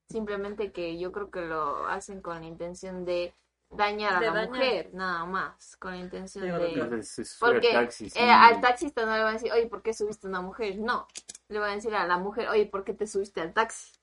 Simplemente 0.10 0.72
que 0.72 0.98
yo 0.98 1.12
creo 1.12 1.30
que 1.30 1.42
lo 1.42 1.86
hacen 1.88 2.22
con 2.22 2.40
la 2.40 2.48
intención 2.48 3.06
de 3.06 3.36
dañar 3.70 4.16
a 4.16 4.20
De 4.20 4.26
la 4.28 4.34
dañar. 4.34 4.50
mujer, 4.50 4.90
nada 4.94 5.26
más, 5.26 5.76
con 5.78 5.92
la 5.92 5.98
intención 5.98 6.46
de... 6.46 7.04
se 7.04 7.22
al 7.22 7.28
Porque 7.40 7.72
taxi, 7.72 8.10
sí. 8.10 8.20
eh, 8.20 8.30
al 8.32 8.62
taxista 8.62 9.06
no 9.06 9.14
le 9.16 9.24
van 9.24 9.30
a 9.30 9.34
decir, 9.34 9.52
oye, 9.52 9.68
¿por 9.68 9.82
qué 9.82 9.94
subiste 9.94 10.28
a 10.28 10.30
una 10.30 10.42
mujer? 10.42 10.78
No, 10.80 11.08
le 11.50 11.60
van 11.60 11.72
a 11.72 11.76
decir 11.76 11.94
a 11.96 12.08
la 12.08 12.18
mujer, 12.18 12.50
oye, 12.50 12.66
¿por 12.66 12.84
qué 12.84 12.94
te 12.94 13.08
subiste 13.08 13.42
al 13.42 13.54
taxi? 13.54 13.94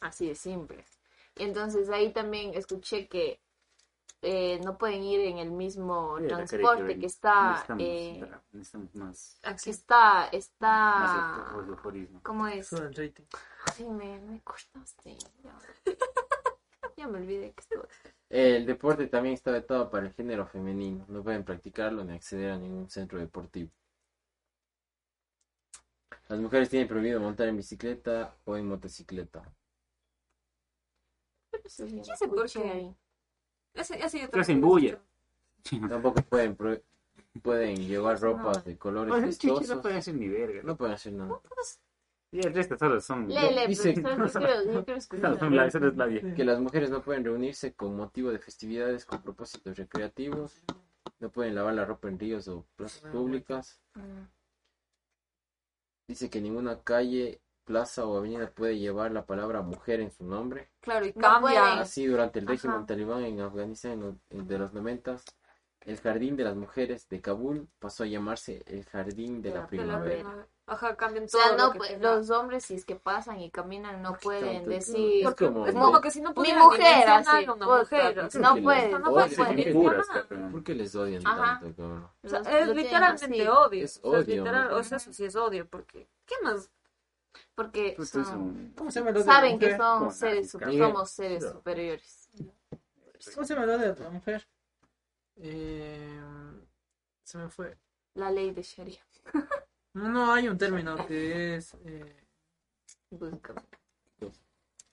Así 0.00 0.28
de 0.28 0.34
simple. 0.34 0.84
Y 1.36 1.44
entonces 1.44 1.88
ahí 1.90 2.12
también 2.12 2.54
escuché 2.54 3.08
que 3.08 3.40
eh, 4.22 4.60
no 4.64 4.76
pueden 4.76 5.02
ir 5.02 5.20
en 5.20 5.38
el 5.38 5.50
mismo 5.50 6.18
Sí, 6.18 6.26
transporte 6.26 6.82
ven. 6.82 7.00
que 7.00 7.06
está... 7.06 7.50
Necesitamos, 7.50 7.82
eh, 7.82 8.30
necesitamos 8.52 8.94
más, 8.94 9.40
que 9.64 9.70
está... 9.70 9.96
más 9.98 10.34
está... 10.34 11.46
eufo- 11.54 11.68
euforismo. 11.68 12.20
¿Cómo 12.22 12.46
es? 12.46 12.72
El. 12.72 13.14
Ay, 13.78 13.84
me, 13.86 14.20
me 14.20 14.40
cortaste. 14.42 15.16
Ya. 15.42 15.58
ya 16.96 17.08
me 17.08 17.18
olvidé 17.18 17.52
que 17.52 17.60
esto. 17.60 17.88
El 18.30 18.64
deporte 18.64 19.08
también 19.08 19.34
está 19.34 19.50
vetado 19.50 19.90
para 19.90 20.06
el 20.06 20.12
género 20.14 20.46
femenino. 20.46 21.04
No 21.08 21.22
pueden 21.22 21.44
practicarlo 21.44 22.04
ni 22.04 22.14
acceder 22.14 22.52
a 22.52 22.56
ningún 22.56 22.88
centro 22.88 23.18
deportivo. 23.18 23.70
Las 26.28 26.38
mujeres 26.38 26.70
tienen 26.70 26.86
prohibido 26.86 27.18
montar 27.20 27.48
en 27.48 27.56
bicicleta 27.56 28.36
o 28.44 28.56
en 28.56 28.66
motocicleta. 28.68 29.42
Qué. 31.50 32.68
ahí. 32.70 32.96
Ese, 33.74 34.00
ese 34.04 34.20
yo 34.20 34.30
Pero 34.30 34.44
bulla. 34.60 34.98
escucho. 35.64 35.88
Tampoco 35.88 36.22
pueden 36.22 36.54
pro- 36.56 36.80
pueden 37.42 37.76
llevar 37.86 38.20
ropas 38.20 38.58
No. 38.58 38.62
de 38.62 38.78
colores 38.78 39.10
Pues 39.10 39.22
no 39.22 39.26
vistosos. 39.26 39.82
puede 39.82 39.96
hacer 39.96 40.14
ni 40.14 40.28
verga. 40.28 40.62
No 40.62 40.76
pueden 40.76 40.94
hacer 40.94 41.12
nada. 41.12 41.40
Solo 42.78 43.00
son... 43.00 43.28
Que 46.36 46.44
las 46.44 46.60
mujeres 46.60 46.90
no 46.90 47.02
pueden 47.02 47.24
reunirse 47.24 47.74
con 47.74 47.96
motivo 47.96 48.30
de 48.30 48.38
festividades 48.38 49.04
con 49.04 49.22
propósitos 49.22 49.76
recreativos. 49.76 50.64
No 51.18 51.30
pueden 51.30 51.54
lavar 51.54 51.74
la 51.74 51.84
ropa 51.84 52.08
en 52.08 52.18
ríos 52.18 52.48
o 52.48 52.66
plazas 52.76 53.02
públicas. 53.10 53.80
Dice 56.06 56.30
que 56.30 56.40
ninguna 56.40 56.82
calle, 56.82 57.40
plaza 57.64 58.06
o 58.06 58.16
avenida 58.16 58.50
puede 58.50 58.78
llevar 58.78 59.12
la 59.12 59.26
palabra 59.26 59.62
mujer 59.62 60.00
en 60.00 60.10
su 60.10 60.24
nombre. 60.24 60.70
Claro, 60.80 61.06
y 61.06 61.12
No 61.14 61.20
cambia. 61.20 61.60
pueden. 61.60 61.78
Así, 61.78 62.06
durante 62.06 62.38
el 62.38 62.46
Ajá. 62.46 62.52
régimen 62.52 62.86
talibán 62.86 63.24
en 63.24 63.40
Afganistán 63.40 64.20
en 64.30 64.48
de 64.48 64.58
los 64.58 64.72
noventas, 64.72 65.24
el 65.82 65.98
Jardín 65.98 66.36
de 66.36 66.44
las 66.44 66.56
Mujeres 66.56 67.08
de 67.08 67.20
Kabul 67.20 67.68
pasó 67.78 68.04
a 68.04 68.06
llamarse 68.06 68.62
el 68.66 68.84
Jardín 68.84 69.42
de 69.42 69.50
De 69.50 69.58
la 69.58 69.66
primavera. 69.66 70.46
Ajá, 70.72 70.94
cambian 70.94 71.24
O 71.24 71.26
todo. 71.26 71.42
sea, 71.42 71.52
lo 71.52 71.58
no, 71.58 71.72
que 71.72 71.78
pu- 71.80 71.86
tenga. 71.88 72.14
los 72.14 72.30
hombres 72.30 72.64
si 72.64 72.74
es 72.76 72.84
que 72.84 72.94
pasan 72.94 73.40
y 73.40 73.50
caminan 73.50 74.00
no 74.02 74.14
pueden 74.14 74.68
decir 74.68 75.26
Es 75.26 75.34
como- 75.34 75.66
Es 75.66 75.74
No. 75.74 75.80
como 75.86 76.00
que 76.00 76.12
si 76.12 76.20
no 76.20 76.28
mi 76.30 76.34
pudieran 76.36 76.60
ni 76.60 76.64
mujer 76.66 77.08
así, 77.08 77.28
una 77.28 77.66
mujer. 77.66 78.14
no 78.16 78.22
así. 78.22 78.36
Porque 78.54 78.62
puede, 78.62 78.82
les 78.92 79.00
no 79.00 79.10
odian, 79.10 79.14
puede. 79.14 79.34
Son 79.34 79.46
puede. 79.46 79.72
puras, 79.72 80.08
Ajá. 80.10 80.22
cabrón. 80.28 80.52
¿Por 80.52 80.62
qué 80.64 80.74
les 80.76 80.94
odian 80.94 81.26
Ajá. 81.26 81.58
tanto, 81.60 81.76
cabrón? 81.76 82.08
O 82.22 82.28
sea, 82.28 82.38
es 82.38 82.66
lo 82.68 82.74
literalmente 82.74 83.48
odio. 83.48 83.84
Es 83.84 83.98
O 84.02 84.10
sea, 84.12 84.20
odio, 84.20 84.36
literal, 84.44 84.72
o 84.72 84.82
sea, 84.84 84.96
eso 84.98 85.12
sí 85.12 85.24
es 85.24 85.34
odio, 85.34 85.68
porque 85.68 86.08
¿qué 86.24 86.34
más? 86.44 86.70
Porque 87.56 87.94
Pues 87.96 88.14
es 88.14 88.26
son- 88.28 88.38
un- 88.40 88.74
¿Cómo 88.76 88.90
se 88.92 89.00
llama 89.00 89.10
lo 89.10 89.22
saben 89.24 89.58
que 89.58 89.66
mujer? 89.66 89.78
son 89.80 90.12
seres, 90.12 90.54
la- 90.54 90.60
sup- 90.60 90.78
somos 90.78 91.10
seres 91.10 91.42
No. 91.42 91.50
superiores. 91.52 92.28
¿Cómo 93.34 93.44
se 93.46 93.54
llama 93.54 93.66
lo 93.66 93.76
de 93.78 93.94
la 94.00 94.10
mujer? 94.10 94.48
Eh, 95.36 96.20
se 97.24 97.38
me 97.38 97.48
fue. 97.48 97.76
La 98.14 98.30
ley 98.30 98.52
de 98.52 98.62
Sharia. 98.62 99.00
No, 99.94 100.08
no, 100.08 100.32
hay 100.32 100.48
un 100.48 100.56
término 100.58 101.04
que 101.06 101.56
es. 101.56 101.74
Eh, 101.84 102.16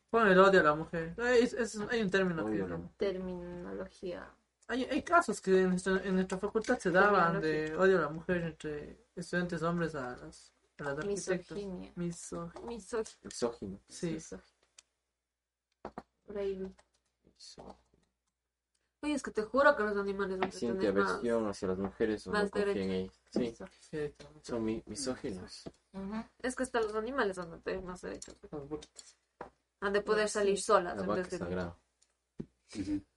pon 0.10 0.28
el 0.28 0.40
odio 0.40 0.60
a 0.62 0.64
la 0.64 0.76
mujer. 0.76 1.14
Hay, 1.20 1.44
es- 1.44 1.54
es- 1.54 1.80
hay 1.90 2.02
un 2.02 2.10
término 2.10 2.46
que. 2.46 2.52
mujer. 2.64 2.90
terminología. 2.98 4.32
Hay, 4.68 4.84
hay 4.84 5.02
casos 5.04 5.40
que 5.40 5.62
en 5.62 5.70
nuestra, 5.70 6.02
en 6.04 6.16
nuestra 6.16 6.38
facultad 6.38 6.78
se 6.80 6.92
daban 6.92 7.40
de 7.42 7.76
odio 7.78 8.00
a 8.00 8.02
la 8.02 8.10
mujer 8.10 8.38
entre 8.44 8.98
estudiantes 9.16 9.62
hombres 9.64 9.96
a 9.96 10.18
las, 10.18 10.52
a 10.80 10.94
las. 10.94 11.06
Misoginia. 11.06 11.92
Miso, 11.96 12.52
Misógino. 12.66 13.22
Misógino. 13.24 13.80
sí. 13.88 14.12
Misoginia. 14.14 14.54
Por 16.26 16.38
ahí. 16.38 16.76
Misógino. 17.36 17.78
Oye, 19.04 19.14
es 19.14 19.22
que 19.24 19.32
te 19.32 19.44
juro 19.44 19.76
que 19.76 19.84
los 19.84 19.96
animales 19.96 20.40
a 20.42 20.52
Siente 20.52 20.88
aversión 20.88 21.48
hacia 21.48 21.68
las 21.68 21.78
mujeres 21.78 22.26
o 22.28 22.32
no 22.32 22.40
en 22.56 22.92
ellas. 22.92 23.14
Sí, 23.32 23.56
son 24.42 24.64
mi- 24.64 24.84
misóginos. 24.86 25.64
Es 26.42 26.56
que 26.56 26.64
hasta 26.64 26.82
los 26.82 26.96
animales 26.96 27.38
van 27.38 27.54
a 27.54 27.60
tener 27.60 27.82
más 27.84 28.02
derechos. 28.02 28.36
Boquitas. 28.52 29.18
Han 29.82 29.94
de 29.94 30.02
poder 30.02 30.28
salir 30.30 30.60
solas 30.60 30.96
La 30.98 31.04
en 31.04 31.10
vez, 31.16 31.30
de. 31.30 31.72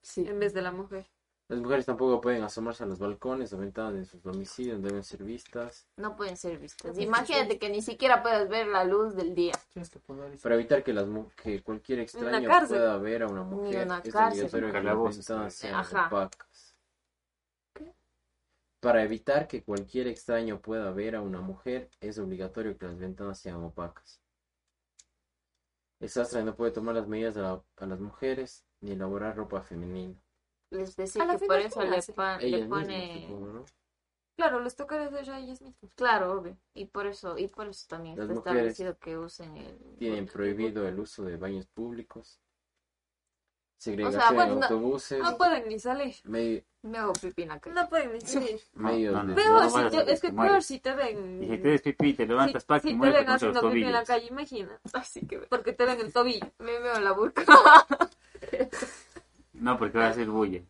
Sí. 0.02 0.26
en 0.28 0.38
vez 0.38 0.52
de 0.54 0.62
la 0.62 0.72
mujer. 0.72 1.06
Las 1.48 1.58
mujeres 1.58 1.84
tampoco 1.84 2.20
pueden 2.20 2.44
asomarse 2.44 2.84
a 2.84 2.86
los 2.86 3.00
balcones 3.00 3.52
o 3.52 3.58
ventanas 3.58 3.94
de 3.94 4.04
sus 4.04 4.22
domicilios, 4.22 4.80
deben 4.80 5.02
ser 5.02 5.24
vistas. 5.24 5.84
No 5.96 6.14
pueden 6.16 6.36
ser 6.36 6.58
vistas. 6.58 6.96
Imagínate 6.96 7.58
que 7.58 7.68
ni 7.68 7.82
siquiera 7.82 8.22
puedes 8.22 8.48
ver 8.48 8.68
la 8.68 8.84
luz 8.84 9.16
del 9.16 9.34
día. 9.34 9.54
Para 10.42 10.54
evitar 10.54 10.84
que, 10.84 10.92
las 10.92 11.08
mu- 11.08 11.28
que 11.42 11.60
cualquier 11.62 11.98
extraño 12.00 12.48
pueda 12.68 12.96
ver 12.98 13.24
a 13.24 13.26
una 13.26 13.42
Ni 13.42 13.50
mujer, 13.50 13.84
una 13.86 13.98
es 13.98 14.14
obligatorio 14.14 14.72
que 14.72 14.80
las 14.80 15.16
ventanas 15.16 15.54
sean 15.54 15.84
opacas. 15.84 16.69
Para 18.80 19.02
evitar 19.02 19.46
que 19.48 19.62
cualquier 19.62 20.06
extraño 20.08 20.60
pueda 20.60 20.90
ver 20.90 21.14
a 21.16 21.22
una 21.22 21.40
mujer, 21.40 21.88
es 22.00 22.18
obligatorio 22.18 22.76
que 22.76 22.86
las 22.86 22.98
ventanas 22.98 23.38
sean 23.38 23.62
opacas. 23.62 24.20
El 26.00 26.08
sastre 26.08 26.42
no 26.42 26.56
puede 26.56 26.72
tomar 26.72 26.94
las 26.96 27.06
medidas 27.06 27.36
a, 27.36 27.42
la- 27.42 27.62
a 27.76 27.86
las 27.86 28.00
mujeres 28.00 28.64
ni 28.80 28.92
elaborar 28.92 29.36
ropa 29.36 29.62
femenina. 29.62 30.18
Les 30.70 30.96
decía 30.96 31.22
A 31.22 31.26
la 31.26 31.36
que 31.38 31.46
por 31.46 31.58
eso 31.58 31.80
¿quién 31.80 31.92
le, 31.92 31.98
hace? 31.98 32.12
pa- 32.12 32.38
le 32.38 32.46
Ellas 32.46 32.68
mismas, 32.68 32.86
pone... 32.86 33.26
supongo, 33.26 33.46
¿no? 33.52 33.64
Claro, 34.36 34.60
les 34.60 34.74
toca 34.74 34.96
a 34.96 35.04
ellas 35.38 35.60
mismas. 35.60 35.92
Claro, 35.94 36.32
obvio. 36.32 36.56
Y 36.74 36.86
por 36.86 37.06
eso, 37.06 37.36
y 37.36 37.46
por 37.48 37.68
eso 37.68 37.86
también 37.88 38.16
Las 38.16 38.30
está 38.30 38.50
establecido 38.50 38.98
que 38.98 39.18
usen 39.18 39.56
el... 39.56 39.78
Tienen 39.98 40.26
prohibido 40.26 40.88
el 40.88 40.98
uso 40.98 41.24
de 41.24 41.36
baños 41.36 41.66
públicos, 41.66 42.40
segregación 43.80 44.20
O 44.20 44.22
sea, 44.26 44.32
bueno, 44.32 44.52
en 44.52 44.58
no- 44.60 44.66
autobuses, 44.66 45.18
No 45.22 45.36
pueden 45.38 45.68
ni 45.68 45.78
salir. 45.78 46.14
medio- 46.24 46.62
Me 46.82 46.98
hago 46.98 47.12
pipí 47.14 47.42
en 47.42 47.48
la 47.48 47.58
calle. 47.60 47.74
No 47.74 47.88
pueden 47.88 48.12
ni 48.12 48.20
salir. 48.20 48.60
medios 48.74 49.14
no, 49.14 49.22
no. 49.24 49.34
Peor, 49.34 49.62
no 49.64 49.70
si 49.70 49.96
te- 49.96 50.12
es 50.12 50.20
que 50.20 50.28
te 50.28 50.34
peor 50.34 50.46
mueres. 50.46 50.66
si 50.66 50.78
te 50.80 50.94
ven. 50.94 51.42
Y 51.42 51.48
si 51.48 51.58
te 51.58 51.68
des 51.68 51.82
pipí, 51.82 52.12
te 52.14 52.26
levantas 52.26 52.62
si, 52.62 52.66
pa' 52.68 52.80
si 52.80 52.88
que 52.88 52.94
te 52.94 53.10
ven 53.10 53.26
los 53.26 53.34
haciendo 53.34 53.60
pipí 53.62 53.82
en 53.84 53.92
la 53.92 54.04
calle, 54.04 54.26
imagina. 54.26 54.80
Así 54.92 55.26
que 55.26 55.38
Porque 55.38 55.72
te 55.72 55.84
ven 55.86 55.98
el 56.00 56.12
tobillo. 56.12 56.46
me 56.58 56.78
veo 56.78 56.94
en 56.96 57.04
la 57.04 57.12
burka. 57.12 57.42
No, 59.52 59.78
porque 59.78 59.98
va 59.98 60.08
a 60.08 60.14
ser 60.14 60.26
bulla. 60.28 60.62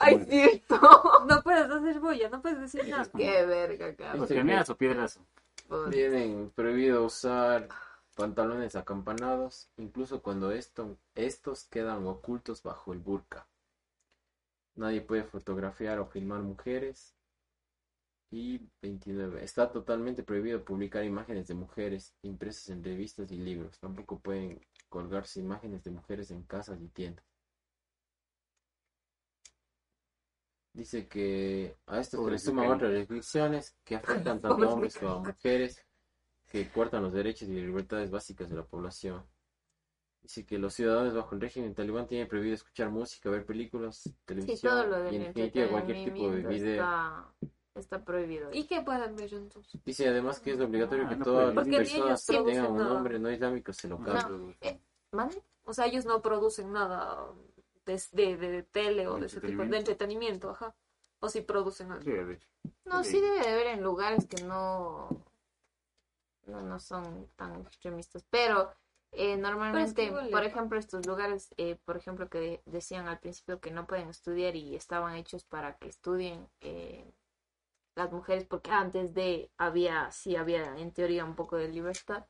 Ay, 0.00 0.24
cierto. 0.28 0.80
No 1.28 1.40
puedes 1.42 1.70
hacer 1.70 2.00
bulla, 2.00 2.28
no 2.30 2.42
puedes 2.42 2.60
decir 2.60 2.88
nada. 2.88 3.08
Qué 3.16 3.46
verga, 3.46 3.94
cabrón. 3.94 4.26
Porque 4.26 4.42
meas 4.42 4.68
o 4.70 4.76
piedrazo. 4.76 5.20
Tienen 5.90 6.50
prohibido 6.54 7.04
usar 7.04 7.68
pantalones 8.14 8.76
acampanados, 8.76 9.68
incluso 9.76 10.22
cuando 10.22 10.52
esto, 10.52 10.96
estos 11.14 11.64
quedan 11.64 12.06
ocultos 12.06 12.62
bajo 12.62 12.92
el 12.92 13.00
burka. 13.00 13.46
Nadie 14.76 15.00
puede 15.02 15.24
fotografiar 15.24 15.98
o 15.98 16.06
filmar 16.06 16.40
mujeres. 16.42 17.14
Y 18.30 18.68
29. 18.82 19.44
Está 19.44 19.70
totalmente 19.70 20.24
prohibido 20.24 20.64
publicar 20.64 21.04
imágenes 21.04 21.46
de 21.46 21.54
mujeres 21.54 22.16
impresas 22.22 22.68
en 22.70 22.82
revistas 22.82 23.30
y 23.30 23.36
libros. 23.36 23.78
Tampoco 23.78 24.18
pueden 24.18 24.60
colgarse 24.88 25.38
imágenes 25.38 25.84
de 25.84 25.92
mujeres 25.92 26.32
en 26.32 26.42
casas 26.42 26.80
y 26.80 26.88
tiendas. 26.88 27.24
Dice 30.72 31.06
que 31.06 31.76
a 31.86 32.00
esto 32.00 32.24
se 32.24 32.30
le 32.32 32.38
suman 32.38 32.72
otras 32.72 32.90
restricciones 32.90 33.76
que 33.84 33.94
afectan 33.94 34.40
tanto 34.40 34.64
a 34.64 34.68
hombres 34.68 34.98
como 34.98 35.12
a 35.12 35.18
mujeres, 35.20 35.80
que 36.54 36.68
cortan 36.70 37.02
los 37.02 37.12
derechos 37.12 37.48
y 37.48 37.52
libertades 37.52 38.12
básicas 38.12 38.48
de 38.48 38.54
la 38.54 38.62
población. 38.62 39.24
Dice 40.22 40.46
que 40.46 40.56
los 40.56 40.72
ciudadanos 40.72 41.12
bajo 41.12 41.34
el 41.34 41.40
régimen 41.40 41.74
talibán 41.74 42.06
tienen 42.06 42.28
prohibido 42.28 42.54
escuchar 42.54 42.90
música, 42.90 43.28
ver 43.28 43.44
películas, 43.44 43.96
Sí, 44.04 44.14
televisión 44.24 44.72
todo 44.72 44.86
lo 44.86 45.12
y 45.12 45.16
en 45.16 45.22
definitiva 45.24 45.68
cualquier 45.68 46.04
tipo 46.14 46.30
de 46.30 46.42
video. 46.42 46.72
está, 46.74 47.34
está 47.74 48.04
prohibido. 48.04 48.50
¿Y 48.52 48.66
qué 48.68 48.82
pueden 48.82 49.16
ver 49.16 49.34
entonces? 49.34 49.80
Dice 49.84 50.08
además 50.08 50.38
que 50.38 50.52
es 50.52 50.60
obligatorio 50.60 51.06
Ah, 51.06 51.08
que 51.08 51.16
no 51.16 51.24
todas 51.24 51.54
las 51.56 51.66
personas 51.66 52.24
que 52.24 52.42
tengan 52.44 52.70
un 52.70 52.78
nada. 52.78 52.88
nombre 52.94 53.18
no 53.18 53.30
islámico 53.32 53.72
se 53.72 53.88
lo 53.88 53.98
cambien. 53.98 54.56
¿Mande? 55.10 55.42
O 55.64 55.74
sea, 55.74 55.86
ellos 55.86 56.04
no 56.06 56.22
producen 56.22 56.72
nada 56.72 57.26
de, 57.84 58.00
de, 58.12 58.36
de 58.36 58.62
tele 58.62 59.08
o 59.08 59.18
de 59.18 59.26
ese 59.26 59.40
tipo 59.40 59.46
de 59.48 59.52
Entretenimiento. 59.64 59.76
entretenimiento, 59.90 60.50
ajá. 60.50 60.74
O 61.18 61.28
si 61.28 61.40
producen 61.40 61.90
algo. 61.90 62.04
Sí, 62.04 62.12
de 62.12 62.34
hecho. 62.34 62.48
No, 62.84 63.02
Sí. 63.02 63.10
sí 63.10 63.20
debe 63.20 63.40
de 63.40 63.48
haber 63.48 63.66
en 63.66 63.82
lugares 63.82 64.26
que 64.26 64.42
no, 64.44 65.08
no, 66.46 66.62
no 66.62 66.78
son 66.80 67.28
tan 67.36 67.54
extremistas, 67.62 68.24
pero 68.30 68.70
eh, 69.12 69.36
normalmente, 69.36 70.12
por 70.30 70.44
ejemplo, 70.44 70.78
estos 70.78 71.06
lugares, 71.06 71.54
eh, 71.56 71.76
por 71.84 71.96
ejemplo, 71.96 72.28
que 72.28 72.38
de- 72.40 72.62
decían 72.66 73.08
al 73.08 73.20
principio 73.20 73.60
que 73.60 73.70
no 73.70 73.86
pueden 73.86 74.08
estudiar 74.10 74.56
y 74.56 74.74
estaban 74.76 75.16
hechos 75.16 75.44
para 75.44 75.76
que 75.78 75.88
estudien 75.88 76.48
eh, 76.60 77.12
las 77.96 78.12
mujeres, 78.12 78.44
porque 78.46 78.70
antes 78.70 79.14
de 79.14 79.50
había, 79.58 80.10
sí 80.12 80.36
había 80.36 80.76
en 80.78 80.92
teoría 80.92 81.24
un 81.24 81.34
poco 81.36 81.56
de 81.56 81.68
libertad. 81.68 82.26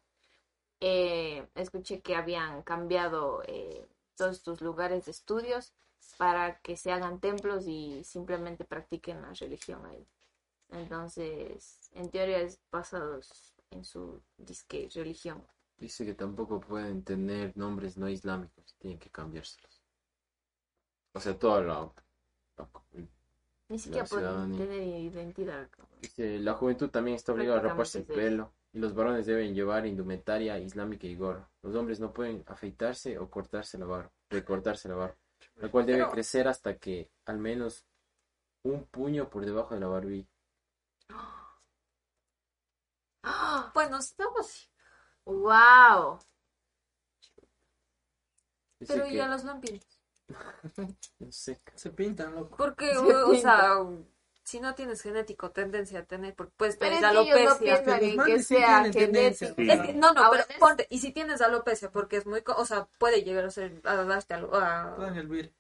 Eh, 0.81 1.49
escuché 1.55 2.03
que 2.03 2.17
habían 2.17 2.62
cambiado 2.62 3.43
eh, 3.47 3.87
todos 4.17 4.37
estos 4.37 4.61
lugares 4.61 5.07
de 5.07 5.12
estudios 5.12 5.73
para 6.19 6.61
que 6.61 6.77
se 6.77 6.93
hagan 6.93 7.21
templos 7.21 7.65
y 7.67 8.05
simplemente 8.05 8.65
practiquen 8.65 9.23
la 9.23 9.33
religión 9.35 9.85
ahí. 9.87 10.07
Entonces, 10.71 11.91
en 11.95 12.11
teoría 12.11 12.41
es 12.41 12.61
basados 12.73 13.53
en 13.75 13.85
su 13.85 14.22
disque 14.37 14.89
religión. 14.95 15.47
Dice 15.77 16.05
que 16.07 16.14
tampoco 16.14 16.61
pueden 16.61 17.03
tener 17.03 17.57
nombres 17.57 17.97
no 17.97 18.09
islámicos, 18.09 18.75
tienen 18.79 18.99
que 18.99 19.11
cambiárselos. 19.11 19.83
O 21.12 21.20
sea, 21.20 21.39
toda 21.39 21.61
la... 21.62 21.93
la- 22.57 22.68
Ni 23.68 23.79
siquiera 23.79 24.07
pueden 24.07 24.57
tener 24.57 24.83
identidad. 24.83 25.68
Dice, 26.01 26.39
la 26.39 26.55
juventud 26.55 26.91
también 26.91 27.16
está 27.16 27.33
obligada 27.33 27.59
a 27.59 27.62
raparse 27.62 27.99
el 27.99 28.05
pelo 28.05 28.53
y 28.72 28.79
los 28.79 28.95
varones 28.95 29.27
deben 29.27 29.55
llevar 29.55 29.87
indumentaria 29.87 30.59
islámica 30.59 31.07
y 31.07 31.16
gorro. 31.16 31.49
Los 31.62 31.75
hombres 31.75 31.99
no 32.01 32.12
pueden 32.12 32.45
afeitarse 32.47 33.18
o 33.18 33.29
cortarse 33.31 33.79
la 33.79 33.87
barba, 33.87 34.12
recortarse 34.31 34.89
la 34.89 34.95
barba, 34.97 35.16
la 35.57 35.70
cual 35.70 35.87
debe 35.87 35.99
Pero- 36.01 36.11
crecer 36.12 36.47
hasta 36.49 36.77
que 36.79 37.11
al 37.27 37.39
menos 37.39 37.85
un 38.62 38.85
puño 38.85 39.29
por 39.29 39.45
debajo 39.45 39.75
de 39.75 39.81
la 39.81 39.87
barbilla. 39.89 40.29
Bueno, 43.75 43.99
estamos. 43.99 44.70
¡Wow! 45.25 46.18
Dice 48.81 48.95
Pero 48.95 49.05
que- 49.07 49.14
¿y 49.14 49.20
a 49.20 49.27
los 49.29 49.45
lampiños? 49.45 49.85
no 51.18 51.33
sé, 51.33 51.61
Se 51.75 51.91
pintan, 51.91 52.35
loco. 52.35 52.57
Porque, 52.57 52.97
o, 52.97 53.35
sea, 53.35 53.79
si 54.43 54.61
no 54.61 54.75
tienes 54.75 55.03
genético 55.03 55.51
tendencia 55.51 56.01
a 56.01 56.05
tener, 56.05 56.35
porque 56.35 56.53
puedes 56.57 56.77
Pero 56.77 56.97
tener 56.97 57.05
es 57.05 57.11
que 57.11 57.18
ellos 57.43 57.61
no 57.61 57.66
alopecia. 57.66 57.99
en 57.99 58.25
que 58.25 58.39
sí 58.39 58.45
sea 58.57 58.83
tienen 58.83 58.93
tendencia. 58.93 59.55
genético. 59.55 59.75
Sí. 59.75 59.81
Es 59.81 59.87
que, 59.87 59.93
no, 59.99 60.12
no, 60.12 60.25
Ahora 60.25 60.45
pero 60.47 60.59
ponte, 60.61 60.87
y 60.91 60.99
si 61.01 61.12
tienes 61.12 61.41
alopecia, 61.43 61.91
porque 61.91 62.16
es 62.18 62.27
muy, 62.27 62.43
co- 62.43 62.55
o 62.57 62.64
sea, 62.64 62.87
puede 62.99 63.22
llegar 63.22 63.45
a 63.45 63.51
ser, 63.51 63.81
a 63.85 63.97
darte 64.05 64.35
alo- 64.35 64.55
a- 64.55 64.95
Todo 64.97 65.07
en 65.09 65.16
el 65.16 65.29
vir. 65.29 65.55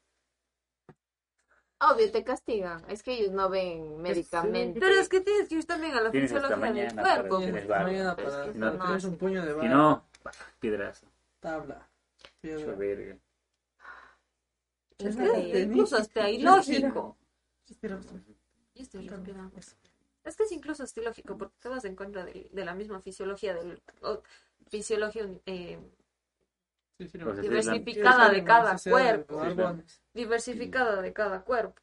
Obvio, 1.92 2.10
te 2.10 2.24
castigan. 2.24 2.82
Es 2.88 3.02
que 3.02 3.12
ellos 3.14 3.32
no 3.32 3.48
ven 3.50 4.00
médicamente. 4.00 4.80
Pero 4.80 4.94
es 5.00 5.08
que 5.08 5.20
tienes 5.20 5.48
que 5.48 5.56
ir 5.56 5.64
también 5.66 5.94
a 5.94 6.00
la 6.00 6.10
Tienes 6.10 6.32
fisiología 6.32 6.72
del 6.72 6.94
para 6.94 7.16
cuerpo. 7.20 7.38
Tienes 7.38 7.68
mañana 7.68 8.16
Pero 8.16 8.28
es 8.28 8.34
para 8.34 8.52
que 8.52 8.58
no, 8.58 8.72
para 8.72 8.84
tienes 8.86 9.04
no, 9.04 9.10
un 9.10 9.18
puño 9.18 9.42
de 9.44 9.48
Si 9.52 9.56
barro. 9.58 9.68
no, 9.68 10.04
pa, 10.22 10.30
piedrazo. 10.60 11.06
Tabla. 11.40 11.88
Piedra. 12.40 12.74
verga. 12.74 13.18
Es 14.98 15.16
que 15.16 15.60
incluso 15.60 15.96
hasta 15.96 16.30
ilógico. 16.30 17.16
Estoy 18.74 19.08
respirando. 19.08 19.52
Es 20.24 20.36
que 20.36 20.42
es 20.44 20.52
incluso 20.52 20.82
hasta 20.84 21.00
ilógico 21.00 21.36
porque 21.36 21.54
te 21.60 21.68
vas 21.68 21.84
en 21.84 21.94
contra 21.96 22.24
de, 22.24 22.48
de 22.50 22.64
la 22.64 22.74
misma 22.74 23.00
fisiología 23.00 23.54
del 23.54 23.82
o- 24.02 24.22
fisiología 24.70 25.28
eh, 25.46 25.78
Sí, 26.96 27.08
sí, 27.08 27.18
Pues 27.18 27.24
no. 27.24 27.32
es 27.32 27.40
diversificada 27.42 28.28
de 28.30 28.44
cada 28.44 28.72
Necesidad 28.74 28.96
de 29.16 29.24
cuerpo, 29.26 29.44
Sí. 29.44 29.98
Diversificada 30.14 31.02
de 31.02 31.12
cada 31.12 31.42
cuerpo. 31.42 31.80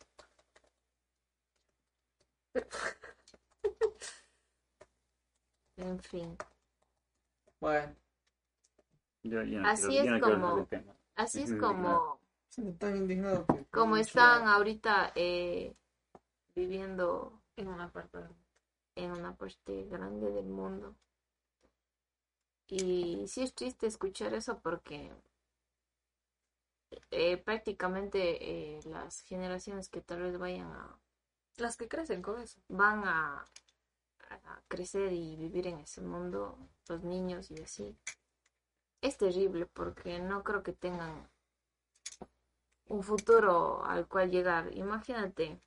En 5.77 5.99
fin. 5.99 6.37
Bueno, 7.59 7.95
Yo, 9.23 9.43
yo 9.43 9.59
no 9.59 9.69
Así 9.69 9.87
quiero, 9.87 10.03
es 10.03 10.05
yo 10.05 10.11
no 10.11 10.19
quiero 10.21 10.67
como-. 10.67 10.95
Así 11.15 11.41
es 11.43 11.53
como, 11.59 12.19
indignado 12.57 13.45
como 13.69 13.97
están 13.97 14.47
ahorita 14.47 15.11
eh, 15.15 15.75
viviendo 16.55 17.41
En 17.55 17.67
una 17.67 17.91
parte 17.91 18.19
en 18.95 19.11
una 19.11 19.35
parte 19.35 19.85
grande 19.85 20.31
del 20.31 20.47
mundo. 20.47 20.95
Y 22.67 23.25
sí 23.27 23.41
es 23.41 23.53
triste 23.53 23.87
escuchar 23.87 24.33
eso 24.33 24.59
porque 24.59 25.11
eh, 27.11 27.37
prácticamente 27.37 28.77
eh, 28.77 28.79
las 28.85 29.21
generaciones 29.21 29.89
que 29.89 30.01
tal 30.01 30.21
vez 30.21 30.37
vayan 30.37 30.71
a 30.71 30.97
Las 31.57 31.77
que 31.77 31.87
crecen 31.87 32.21
con 32.21 32.41
eso. 32.41 32.59
van 32.69 33.03
a, 33.05 33.45
a 34.29 34.61
crecer 34.67 35.13
y 35.13 35.35
vivir 35.37 35.67
en 35.67 35.79
ese 35.79 36.01
mundo, 36.01 36.57
los 36.89 37.03
niños 37.03 37.51
y 37.51 37.61
así. 37.61 37.97
Es 39.01 39.17
terrible 39.17 39.65
porque 39.67 40.19
no 40.19 40.43
creo 40.43 40.63
que 40.63 40.73
tengan 40.73 41.29
un 42.87 43.01
futuro 43.03 43.83
al 43.85 44.07
cual 44.07 44.29
llegar. 44.29 44.75
Imagínate, 44.77 45.59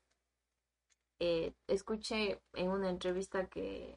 eh, 1.18 1.52
escuché 1.68 2.40
en 2.54 2.70
una 2.70 2.88
entrevista 2.90 3.46
que, 3.46 3.96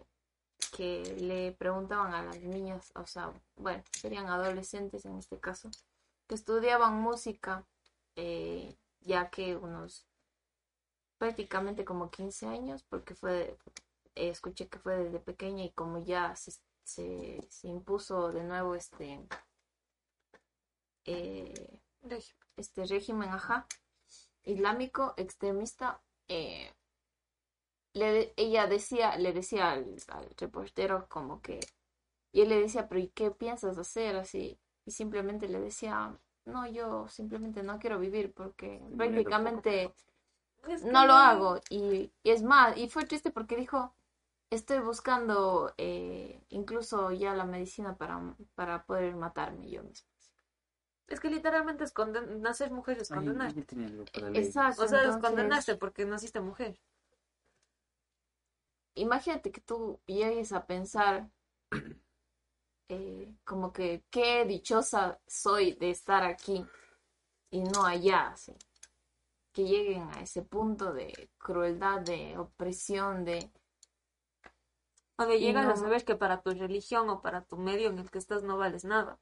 que 0.75 1.03
le 1.19 1.51
preguntaban 1.53 2.13
a 2.13 2.23
las 2.23 2.39
niñas, 2.41 2.91
o 2.95 3.05
sea, 3.05 3.34
bueno, 3.55 3.84
serían 3.91 4.28
adolescentes 4.28 5.05
en 5.05 5.17
este 5.17 5.39
caso, 5.39 5.69
que 6.28 6.36
estudiaban 6.36 6.95
música, 7.01 7.65
eh, 8.15 8.78
ya 9.01 9.30
que 9.30 9.55
unos 9.55 10.07
prácticamente 11.17 11.86
como 11.86 12.09
15 12.09 12.47
años, 12.47 12.84
porque 12.84 13.13
fue, 13.15 13.57
eh, 14.15 14.30
escuché 14.30 14.67
que 14.69 14.80
fue 14.80 14.97
desde 14.97 15.19
pequeña 15.19 15.63
y 15.63 15.71
como 15.71 16.03
ya 16.03 16.36
se, 16.36 16.51
se, 16.84 17.39
se 17.49 17.67
impuso 17.67 18.32
de 18.32 18.43
nuevo 18.43 18.75
este, 18.75 19.28
eh, 21.05 21.80
este 22.55 22.86
régimen, 22.86 23.30
ajá, 23.30 23.67
islámico 24.43 25.13
extremista, 25.17 26.01
eh, 26.28 26.73
le, 27.93 28.34
ella 28.38 28.65
decía, 28.67 29.17
le 29.17 29.34
decía 29.34 29.71
al, 29.71 29.97
al 30.07 30.30
reportero 30.38 31.07
como 31.09 31.41
que, 31.41 31.59
y 32.32 32.41
él 32.41 32.49
le 32.49 32.59
decía, 32.61 32.88
pero 32.89 33.01
¿y 33.01 33.09
qué 33.09 33.32
piensas 33.32 33.78
hacer 33.78 34.15
así? 34.17 34.59
Y 34.88 34.91
simplemente 34.91 35.49
le 35.49 35.59
decía, 35.59 36.17
no, 36.45 36.65
yo 36.65 37.09
simplemente 37.09 37.61
no 37.61 37.77
quiero 37.77 37.99
vivir 37.99 38.33
porque 38.33 38.81
prácticamente 38.95 39.93
Es 40.65 40.83
no 40.85 41.05
lo 41.05 41.13
hago. 41.13 41.59
Y, 41.69 42.09
y 42.23 42.29
es 42.31 42.41
más, 42.41 42.77
y 42.77 42.88
fue 42.89 43.03
triste 43.05 43.29
porque 43.31 43.57
dijo, 43.57 43.93
estoy 44.49 44.79
buscando 44.79 45.73
eh, 45.77 46.41
incluso 46.49 47.11
ya 47.11 47.33
la 47.35 47.43
medicina 47.43 47.97
para, 47.97 48.33
para 48.55 48.85
poder 48.85 49.15
matarme 49.17 49.69
yo 49.69 49.83
misma. 49.83 50.07
Es 51.07 51.19
que 51.19 51.29
literalmente 51.29 51.83
es 51.83 51.93
conden- 51.93 52.39
nacer 52.39 52.71
mujer 52.71 52.97
es 52.99 53.11
Ay, 53.11 53.17
condenar. 53.17 53.53
yo 53.53 53.65
tenía 53.65 53.88
algo 53.88 54.05
para 54.05 54.29
leer. 54.29 54.45
Exacto. 54.45 54.83
O 54.83 54.88
sea, 54.88 54.99
es 54.99 55.05
entonces- 55.07 55.29
condenaste 55.29 55.75
porque 55.75 56.05
naciste 56.05 56.39
mujer. 56.39 56.79
imagínate 58.95 59.51
que 59.51 59.61
tú 59.61 59.99
llegues 60.05 60.51
a 60.53 60.65
pensar 60.65 61.29
eh, 62.89 63.33
como 63.43 63.71
que 63.73 64.03
qué 64.09 64.45
dichosa 64.45 65.19
soy 65.27 65.73
de 65.73 65.91
estar 65.91 66.23
aquí 66.23 66.65
y 67.51 67.63
no 67.63 67.85
allá, 67.85 68.29
así. 68.29 68.53
Que 69.53 69.63
lleguen 69.63 70.03
a 70.09 70.21
ese 70.21 70.41
punto 70.43 70.93
de 70.93 71.29
crueldad, 71.38 72.01
de 72.01 72.38
opresión, 72.38 73.25
de... 73.25 73.51
O 75.19 75.25
de 75.25 75.38
no- 75.53 75.71
a 75.71 75.75
saber 75.75 76.05
que 76.05 76.15
para 76.15 76.41
tu 76.41 76.51
religión 76.51 77.09
o 77.09 77.21
para 77.21 77.43
tu 77.43 77.57
medio 77.57 77.89
en 77.89 77.99
el 77.99 78.09
que 78.11 78.19
estás 78.19 78.43
no 78.43 78.57
vales 78.57 78.83
nada. 78.85 79.19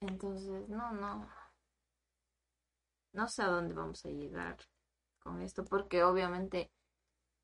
Entonces, 0.00 0.68
no, 0.68 0.92
no. 0.92 1.28
No 3.12 3.28
sé 3.28 3.42
a 3.42 3.46
dónde 3.48 3.74
vamos 3.74 4.04
a 4.04 4.10
llegar 4.10 4.56
con 5.20 5.40
esto, 5.40 5.64
porque 5.64 6.04
obviamente 6.04 6.70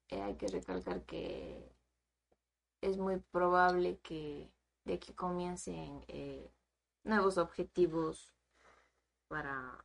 eh, 0.08 0.22
hay 0.22 0.36
que 0.36 0.48
recalcar 0.48 1.04
que 1.04 1.72
es 2.80 2.96
muy 2.96 3.18
probable 3.30 3.98
que 3.98 4.50
de 4.84 4.94
aquí 4.94 5.12
comiencen 5.12 6.04
eh, 6.08 6.50
nuevos 7.04 7.38
objetivos 7.38 8.32
para 9.28 9.84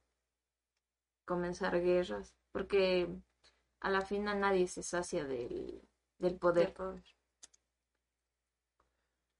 comenzar 1.25 1.81
guerras, 1.81 2.35
porque 2.51 3.07
a 3.79 3.89
la 3.89 4.01
final 4.01 4.39
nadie 4.39 4.67
se 4.67 4.83
sacia 4.83 5.25
del, 5.25 5.81
del 6.17 6.37
poder. 6.37 6.67
Del 6.67 6.73
poder. 6.73 7.03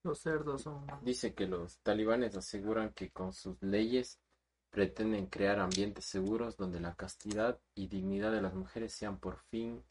Los 0.04 0.20
cerdos 0.20 0.62
son. 0.62 0.86
Dice 1.02 1.34
que 1.34 1.48
los 1.48 1.80
talibanes 1.80 2.36
aseguran 2.36 2.94
que 2.94 3.10
con 3.12 3.34
sus 3.34 3.60
leyes 3.64 4.20
pretenden 4.70 5.28
crear 5.28 5.60
ambientes 5.60 6.06
seguros 6.06 6.58
donde 6.58 6.80
la 6.80 6.96
castidad 6.96 7.60
y 7.74 7.88
dignidad 7.88 8.32
de 8.32 8.42
las 8.42 8.54
mujeres 8.54 8.94
sean 8.94 9.18
por 9.20 9.40
fin 9.50 9.84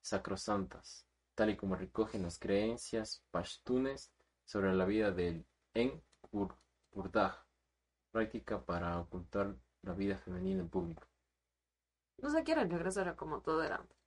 sacrosantas, 0.00 1.06
tal 1.34 1.50
y 1.50 1.56
como 1.56 1.76
recogen 1.76 2.22
las 2.22 2.38
creencias 2.38 3.22
pashtunes 3.30 4.12
sobre 4.44 4.74
la 4.74 4.84
vida 4.84 5.10
del 5.12 5.44
en 5.74 6.02
Burdah, 6.92 7.44
práctica 8.10 8.64
para 8.64 8.98
ocultar 9.00 9.54
la 9.82 9.94
vida 9.94 10.18
femenina 10.18 10.60
en 10.60 10.68
público. 10.68 11.02
No 12.22 12.30
se 12.30 12.42
quieren 12.42 12.70
regresar 12.70 13.08
a 13.08 13.16
como 13.16 13.40
todo 13.40 13.62
era 13.62 13.76
antes. 13.76 13.98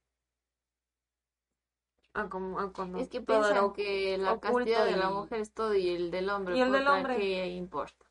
A 2.14 2.30
como 2.30 2.60
a 2.60 2.72
cuando 2.72 2.98
Es 3.00 3.10
que 3.10 3.20
todo 3.20 3.38
era 3.38 3.48
piensan 3.48 3.66
oc- 3.66 3.76
que 3.76 4.18
la 4.18 4.40
castidad 4.40 4.86
de 4.86 4.96
la 4.98 5.10
mujer 5.10 5.42
es 5.42 5.52
todo 5.52 5.76
y 5.76 5.90
el 5.90 6.12
del 6.12 6.30
hombre, 6.30 6.58
Y 6.58 6.62
el 6.62 6.72
del 6.72 6.88
hombre. 6.88 7.18
¿qué 7.18 7.48
importa? 7.48 8.06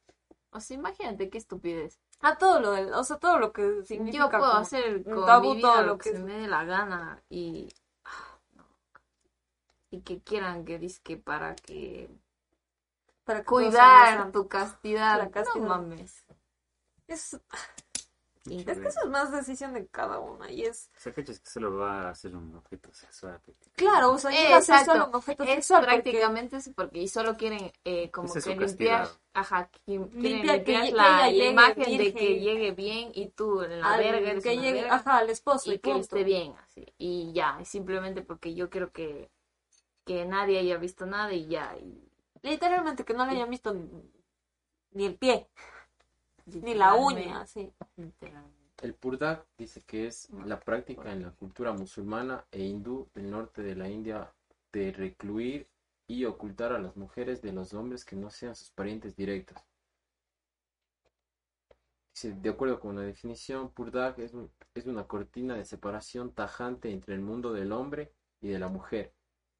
O 0.52 0.60
sea, 0.60 0.76
imagínate 0.76 1.30
qué 1.30 1.38
estupidez. 1.38 1.98
a 2.20 2.36
todo 2.36 2.60
lo 2.60 2.98
o 3.00 3.04
sea, 3.04 3.16
todo 3.18 3.38
lo 3.38 3.52
que 3.52 3.82
significa 3.84 4.24
Yo 4.24 4.30
puedo 4.30 4.44
como 4.44 4.58
hacer 4.58 4.96
un 4.96 5.02
con 5.04 5.26
tabú 5.26 5.50
mi 5.50 5.56
vida 5.56 5.72
todo 5.72 5.82
lo 5.82 5.98
que 5.98 6.10
que 6.10 6.16
se 6.16 6.22
me 6.22 6.34
dé 6.34 6.46
la 6.48 6.64
gana 6.64 7.22
y 7.28 7.68
ah. 7.70 7.83
Y 9.94 10.00
que 10.02 10.20
quieran 10.20 10.64
que 10.64 10.78
que 11.02 11.16
para 11.16 11.54
que 11.54 12.08
para 13.24 13.40
que 13.40 13.46
cuidar 13.46 14.32
tu 14.32 14.48
castidad, 14.48 15.18
La 15.18 15.30
castidad. 15.30 15.64
no 15.64 15.68
mames. 15.68 16.24
Es, 17.06 17.34
es 18.46 18.64
que 18.78 18.88
eso 18.88 19.00
es 19.04 19.08
más 19.10 19.32
decisión 19.32 19.72
de 19.72 19.86
cada 19.86 20.18
una 20.18 20.50
y 20.50 20.62
es 20.64 20.90
O 20.96 21.00
sea, 21.00 21.12
cachas 21.14 21.40
que 21.40 21.48
solo 21.48 21.76
va 21.78 22.10
a 22.10 22.14
ser 22.14 22.36
un 22.36 22.54
objeto 22.54 22.92
sexual. 22.92 23.40
claro, 23.74 24.12
o 24.12 24.18
sea, 24.18 24.30
Eh, 24.30 24.42
llega 24.42 24.56
a 24.58 24.60
ser 24.60 24.74
exacto. 24.76 24.92
solo 24.92 25.08
un 25.08 25.14
objeto 25.14 25.44
Es 25.44 25.50
sexual 25.54 25.80
porque- 25.86 25.94
prácticamente 26.02 26.56
eso 26.56 26.72
porque 26.74 26.98
y 26.98 27.08
solo 27.08 27.36
quieren 27.38 27.72
eh, 27.84 28.10
como 28.10 28.28
es 28.34 28.44
que 28.44 28.50
limpiar, 28.54 29.02
castidad. 29.04 29.10
ajá, 29.32 29.68
que- 29.68 29.80
quieren 29.86 30.10
Limpiar, 30.22 30.64
que 30.64 30.72
limpiar 30.72 30.82
lle- 30.82 30.88
que 30.90 30.94
la, 30.94 31.30
llegue 31.30 31.50
imagen 31.50 31.98
de 31.98 32.14
que 32.14 32.40
llegue 32.40 32.70
bien 32.72 33.12
y 33.14 33.28
tú 33.30 33.62
en 33.62 33.80
la 33.80 33.94
al- 33.94 34.00
verga 34.00 34.30
eres 34.32 34.44
que 34.44 34.56
llegue, 34.58 34.80
verga. 34.82 34.96
ajá, 34.96 35.16
al 35.18 35.30
esposo 35.30 35.70
y 35.70 35.76
y 35.76 35.78
que 35.78 35.90
punto. 35.90 36.00
esté 36.02 36.24
bien, 36.24 36.54
así. 36.58 36.84
Y 36.98 37.32
ya, 37.32 37.58
es 37.60 37.68
simplemente 37.68 38.20
porque 38.20 38.54
yo 38.54 38.68
quiero 38.68 38.92
que, 38.92 39.30
que 40.04 40.24
nadie 40.24 40.58
haya 40.58 40.76
visto 40.78 41.06
nada 41.06 41.32
y 41.32 41.46
ya. 41.46 41.76
Y, 41.78 42.00
Literalmente 42.42 43.04
que 43.06 43.14
no 43.14 43.24
le 43.24 43.32
hayan 43.32 43.48
visto 43.48 43.72
ni, 43.72 43.88
ni 44.92 45.06
el 45.06 45.16
pie, 45.16 45.48
ni 46.46 46.74
la 46.74 46.94
uña, 46.94 47.40
así. 47.40 47.72
Literalmente. 47.96 48.54
El 48.82 48.94
Purdak 48.94 49.46
dice 49.56 49.80
que 49.86 50.06
es 50.06 50.28
la 50.44 50.60
práctica 50.60 51.10
en 51.10 51.22
la 51.22 51.30
cultura 51.30 51.72
musulmana 51.72 52.44
e 52.52 52.62
hindú 52.62 53.08
del 53.14 53.30
norte 53.30 53.62
de 53.62 53.74
la 53.76 53.88
India 53.88 54.30
de 54.72 54.92
recluir 54.92 55.68
y 56.06 56.26
ocultar 56.26 56.72
a 56.72 56.78
las 56.78 56.96
mujeres 56.96 57.40
de 57.40 57.52
los 57.52 57.72
hombres 57.72 58.04
que 58.04 58.16
no 58.16 58.28
sean 58.28 58.54
sus 58.54 58.70
parientes 58.70 59.16
directos. 59.16 59.56
De 62.22 62.50
acuerdo 62.50 62.78
con 62.78 62.96
la 62.96 63.02
definición, 63.02 63.70
Purdak 63.70 64.18
es, 64.18 64.34
un- 64.34 64.50
es 64.74 64.86
una 64.86 65.06
cortina 65.06 65.56
de 65.56 65.64
separación 65.64 66.32
tajante 66.32 66.90
entre 66.90 67.14
el 67.14 67.20
mundo 67.20 67.52
del 67.52 67.72
hombre 67.72 68.12
y 68.40 68.48
de 68.48 68.58
la 68.58 68.68
mujer, 68.68 69.12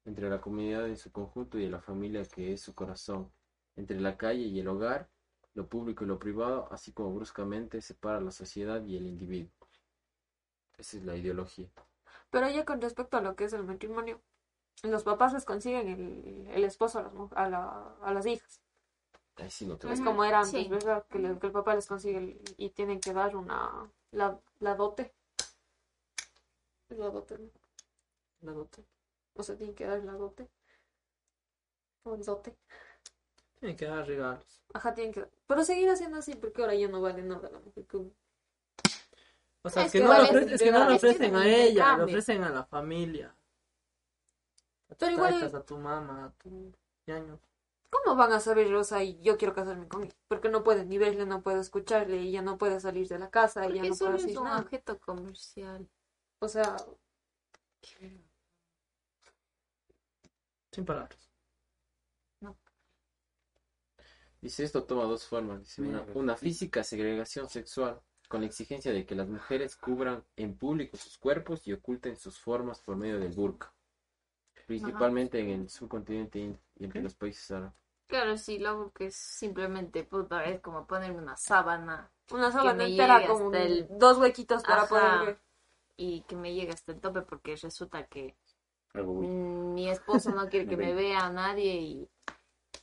entre 0.05 0.29
la 0.29 0.41
comunidad 0.41 0.87
en 0.87 0.97
su 0.97 1.11
conjunto 1.11 1.57
y 1.59 1.63
de 1.65 1.69
la 1.71 1.81
familia 1.81 2.23
que 2.25 2.53
es 2.53 2.61
su 2.61 2.73
corazón, 2.73 3.31
entre 3.75 3.99
la 3.99 4.17
calle 4.17 4.43
y 4.43 4.59
el 4.59 4.67
hogar 4.67 5.09
lo 5.53 5.67
público 5.67 6.03
y 6.03 6.07
lo 6.07 6.19
privado, 6.19 6.67
así 6.71 6.91
como 6.93 7.13
bruscamente 7.15 7.81
separa 7.81 8.19
la 8.21 8.31
sociedad 8.31 8.85
y 8.85 8.97
el 8.97 9.07
individuo. 9.07 9.51
Esa 10.77 10.97
es 10.97 11.03
la 11.05 11.15
ideología. 11.15 11.67
Pero 12.29 12.49
ya 12.49 12.65
con 12.65 12.81
respecto 12.81 13.17
a 13.17 13.21
lo 13.21 13.35
que 13.35 13.45
es 13.45 13.53
el 13.53 13.63
matrimonio, 13.63 14.21
los 14.83 15.03
papás 15.03 15.33
les 15.33 15.45
consiguen 15.45 15.87
el, 15.89 16.47
el 16.51 16.63
esposo 16.65 16.99
a 16.99 17.03
las, 17.03 17.13
a, 17.33 17.49
la- 17.49 17.95
a 18.01 18.13
las 18.13 18.25
hijas. 18.25 18.61
Ahí 19.37 19.49
sí 19.51 19.65
no 19.65 19.77
te 19.77 19.91
Es 19.91 20.01
como 20.01 20.23
era 20.23 20.39
antes, 20.39 20.51
sí. 20.63 20.69
¿verdad? 20.69 21.05
Que, 21.09 21.19
le- 21.19 21.39
que 21.39 21.47
el 21.47 21.53
papá 21.53 21.75
les 21.75 21.87
consigue 21.87 22.17
el- 22.17 22.41
y 22.57 22.69
tienen 22.71 22.99
que 22.99 23.13
dar 23.13 23.35
una, 23.35 23.89
la, 24.11 24.39
la 24.59 24.75
dote. 24.75 25.13
La 26.89 27.09
dote, 27.11 27.37
¿no? 27.37 27.49
La 28.41 28.53
dote. 28.53 28.85
O 29.35 29.43
sea, 29.43 29.55
tienen 29.55 29.75
que 29.75 29.85
dar 29.85 30.03
la 30.03 30.13
dote. 30.13 30.49
O 32.03 32.15
el 32.15 32.23
dote. 32.23 32.55
Tienen 33.59 33.75
que 33.77 33.85
dar 33.85 34.05
regalos. 34.05 34.61
Ajá, 34.73 34.93
tienen 34.93 35.13
que 35.13 35.25
Pero 35.47 35.63
seguir 35.63 35.89
haciendo 35.89 36.17
así 36.17 36.35
porque 36.35 36.61
ahora 36.61 36.75
ya 36.75 36.87
no 36.87 37.01
vale 37.01 37.21
nada 37.23 37.49
la 37.49 37.59
mujer. 37.59 37.85
que- 37.85 37.97
O 39.63 39.69
sea, 39.69 39.85
Es 39.85 39.91
que, 39.91 39.97
que 39.99 40.03
no, 40.03 40.11
igual 40.13 40.21
le 40.21 40.23
es 40.25 40.29
ofrecen, 40.29 40.53
es 40.53 40.61
que 40.61 40.71
no 40.71 40.77
le 40.79 40.83
legal, 40.85 40.95
es 40.95 41.01
que 41.01 41.07
ofrecen 41.07 41.35
a 41.35 41.47
ella, 41.47 41.97
le 41.97 42.03
ofrecen 42.03 42.43
a 42.43 42.49
la 42.49 42.63
familia. 42.65 43.35
A 44.89 44.95
Pero 44.95 44.97
tus 44.99 45.11
igual- 45.11 45.55
a 45.55 45.65
tu 45.65 45.77
mamá, 45.77 46.25
a 46.25 46.31
tu 46.33 46.71
ñaño. 47.07 47.39
¿Cómo 47.89 48.15
van 48.15 48.33
a 48.33 48.39
saber, 48.39 48.69
Rosa, 48.69 49.03
y 49.03 49.19
yo 49.21 49.37
quiero 49.37 49.55
casarme 49.55 49.87
con 49.87 50.03
él? 50.03 50.13
Porque 50.27 50.49
no 50.49 50.63
pueden 50.63 50.89
ni 50.89 50.97
verle, 50.99 51.25
no 51.25 51.41
puedo 51.41 51.59
escucharle, 51.61 52.17
y 52.21 52.31
ya 52.31 52.41
no 52.43 52.57
puede 52.59 52.79
salir 52.79 53.07
de 53.07 53.17
la 53.17 53.31
casa, 53.31 53.63
Porque 53.63 53.81
no 53.89 53.95
puedo 53.95 54.15
es 54.15 54.25
un 54.37 54.43
nada. 54.43 54.59
objeto 54.61 54.99
comercial. 54.99 55.89
O 56.39 56.47
sea, 56.49 56.75
Sin 60.75 60.83
palabras. 60.85 61.17
Dice 64.41 64.63
esto 64.65 64.83
toma 64.83 65.05
dos 65.05 65.25
formas. 65.25 65.61
Dice 65.61 65.81
una, 65.81 66.05
una 66.13 66.35
física 66.35 66.83
segregación 66.83 67.47
sexual 67.49 68.01
con 68.27 68.41
la 68.41 68.47
exigencia 68.47 68.91
de 68.91 69.05
que 69.05 69.15
las 69.15 69.29
mujeres 69.29 69.77
cubran 69.77 70.23
en 70.35 70.57
público 70.57 70.97
sus 70.97 71.17
cuerpos 71.17 71.65
y 71.65 71.73
oculten 71.73 72.17
sus 72.17 72.37
formas 72.37 72.81
por 72.81 72.97
medio 72.97 73.19
del 73.19 73.31
burka. 73.31 73.73
Principalmente 74.67 75.39
en 75.39 75.49
el 75.61 75.69
subcontinente 75.69 76.39
indio 76.39 76.59
y 76.75 76.83
entre 76.85 77.01
los 77.01 77.15
países 77.15 77.49
árabes. 77.51 77.73
Claro, 78.07 78.37
sí, 78.37 78.59
luego 78.59 78.91
que 78.91 79.07
es 79.07 79.15
simplemente, 79.15 80.03
puta, 80.03 80.43
es 80.45 80.59
como 80.59 80.85
ponerme 80.85 81.19
una 81.19 81.37
sábana 81.37 82.11
Una 82.31 82.51
sábana 82.51 82.83
entera 82.85 83.15
hasta 83.17 83.63
el- 83.63 83.87
dos 83.97 84.17
huequitos 84.17 84.61
para 84.63 84.81
Ajá. 84.83 84.89
poder 84.89 85.25
ver. 85.25 85.39
y 85.97 86.23
que 86.23 86.35
me 86.35 86.53
llegue 86.53 86.71
hasta 86.73 86.91
el 86.91 86.99
tope 86.99 87.21
porque 87.21 87.55
resulta 87.55 88.05
que 88.07 88.35
Algo 88.93 89.13
muy- 89.13 89.27
mm, 89.27 89.64
mi 89.75 89.89
esposo 89.89 90.31
no 90.31 90.49
quiere 90.49 90.67
que 90.67 90.77
me 90.77 90.93
vea 90.93 91.25
a 91.27 91.29
nadie 91.31 91.75
y, 91.75 92.09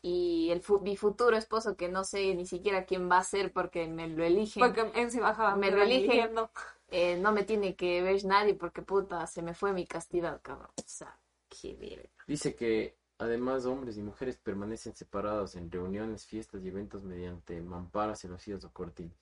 y 0.03 0.51
el 0.51 0.61
fu- 0.61 0.81
mi 0.81 0.97
futuro 0.97 1.37
esposo 1.37 1.77
que 1.77 1.89
no 1.89 2.05
sé 2.05 2.35
ni 2.35 2.47
siquiera 2.47 2.85
quién 2.85 3.11
va 3.11 3.19
a 3.19 3.25
ser 3.25 3.53
porque 3.53 3.87
me 3.87 4.09
lo 4.09 4.25
eligen, 4.25 4.63
Porque 4.63 4.91
en 5.01 5.11
sí 5.11 5.21
bajaba. 5.21 5.57
Me 5.57 5.71
lo 5.71 5.83
eligen. 5.83 6.11
eligiendo. 6.11 6.51
eh, 6.89 7.17
no 7.19 7.33
me 7.33 7.45
tiene 7.45 7.75
que 7.75 8.03
ver 8.03 8.25
nadie 8.25 8.55
porque 8.55 8.83
puta, 8.83 9.27
se 9.27 9.43
me 9.43 9.55
fue 9.55 9.73
mi 9.73 9.87
castidad, 9.87 10.41
cabrón. 10.43 10.69
O 10.77 10.83
sea, 10.87 11.19
qué 11.49 11.75
verga. 11.75 12.11
Dice 12.27 12.55
que 12.55 12.97
además 13.19 13.65
hombres 13.67 13.97
y 13.97 14.03
mujeres 14.03 14.37
permanecen 14.39 14.95
separados 14.95 15.57
en 15.57 15.71
reuniones, 15.71 16.27
fiestas 16.27 16.63
y 16.65 16.69
eventos 16.69 17.03
mediante 17.03 17.61
mamparas, 17.61 18.21
celosías 18.21 18.65
o 18.65 18.73
cortinas. 18.73 19.17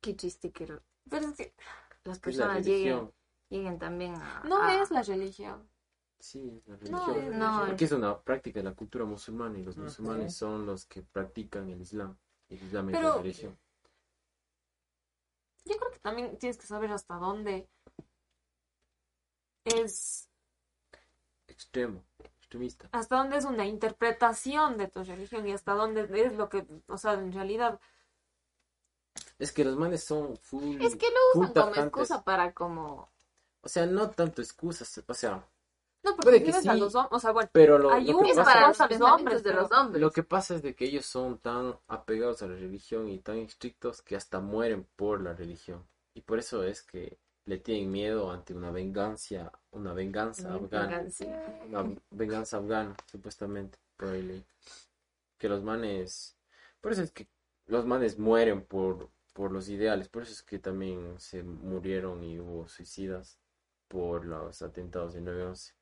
Qué 0.00 0.14
lo- 0.66 0.82
Pero 1.08 1.28
es 1.28 1.36
que 1.36 1.54
las 2.04 2.18
la 2.18 2.22
personas 2.24 2.64
lleguen, 3.48 3.78
también 3.78 4.14
a... 4.16 4.42
no 4.44 4.62
a- 4.62 4.82
es 4.82 4.90
la 4.90 5.02
religión. 5.02 5.68
Sí, 6.18 6.50
es 6.56 6.66
la 6.68 6.76
religión. 6.76 7.38
no, 7.38 7.64
Porque 7.66 7.84
es 7.84 7.92
una 7.92 8.18
práctica 8.20 8.60
de 8.60 8.64
la 8.64 8.74
cultura 8.74 9.04
musulmana 9.04 9.58
y 9.58 9.62
los 9.62 9.76
Ujú. 9.76 9.84
musulmanes 9.84 10.34
son 10.34 10.64
los 10.66 10.86
que 10.86 11.02
practican 11.02 11.68
el 11.68 11.80
Islam. 11.82 12.16
El 12.48 12.62
Islam 12.62 12.88
es 12.90 12.96
Pero- 12.96 13.08
la 13.10 13.16
religión. 13.18 13.58
Yo 15.66 15.76
creo 15.78 15.90
que 15.90 15.98
también 15.98 16.38
tienes 16.38 16.58
que 16.58 16.66
saber 16.66 16.92
hasta 16.92 17.14
dónde 17.16 17.68
es 19.64 20.28
Extremo, 21.46 22.04
extremista. 22.36 22.88
hasta 22.92 23.16
dónde 23.16 23.36
es 23.38 23.44
una 23.44 23.64
interpretación 23.66 24.76
de 24.76 24.88
tu 24.88 25.04
religión 25.04 25.46
y 25.48 25.52
hasta 25.52 25.72
dónde 25.72 26.02
es 26.26 26.34
lo 26.34 26.48
que, 26.48 26.66
o 26.88 26.98
sea, 26.98 27.14
en 27.14 27.32
realidad 27.32 27.80
Es 29.38 29.52
que 29.52 29.64
los 29.64 29.76
manes 29.76 30.04
son 30.04 30.36
full. 30.36 30.80
Es 30.82 30.96
que 30.96 31.06
lo 31.08 31.40
usan 31.42 31.52
como 31.54 31.74
excusa 31.76 32.24
para 32.24 32.52
como... 32.52 33.12
O 33.64 33.68
sea, 33.68 33.86
no 33.86 34.10
tanto 34.10 34.42
excusas, 34.42 35.02
o 35.06 35.14
sea, 35.14 35.44
no 36.04 36.16
Puede 36.16 36.38
porque 36.38 36.38
que 36.40 36.52
ves 36.52 36.66
a 36.66 36.74
sí. 36.74 36.80
los 36.80 36.94
hombres, 36.94 37.12
o 37.16 37.18
sea, 37.18 37.32
bueno, 37.32 37.48
pero 37.52 37.78
lo, 37.78 37.90
Hay 37.90 38.04
lo 38.04 38.18
un- 38.18 38.24
que 38.26 38.34
pasa, 38.34 38.44
para 38.44 38.66
los 38.68 39.00
hombres, 39.00 39.42
de 39.42 39.54
los 39.54 39.72
hombres. 39.72 40.00
lo 40.02 40.10
que 40.10 40.22
pasa 40.22 40.54
es 40.56 40.62
de 40.62 40.74
que 40.74 40.84
ellos 40.84 41.06
son 41.06 41.38
tan 41.38 41.74
apegados 41.88 42.42
a 42.42 42.46
la 42.46 42.54
religión 42.56 43.08
y 43.08 43.18
tan 43.20 43.38
estrictos 43.38 44.02
que 44.02 44.14
hasta 44.16 44.40
mueren 44.40 44.86
por 44.96 45.22
la 45.22 45.32
religión. 45.32 45.82
Y 46.14 46.20
por 46.20 46.38
eso 46.38 46.62
es 46.62 46.82
que 46.82 47.18
le 47.46 47.58
tienen 47.58 47.90
miedo 47.90 48.30
ante 48.30 48.52
una 48.54 48.70
venganza, 48.70 49.50
una 49.70 49.94
venganza 49.94 50.54
afgana. 50.54 51.04
Una 51.68 51.96
venganza 52.10 52.58
afgana, 52.58 52.94
supuestamente, 53.10 53.78
por 53.96 54.08
ahí 54.10 54.22
leí. 54.22 54.44
Que 55.38 55.48
los 55.48 55.62
manes, 55.62 56.36
por 56.82 56.92
eso 56.92 57.02
es 57.02 57.12
que 57.12 57.26
los 57.66 57.86
manes 57.86 58.18
mueren 58.18 58.62
por, 58.62 59.08
por 59.32 59.50
los 59.52 59.68
ideales, 59.70 60.08
por 60.08 60.22
eso 60.22 60.32
es 60.32 60.42
que 60.42 60.58
también 60.58 61.18
se 61.18 61.42
murieron 61.42 62.22
y 62.22 62.38
hubo 62.38 62.68
suicidas 62.68 63.38
por 63.94 64.26
los 64.26 64.60
atentados 64.62 65.14
de 65.14 65.20
9-11 65.22 65.72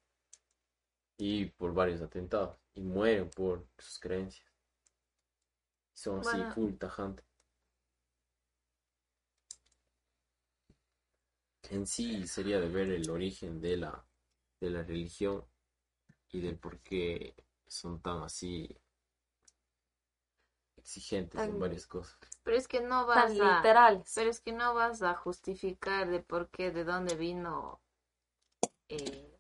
y 1.17 1.47
por 1.47 1.73
varios 1.73 2.03
atentados 2.03 2.59
y 2.75 2.83
mueren 2.83 3.31
por 3.31 3.67
sus 3.79 3.99
creencias. 3.99 4.47
Son 5.95 6.19
así 6.21 6.45
full 6.45 6.75
tajantes. 6.77 7.25
En 11.71 11.89
sí 11.89 12.29
sería 12.29 12.61
de 12.61 12.69
ver 12.69 12.91
el 12.91 13.11
origen 13.11 13.61
de 13.61 13.77
la, 13.77 14.07
de 14.61 14.71
la 14.71 14.85
religión 14.85 15.45
y 16.31 16.41
del 16.41 16.59
por 16.59 16.81
qué 16.81 17.35
son 17.69 18.03
tan 18.03 18.23
así 18.23 18.69
exigentes 20.77 21.47
en 21.49 21.53
Tan- 21.53 21.61
varias 21.61 21.87
cosas. 21.87 22.19
Pero 22.45 22.57
es 22.57 22.69
que 22.69 22.81
no 22.81 23.07
tan 23.13 23.29
vas 23.29 23.41
a... 23.41 23.59
literales. 23.59 24.13
Pero 24.15 24.31
es 24.31 24.41
que 24.41 24.53
no 24.53 24.75
vas 24.75 25.03
a 25.03 25.15
justificar 25.15 26.09
de 26.11 26.21
por 26.23 26.49
qué, 26.51 26.71
de 26.73 26.85
dónde 26.85 27.17
vino 27.17 27.82
eh, 28.93 29.39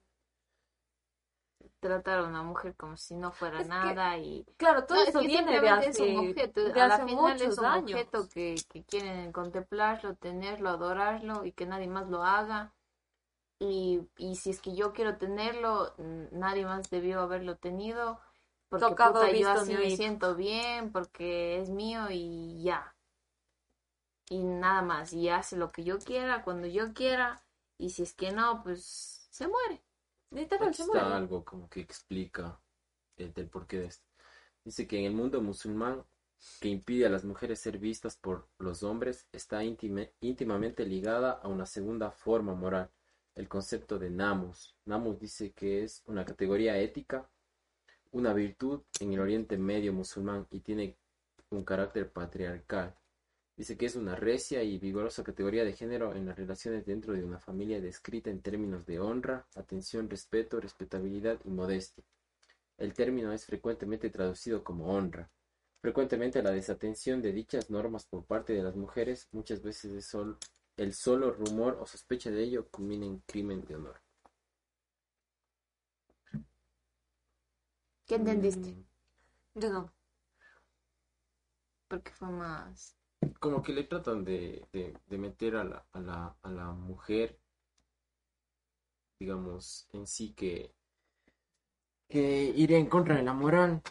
tratar 1.80 2.20
a 2.20 2.24
una 2.24 2.42
mujer 2.42 2.74
como 2.76 2.96
si 2.96 3.14
no 3.16 3.32
fuera 3.32 3.60
Es 3.60 3.66
que- 3.66 3.70
nada 3.70 4.16
y... 4.18 4.44
Claro, 4.56 4.84
todo 4.84 4.98
No, 4.98 5.02
es 5.02 5.08
eso 5.10 5.20
que 5.20 5.26
viene 5.26 5.60
de 5.60 5.68
hace, 5.68 5.90
es 5.90 6.00
un 6.00 6.16
objeto, 6.16 6.64
de 6.64 6.80
a 6.80 6.88
la 6.88 6.98
final 7.06 7.42
es 7.42 7.58
un 7.58 7.64
años. 7.64 7.84
objeto 7.92 8.28
que, 8.28 8.54
que 8.70 8.84
quieren 8.84 9.32
contemplarlo, 9.32 10.14
tenerlo, 10.14 10.70
adorarlo 10.70 11.44
y 11.44 11.52
que 11.52 11.66
nadie 11.66 11.88
más 11.88 12.08
lo 12.08 12.22
haga. 12.22 12.72
Y, 13.58 14.00
y 14.16 14.36
si 14.36 14.50
es 14.50 14.60
que 14.60 14.74
yo 14.74 14.92
quiero 14.92 15.16
tenerlo, 15.18 15.94
nadie 16.32 16.64
más 16.64 16.90
debió 16.90 17.20
haberlo 17.20 17.56
tenido. 17.56 18.20
Porque 18.68 18.86
Tocado, 18.86 19.14
puta, 19.14 19.32
yo 19.32 19.48
así 19.50 19.74
me 19.74 19.90
siento 19.96 20.34
bien, 20.34 20.92
porque 20.92 21.60
es 21.60 21.68
mío 21.70 22.06
y 22.10 22.62
ya. 22.62 22.94
Y 24.30 24.42
nada 24.44 24.82
más, 24.82 25.12
y 25.12 25.28
hace 25.28 25.56
lo 25.56 25.70
que 25.72 25.84
yo 25.84 25.98
quiera, 25.98 26.42
cuando 26.42 26.66
yo 26.66 26.92
quiera. 26.94 27.42
Y 27.78 27.90
si 27.90 28.02
es 28.02 28.14
que 28.14 28.32
no, 28.32 28.62
pues 28.62 29.21
se 29.32 29.48
muere. 29.48 29.82
Literal, 30.30 30.68
está 30.70 31.16
algo 31.16 31.44
como 31.44 31.68
que 31.68 31.80
explica 31.80 32.60
el 33.16 33.32
del 33.34 33.48
porqué 33.48 33.78
de 33.78 33.86
esto. 33.86 34.06
Dice 34.64 34.86
que 34.86 34.98
en 34.98 35.06
el 35.06 35.12
mundo 35.14 35.40
musulmán 35.42 36.04
que 36.60 36.68
impide 36.68 37.06
a 37.06 37.10
las 37.10 37.24
mujeres 37.24 37.60
ser 37.60 37.78
vistas 37.78 38.16
por 38.16 38.48
los 38.58 38.82
hombres 38.82 39.26
está 39.32 39.62
íntima- 39.64 40.08
íntimamente 40.20 40.84
ligada 40.86 41.32
a 41.32 41.48
una 41.48 41.66
segunda 41.66 42.10
forma 42.10 42.54
moral, 42.54 42.90
el 43.34 43.48
concepto 43.48 43.98
de 43.98 44.10
namus. 44.10 44.76
Namus 44.84 45.18
dice 45.18 45.52
que 45.52 45.82
es 45.82 46.02
una 46.06 46.24
categoría 46.24 46.76
ética, 46.78 47.28
una 48.10 48.32
virtud 48.34 48.82
en 49.00 49.12
el 49.12 49.20
Oriente 49.20 49.56
Medio 49.56 49.92
musulmán 49.92 50.46
y 50.50 50.60
tiene 50.60 50.96
un 51.50 51.64
carácter 51.64 52.10
patriarcal. 52.10 52.94
Dice 53.62 53.76
que 53.76 53.86
es 53.86 53.94
una 53.94 54.16
recia 54.16 54.64
y 54.64 54.76
vigorosa 54.80 55.22
categoría 55.22 55.62
de 55.64 55.72
género 55.72 56.16
en 56.16 56.26
las 56.26 56.36
relaciones 56.36 56.84
dentro 56.84 57.12
de 57.12 57.22
una 57.22 57.38
familia 57.38 57.80
descrita 57.80 58.28
en 58.28 58.42
términos 58.42 58.84
de 58.86 58.98
honra, 58.98 59.46
atención, 59.54 60.10
respeto, 60.10 60.58
respetabilidad 60.58 61.38
y 61.44 61.50
modestia. 61.50 62.02
El 62.76 62.92
término 62.92 63.32
es 63.32 63.46
frecuentemente 63.46 64.10
traducido 64.10 64.64
como 64.64 64.92
honra. 64.92 65.30
Frecuentemente 65.80 66.42
la 66.42 66.50
desatención 66.50 67.22
de 67.22 67.32
dichas 67.32 67.70
normas 67.70 68.04
por 68.04 68.24
parte 68.24 68.52
de 68.52 68.64
las 68.64 68.74
mujeres, 68.74 69.28
muchas 69.30 69.62
veces 69.62 69.92
es 69.92 70.06
sol- 70.06 70.38
el 70.76 70.92
solo 70.92 71.30
rumor 71.30 71.78
o 71.80 71.86
sospecha 71.86 72.32
de 72.32 72.42
ello 72.42 72.66
culmina 72.68 73.06
en 73.06 73.20
crimen 73.20 73.64
de 73.64 73.76
honor. 73.76 74.00
¿Qué 78.06 78.14
entendiste? 78.16 78.70
Mm, 78.70 78.84
Yo 79.54 79.70
no. 79.70 79.92
Porque 81.86 82.10
fue 82.10 82.28
más... 82.28 82.96
como 83.40 83.62
que 83.62 83.72
le 83.72 83.84
tratan 83.84 84.24
de, 84.24 84.66
de- 84.72 85.18
meter 85.18 85.56
a 85.56 85.64
la, 85.64 85.86
a 85.92 86.00
la, 86.00 86.36
a 86.42 86.50
la 86.50 86.72
mujer, 86.72 87.38
digamos, 89.18 89.88
en 89.92 90.06
sí 90.06 90.32
que, 90.34 90.74
que 92.08 92.52
iría 92.56 92.78
en 92.78 92.86
contra 92.86 93.16
de 93.16 93.22
la 93.22 93.32
moral 93.34 93.82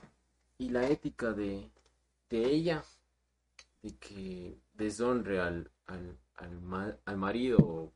y 0.58 0.70
la 0.70 0.88
ética 0.88 1.34
de, 1.34 1.72
de 2.30 2.46
ella, 2.46 2.84
de 3.82 3.98
que 3.98 4.60
deshonre 4.74 5.40
al, 5.40 5.72
al, 5.88 6.18
al, 6.36 6.62
ma- 6.62 6.98
al 7.06 7.18
marido 7.18 7.94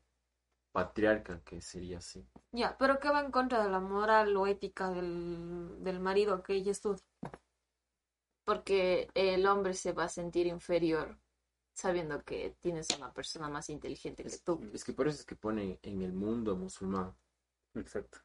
patriarca, 0.72 1.42
que 1.44 1.60
sería 1.60 1.98
así. 1.98 2.26
Ya, 2.52 2.76
pero 2.78 2.98
¿qué 3.00 3.08
va 3.10 3.20
en 3.20 3.30
contra 3.30 3.62
de 3.64 3.70
la 3.70 3.80
moral 3.80 4.36
o 4.36 4.46
ética 4.46 4.90
del, 4.90 5.82
del 5.84 6.00
marido 6.00 6.42
que 6.42 6.54
ella 6.54 6.72
estudia? 6.72 7.02
Porque 8.44 9.10
el 9.14 9.46
hombre 9.46 9.74
se 9.74 9.92
va 9.92 10.04
a 10.04 10.08
sentir 10.08 10.46
inferior 10.46 11.18
sabiendo 11.76 12.22
que 12.24 12.56
tienes 12.60 12.90
a 12.90 12.96
una 12.96 13.12
persona 13.12 13.48
más 13.50 13.68
inteligente 13.68 14.22
que 14.22 14.30
Es, 14.30 14.42
tú. 14.42 14.58
es 14.72 14.82
que 14.82 14.94
por 14.94 15.08
eso 15.08 15.20
es 15.20 15.26
que 15.26 15.36
ponen 15.36 15.78
en 15.82 16.00
el 16.00 16.12
mundo 16.14 16.56
musulmán. 16.56 17.14
Exacto. 17.74 18.18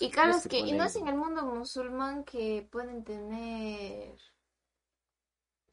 Y 0.00 0.10
claro, 0.10 0.30
es 0.30 0.44
que 0.44 0.48
que, 0.48 0.58
y 0.60 0.72
no 0.72 0.84
es 0.84 0.96
en 0.96 1.06
el 1.06 1.14
mundo 1.16 1.42
musulmán 1.44 2.24
que 2.24 2.66
pueden 2.72 3.04
tener 3.04 4.18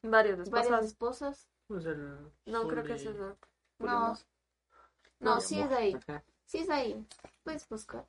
Varias 0.02 0.50
varias 0.50 0.84
esposas. 0.84 0.84
esposas. 0.84 1.48
Pues 1.66 1.86
el 1.86 2.18
No, 2.44 2.68
creo 2.68 2.84
que 2.84 2.92
es 2.92 3.06
eso. 3.06 3.36
No, 3.78 4.14
no, 5.20 5.40
sí 5.40 5.58
es 5.58 5.72
ahí, 5.72 5.94
Ajá. 5.94 6.22
sí 6.44 6.58
es 6.58 6.68
ahí. 6.70 7.06
Puedes 7.42 7.66
buscar. 7.68 8.06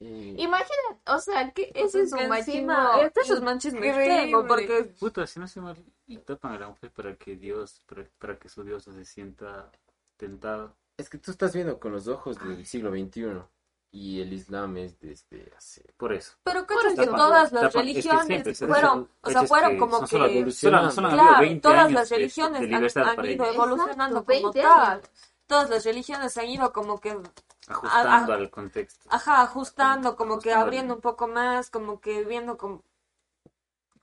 Eh, 0.00 0.34
Imagínate, 0.38 0.91
o 1.06 1.18
sea, 1.18 1.50
que 1.52 1.70
ese 1.74 2.02
es 2.02 2.12
un 2.12 2.28
machismo. 2.28 2.52
Encima, 2.72 3.00
este 3.00 3.20
es 3.20 3.40
machismo 3.42 3.78
increíble. 3.78 4.14
extremo, 4.14 4.46
porque 4.46 4.84
Puta, 4.98 5.26
si 5.26 5.40
no 5.40 5.46
se 5.48 5.60
mal, 5.60 5.76
tapan 6.24 6.52
a 6.54 6.58
la 6.60 6.68
mujer 6.68 6.90
para 6.90 7.14
que 7.16 7.36
Dios, 7.36 7.82
para, 7.86 8.04
para 8.18 8.38
que 8.38 8.48
su 8.48 8.62
Dios 8.64 8.84
se 8.84 9.04
sienta 9.04 9.70
tentado. 10.16 10.74
Es 10.96 11.08
que 11.08 11.18
tú 11.18 11.30
estás 11.30 11.52
viendo 11.54 11.78
con 11.80 11.92
los 11.92 12.06
ojos 12.08 12.38
del 12.38 12.64
siglo 12.66 12.90
XXI 12.90 13.42
y 13.94 14.20
el 14.20 14.32
Islam 14.32 14.76
es 14.78 14.98
desde 15.00 15.52
hace... 15.56 15.82
Por 15.96 16.12
eso. 16.12 16.32
Pero 16.44 16.64
creo 16.66 16.94
que 16.94 17.02
eso. 17.02 17.14
todas 17.14 17.50
Tapa- 17.50 17.62
las 17.62 17.64
es 17.64 17.72
que 17.72 17.78
religiones 17.78 18.26
siempre 18.26 18.54
fueron, 18.54 19.08
o 19.20 19.30
sea, 19.30 19.42
fueron 19.44 19.78
como 19.78 20.06
solo 20.06 20.26
que, 20.26 20.36
evolucionando. 20.36 20.90
Solo- 20.90 21.08
claro, 21.10 21.40
20 21.40 21.60
todas 21.60 21.78
años 21.78 21.92
las 21.92 22.10
religiones 22.10 22.60
de 22.60 22.74
han, 22.74 23.18
han 23.18 23.24
ido 23.26 23.44
evolucionando 23.46 24.20
Exacto, 24.20 24.32
como 24.42 24.52
20 24.52 24.60
tal. 24.62 25.02
Todas 25.46 25.68
las 25.70 25.84
religiones 25.84 26.38
han 26.38 26.46
ido 26.48 26.72
como 26.72 26.98
que, 27.00 27.18
ajustando 27.68 28.32
a- 28.32 28.36
al 28.36 28.50
contexto. 28.50 29.08
ajá, 29.10 29.42
ajustando, 29.42 30.16
como 30.16 30.38
que 30.40 30.52
abriendo 30.52 30.94
un 30.94 31.00
poco 31.00 31.28
más, 31.28 31.70
como 31.70 32.00
que 32.00 32.24
viendo 32.24 32.56
como, 32.56 32.82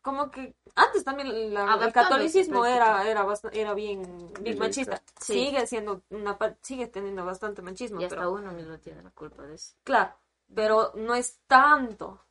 como 0.01 0.31
que 0.31 0.55
antes 0.75 1.03
también 1.03 1.53
la- 1.53 1.73
el 1.85 1.93
catolicismo 1.93 2.65
era, 2.65 3.07
era, 3.09 3.25
era 3.51 3.73
bien, 3.73 4.31
bien 4.41 4.57
machista. 4.57 5.01
Sí. 5.21 5.33
Sigue 5.33 5.67
siendo 5.67 6.01
una, 6.09 6.37
sigue 6.61 6.87
teniendo 6.87 7.25
bastante 7.25 7.61
machismo, 7.61 7.99
Y 8.01 8.05
hasta 8.05 8.15
pero 8.17 8.31
uno 8.31 8.51
mismo 8.53 8.77
tiene 8.79 9.03
la 9.03 9.11
culpa 9.11 9.43
de 9.43 9.55
eso. 9.55 9.75
Claro, 9.83 10.13
pero 10.53 10.93
no 10.95 11.15
es 11.15 11.39
tanto. 11.47 12.21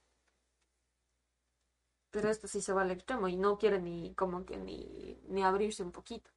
Pero 2.11 2.29
esto 2.31 2.49
sí 2.49 2.61
se 2.62 2.72
va 2.72 2.83
al 2.83 2.91
extremo 2.91 3.29
y 3.29 3.37
no 3.37 3.59
quiere 3.59 3.79
ni 3.81 4.14
como 4.14 4.45
que 4.47 4.57
ni, 4.57 5.20
ni 5.29 5.43
abrirse 5.45 5.83
un 5.83 5.93
poquito. 5.93 6.31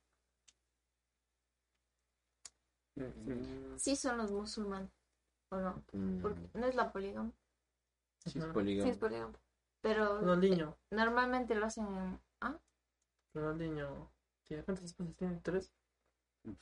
Sí 3.78 3.96
son 3.96 4.18
los 4.18 4.32
musulmanes, 4.32 4.92
¿o 5.50 5.58
no? 5.58 5.84
Mm, 5.94 6.22
Porque 6.22 6.42
no 6.54 6.66
es 6.68 6.76
la 6.76 6.92
poligamia, 6.92 7.34
sí, 8.26 8.38
es 8.38 8.44
Ajá. 8.44 8.54
polígamo. 8.54 8.92
Sí, 8.92 8.92
es 8.92 9.00
pero 9.82 10.20
Ronaldinho. 10.20 10.78
normalmente 10.92 11.56
lo 11.56 11.66
hacen 11.66 11.88
en... 11.88 12.22
¿Ah? 12.42 12.60
Ronaldinho. 13.34 14.12
¿Tiene 14.48 14.64
cuántas 14.64 14.86
esposas 14.86 15.16
tiene? 15.16 15.40
¿Tres? 15.42 15.74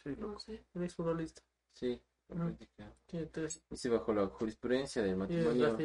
Sí. 0.03 0.15
No 0.17 0.39
sé. 0.39 0.63
El 0.73 0.83
exfutbolista. 0.83 1.41
Sí. 1.73 2.01
Tiene 3.07 3.25
tres. 3.27 3.61
Y 3.69 3.75
se 3.75 3.89
bajo 3.89 4.13
la 4.13 4.27
jurisprudencia 4.27 5.01
del 5.01 5.17
matrimonio. 5.17 5.77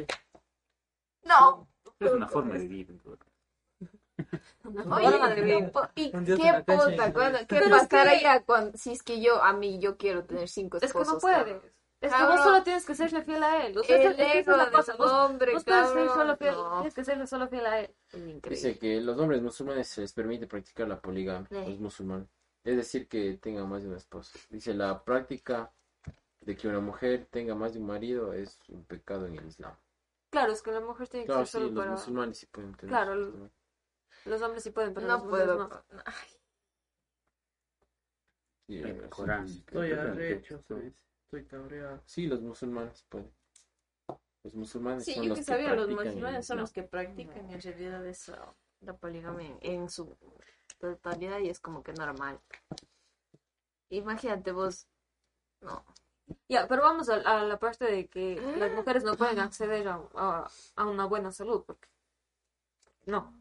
No. 1.23 1.67
Es 1.99 2.11
una 2.11 2.27
forma 2.27 2.53
de 2.53 2.59
vivir. 2.59 2.91
en 2.91 2.99
todo 2.99 3.17
caso. 3.17 3.31
Una 3.79 4.14
Oye, 4.63 5.69
po- 5.71 5.89
¿y 5.95 6.11
qué 6.11 6.63
puta? 6.65 7.13
¿Qué 7.13 7.45
Pero 7.47 7.75
es 7.75 7.87
que- 7.87 7.87
pasaría 7.97 8.43
cuando, 8.43 8.77
si 8.77 8.91
es 8.91 9.03
que 9.03 9.21
yo, 9.21 9.43
a 9.43 9.53
mí, 9.53 9.79
yo 9.79 9.97
quiero 9.97 10.23
tener 10.25 10.47
cinco 10.49 10.77
Es 10.77 10.81
que 10.81 10.87
esposos? 10.87 11.13
no 11.15 11.19
puedes. 11.19 11.37
cabrón? 11.37 11.61
Es 12.01 12.11
que 12.11 12.17
Cabrón. 12.19 12.35
vos 12.37 12.45
solo 12.45 12.63
tienes 12.63 12.85
que 12.85 12.93
serle 12.93 13.23
fiel 13.23 13.41
a 13.43 13.65
él. 13.65 13.77
El 13.87 14.19
es 14.19 14.35
ego 14.35 14.51
la 14.57 14.65
del 14.65 14.73
cosa. 14.73 14.95
Vos, 14.95 15.11
hombre, 15.11 15.53
vos 15.53 15.63
ser 15.63 15.85
solo 15.85 16.37
fiel, 16.37 16.53
No, 16.53 16.69
tienes 16.77 16.93
que 16.93 17.03
serle 17.03 17.25
solo 17.27 17.47
fiel 17.47 17.65
a 17.65 17.79
él. 17.79 17.95
es 18.09 18.13
increíble. 18.15 18.49
Dice 18.49 18.77
que 18.77 19.01
los 19.01 19.17
hombres 19.17 19.41
musulmanes 19.41 19.87
se 19.87 20.01
les 20.01 20.13
permite 20.13 20.45
practicar 20.45 20.87
la 20.87 20.99
poligamia, 20.99 21.47
Sí. 21.49 21.55
los 21.55 21.79
musulmanes. 21.79 22.27
Es 22.63 22.75
decir, 22.75 23.07
que 23.07 23.37
tengan 23.41 23.67
más 23.69 23.81
de 23.83 23.87
una 23.89 23.97
esposa. 23.97 24.37
Dice, 24.49 24.73
la 24.73 25.03
práctica 25.03 25.71
de 26.41 26.55
que 26.55 26.67
una 26.67 26.79
mujer 26.79 27.27
tenga 27.31 27.55
más 27.55 27.73
de 27.73 27.79
un 27.79 27.87
marido 27.87 28.33
es 28.33 28.59
un 28.67 28.83
pecado 28.85 29.25
en 29.25 29.37
el 29.39 29.47
Islam. 29.47 29.73
Claro, 30.29 30.51
es 30.51 30.61
que 30.61 30.71
la 30.71 30.81
mujer 30.81 31.07
tiene 31.07 31.25
que 31.25 31.31
Claro, 31.31 31.45
ser 31.45 31.47
sí, 31.47 31.67
solo 31.67 31.69
los 31.75 31.83
para... 31.85 31.91
musulmanes 31.91 32.37
sí 32.37 32.45
pueden 32.47 32.75
tener. 32.75 32.89
Claro, 32.89 33.49
Los 34.25 34.41
hombres 34.41 34.63
sí 34.63 34.71
pueden, 34.71 34.93
pero 34.93 35.07
no 35.07 35.13
las 35.13 35.23
mujeres 35.23 35.45
puedo. 35.47 35.67
no. 35.69 35.83
Ay, 36.05 36.27
Sí, 38.67 38.77
Estoy 38.79 39.61
Creo 39.65 39.81
que- 39.83 39.93
arrecho, 39.93 40.63
estoy 41.25 41.45
cabreado. 41.45 42.01
Sí, 42.05 42.25
los 42.25 42.41
musulmanes 42.41 43.03
pueden. 43.09 43.31
Los 44.43 44.55
musulmanes 44.55 45.05
Sí, 45.05 45.13
son 45.13 45.23
yo 45.23 45.29
los 45.29 45.39
que 45.39 45.45
que 45.45 45.51
sabía, 45.51 45.67
los 45.75 45.85
practican 45.85 45.99
el 46.07 46.13
musulmanes 46.13 46.47
son 46.47 46.55
Islam. 46.55 46.59
los 46.59 46.71
que 46.73 46.83
practican 46.83 47.49
en 47.51 47.61
realidad 47.61 48.05
esa, 48.07 48.55
la 48.81 48.93
poligamia 48.97 49.47
en, 49.49 49.59
en 49.61 49.89
su 49.89 50.17
totalidad 50.79 51.39
y 51.39 51.49
es 51.49 51.59
como 51.59 51.83
que 51.83 51.93
normal. 51.93 52.39
Imagínate 53.89 54.51
vos, 54.51 54.87
no, 55.61 55.85
Ya, 56.49 56.67
pero 56.67 56.81
vamos 56.81 57.07
a, 57.09 57.15
a 57.17 57.43
la 57.43 57.59
parte 57.59 57.85
de 57.85 58.07
que 58.07 58.35
las 58.57 58.71
mujeres 58.73 59.03
no 59.03 59.13
pueden 59.15 59.39
acceder 59.39 59.87
a, 59.87 60.01
a, 60.15 60.49
a 60.75 60.85
una 60.87 61.05
buena 61.05 61.31
salud, 61.31 61.63
porque 61.65 61.87
no. 63.05 63.31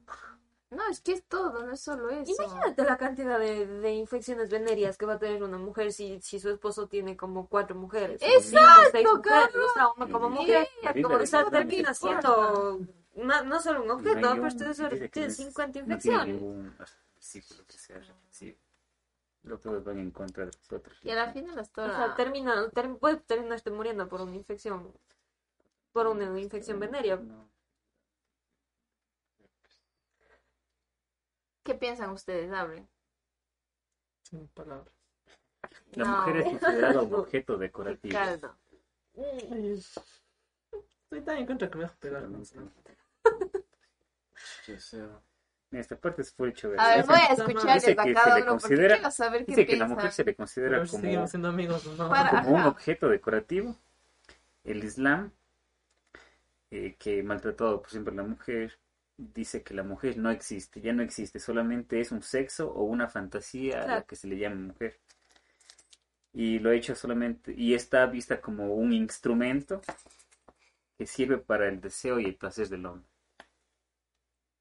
No, 0.70 0.88
es 0.90 1.00
que 1.00 1.12
es 1.12 1.24
todo, 1.26 1.64
no 1.64 1.72
es 1.72 1.80
solo 1.80 2.10
eso. 2.10 2.32
Imagínate 2.42 2.82
la 2.84 2.96
cantidad 2.96 3.38
de, 3.38 3.66
de 3.66 3.92
infecciones 3.94 4.50
venéreas 4.50 4.98
que 4.98 5.06
va 5.06 5.14
a 5.14 5.18
tener 5.18 5.42
una 5.42 5.58
mujer 5.58 5.92
si, 5.92 6.20
si 6.20 6.40
su 6.40 6.50
esposo 6.50 6.88
tiene 6.88 7.16
como 7.16 7.48
cuatro 7.48 7.76
mujeres. 7.76 8.20
o 8.22 8.40
cinco, 8.40 8.60
seis 8.90 9.06
mujeres, 9.14 9.54
o 9.56 9.72
sea, 9.74 9.88
uno 9.96 10.10
como 10.10 10.30
mujer, 10.30 10.66
como 11.02 11.18
de- 11.18 11.50
termina 11.50 11.94
siendo 11.94 12.80
no, 13.14 13.44
no 13.44 13.60
solo 13.62 13.84
un 13.84 13.90
objeto, 13.92 14.18
No 14.20 14.32
pero 14.34 14.46
ustedes 14.48 14.76
que 14.78 15.08
tienen 15.08 15.28
no 15.28 15.32
es- 15.32 15.36
50 15.36 15.66
No 15.66 15.72
tiene 15.72 15.94
infecciones. 15.94 16.26
ningún 16.34 16.76
versículo 17.14 17.64
que 17.66 17.78
sea 17.78 17.98
reflexivo. 17.98 18.58
Todos 19.62 19.84
van 19.84 19.98
en 19.98 20.10
contra 20.10 20.46
de 20.46 20.50
nosotros. 20.58 20.98
Y 21.02 21.10
a 21.10 21.14
la 21.16 21.30
final 21.32 21.58
hasta 21.58 21.84
O 21.84 21.88
sea, 21.90 22.14
termina, 22.16 22.68
ter- 22.70 22.96
puede 22.96 23.16
terminarte 23.18 23.70
muriendo 23.70 24.08
por 24.08 24.22
una 24.22 24.34
infección, 24.34 24.90
por 25.92 26.06
una 26.08 26.40
infección 26.40 26.80
venérea. 26.80 27.16
No. 27.16 27.48
¿Qué 31.64 31.74
piensan 31.74 32.10
ustedes? 32.10 32.52
Hablen. 32.52 32.88
Sin 34.22 34.46
palabras. 34.48 34.94
La 35.92 36.04
No. 36.04 36.16
mujer 36.18 36.36
es 36.36 36.44
considerada 36.58 37.02
un 37.02 37.14
objeto 37.14 37.56
decorativo. 37.58 38.18
Ay, 39.16 39.82
Estoy 41.04 41.20
tan 41.24 41.38
en 41.38 41.46
contra 41.46 41.70
que 41.70 41.78
me 41.78 41.84
vas 41.84 41.92
a 41.92 41.96
pegar. 41.96 42.22
En 45.70 45.80
esta 45.80 45.96
parte 45.96 46.22
es 46.22 46.32
full 46.32 46.50
chévere. 46.52 46.80
A 46.80 46.96
ver, 46.96 47.06
voy 47.06 47.16
a 47.16 47.32
escucharles 47.32 47.84
dice 47.86 47.92
a 48.00 48.14
cada 48.14 48.36
uno 48.36 48.58
porque 48.58 48.76
quiero 48.76 49.10
saber 49.10 49.44
qué 49.44 49.50
Dice 49.52 49.66
que 49.66 49.76
la 49.76 49.88
mujer 49.88 50.12
se 50.12 50.24
le 50.24 50.34
considera 50.36 50.78
como, 50.86 51.26
siendo 51.26 51.48
amigos 51.48 51.84
no. 51.98 52.08
Para- 52.08 52.42
como 52.42 52.56
un 52.56 52.62
objeto 52.62 53.08
decorativo. 53.08 53.76
El 54.62 54.84
Islam, 54.84 55.32
eh, 56.70 56.96
que 56.98 57.22
maltratado 57.22 57.80
por 57.80 57.90
siempre 57.90 58.12
a 58.12 58.16
la 58.16 58.22
mujer, 58.22 58.78
dice 59.16 59.62
que 59.62 59.74
la 59.74 59.82
mujer 59.82 60.18
no 60.18 60.30
existe, 60.30 60.80
ya 60.80 60.92
no 60.92 61.02
existe, 61.02 61.38
solamente 61.38 62.00
es 62.00 62.12
un 62.12 62.22
sexo 62.22 62.70
o 62.70 62.84
una 62.84 63.08
fantasía 63.08 63.82
a 63.82 63.86
la 63.86 64.02
que 64.02 64.16
se 64.16 64.26
le 64.26 64.38
llama 64.38 64.72
mujer. 64.72 65.00
Y 66.32 66.58
lo 66.58 66.70
ha 66.70 66.74
hecho 66.74 66.94
solamente, 66.94 67.54
y 67.56 67.74
está 67.74 68.06
vista 68.06 68.40
como 68.40 68.74
un 68.74 68.92
instrumento 68.92 69.80
que 70.98 71.06
sirve 71.06 71.38
para 71.38 71.68
el 71.68 71.80
deseo 71.80 72.18
y 72.18 72.24
el 72.24 72.36
placer 72.36 72.68
del 72.68 72.86
hombre. 72.86 73.08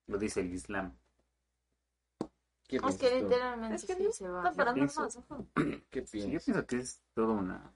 Lo 0.08 0.18
dice 0.18 0.42
el 0.42 0.54
Islam. 0.54 0.96
¿qué 2.68 2.78
Es 2.78 2.98
que 2.98 3.10
tú? 3.10 3.24
literalmente 3.24 3.76
Es 3.76 3.86
que 3.86 3.96
sí 3.96 4.04
no 4.04 4.12
se 4.12 4.28
va. 4.28 4.52
¿Qué 5.90 6.06
Sí, 6.06 6.20
yo 6.32 6.40
pienso 6.40 6.66
que 6.66 6.78
es 6.78 7.02
toda 7.14 7.34
una... 7.34 7.74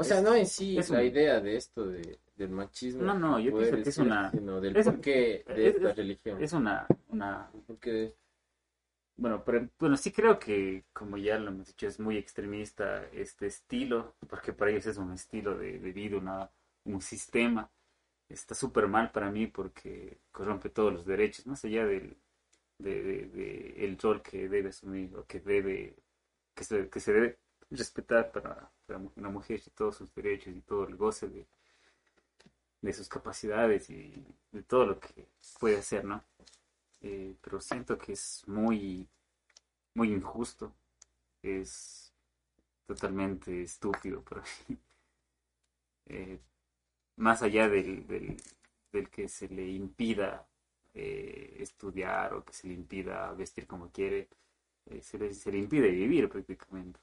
O 0.00 0.04
sea, 0.04 0.20
no 0.22 0.34
en 0.34 0.46
sí 0.46 0.78
es 0.78 0.90
la 0.90 1.00
un- 1.00 1.06
idea 1.06 1.40
de 1.40 1.56
esto 1.56 1.86
de, 1.86 2.18
del 2.36 2.50
machismo. 2.50 3.02
No, 3.02 3.14
no, 3.18 3.38
yo 3.38 3.56
pienso 3.56 3.82
que 3.82 3.88
es 3.88 3.98
una- 3.98 4.30
Sino 4.30 4.60
del 4.60 4.76
es- 4.76 4.86
porqué 4.86 5.44
de 5.46 5.68
es- 5.68 5.74
esta 5.76 5.90
es- 5.90 5.96
religión. 5.96 6.42
Es 6.42 6.52
una, 6.52 6.86
una 7.08 7.50
Porque 7.66 8.14
Bueno, 9.16 9.44
pero, 9.44 9.68
bueno, 9.78 9.96
sí 9.98 10.12
creo 10.12 10.38
que, 10.38 10.84
como 10.94 11.18
ya 11.18 11.38
lo 11.38 11.50
hemos 11.50 11.66
dicho, 11.66 11.86
es 11.86 12.00
muy 12.00 12.16
extremista 12.16 13.04
este 13.12 13.46
estilo, 13.48 14.14
porque 14.28 14.52
para 14.54 14.70
ellos 14.70 14.86
es 14.86 14.96
un 14.96 15.12
estilo 15.12 15.58
de, 15.58 15.78
de 15.78 15.92
vida, 15.92 16.16
una, 16.16 16.50
un 16.84 17.00
sistema. 17.02 17.70
Está 18.28 18.54
súper 18.54 18.88
mal 18.88 19.10
para 19.12 19.30
mí 19.30 19.46
porque 19.48 20.20
corrompe 20.32 20.70
todos 20.70 20.92
los 20.92 21.04
derechos, 21.06 21.46
más 21.46 21.64
allá 21.64 21.84
del 21.86 22.16
de, 22.78 23.02
de- 23.02 23.26
de 23.26 23.84
el 23.84 23.98
rol 23.98 24.22
que 24.22 24.48
debe 24.48 24.70
asumir 24.70 25.14
o 25.16 25.26
que 25.26 25.40
debe, 25.40 25.96
que 26.54 26.64
se, 26.64 26.88
que 26.88 27.00
se 27.00 27.12
debe 27.12 27.38
respetar 27.70 28.32
para, 28.32 28.70
para 28.90 29.10
una 29.16 29.28
mujer 29.30 29.62
y 29.64 29.70
todos 29.70 29.96
sus 29.96 30.12
derechos 30.14 30.54
y 30.54 30.60
todo 30.62 30.84
el 30.88 30.96
goce 30.96 31.28
de, 31.28 31.46
de 32.80 32.92
sus 32.92 33.08
capacidades 33.08 33.88
y 33.90 34.12
de 34.50 34.62
todo 34.64 34.86
lo 34.86 35.00
que 35.00 35.28
puede 35.60 35.78
hacer, 35.78 36.04
¿no? 36.04 36.24
Eh, 37.00 37.36
pero 37.40 37.60
siento 37.60 37.96
que 37.96 38.12
es 38.14 38.42
muy, 38.48 39.08
muy 39.94 40.12
injusto, 40.12 40.74
es 41.40 42.12
totalmente 42.86 43.62
estúpido 43.62 44.22
para 44.22 44.42
mí. 44.68 44.76
Eh, 46.12 46.40
más 47.18 47.40
allá 47.40 47.68
del, 47.68 48.04
del, 48.08 49.10
que 49.10 49.28
se 49.28 49.46
le 49.48 49.68
impida 49.70 50.44
eh, 50.92 51.58
estudiar 51.60 52.34
o 52.34 52.44
que 52.44 52.52
se 52.52 52.66
le 52.66 52.74
impida 52.74 53.32
vestir 53.34 53.68
como 53.68 53.92
quiere, 53.92 54.28
eh, 54.86 55.00
se, 55.02 55.18
le, 55.18 55.32
se 55.32 55.52
le 55.52 55.58
impide 55.58 55.88
vivir 55.88 56.28
prácticamente. 56.28 56.98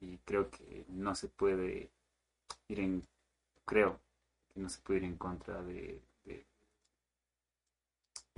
Y 0.00 0.18
creo 0.18 0.50
que 0.50 0.84
no 0.88 1.14
se 1.14 1.28
puede 1.28 1.90
ir 2.68 2.80
en, 2.80 3.06
creo 3.64 4.00
que 4.52 4.60
no 4.60 4.68
se 4.68 4.80
puede 4.80 5.00
ir 5.00 5.04
en 5.04 5.16
contra 5.16 5.62
de, 5.62 6.02
de, 6.24 6.44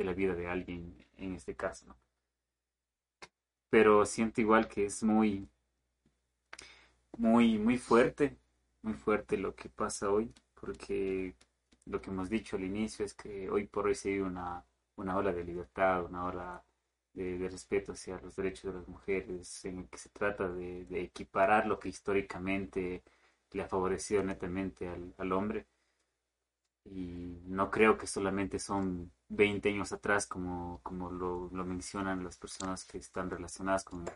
la 0.05 0.13
vida 0.13 0.35
de 0.35 0.47
alguien 0.47 0.95
en 1.17 1.35
este 1.35 1.55
caso. 1.57 1.97
Pero 3.71 4.07
siento 4.07 4.41
igual 4.41 4.69
que 4.69 4.87
es 4.87 5.03
muy, 5.03 5.49
muy, 7.19 7.59
muy 7.59 7.79
fuerte, 7.79 8.37
muy 8.83 8.95
fuerte 8.95 9.37
lo 9.37 9.55
que 9.55 9.69
pasa 9.69 10.11
hoy, 10.11 10.33
porque 10.55 11.35
lo 11.87 12.01
que 12.01 12.11
hemos 12.11 12.29
dicho 12.29 12.57
al 12.57 12.65
inicio 12.65 13.05
es 13.05 13.15
que 13.15 13.51
hoy 13.51 13.67
por 13.67 13.87
hoy 13.87 13.95
se 13.95 14.11
vive 14.11 14.25
una, 14.25 14.65
una 14.97 15.17
ola 15.17 15.33
de 15.33 15.45
libertad, 15.45 16.05
una 16.05 16.25
ola 16.27 16.65
de, 17.17 17.39
de 17.39 17.49
respeto 17.49 17.93
hacia 17.93 18.21
los 18.21 18.37
derechos 18.37 18.73
de 18.73 18.79
las 18.81 18.89
mujeres, 18.89 19.65
en 19.65 19.79
el 19.81 19.89
que 19.89 19.99
se 19.99 20.11
trata 20.11 20.49
de, 20.49 20.85
de 20.87 21.03
equiparar 21.03 21.67
lo 21.67 21.79
que 21.81 21.89
históricamente 21.89 23.03
le 23.53 23.63
ha 23.63 23.69
favorecido 23.69 24.23
netamente 24.23 24.89
al, 24.89 25.15
al 25.19 25.33
hombre. 25.33 25.67
Y 26.85 27.41
no 27.47 27.71
creo 27.71 27.99
que 27.99 28.07
solamente 28.07 28.59
son 28.61 29.11
20 29.29 29.69
años 29.71 29.93
atrás, 29.93 30.27
como, 30.27 30.81
como 30.83 31.11
lo, 31.11 31.51
lo 31.53 31.65
mencionan 31.65 32.23
las 32.23 32.37
personas 32.37 32.85
que 32.85 32.99
están 32.99 33.29
relacionadas 33.31 33.83
con 33.85 34.03
el, 34.07 34.13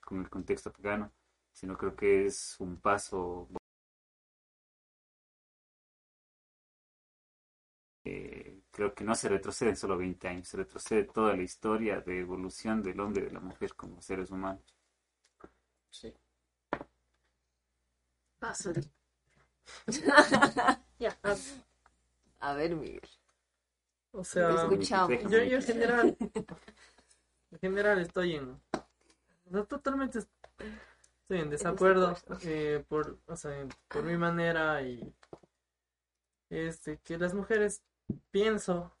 con 0.00 0.20
el 0.20 0.28
contexto 0.28 0.70
afgano, 0.70 1.12
sino 1.52 1.76
creo 1.78 1.94
que 1.94 2.26
es 2.26 2.56
un 2.58 2.78
paso 2.78 3.48
creo 8.80 8.94
que 8.94 9.04
no 9.04 9.14
se 9.14 9.28
retrocede 9.28 9.68
en 9.68 9.76
solo 9.76 9.98
20 9.98 10.26
años, 10.26 10.48
se 10.48 10.56
retrocede 10.56 11.04
toda 11.04 11.36
la 11.36 11.42
historia 11.42 12.00
de 12.00 12.20
evolución 12.20 12.82
del 12.82 12.98
hombre 13.00 13.24
y 13.24 13.26
de 13.26 13.32
la 13.32 13.40
mujer 13.40 13.74
como 13.74 14.00
seres 14.00 14.30
humanos. 14.30 14.74
Sí. 15.90 16.14
Paso. 18.38 18.72
ya, 20.98 21.14
a- 21.22 21.36
A 22.38 22.54
ver, 22.54 22.74
Miguel. 22.74 23.06
O 24.12 24.24
sea, 24.24 24.48
escuchamos. 24.54 25.10
Yo, 25.24 25.42
yo 25.42 25.56
en 25.58 25.62
general, 25.62 26.16
en 27.50 27.58
general 27.60 28.00
estoy 28.00 28.36
en, 28.36 28.58
no, 29.50 29.66
totalmente 29.66 30.20
estoy 30.20 31.40
en 31.40 31.50
desacuerdo 31.50 32.16
eh, 32.44 32.82
por, 32.88 33.18
o 33.26 33.36
sea, 33.36 33.68
por 33.88 34.04
mi 34.04 34.16
manera 34.16 34.80
y 34.80 35.14
este 36.48 36.96
que 37.04 37.18
las 37.18 37.34
mujeres 37.34 37.82
pienso 38.30 38.92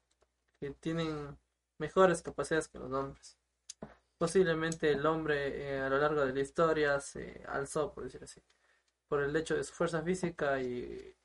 que 0.58 0.70
tienen 0.70 1.38
mejores 1.78 2.22
capacidades 2.22 2.68
que 2.68 2.78
los 2.78 2.92
hombres. 2.92 3.38
Posiblemente 4.18 4.92
el 4.92 5.06
hombre 5.06 5.76
eh, 5.76 5.80
a 5.80 5.88
lo 5.88 5.98
largo 5.98 6.24
de 6.26 6.34
la 6.34 6.40
historia 6.40 7.00
se 7.00 7.42
alzó, 7.48 7.92
por 7.92 8.04
decir 8.04 8.22
así, 8.22 8.42
por 9.08 9.22
el 9.22 9.34
hecho 9.34 9.56
de 9.56 9.64
su 9.64 9.72
fuerza 9.72 10.02
física 10.02 10.60
y 10.60 11.16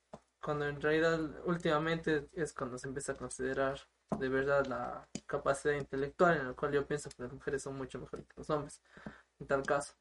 cuando 0.41 0.67
en 0.67 0.79
realidad 0.79 1.19
últimamente 1.45 2.29
es 2.33 2.53
cuando 2.53 2.77
se 2.77 2.87
empieza 2.87 3.13
a 3.13 3.17
considerar 3.17 3.79
de 4.19 4.29
verdad 4.29 4.65
la 4.67 5.07
capacidad 5.25 5.73
intelectual 5.73 6.37
en 6.37 6.47
la 6.47 6.53
cual 6.53 6.71
yo 6.71 6.87
pienso 6.87 7.09
que 7.09 7.23
las 7.23 7.33
mujeres 7.33 7.63
son 7.63 7.75
mucho 7.77 7.99
mejores 7.99 8.25
que 8.27 8.33
los 8.37 8.49
hombres 8.49 8.81
en 9.39 9.47
tal 9.47 9.63
caso. 9.63 9.95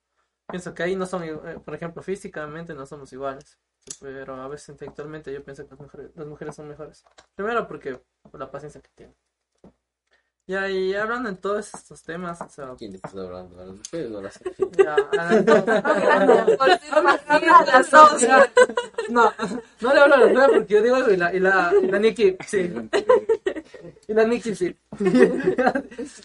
Pienso 0.46 0.74
que 0.74 0.82
ahí 0.82 0.94
no 0.94 1.06
son, 1.06 1.24
eh, 1.24 1.58
por 1.64 1.74
ejemplo, 1.74 2.02
físicamente 2.02 2.74
no 2.74 2.86
somos 2.86 3.12
iguales, 3.12 3.58
pero 4.00 4.40
a 4.40 4.48
veces 4.48 4.70
intelectualmente 4.70 5.32
yo 5.32 5.42
pienso 5.42 5.64
que 5.64 5.70
las 5.70 5.80
mujeres, 5.80 6.10
las 6.14 6.26
mujeres 6.26 6.54
son 6.54 6.68
mejores. 6.68 7.04
Primero 7.34 7.66
porque 7.66 8.00
por 8.30 8.40
la 8.40 8.50
paciencia 8.50 8.80
que 8.80 8.90
tienen. 8.94 9.16
Ya, 10.46 10.68
y 10.68 10.94
hablando 10.94 11.30
en 11.30 11.38
todos 11.38 11.72
estos 11.72 12.02
temas, 12.02 12.38
o 12.42 12.48
sea, 12.50 12.74
¿Quién 12.76 12.94
está 12.94 13.08
hablando? 13.08 13.58
¿A 13.58 13.64
las 13.64 13.76
mujeres 13.76 14.12
o 14.12 14.18
a 14.18 14.22
las 14.22 14.38
ya, 14.76 14.94
no, 19.08 19.32
no 19.80 19.94
le 19.94 20.00
hablo 20.00 20.14
a 20.14 20.18
las 20.18 20.30
mujeres 20.30 20.50
porque 20.52 20.74
yo 20.74 20.82
digo 20.82 20.96
algo 20.96 21.12
y 21.12 21.16
la, 21.16 21.34
y 21.34 21.40
la, 21.40 21.72
y 21.82 21.86
la 21.86 21.98
Nikki, 21.98 22.36
sí, 22.46 22.70
y 24.06 24.12
la 24.12 24.24
Nikki 24.24 24.54
sí. 24.54 24.76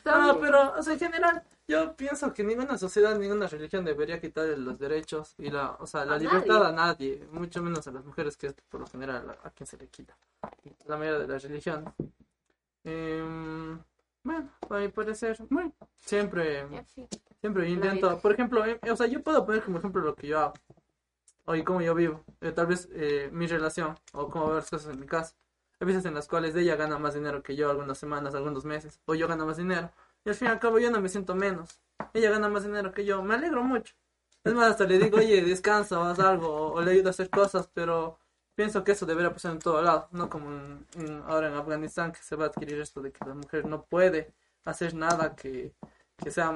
No, 0.03 0.37
pero, 0.41 0.73
o 0.77 0.83
sea, 0.83 0.93
en 0.93 0.99
general, 0.99 1.41
yo 1.69 1.95
pienso 1.95 2.33
que 2.33 2.43
ninguna 2.43 2.77
sociedad, 2.77 3.17
ninguna 3.17 3.47
religión 3.47 3.85
debería 3.85 4.19
quitarle 4.19 4.57
los 4.57 4.77
derechos 4.79 5.35
y 5.37 5.49
la, 5.51 5.71
o 5.79 5.87
sea, 5.87 6.05
la 6.05 6.15
A 6.15 6.17
libertad 6.17 6.59
nadie. 6.59 6.67
a 6.67 6.71
nadie, 6.71 7.27
mucho 7.31 7.61
menos 7.63 7.87
a 7.87 7.91
las 7.91 8.03
mujeres, 8.05 8.35
que 8.37 8.47
es 8.47 8.53
por 8.69 8.81
lo 8.81 8.87
general 8.87 9.29
a, 9.29 9.47
a 9.47 9.51
quien 9.51 9.67
se 9.67 9.77
le 9.77 9.87
quita. 9.87 10.17
La 10.87 10.97
mayoría 10.97 11.19
de 11.19 11.27
las 11.27 11.43
religiones. 11.43 11.93
Em, 12.83 13.79
bueno, 14.23 14.49
a 14.69 14.77
mi 14.79 14.87
parecer, 14.89 15.37
bueno, 15.49 15.73
siempre, 15.97 16.65
siempre 17.41 17.69
intento, 17.69 18.19
por 18.19 18.33
ejemplo, 18.33 18.65
eh, 18.65 18.79
o 18.91 18.95
sea, 18.95 19.07
yo 19.07 19.21
puedo 19.23 19.45
poner 19.45 19.63
como 19.63 19.79
ejemplo 19.79 20.01
lo 20.01 20.15
que 20.15 20.27
yo 20.27 20.39
hago, 20.39 20.53
o 21.45 21.55
y 21.55 21.63
cómo 21.63 21.81
yo 21.81 21.95
vivo, 21.95 22.23
eh, 22.41 22.51
tal 22.51 22.67
vez 22.67 22.87
eh, 22.93 23.29
mi 23.33 23.47
relación, 23.47 23.95
o 24.13 24.29
cómo 24.29 24.47
veo 24.47 24.55
las 24.57 24.69
cosas 24.69 24.93
en 24.93 24.99
mi 24.99 25.07
casa. 25.07 25.35
Hay 25.79 25.87
veces 25.87 26.05
en 26.05 26.13
las 26.13 26.27
cuales 26.27 26.55
ella 26.55 26.75
gana 26.75 26.97
más 26.99 27.13
dinero 27.13 27.41
que 27.43 27.55
yo, 27.55 27.69
algunas 27.69 27.97
semanas, 27.97 28.35
algunos 28.35 28.65
meses, 28.65 28.99
o 29.05 29.15
yo 29.15 29.27
gano 29.27 29.45
más 29.45 29.57
dinero. 29.57 29.91
Y 30.25 30.29
al 30.29 30.35
fin 30.35 30.47
y 30.47 30.51
al 30.51 30.59
cabo 30.59 30.79
yo 30.79 30.91
no 30.91 31.01
me 31.01 31.09
siento 31.09 31.35
menos. 31.35 31.79
Ella 32.13 32.29
gana 32.31 32.49
más 32.49 32.63
dinero 32.63 32.91
que 32.91 33.05
yo, 33.05 33.21
me 33.23 33.35
alegro 33.35 33.63
mucho. 33.63 33.93
Es 34.43 34.53
más, 34.53 34.71
hasta 34.71 34.85
le 34.85 34.99
digo, 34.99 35.17
oye, 35.17 35.41
descansa 35.43 35.99
o 35.99 36.03
haz 36.03 36.19
algo, 36.19 36.71
o, 36.71 36.81
le 36.81 36.91
ayudo 36.91 37.07
a 37.07 37.11
hacer 37.11 37.29
cosas, 37.29 37.69
pero 37.73 38.17
pienso 38.55 38.83
que 38.83 38.93
eso 38.93 39.05
debería 39.05 39.33
pasar 39.33 39.51
en 39.51 39.59
todo 39.59 39.81
lado, 39.81 40.07
no 40.11 40.29
como 40.29 40.49
en- 40.51 40.85
en- 40.95 41.23
ahora 41.27 41.47
en 41.47 41.53
Afganistán, 41.55 42.11
que 42.11 42.19
se 42.21 42.35
va 42.35 42.45
a 42.45 42.47
adquirir 42.47 42.79
esto 42.79 43.01
de 43.01 43.11
que 43.11 43.25
la 43.25 43.33
mujer 43.33 43.65
no 43.65 43.83
puede 43.83 44.33
hacer 44.65 44.93
nada 44.93 45.35
que, 45.35 45.73
que 46.17 46.31
sea 46.31 46.47
ah, 46.49 46.51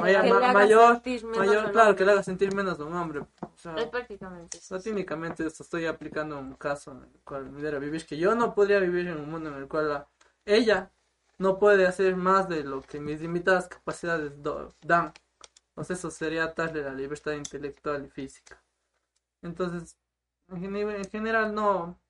maya- 0.00 0.22
que 0.22 0.32
ma- 0.32 0.52
mayor, 0.52 1.02
mayor, 1.36 1.72
claro, 1.72 1.96
que 1.96 2.04
le 2.04 2.12
haga 2.12 2.22
sentir 2.22 2.54
menos 2.54 2.78
de 2.78 2.84
un 2.84 2.94
hombre. 2.94 3.20
O 3.20 3.56
sea, 3.56 3.74
Es 3.76 3.86
prácticamente 3.86 4.58
eso. 4.58 4.74
o 4.74 4.78
sea, 4.78 4.84
técnicamente 4.84 5.46
esto 5.46 5.62
estoy 5.62 5.86
aplicando 5.86 6.38
un 6.38 6.54
caso 6.54 6.92
en 6.92 7.04
el 7.04 7.20
cual 7.24 7.50
me 7.50 7.78
vivir, 7.78 8.04
que 8.06 8.16
yo 8.16 8.34
no 8.34 8.54
podría 8.54 8.78
vivir 8.80 9.08
en 9.08 9.18
un 9.18 9.30
mundo 9.30 9.50
en 9.50 9.56
el 9.56 9.68
cual 9.68 9.88
la- 9.88 10.06
ella 10.44 10.90
no 11.38 11.58
puede 11.58 11.86
hacer 11.86 12.16
más 12.16 12.48
de 12.48 12.64
lo 12.64 12.82
que 12.82 13.00
mis 13.00 13.20
limitadas 13.20 13.68
capacidades 13.68 14.42
do- 14.42 14.74
dan. 14.82 15.12
Entonces 15.70 15.98
eso 16.00 16.10
sería 16.10 16.44
atarle 16.44 16.82
la 16.82 16.94
libertad 16.94 17.32
intelectual 17.32 18.06
y 18.06 18.10
física. 18.10 18.62
Entonces, 19.42 19.96
en, 20.48 20.60
gen- 20.62 20.76
en 20.76 21.10
general 21.10 21.54
no, 21.54 22.00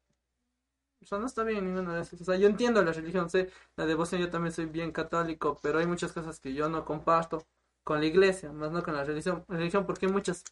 o 1.03 1.07
sea, 1.07 1.19
no 1.19 1.27
está 1.27 1.45
bien 1.45 1.65
ninguna 1.65 1.95
de 1.95 2.03
esas. 2.03 2.21
O 2.21 2.25
sea, 2.25 2.37
yo 2.37 2.49
entiendo 2.49 2.83
la 2.83 2.93
religión, 2.93 3.31
sé 3.31 3.51
la 3.77 3.87
devoción, 3.87 4.21
yo 4.21 4.31
también 4.31 4.53
soy 4.53 4.67
bien 4.67 4.93
católico, 4.93 5.57
pero 5.63 5.79
hay 5.79 5.87
muchas 5.87 6.13
cosas 6.13 6.41
que 6.41 6.53
yo 6.55 6.69
no 6.69 6.85
comparto 6.85 7.47
con 7.85 8.01
la 8.01 8.07
iglesia, 8.07 8.53
más 8.53 8.71
no 8.73 8.83
con 8.83 8.95
la 8.95 9.05
religión, 9.05 9.45
religión 9.49 9.87
porque 9.87 10.07
hay 10.07 10.13
muchas, 10.13 10.45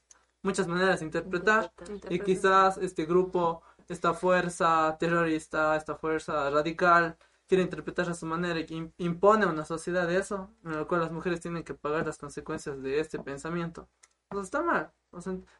muchas 0.43 0.69
maneras 0.69 1.01
de 1.01 1.07
interpretar. 1.07 1.73
Y 2.09 2.21
quizás 2.21 2.79
este 2.79 3.05
grupo, 3.07 3.63
esta 3.89 4.15
fuerza 4.15 4.97
terrorista, 4.99 5.77
esta 5.77 5.97
fuerza 5.97 6.49
radical, 6.51 7.17
quiere 7.49 7.63
interpretar 7.65 8.09
a 8.11 8.15
su 8.15 8.27
manera 8.27 8.61
y 8.61 8.67
im- 8.67 8.93
impone 8.99 9.45
a 9.45 9.49
una 9.49 9.65
sociedad 9.65 10.11
eso, 10.13 10.51
en 10.65 10.73
la 10.77 10.85
cual 10.87 11.03
las 11.03 11.13
mujeres 11.13 11.41
tienen 11.41 11.65
que 11.65 11.75
pagar 11.75 12.07
las 12.07 12.19
consecuencias 12.19 12.83
de 12.83 13.01
este 13.01 13.19
pensamiento. 13.19 13.89
Entonces 14.31 14.49
está 14.49 14.63
mal. 14.63 14.93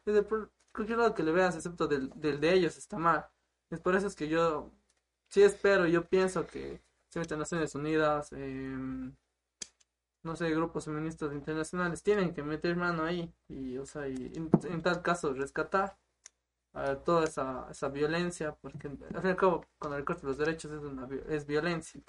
Desde 0.05 0.25
cualquier 0.73 0.97
lado 0.99 1.13
que 1.15 1.23
le 1.23 1.31
veas, 1.31 1.55
excepto 1.55 1.87
del, 1.87 2.09
del 2.15 2.39
de 2.39 2.53
ellos, 2.53 2.77
está 2.77 2.97
mal. 2.97 3.27
Es 3.69 3.79
por 3.81 3.95
eso 3.95 4.07
es 4.07 4.15
que 4.15 4.27
yo 4.29 4.71
sí 5.29 5.43
espero, 5.43 5.87
yo 5.87 6.07
pienso 6.07 6.47
que 6.47 6.81
se 7.09 7.19
meten 7.19 7.39
Naciones 7.39 7.75
Unidas, 7.75 8.31
em, 8.33 9.15
no 10.23 10.35
sé, 10.35 10.49
grupos 10.51 10.85
feministas 10.85 11.33
internacionales 11.33 12.03
tienen 12.03 12.33
que 12.33 12.43
meter 12.43 12.75
mano 12.75 13.03
ahí 13.03 13.33
y, 13.47 13.77
o 13.77 13.85
sea, 13.85 14.07
y 14.07 14.31
en 14.35 14.81
tal 14.81 15.01
caso 15.01 15.33
rescatar 15.33 15.97
a 16.77 16.95
toda 16.95 17.25
esa, 17.25 17.67
esa 17.71 17.89
violencia, 17.89 18.55
porque 18.61 18.87
al 18.87 18.97
fin 18.97 19.07
y 19.25 19.27
al 19.29 19.35
cabo, 19.35 19.65
con 19.79 19.93
el 19.93 20.05
corte 20.05 20.21
de 20.21 20.27
los 20.27 20.37
derechos 20.37 20.71
es, 20.71 20.83
una, 20.83 21.07
es 21.29 21.45
violencia. 21.45 22.01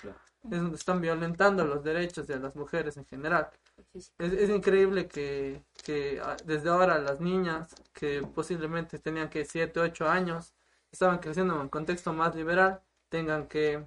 Es 0.50 0.60
donde 0.60 0.76
están 0.76 1.00
violentando 1.00 1.64
los 1.64 1.82
derechos 1.82 2.26
de 2.26 2.38
las 2.38 2.54
mujeres 2.54 2.96
en 2.96 3.06
general. 3.06 3.48
Es, 3.94 4.12
es 4.18 4.50
increíble 4.50 5.08
que, 5.08 5.62
que 5.84 6.20
ah, 6.22 6.36
desde 6.44 6.68
ahora 6.68 6.98
las 6.98 7.20
niñas 7.20 7.74
que 7.92 8.22
posiblemente 8.22 8.98
tenían 8.98 9.28
que 9.30 9.44
7, 9.44 9.80
8 9.80 10.08
años, 10.08 10.54
estaban 10.92 11.18
creciendo 11.18 11.54
en 11.54 11.61
un 11.62 11.68
contexto 11.68 12.12
más 12.12 12.34
liberal, 12.34 12.80
tengan 13.08 13.46
que 13.49 13.86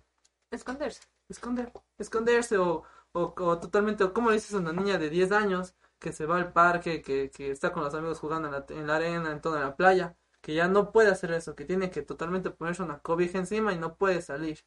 Esconderse. 0.51 1.01
esconder, 1.29 1.71
esconderse 1.97 2.57
o, 2.57 2.83
o, 3.13 3.33
o 3.37 3.59
totalmente, 3.59 4.03
o 4.03 4.13
como 4.13 4.29
le 4.29 4.35
dices 4.35 4.53
a 4.53 4.57
una 4.59 4.73
niña 4.73 4.97
de 4.97 5.09
10 5.09 5.31
años 5.31 5.75
que 5.99 6.11
se 6.11 6.25
va 6.25 6.37
al 6.37 6.51
parque, 6.51 7.01
que, 7.01 7.29
que 7.31 7.51
está 7.51 7.71
con 7.71 7.83
los 7.83 7.93
amigos 7.93 8.19
jugando 8.19 8.47
en 8.49 8.53
la, 8.53 8.65
en 8.69 8.87
la 8.87 8.95
arena, 8.97 9.31
en 9.31 9.39
toda 9.41 9.61
la 9.61 9.75
playa, 9.77 10.17
que 10.41 10.55
ya 10.55 10.67
no 10.67 10.91
puede 10.91 11.09
hacer 11.11 11.31
eso, 11.33 11.55
que 11.55 11.65
tiene 11.65 11.91
que 11.91 12.01
totalmente 12.03 12.51
ponerse 12.51 12.83
una 12.83 12.99
cobija 13.01 13.37
encima 13.39 13.73
y 13.73 13.79
no 13.79 13.95
puede 13.97 14.21
salir. 14.21 14.59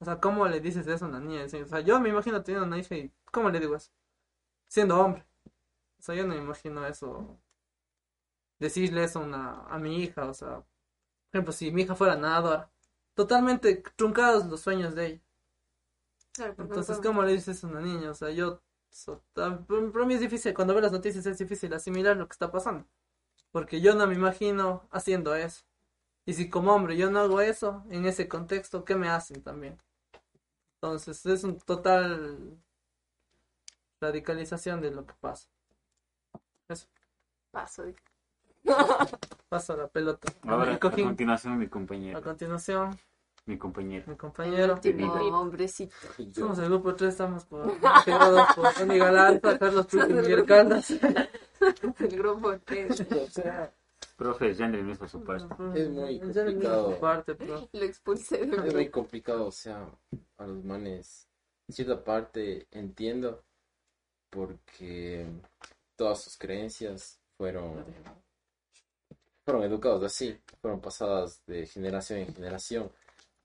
O 0.00 0.04
sea, 0.06 0.20
¿cómo 0.20 0.48
le 0.48 0.60
dices 0.60 0.86
eso 0.88 1.06
a 1.06 1.08
una 1.08 1.20
niña? 1.20 1.44
O 1.46 1.68
sea, 1.68 1.80
yo 1.80 2.00
me 2.00 2.10
imagino 2.10 2.42
teniendo 2.44 2.66
una 2.68 2.78
hija 2.78 2.96
y 2.96 3.12
¿cómo 3.32 3.50
le 3.50 3.60
digo 3.60 3.76
eso? 3.76 3.90
Siendo 4.68 5.00
hombre. 5.00 5.26
O 6.00 6.02
sea, 6.02 6.14
yo 6.16 6.26
no 6.26 6.34
me 6.34 6.40
imagino 6.42 6.86
eso. 6.86 7.40
Decirle 8.60 9.02
eso 9.04 9.18
a, 9.18 9.22
una, 9.24 9.62
a 9.66 9.78
mi 9.80 9.96
hija, 10.04 10.26
o 10.26 10.34
sea, 10.34 10.58
por 10.58 10.66
ejemplo, 11.32 11.52
si 11.52 11.72
mi 11.72 11.82
hija 11.82 11.94
fuera 11.96 12.16
nadadora, 12.16 12.70
totalmente 13.14 13.82
truncados 13.96 14.46
los 14.46 14.60
sueños 14.62 14.94
de 14.94 15.06
ella. 15.06 15.22
Claro, 16.32 16.56
Entonces, 16.58 16.98
no 16.98 17.02
¿cómo 17.02 17.22
le 17.22 17.32
dices 17.32 17.64
a 17.64 17.66
una 17.66 17.80
niña? 17.80 18.10
O 18.10 18.14
sea, 18.14 18.30
yo... 18.30 18.62
so- 18.90 19.22
para 19.34 19.50
mí 20.06 20.14
es 20.14 20.20
difícil, 20.20 20.54
cuando 20.54 20.74
veo 20.74 20.82
las 20.82 20.92
noticias 20.92 21.26
es 21.26 21.38
difícil 21.38 21.72
asimilar 21.74 22.16
lo 22.16 22.28
que 22.28 22.32
está 22.34 22.50
pasando. 22.50 22.86
Porque 23.52 23.80
yo 23.80 23.94
no 23.94 24.06
me 24.06 24.14
imagino 24.14 24.86
haciendo 24.90 25.34
eso. 25.34 25.64
Y 26.26 26.34
si 26.34 26.48
como 26.48 26.72
hombre 26.74 26.96
yo 26.96 27.10
no 27.10 27.20
hago 27.20 27.40
eso, 27.40 27.82
en 27.90 28.06
ese 28.06 28.28
contexto, 28.28 28.84
¿qué 28.84 28.94
me 28.94 29.08
hacen 29.08 29.42
también? 29.42 29.80
Entonces, 30.80 31.24
es 31.26 31.44
un 31.44 31.58
total 31.58 32.56
radicalización 34.00 34.80
de 34.80 34.90
lo 34.90 35.04
que 35.06 35.14
pasa. 35.20 35.48
paso. 37.50 37.82
de- 37.82 37.96
Paso 39.48 39.76
la 39.76 39.88
pelota. 39.88 40.32
Ahora, 40.42 40.74
a 40.74 40.78
continuación, 40.78 41.58
mi 41.58 41.64
a 41.66 41.70
compañero. 41.70 42.22
continuación, 42.22 42.96
mi 43.46 43.58
compañero. 43.58 44.04
mi 44.06 44.16
compañero. 44.16 44.74
Hombrecito. 45.34 45.96
Somos 46.32 46.58
el 46.60 46.66
grupo 46.66 46.94
3, 46.94 47.10
estamos 47.10 47.44
por, 47.46 47.66
por 47.80 48.74
Tony 48.74 48.98
Galarza, 48.98 49.58
Carlos 49.58 49.86
Cruz 49.88 50.04
y 50.08 50.44
Caldas. 50.46 50.92
El 51.98 52.18
grupo 52.18 52.58
3. 52.58 53.00
o 53.10 53.30
sea, 53.30 53.72
Profe, 54.16 54.54
ya 54.54 54.68
le 54.68 54.82
mismo 54.82 55.08
su 55.08 55.24
parte. 55.24 55.46
Es 55.74 55.88
muy 55.88 56.20
complicado. 56.20 57.00
parte, 57.00 57.36
Lo 57.72 57.84
expulsé 57.84 58.46
de 58.46 58.68
es 58.68 58.74
muy 58.74 58.88
complicado, 58.90 59.46
o 59.46 59.50
sea, 59.50 59.90
a 60.36 60.46
los 60.46 60.62
manes, 60.62 61.26
en 61.68 61.74
cierta 61.74 62.04
parte 62.04 62.66
entiendo, 62.70 63.42
porque 64.28 65.26
todas 65.96 66.22
sus 66.22 66.36
creencias 66.36 67.18
fueron, 67.36 67.84
fueron 69.44 69.62
educados 69.64 70.04
así, 70.04 70.38
fueron 70.60 70.80
pasadas 70.80 71.42
de 71.46 71.66
generación 71.66 72.18
en 72.18 72.34
generación, 72.34 72.92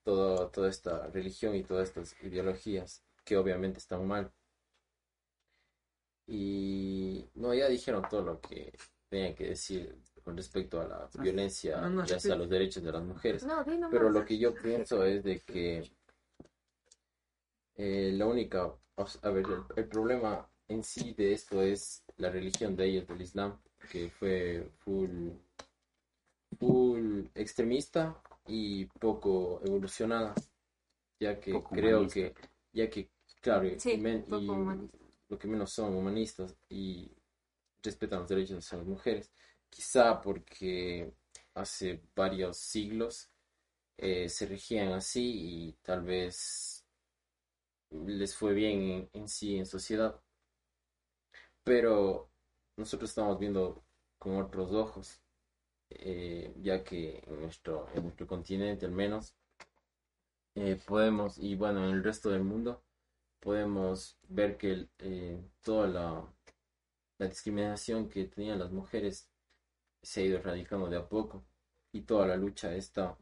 todo, 0.04 0.48
toda 0.48 0.68
esta 0.68 1.06
religión 1.06 1.54
y 1.54 1.64
todas 1.64 1.88
estas 1.88 2.14
ideologías, 2.22 3.02
que 3.24 3.36
obviamente 3.36 3.78
están 3.78 4.06
mal. 4.06 4.30
Y 6.28 7.24
no, 7.34 7.54
ya 7.54 7.68
dijeron 7.68 8.04
todo 8.10 8.22
lo 8.22 8.40
que 8.40 8.72
tenían 9.08 9.34
que 9.34 9.48
decir 9.50 9.96
con 10.24 10.36
respecto 10.36 10.80
a 10.80 10.86
la 10.88 11.08
violencia 11.22 11.80
No, 11.80 11.90
no, 11.90 12.02
y 12.04 12.12
hacia 12.12 12.34
sí. 12.34 12.38
los 12.38 12.48
derechos 12.48 12.82
de 12.82 12.92
las 12.92 13.02
mujeres. 13.02 13.44
No. 13.44 13.64
Pero 13.90 14.10
lo 14.10 14.24
que 14.24 14.38
yo 14.38 14.54
pienso 14.54 15.04
es 15.04 15.22
de 15.22 15.40
que 15.40 15.84
eh, 17.76 18.10
la 18.14 18.26
única, 18.26 18.72
a 19.22 19.30
ver, 19.30 19.44
el, 19.46 19.62
el 19.76 19.88
problema 19.88 20.48
en 20.68 20.82
sí 20.82 21.14
de 21.14 21.32
esto 21.32 21.62
es 21.62 22.02
la 22.16 22.30
religión 22.30 22.74
de 22.76 22.86
ellos, 22.86 23.06
del 23.08 23.22
Islam, 23.22 23.58
que 23.90 24.10
fue 24.10 24.68
full, 24.84 25.30
full 26.58 27.26
extremista 27.34 28.20
y 28.46 28.86
poco 28.86 29.60
evolucionada, 29.64 30.34
ya 31.20 31.40
que 31.40 31.52
Poco 31.54 31.74
creo 31.74 32.00
humanista. 32.00 32.14
que, 32.14 32.34
ya 32.72 32.90
que, 32.90 33.10
claro, 33.40 33.66
y 33.66 33.78
Sí, 33.78 33.96
men- 33.98 34.24
poco 34.28 34.40
y 34.42 34.48
humanista. 34.48 34.98
Lo 35.28 35.38
que 35.38 35.48
menos 35.48 35.72
son 35.72 35.94
humanistas 35.94 36.56
y 36.68 37.10
respetan 37.82 38.20
los 38.20 38.28
derechos 38.28 38.70
de 38.70 38.76
las 38.76 38.86
mujeres. 38.86 39.32
Quizá 39.70 40.20
porque 40.20 41.12
hace 41.54 42.02
varios 42.14 42.56
siglos 42.58 43.30
eh, 43.98 44.28
se 44.28 44.46
regían 44.46 44.92
así 44.92 45.68
y 45.68 45.72
tal 45.82 46.02
vez 46.02 46.84
les 47.90 48.34
fue 48.36 48.54
bien 48.54 49.08
en, 49.12 49.28
sí 49.28 49.56
en 49.56 49.66
sociedad. 49.66 50.20
Pero 51.64 52.30
nosotros 52.76 53.10
estamos 53.10 53.38
viendo 53.38 53.84
con 54.18 54.36
otros 54.36 54.72
ojos, 54.72 55.20
eh, 55.90 56.54
ya 56.62 56.84
que 56.84 57.22
en 57.26 57.40
nuestro, 57.42 57.88
en 57.94 58.04
nuestro 58.04 58.26
continente 58.26 58.86
al 58.86 58.92
menos 58.92 59.36
eh, 60.54 60.80
podemos, 60.86 61.38
y 61.38 61.54
bueno, 61.54 61.84
en 61.84 61.94
el 61.94 62.04
resto 62.04 62.30
del 62.30 62.42
mundo, 62.42 62.82
podemos 63.40 64.18
ver 64.28 64.56
que 64.56 64.88
eh, 64.98 65.40
toda 65.62 65.86
la, 65.88 66.32
discriminación 67.28 68.08
que 68.10 68.24
tenían 68.26 68.58
las 68.58 68.72
mujeres 68.72 69.30
se 70.02 70.20
ha 70.20 70.24
ido 70.24 70.38
erradicando 70.38 70.88
de 70.88 70.98
a 70.98 71.08
poco 71.08 71.46
y 71.92 72.02
toda 72.02 72.26
la 72.26 72.36
lucha 72.36 72.74
esta 72.74 73.16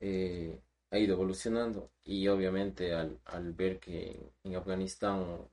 eh, 0.00 0.60
ha 0.90 0.98
ido 0.98 1.14
evolucionando. 1.14 1.90
Y 2.04 2.28
obviamente 2.28 2.94
al, 2.94 3.18
al 3.24 3.52
ver 3.54 3.80
que 3.80 4.32
en 4.44 4.56
Afganistán 4.56 5.48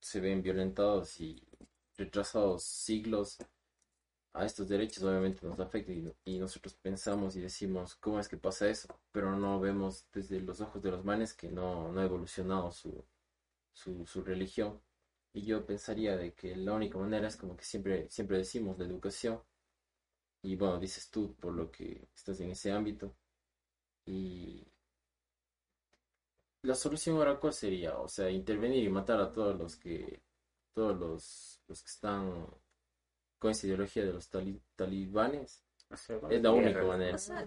se 0.00 0.20
ven 0.20 0.42
violentados 0.42 1.20
y 1.20 1.42
retrasados 1.96 2.64
siglos 2.64 3.38
a 4.34 4.44
estos 4.44 4.68
derechos 4.68 5.02
obviamente 5.04 5.46
nos 5.46 5.60
afecta 5.60 5.92
y, 5.92 6.38
nosotros 6.38 6.74
pensamos 6.74 7.36
y 7.36 7.40
decimos 7.40 7.94
cómo 7.96 8.20
es 8.20 8.28
que 8.28 8.36
pasa 8.36 8.68
eso 8.68 8.88
pero 9.12 9.36
no 9.36 9.60
vemos 9.60 10.06
desde 10.12 10.40
los 10.40 10.60
ojos 10.60 10.82
de 10.82 10.90
los 10.90 11.04
manes 11.04 11.32
que 11.34 11.48
no, 11.50 11.92
no 11.92 12.00
ha 12.00 12.04
evolucionado 12.04 12.70
su, 12.72 13.04
su, 13.74 14.06
su 14.06 14.22
religión. 14.24 14.80
Y 15.34 15.42
yo 15.44 15.66
pensaría 15.66 16.16
de 16.16 16.32
que 16.34 16.56
la 16.56 16.72
única 16.74 16.98
manera 16.98 17.28
es 17.28 17.36
como 17.36 17.56
que 17.56 17.64
siempre, 17.64 18.08
siempre 18.08 18.38
decimos 18.38 18.78
la 18.78 18.86
educación. 18.86 19.42
Y 20.42 20.56
bueno, 20.56 20.78
dices 20.78 21.10
tú 21.10 21.34
por 21.36 21.54
lo 21.54 21.70
que 21.70 22.08
estás 22.14 22.40
en 22.40 22.50
ese 22.50 22.70
ámbito. 22.72 23.16
Y 24.06 24.66
la 26.62 26.74
solución 26.74 27.16
ahora 27.16 27.38
cuál 27.38 27.52
sería, 27.52 27.98
o 27.98 28.08
sea, 28.08 28.30
intervenir 28.30 28.84
y 28.84 28.88
matar 28.88 29.20
a 29.20 29.32
todos 29.32 29.58
los 29.58 29.76
que 29.76 30.22
todos 30.72 30.98
los, 30.98 31.60
los 31.68 31.82
que 31.82 31.90
están 31.90 32.46
con 33.44 33.50
esa 33.50 33.66
ideología 33.66 34.06
de 34.06 34.12
los 34.14 34.30
tali- 34.30 34.58
talibanes 34.74 35.62
O 35.90 35.96
sea, 35.98 36.16
es 36.30 36.42
la 36.42 36.50
única 36.50 36.70
guerra. 36.80 36.86
manera. 36.86 37.14
O 37.14 37.18
sea, 37.18 37.44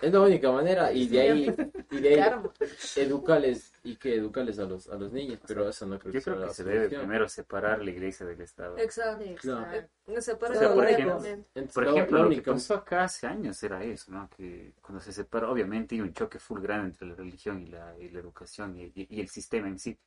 Es 0.00 0.12
la 0.12 0.20
única 0.20 0.52
manera 0.52 0.92
y 0.92 1.08
de 1.08 1.20
ahí, 1.20 1.54
y 1.90 2.00
de 2.00 2.08
ahí 2.10 2.16
karma. 2.20 2.52
educarles 2.94 3.72
y 3.82 3.96
que 3.96 4.14
educarles 4.14 4.60
a 4.60 4.64
los 4.66 4.88
a 4.88 4.94
los 4.96 5.12
niños, 5.12 5.40
pero 5.44 5.68
eso 5.68 5.84
no 5.86 5.98
creo 5.98 6.12
que 6.12 6.18
Yo 6.18 6.22
sea 6.22 6.32
creo 6.34 6.42
que 6.44 6.46
la 6.48 6.54
se 6.54 6.62
debe 6.64 6.88
primero 6.88 7.28
separar 7.28 7.82
la 7.82 7.90
iglesia 7.90 8.24
del 8.24 8.40
Estado. 8.40 8.78
Exacto. 8.78 9.88
Separar 10.20 10.56
O 10.56 10.60
sea, 10.60 10.74
por 10.74 10.86
ejemplo. 10.86 11.16
Entonces, 11.26 11.74
Por 11.74 11.88
ejemplo, 11.88 12.22
lo 12.22 12.30
que 12.30 12.42
pasó 12.42 12.74
acá 12.74 13.02
hace 13.04 13.26
años 13.26 13.60
era 13.64 13.82
eso, 13.82 14.12
¿no? 14.12 14.30
Que 14.36 14.74
cuando 14.80 15.00
se 15.00 15.12
separó, 15.12 15.50
obviamente 15.50 15.96
hay 15.96 16.02
un 16.02 16.12
choque 16.14 16.38
full 16.38 16.60
grande 16.60 16.86
entre 16.90 17.08
la 17.08 17.14
religión 17.16 17.60
y 17.62 17.66
la, 17.66 17.98
y 17.98 18.10
la 18.10 18.20
educación 18.20 18.76
y, 18.78 18.84
y- 18.94 19.08
y 19.16 19.20
el 19.20 19.28
sistema 19.28 19.66
en 19.66 19.78
sí. 19.80 19.98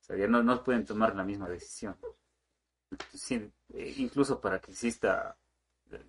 O 0.00 0.04
sea, 0.06 0.16
ya 0.16 0.26
no, 0.26 0.42
no 0.42 0.62
pueden 0.64 0.84
tomar 0.84 1.14
la 1.14 1.22
misma 1.24 1.48
decisión. 1.48 1.96
Sí, 3.12 3.50
eh, 3.74 3.94
incluso 3.98 4.40
para 4.40 4.60
que 4.60 4.70
exista 4.70 5.36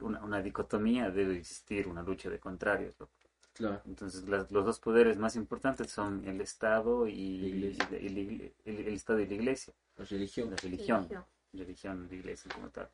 una, 0.01 0.23
una 0.23 0.41
dicotomía 0.41 1.09
debe 1.09 1.37
existir 1.37 1.87
una 1.87 2.01
lucha 2.03 2.29
de 2.29 2.39
contrarios. 2.39 2.93
¿no? 2.99 3.09
Claro, 3.53 3.81
Entonces, 3.85 4.27
las- 4.27 4.51
los 4.51 4.65
dos 4.65 4.79
poderes 4.79 5.17
más 5.17 5.35
importantes 5.35 5.91
son 5.91 6.23
el 6.27 6.41
Estado 6.41 7.07
y, 7.07 7.37
La 7.39 7.47
iglesia. 7.47 7.87
y 8.01 8.09
la- 8.09 8.19
y 8.19 8.37
la- 8.37 8.43
el, 8.65 8.79
el 8.87 8.93
Estado 8.93 9.19
y 9.19 9.27
la 9.27 9.33
Iglesia, 9.35 9.73
la 9.97 10.05
religión. 10.05 10.49
la 10.51 10.55
religión 10.57 11.25
religión, 11.53 12.07
la 12.09 12.15
iglesia 12.15 12.51
como 12.53 12.69
tal. 12.69 12.89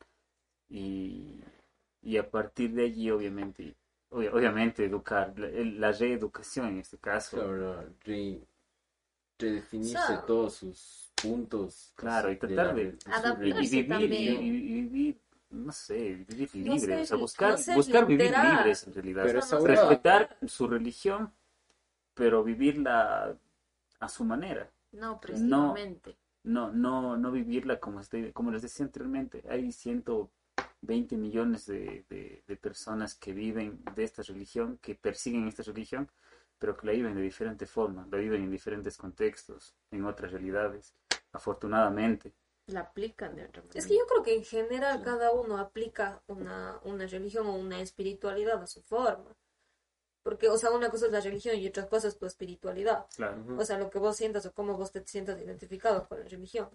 Y, 0.69 1.41
y 2.01 2.18
a 2.18 2.30
partir 2.30 2.72
de 2.73 2.85
allí, 2.85 3.11
obviamente, 3.11 3.76
obvia- 4.10 4.31
obviamente 4.34 4.85
educar, 4.85 5.38
la, 5.38 5.47
el- 5.47 5.80
la 5.81 5.91
reeducación 5.91 6.68
en 6.68 6.80
este 6.80 6.97
caso, 6.97 7.38
claro, 7.38 7.57
Claro, 7.57 7.93
re- 8.05 8.41
redefinirse 9.38 10.14
todos 10.26 10.55
sus 10.55 11.02
puntos. 11.24 11.94
y 12.32 12.34
así, 12.34 12.40
tratar 12.40 12.76
de, 12.76 12.98
y 13.48 13.52
religión. 13.54 14.00
vivir, 14.00 14.12
y, 14.41 14.48
y- 14.48 14.78
y 14.78 14.82
vivir, 14.82 15.22
no 15.52 15.72
sé, 15.72 16.26
vivir 16.28 16.50
No 16.56 16.74
libre, 16.76 16.80
ser- 16.80 17.02
o 17.02 17.06
sea, 17.06 17.18
buscar, 17.18 17.60
no 17.68 17.74
buscar 17.76 18.06
vivir 18.08 18.26
literal. 18.28 18.58
libres 18.58 18.88
en 18.88 18.94
realidad, 18.94 19.24
Pero 19.24 19.40
no 19.40 19.66
respetar 19.68 20.38
su 20.48 20.68
religión, 20.68 21.34
pero 22.14 22.44
vivirla 22.44 23.36
a 24.00 24.10
su 24.10 24.24
manera. 24.26 24.70
No, 24.91 25.20
precisamente. 25.20 26.16
no, 26.44 26.72
no, 26.72 27.18
no 27.18 27.32
vivirla 27.32 27.80
como 27.80 28.00
estoy, 28.02 28.32
como 28.32 28.52
les 28.52 28.62
decía 28.62 28.86
anteriormente. 28.86 29.44
Hay 29.50 29.72
120 29.72 31.18
millones 31.18 31.66
de, 31.66 32.06
de, 32.10 32.44
de 32.48 32.56
personas 32.58 33.16
que 33.16 33.34
viven 33.34 33.82
de 33.95 34.04
esta 34.04 34.22
religión, 34.24 34.78
que 34.82 34.94
persiguen 34.95 35.48
esta 35.48 35.64
religión, 35.64 36.10
pero 36.60 36.78
que 36.78 36.86
la 36.88 36.94
viven 36.94 37.16
de 37.16 37.22
diferente 37.22 37.66
forma, 37.66 38.08
la 38.12 38.18
viven 38.18 38.44
en 38.44 38.52
diferentes 38.52 38.98
contextos, 38.98 39.74
en 39.91 40.06
otras 40.06 40.32
realidades, 40.32 40.94
afortunadamente. 41.34 42.34
La 42.68 42.81
aplican 42.81 43.35
de 43.35 43.45
otra 43.45 43.61
manera. 43.61 43.80
Es 43.80 43.88
que 43.88 43.95
yo 43.95 44.05
creo 44.07 44.23
que 44.23 44.35
en 44.35 44.43
general 44.45 45.03
cada 45.03 45.31
uno 45.31 45.57
aplica 45.57 46.23
una, 46.27 46.80
una 46.84 47.05
religión 47.07 47.47
o 47.47 47.55
una 47.55 47.81
espiritualidad 47.81 48.61
a 48.61 48.68
su 48.68 48.81
forma. 48.81 49.35
Porque, 50.23 50.47
o 50.47 50.57
sea, 50.57 50.72
una 50.72 50.89
cosa 50.89 51.07
es 51.07 51.11
la 51.11 51.19
religión 51.19 51.57
y 51.57 51.68
otra 51.68 51.88
cosa 51.88 52.07
es 52.07 52.18
tu 52.18 52.26
espiritualidad. 52.26 53.05
Claro. 53.15 53.43
O 53.57 53.65
sea, 53.65 53.77
lo 53.77 53.89
que 53.89 53.99
vos 53.99 54.15
sientas 54.15 54.45
o 54.45 54.53
cómo 54.53 54.77
vos 54.77 54.91
te 54.91 55.05
sientas 55.05 55.39
identificado 55.41 56.07
con 56.07 56.19
la 56.22 56.27
religión. 56.27 56.69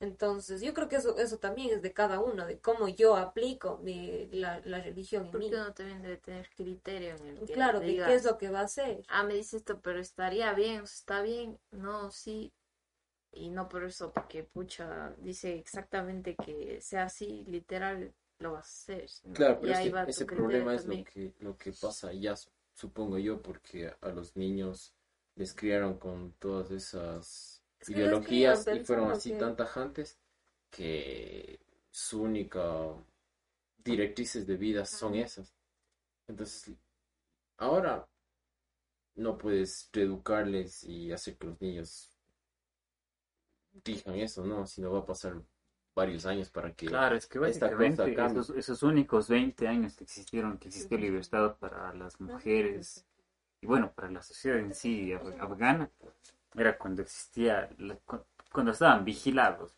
Entonces, 0.00 0.60
yo 0.60 0.74
creo 0.74 0.88
que 0.88 0.96
eso, 0.96 1.16
eso 1.18 1.38
también 1.38 1.70
es 1.74 1.80
de 1.82 1.92
cada 1.94 2.20
uno, 2.20 2.46
de 2.46 2.58
cómo 2.58 2.88
yo 2.88 3.16
aplico 3.16 3.78
mi- 3.82 4.26
la, 4.32 4.60
la 4.64 4.82
religión 4.82 5.22
en 5.26 5.38
mí. 5.38 5.48
Porque 5.48 5.56
uno 5.56 5.72
también 5.72 6.02
debe 6.02 6.18
tener 6.18 6.50
criterio 6.54 7.14
en 7.16 7.26
el 7.28 7.38
que 7.46 7.54
Claro, 7.54 7.80
que 7.80 7.86
diga, 7.86 8.06
qué 8.06 8.14
es 8.14 8.24
lo 8.24 8.36
que 8.36 8.50
va 8.50 8.60
a 8.60 8.64
hacer. 8.64 9.02
ah, 9.08 9.22
me 9.22 9.34
dice 9.34 9.56
esto, 9.56 9.80
pero 9.80 10.00
estaría 10.00 10.52
bien, 10.52 10.82
está 10.82 11.22
bien, 11.22 11.58
no, 11.70 12.10
sí, 12.10 12.52
y 13.34 13.50
no 13.50 13.68
por 13.68 13.84
eso, 13.84 14.12
porque 14.12 14.44
pucha, 14.44 15.14
dice 15.18 15.58
exactamente 15.58 16.34
que 16.36 16.80
sea 16.80 17.04
así, 17.04 17.44
literal, 17.46 18.12
lo 18.38 18.52
va 18.52 18.58
a 18.58 18.62
hacer. 18.62 19.08
¿no? 19.24 19.34
Claro, 19.34 19.60
pero 19.60 19.72
es 19.72 19.80
que 19.80 20.10
ese 20.10 20.26
problema 20.26 20.74
es 20.74 20.86
lo 20.86 21.04
que, 21.04 21.34
lo 21.40 21.56
que 21.56 21.72
pasa 21.72 22.12
ya, 22.12 22.36
su- 22.36 22.50
supongo 22.72 23.18
yo, 23.18 23.40
porque 23.42 23.92
a 24.00 24.08
los 24.08 24.36
niños 24.36 24.94
les 25.36 25.54
criaron 25.54 25.98
con 25.98 26.32
todas 26.38 26.70
esas 26.70 27.62
Es 27.80 27.88
ideologías 27.90 28.66
y 28.72 28.80
fueron 28.84 29.10
así 29.10 29.30
que- 29.32 29.38
tan 29.38 29.56
tajantes 29.56 30.18
que 30.70 31.60
su 31.90 32.22
única 32.22 32.94
directrices 33.84 34.46
de 34.46 34.56
vida 34.56 34.84
son 34.84 35.14
esas. 35.14 35.54
Entonces, 36.26 36.74
ahora 37.58 38.08
no 39.16 39.38
puedes 39.38 39.88
reeducarles 39.92 40.84
y 40.84 41.12
hacer 41.12 41.36
que 41.36 41.46
los 41.46 41.60
niños 41.60 42.10
digan 43.84 44.14
eso, 44.16 44.44
¿no? 44.44 44.66
Sino 44.66 44.92
va 44.92 45.00
a 45.00 45.06
pasar 45.06 45.34
varios 45.94 46.26
años 46.26 46.50
para 46.50 46.72
que 46.74 46.86
Claro, 46.86 47.16
es 47.16 47.26
que 47.26 47.38
esta 47.48 47.70
cosa 47.74 48.06
esos, 48.08 48.50
esos 48.50 48.82
únicos 48.82 49.28
20 49.28 49.68
años 49.68 49.94
que 49.96 50.04
existieron, 50.04 50.58
que 50.58 50.68
existió 50.68 50.98
libertad 50.98 51.56
para 51.58 51.92
las 51.94 52.20
mujeres 52.20 53.04
Y 53.62 53.66
bueno, 53.66 53.92
para 53.94 54.10
la 54.10 54.22
sociedad 54.22 54.58
en 54.58 54.74
sí 54.74 55.12
af- 55.12 55.40
afgana, 55.40 55.90
era 56.54 56.78
cuando 56.78 57.02
existía, 57.02 57.70
cuando 58.52 58.72
estaban 58.72 59.04
vigilados. 59.04 59.74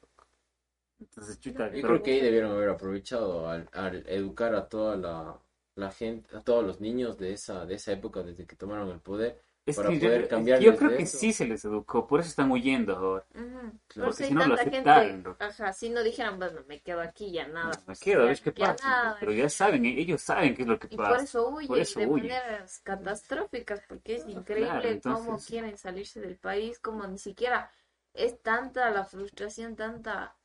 Entonces, 1.00 1.40
chuta, 1.40 1.70
Yo 1.72 1.82
creo 1.86 2.02
que 2.02 2.12
ahí 2.12 2.20
debieron 2.20 2.52
haber 2.52 2.70
aprovechado 2.70 3.48
al, 3.48 3.68
al 3.72 4.04
educar 4.08 4.54
a 4.54 4.68
toda 4.68 4.96
la, 4.96 5.38
la 5.74 5.90
gente, 5.90 6.34
a 6.36 6.40
todos 6.42 6.64
los 6.64 6.80
niños 6.80 7.18
de 7.18 7.32
esa, 7.32 7.66
de 7.66 7.74
esa 7.74 7.92
época, 7.92 8.22
desde 8.22 8.46
que 8.46 8.56
tomaron 8.56 8.90
el 8.90 9.00
poder. 9.00 9.40
Es 9.66 9.76
para 9.76 9.88
que 9.90 9.98
poder 9.98 10.60
yo, 10.60 10.76
creo 10.76 10.90
que 10.96 11.02
eso. 11.02 11.18
sí 11.18 11.32
se 11.32 11.44
les 11.44 11.64
educó, 11.64 12.06
por 12.06 12.20
eso 12.20 12.28
están 12.30 12.50
huyendo 12.52 12.96
ahora. 12.96 13.26
Claro. 13.32 13.72
Porque 14.10 14.12
si 14.12 14.24
hay 14.24 14.32
no 14.32 14.46
lo 14.46 14.54
tanta 14.56 14.70
aceptaron, 14.70 15.10
gente, 15.24 15.44
ajá, 15.44 15.72
si 15.72 15.90
no 15.90 16.02
dijeran, 16.04 16.38
bueno, 16.38 16.60
me 16.68 16.80
quedo 16.80 17.00
aquí, 17.00 17.32
ya 17.32 17.48
nada. 17.48 17.70
Me 17.78 17.84
pues, 17.86 18.00
quedo, 18.00 18.26
ver 18.26 18.40
qué 18.40 18.52
pasa. 18.52 18.88
nada, 18.88 19.16
pero 19.18 19.32
ya 19.32 19.42
ya- 19.42 19.48
saben, 19.50 19.84
ellos 19.84 20.22
saben 20.22 20.54
qué 20.54 20.62
es 20.62 20.68
lo 20.68 20.78
que 20.78 20.86
Y 20.90 20.96
pasa. 20.96 21.10
por 21.10 21.20
eso 21.24 21.48
huyen, 21.50 21.68
Por 21.68 21.78
eso 21.80 21.98
de 22.00 22.06
huyen. 22.06 22.28
maneras 22.28 22.80
catastróficas, 22.84 23.82
porque 23.88 24.16
es 24.16 24.26
increíble 24.28 25.00
Claro, 25.00 25.18
cómo 25.18 25.38
quieren 25.38 25.76
salirse 25.76 26.20
del 26.20 26.36
país, 26.38 26.78
como 26.78 27.06
ni 27.06 27.18
siquiera 27.18 27.70
es 28.14 28.40
tanta 28.42 28.90
la 28.90 29.04
frustración, 29.04 29.74
tanta, 29.76 30.36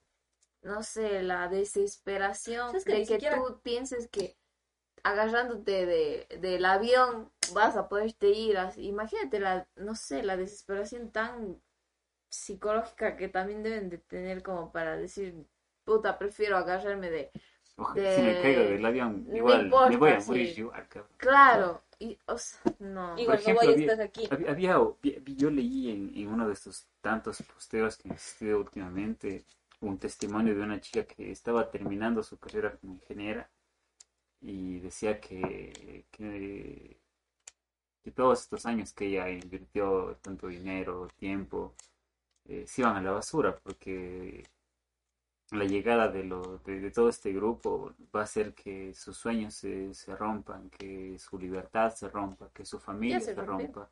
no 0.64 0.84
sé, 0.84 1.22
la 1.24 1.48
desesperación 1.48 2.76
Es 2.76 2.86
que 2.86 2.94
de 2.94 3.00
que 3.00 3.06
siquiera- 3.06 3.38
tú 3.38 3.60
pienses 3.62 4.08
que 4.10 4.36
agarrándote 5.04 5.86
de, 5.86 6.28
del 6.40 6.66
avión 6.66 7.32
vas 7.54 7.76
a 7.78 7.90
poderte 7.90 8.30
ir. 8.30 8.58
así. 8.58 8.86
Imagínate 8.88 9.40
la, 9.40 9.68
no 9.76 9.96
sé, 9.96 10.24
la 10.24 10.38
desesperación 10.38 11.12
tan 11.12 11.62
psicológica 12.30 13.18
que 13.18 13.30
también 13.30 13.64
deben 13.64 13.90
de 13.90 13.98
tener 14.00 14.44
como 14.44 14.72
para 14.72 14.98
decir, 14.98 15.36
puta, 15.86 16.18
prefiero 16.20 16.58
agarrarme 16.58 17.10
de 17.12 17.32
Si 18.06 18.22
me 18.22 18.38
caigo 18.38 18.64
del 18.64 18.86
avión, 18.86 19.28
no 19.28 19.36
igual 19.36 19.64
importa, 19.64 19.92
me 19.92 19.98
voy 19.98 20.12
a 20.12 20.22
sí. 20.22 20.22
morir 20.22 20.58
igual, 20.60 20.88
cabrón. 20.88 21.12
Claro, 21.18 21.82
y, 22.00 22.18
o 22.28 22.38
sea, 22.38 22.62
no. 22.80 23.22
Igual 23.22 23.36
no 23.44 23.44
ejemplo, 23.44 23.54
voy 23.54 23.74
a 23.74 23.76
estar 23.76 24.02
aquí. 24.02 24.30
Había, 24.30 24.52
había- 24.52 24.78
yo 25.36 25.50
leí 25.50 25.90
en, 25.92 26.12
en 26.16 26.28
uno 26.28 26.48
de 26.48 26.54
estos 26.54 26.88
tantos 27.02 27.42
posteos 27.44 27.98
que 27.98 28.10
han 28.10 28.16
existido 28.16 28.60
últimamente 28.60 29.46
un 29.82 29.98
testimonio 29.98 30.56
de 30.56 30.62
una 30.64 30.80
chica 30.80 31.04
que 31.06 31.32
estaba 31.32 31.70
terminando 31.72 32.24
su 32.24 32.38
carrera 32.38 32.78
como 32.78 32.94
ingeniera 32.94 33.50
y 34.42 34.80
decía 34.80 35.20
que, 35.20 36.06
que, 36.12 36.98
que 38.04 38.12
todos 38.12 38.42
estos 38.42 38.66
años 38.66 38.94
que 38.94 39.08
ella 39.08 39.30
invirtió 39.30 40.18
tanto 40.22 40.48
dinero, 40.48 41.08
tiempo, 41.18 41.76
eh, 42.46 42.66
se 42.68 42.82
iban 42.82 42.96
a 42.98 43.02
la 43.02 43.12
basura 43.12 43.58
porque 43.58 44.44
la 45.52 45.66
llegada 45.66 46.08
de, 46.08 46.24
lo, 46.24 46.60
de, 46.60 46.80
de 46.80 46.92
todo 46.92 47.10
este 47.10 47.32
grupo 47.34 47.94
va 48.16 48.22
a 48.22 48.24
hacer 48.24 48.54
que 48.54 48.94
sus 48.94 49.18
sueños 49.18 49.54
se, 49.54 49.94
se 49.94 50.16
rompan, 50.16 50.70
que 50.70 51.20
su 51.20 51.38
libertad 51.38 51.94
se 51.94 52.10
rompa, 52.10 52.50
que 52.54 52.66
su 52.66 52.80
familia 52.80 53.20
se 53.20 53.36
se, 53.36 53.42
rompa. 53.42 53.90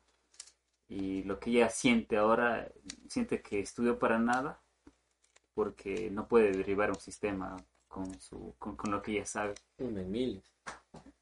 Y 0.88 1.22
lo 1.22 1.38
que 1.38 1.50
ella 1.50 1.68
siente 1.68 2.16
ahora, 2.16 2.68
siente 3.08 3.40
que 3.42 3.60
estudió 3.60 3.98
para 3.98 4.18
nada 4.18 4.60
porque 5.54 6.10
no 6.10 6.26
puede 6.26 6.50
derribar 6.50 6.90
un 6.90 6.98
sistema 6.98 7.56
con, 7.90 8.18
su, 8.20 8.54
con, 8.58 8.76
con 8.76 8.90
lo 8.92 9.02
que 9.02 9.12
ella 9.12 9.26
sabe. 9.26 9.54
En 9.78 10.10
miles, 10.10 10.44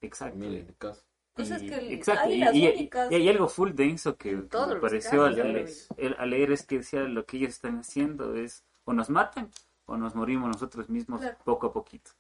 Exacto. 0.03 0.36
miles 0.39 0.66
de 0.66 0.74
casos. 0.74 1.05
Pues 1.32 1.51
es 1.51 1.62
Y- 1.62 1.69
que 1.69 1.74
el- 1.77 1.93
exacto, 1.93 2.28
y, 2.31 2.43
y- 2.43 2.69
únicas- 2.69 3.11
y 3.11 3.15
hay 3.15 3.28
algo 3.28 3.49
full 3.49 3.70
denso 3.73 4.16
que, 4.16 4.31
En 4.31 4.49
me 4.69 4.77
pareció 4.77 5.24
al, 5.24 5.36
ya 5.36 5.43
el- 5.97 6.15
al 6.19 6.31
leer 6.31 6.53
es 6.53 6.66
que 6.66 6.78
decía 6.78 7.01
lo 7.03 7.24
que 7.27 7.39
ellos 7.39 7.51
están 7.51 7.78
haciendo 7.78 8.35
es 8.35 8.65
o 8.85 8.93
nos 8.93 9.09
matan 9.09 9.51
o 9.86 9.97
nos 9.97 10.15
morimos 10.15 10.49
nosotros 10.49 10.89
mismos 10.90 11.20
Claro. 11.20 11.39
poco 11.45 11.69
a 11.69 11.73
poquito. 11.73 12.11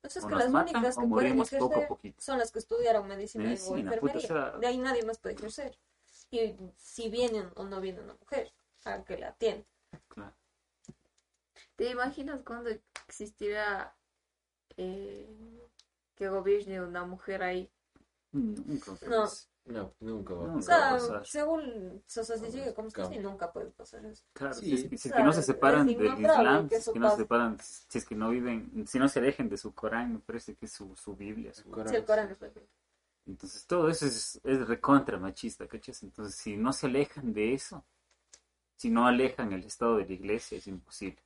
Pues 0.00 0.16
es 0.16 0.24
O 0.24 0.28
que 0.28 0.34
nos 0.34 0.44
las 0.44 0.52
matan 0.52 0.76
únicas 0.76 0.96
o 0.96 1.00
que 1.02 1.06
pueden 1.08 1.28
morimos 1.36 1.50
poco 1.50 1.64
a 1.64 1.68
ejercer 1.68 1.88
poquito. 1.88 2.20
son 2.22 2.38
las 2.38 2.50
que 2.52 2.58
estudiaron 2.60 3.06
medicina, 3.08 3.44
Medicina, 3.44 3.68
o 3.70 3.74
puta, 3.74 3.94
enfermería. 3.94 4.18
o 4.18 4.50
sea- 4.50 4.58
De 4.58 4.66
ahí 4.66 4.78
nadie 4.78 5.04
más 5.04 5.18
puede 5.18 5.34
ejercer. 5.34 5.76
Y 6.30 6.54
si 6.76 7.10
viene 7.10 7.44
o 7.56 7.64
no 7.64 7.80
viene 7.80 8.00
una 8.00 8.14
mujer 8.14 8.52
a 8.84 9.02
que 9.04 9.18
la 9.18 9.28
atienda. 9.28 9.66
Claro. 10.08 10.32
¿Te 11.82 11.90
imaginas 11.90 12.42
cuando 12.44 12.70
existirá 13.08 13.92
eh, 14.76 15.28
que 16.14 16.28
gobierne 16.28 16.80
una 16.80 17.04
mujer 17.04 17.42
ahí? 17.42 17.68
Nunca. 18.30 18.92
No. 19.08 19.28
No, 19.64 19.92
nunca 19.98 20.32
va 20.34 20.44
a. 20.46 20.52
O 20.52 20.54
pasar. 20.58 21.00
sea, 21.00 21.24
según 21.24 22.04
o 22.06 22.08
sea, 22.08 22.38
si 22.38 22.52
sigue 22.52 22.72
como 22.72 22.88
Nunca. 23.20 23.52
puede 23.52 23.72
pasar 23.72 24.06
eso. 24.06 24.22
Claro, 24.32 24.54
Sí. 24.54 24.66
si 24.66 24.74
es, 24.74 24.90
que- 24.90 24.96
si 24.96 25.08
es 25.08 25.14
O 25.14 25.16
que 25.16 25.22
no 25.24 25.32
se 25.32 25.42
separan 25.42 25.88
es 25.88 25.98
del 25.98 26.20
Islam, 26.20 26.68
si 26.68 26.74
es 26.76 26.88
que 26.88 27.00
no 27.00 27.10
se 27.10 27.16
separan, 27.16 27.58
si 27.60 27.98
es 27.98 28.04
que 28.04 28.14
no 28.14 28.30
viven, 28.30 28.86
si 28.86 29.00
no 29.00 29.08
se 29.08 29.18
alejen 29.18 29.48
de 29.48 29.56
su 29.56 29.74
Corán, 29.74 30.12
me 30.12 30.18
parece 30.20 30.54
que 30.54 30.66
es 30.66 30.72
su, 30.72 30.94
su 30.94 31.16
Biblia, 31.16 31.52
su, 31.52 31.68
Corán. 31.68 31.88
Si 31.88 31.96
el 31.96 32.04
Corán 32.04 32.30
es 32.30 32.40
la 32.40 32.46
Biblia. 32.46 32.70
Entonces 33.26 33.66
todo 33.66 33.88
eso 33.88 34.06
es, 34.06 34.40
es 34.44 34.68
recontra 34.68 35.18
machista, 35.18 35.66
¿cachas? 35.66 36.00
Entonces 36.04 36.36
si 36.36 36.56
no 36.56 36.72
se 36.72 36.86
alejan 36.86 37.32
de 37.32 37.54
eso, 37.54 37.84
si 38.76 38.88
no 38.88 39.04
alejan 39.08 39.52
el 39.52 39.64
estado 39.64 39.96
de 39.96 40.06
la 40.06 40.12
iglesia, 40.12 40.58
es 40.58 40.68
imposible. 40.68 41.20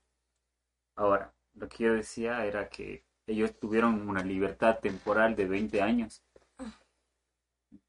Ahora, 0.97 1.33
lo 1.55 1.69
que 1.69 1.85
yo 1.85 1.95
decía 1.95 2.45
era 2.45 2.69
que 2.69 3.05
ellos 3.27 3.59
tuvieron 3.59 4.09
una 4.09 4.23
libertad 4.23 4.81
temporal 4.81 5.37
de 5.37 5.47
20 5.47 5.81
años 5.83 6.25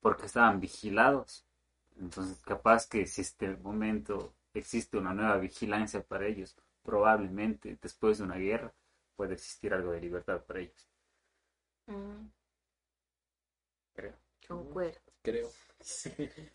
porque 0.01 0.25
estaban 0.25 0.59
vigilados. 0.59 1.45
Entonces 1.99 2.39
capaz 2.41 2.87
que 2.87 3.05
si 3.07 3.21
este 3.21 3.57
momento 3.57 4.33
existe 4.53 4.97
una 4.97 5.13
nueva 5.13 5.37
vigilancia 5.37 6.01
para 6.03 6.27
ellos, 6.27 6.55
probablemente 6.83 7.77
después 7.81 8.17
de 8.17 8.23
una 8.23 8.37
guerra 8.37 8.73
puede 9.15 9.33
existir 9.33 9.73
algo 9.73 9.91
de 9.91 10.01
libertad 10.01 10.43
para 10.45 10.59
ellos. 10.61 10.87
Mm, 11.89 12.29
Creo. 13.93 14.13
concuerdo. 14.47 14.99
Creo. 15.21 15.49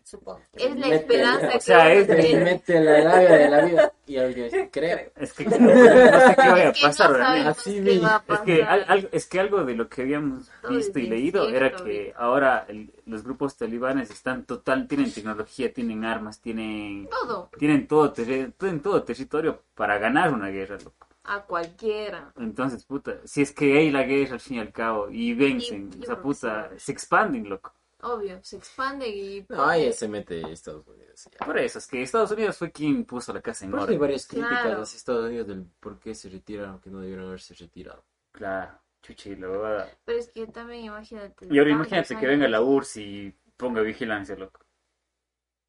Supongo. 0.03 0.41
Es 0.53 0.69
la 0.75 0.87
Mete- 0.87 0.95
esperanza 0.95 1.47
o 1.47 1.51
que 1.53 1.59
sea, 1.61 1.79
uno 1.85 2.13
es- 2.13 2.43
mete 2.43 2.79
la 2.81 2.99
labia 2.99 3.29
de 3.31 3.49
la 3.49 3.65
vida 3.65 3.93
y 4.05 4.17
alguien 4.17 4.45
dice, 4.45 4.69
creo. 4.71 5.11
Es 5.15 5.33
que 5.33 5.45
no 5.45 5.51
sé 5.51 5.59
qué 5.61 6.49
vaya 6.49 6.67
a 6.67 6.69
Es 6.69 6.77
que 6.77 6.81
no 6.81 6.87
pasar, 6.87 7.21
Así 7.47 7.73
qué 7.75 7.81
vi. 7.81 7.99
va 7.99 8.23
a 8.27 8.33
Es 8.33 8.39
que, 8.41 9.07
es 9.11 9.25
que 9.27 9.39
algo 9.39 9.63
de 9.63 9.75
lo 9.75 9.89
que 9.89 10.01
habíamos 10.03 10.51
visto 10.69 10.99
y 10.99 11.07
leído 11.07 11.49
era 11.49 11.73
que 11.75 12.13
ahora 12.15 12.65
el- 12.67 12.93
los 13.05 13.23
grupos 13.23 13.57
talibanes 13.57 14.11
están 14.11 14.45
total, 14.45 14.87
tienen 14.87 15.11
tecnología, 15.11 15.73
tienen 15.73 16.05
armas, 16.05 16.39
tienen, 16.39 17.09
Todo, 17.09 17.49
tienen 17.57 17.87
todo, 17.87 18.11
tienen 18.13 18.53
todo 18.81 19.03
territorio 19.03 19.63
para 19.73 19.97
ganar 19.97 20.31
una 20.33 20.49
guerra, 20.49 20.77
loco. 20.77 21.07
a 21.25 21.41
cualquiera. 21.43 22.33
Entonces, 22.37 22.83
puta, 22.83 23.13
si 23.23 23.41
es 23.41 23.53
que 23.53 23.77
hay 23.77 23.89
la 23.89 24.03
guerra 24.03 24.33
al 24.33 24.39
fin 24.41 24.57
y 24.57 24.59
al 24.59 24.73
cabo 24.73 25.09
y 25.09 25.33
vencen, 25.33 25.89
Y- 25.97 26.03
esa 26.03 26.21
puta, 26.21 26.69
se 26.77 26.91
expanden, 26.91 27.47
loco. 27.49 27.73
Obvio, 28.05 28.43
se 28.43 28.57
expande 28.57 29.07
y 29.07 29.45
No, 29.49 29.63
ahí 29.65 29.91
se 29.93 30.07
mete 30.09 30.41
Estados 30.51 30.85
Unidos. 30.87 31.27
ya. 31.31 31.45
Por 31.45 31.57
eso, 31.57 31.79
es 31.79 31.87
que 31.87 32.01
Estados 32.01 32.31
Unidos 32.31 32.57
fue 32.57 32.71
quien 32.71 33.05
puso 33.05 33.33
la 33.33 33.41
casa 33.41 33.63
en 33.65 33.71
Por 33.71 33.79
eso 33.79 33.87
hay 33.87 33.95
orden. 33.95 34.01
varias 34.01 34.27
críticas 34.27 34.61
Claro. 34.61 34.81
hacia 34.81 34.97
Estados 34.97 35.25
Unidos 35.25 35.47
del 35.47 35.65
por 35.79 35.99
qué 35.99 36.13
se 36.13 36.29
retiraron, 36.29 36.79
que 36.81 36.89
no 36.89 36.99
debieron 36.99 37.27
haberse 37.27 37.53
retirado. 37.55 38.03
Claro, 38.33 38.79
chuchi, 39.01 39.35
la 39.37 39.47
verdad. 39.47 39.97
Pero 40.05 40.19
es 40.19 40.29
que 40.31 40.47
también 40.47 40.85
imagínate. 40.85 41.45
Y 41.49 41.57
ahora 41.59 41.71
tantos 41.71 41.87
imagínate 41.87 42.17
que 42.19 42.27
venga 42.27 42.47
la 42.49 42.61
URSS 42.61 42.97
y 43.01 43.35
ponga 43.57 43.81
vigilancia, 43.81 44.35
loco. 44.35 44.59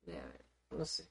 de 0.06 0.18
haber- 0.18 0.44
No 0.70 0.84
sé. 0.84 1.08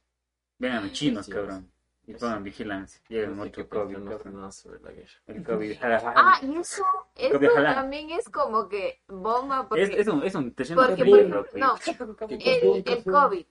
Vengan 0.60 0.84
los 0.84 0.92
chinos, 0.94 1.26
Sí, 1.26 1.32
cabrón. 1.32 1.73
Y 2.06 2.14
sí. 2.14 2.20
pongan 2.20 2.44
vigilancia. 2.44 3.02
Llegan 3.08 3.38
No 3.38 3.44
otro 3.44 3.70
COVID, 3.70 3.98
no 3.98 4.20
nada 4.32 4.52
sobre 4.52 4.80
la 4.82 4.92
guerra. 4.92 5.14
El 5.28 5.44
COVID. 5.44 5.78
Ah, 5.82 6.40
y 6.42 6.58
eso, 6.58 6.84
eso 7.16 7.40
también 7.40 8.10
es 8.10 8.30
como 8.30 8.68
que 8.68 9.02
bomba 9.08 9.68
porque, 9.70 9.84
Es, 9.84 9.90
es 9.92 10.08
un, 10.08 10.24
es 10.24 10.36
un 10.36 10.54
terreno 10.54 10.86
porque 10.86 11.06
por- 11.06 11.58
no, 11.58 11.76
el, 12.30 12.84
el 12.86 13.04
COVID 13.04 13.46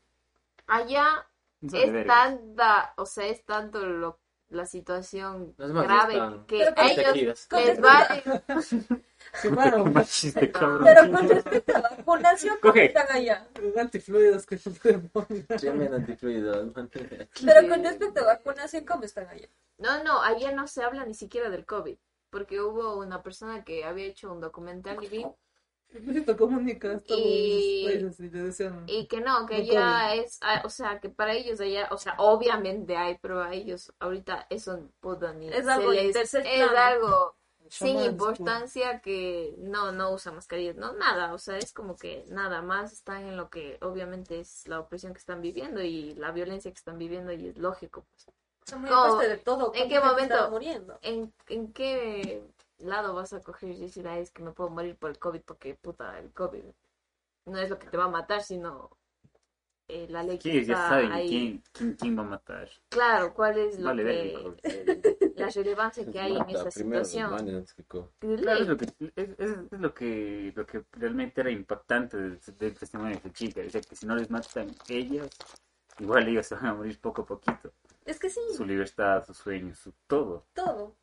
allá 0.67 1.27
es 1.63 2.07
tanta, 2.07 2.93
o 2.97 3.07
sea, 3.07 3.27
es 3.27 3.45
tanto 3.45 3.87
lo, 3.87 4.19
la 4.53 4.67
situación 4.67 5.55
más 5.59 5.73
grave 5.73 6.15
están 6.15 6.47
que 6.47 6.63
a 6.63 6.91
ellos 6.91 7.49
les 7.51 7.81
vale. 7.81 8.23
Machista, 9.93 10.53
cabrón. 10.53 10.85
Pero 10.85 11.11
con 11.11 11.29
respecto 11.29 11.77
a 11.77 11.81
la 11.81 11.89
vacunación, 11.91 12.57
¿cómo 12.61 12.73
Coge. 12.73 12.85
están 12.87 13.07
allá? 13.11 13.47
Los 13.63 13.77
antifluidos 13.77 14.47
que 14.47 14.57
no 14.57 14.73
se 14.73 14.99
ponen. 14.99 15.47
Tremendo 15.47 15.97
antifluido. 15.97 16.73
man. 16.75 16.91
Pero 16.91 17.69
con 17.69 17.83
respecto 17.83 18.21
a 18.21 18.25
vacunación, 18.25 18.85
¿cómo 18.85 19.05
están 19.05 19.29
allá? 19.29 19.49
No, 19.79 20.05
no, 20.05 20.23
allá 20.23 20.53
no 20.53 20.67
se 20.67 20.83
habla 20.83 21.07
ni 21.07 21.15
siquiera 21.15 21.49
del 21.49 21.65
COVID, 21.65 21.97
porque 22.31 22.61
hubo 22.61 22.99
una 22.99 23.23
persona 23.23 23.65
que 23.65 23.85
había 23.85 24.07
hecho 24.07 24.33
un 24.33 24.41
documental 24.41 25.03
y 25.03 25.09
vi 25.09 25.27
Todos 27.07 27.21
Y- 27.21 27.83
los 27.85 27.93
países 28.17 28.21
y 28.21 28.31
le 28.31 28.43
decían. 28.45 28.85
Y 28.87 29.07
que 29.07 29.21
no, 29.21 29.47
que 29.47 29.59
No 29.59 29.71
allá 29.73 30.15
es, 30.15 30.39
ah, 30.43 30.63
o 30.65 30.71
sea, 30.71 31.01
que 31.01 31.09
para 31.11 31.35
ellos 31.35 31.61
allá, 31.61 31.89
o 31.91 31.99
sea, 31.99 32.15
obviamente 32.19 32.97
hay, 32.97 33.19
pero 33.21 33.43
a 33.43 33.53
ellos 33.55 33.93
ahorita 33.99 34.47
eso 34.51 34.81
puta 35.01 35.33
ni 35.33 35.49
Es 35.49 35.65
se 35.65 35.71
algo 35.71 35.93
les- 35.93 36.13
tercer 36.13 36.47
es 36.47 36.63
algo 36.71 37.35
sin 37.69 37.89
chamanes, 37.89 38.11
importancia 38.13 39.01
que 39.01 39.55
no, 39.59 39.93
no 39.93 40.11
usa 40.13 40.33
mascarillas, 40.33 40.77
no, 40.77 40.93
nada, 40.93 41.33
o 41.33 41.39
sea, 41.39 41.57
es 41.59 41.73
como 41.73 41.97
que 41.97 42.25
nada 42.29 42.61
más 42.61 42.93
están 42.93 43.27
en 43.27 43.37
lo 43.37 43.49
que 43.49 43.79
obviamente 43.81 44.41
es 44.41 44.67
la 44.69 44.81
opresión 44.81 45.13
que 45.15 45.19
están 45.19 45.41
viviendo 45.41 45.81
y 45.83 46.15
la 46.15 46.33
violencia 46.33 46.71
que 46.71 46.79
están 46.79 46.99
viviendo 46.99 47.33
y 47.33 47.49
es 47.49 47.59
lógico, 47.59 48.05
pues. 48.11 48.27
¿En 49.75 49.89
¿cómo 49.89 49.89
qué 49.89 50.01
momento? 50.01 50.51
muriendo? 50.51 50.99
¿En, 51.03 51.33
en 51.49 51.73
qué 51.73 52.45
lado 52.83 53.15
vas 53.15 53.33
a 53.33 53.41
coger 53.41 53.71
y 53.71 53.81
decir, 53.81 54.07
"Ay, 54.09 54.23
es 54.23 54.31
que 54.31 54.43
me 54.43 54.53
puedo 54.53 54.71
morir 54.71 54.97
por 54.97 55.11
el 55.11 55.19
COVID 55.19 55.43
porque, 55.43 55.75
puta, 55.75 56.19
el 56.19 56.33
COVID 56.33 56.65
no 57.47 57.59
es 57.59 57.71
lo 57.71 57.79
que 57.79 57.87
te 57.89 57.97
va 57.97 58.05
a 58.05 58.09
matar, 58.09 58.43
sino 58.43 58.91
eh, 59.89 60.07
la 60.09 60.23
ley 60.23 60.39
que 60.39 60.65
ya 60.65 60.75
está 60.75 60.89
saben 60.89 61.13
ahí. 61.13 61.29
quién, 61.29 61.63
quién, 61.73 61.95
quién 61.95 62.19
va 62.19 62.23
a 62.23 62.27
matar. 62.27 62.69
Claro, 62.89 63.35
cuál 63.35 63.59
es 63.59 63.79
lo 63.79 63.87
Vale, 63.87 64.05
que, 64.05 65.33
la 65.37 65.49
relevancia 65.49 66.05
que 66.11 66.21
hay 66.21 66.33
en 66.33 66.39
Mata 66.39 66.65
los 66.65 66.75
situación. 66.75 67.65
Claro, 68.21 68.63
es 68.63 68.69
lo 68.69 68.77
que, 68.77 68.85
es, 68.85 69.29
es- 69.39 69.59
es 69.71 69.81
lo 69.81 69.93
que, 69.95 70.53
lo 70.55 70.67
que 70.67 70.85
realmente 70.93 71.41
era 71.41 71.51
impactante 71.51 72.17
del, 72.17 72.41
del 72.59 72.79
testimonio 72.79 73.11
de 73.13 73.17
esta 73.17 73.33
chica. 73.33 73.61
O 73.67 73.71
sea, 73.71 73.81
que 73.81 73.97
si 73.97 74.07
no 74.07 74.15
les 74.17 74.31
matan 74.31 74.69
ellas, 74.89 75.29
igual 75.99 76.29
ellos 76.29 76.47
se 76.47 76.55
van 76.55 76.67
a 76.67 76.75
morir 76.75 77.01
poco 77.01 77.23
a 77.23 77.27
poquito. 77.27 77.73
Es 78.05 78.19
que 78.19 78.31
sí, 78.31 78.41
Su 78.57 78.65
libertad, 78.65 79.25
sus 79.27 79.37
sueños, 79.37 79.79
su 79.79 79.93
todo. 80.07 80.47
todo. 80.55 80.97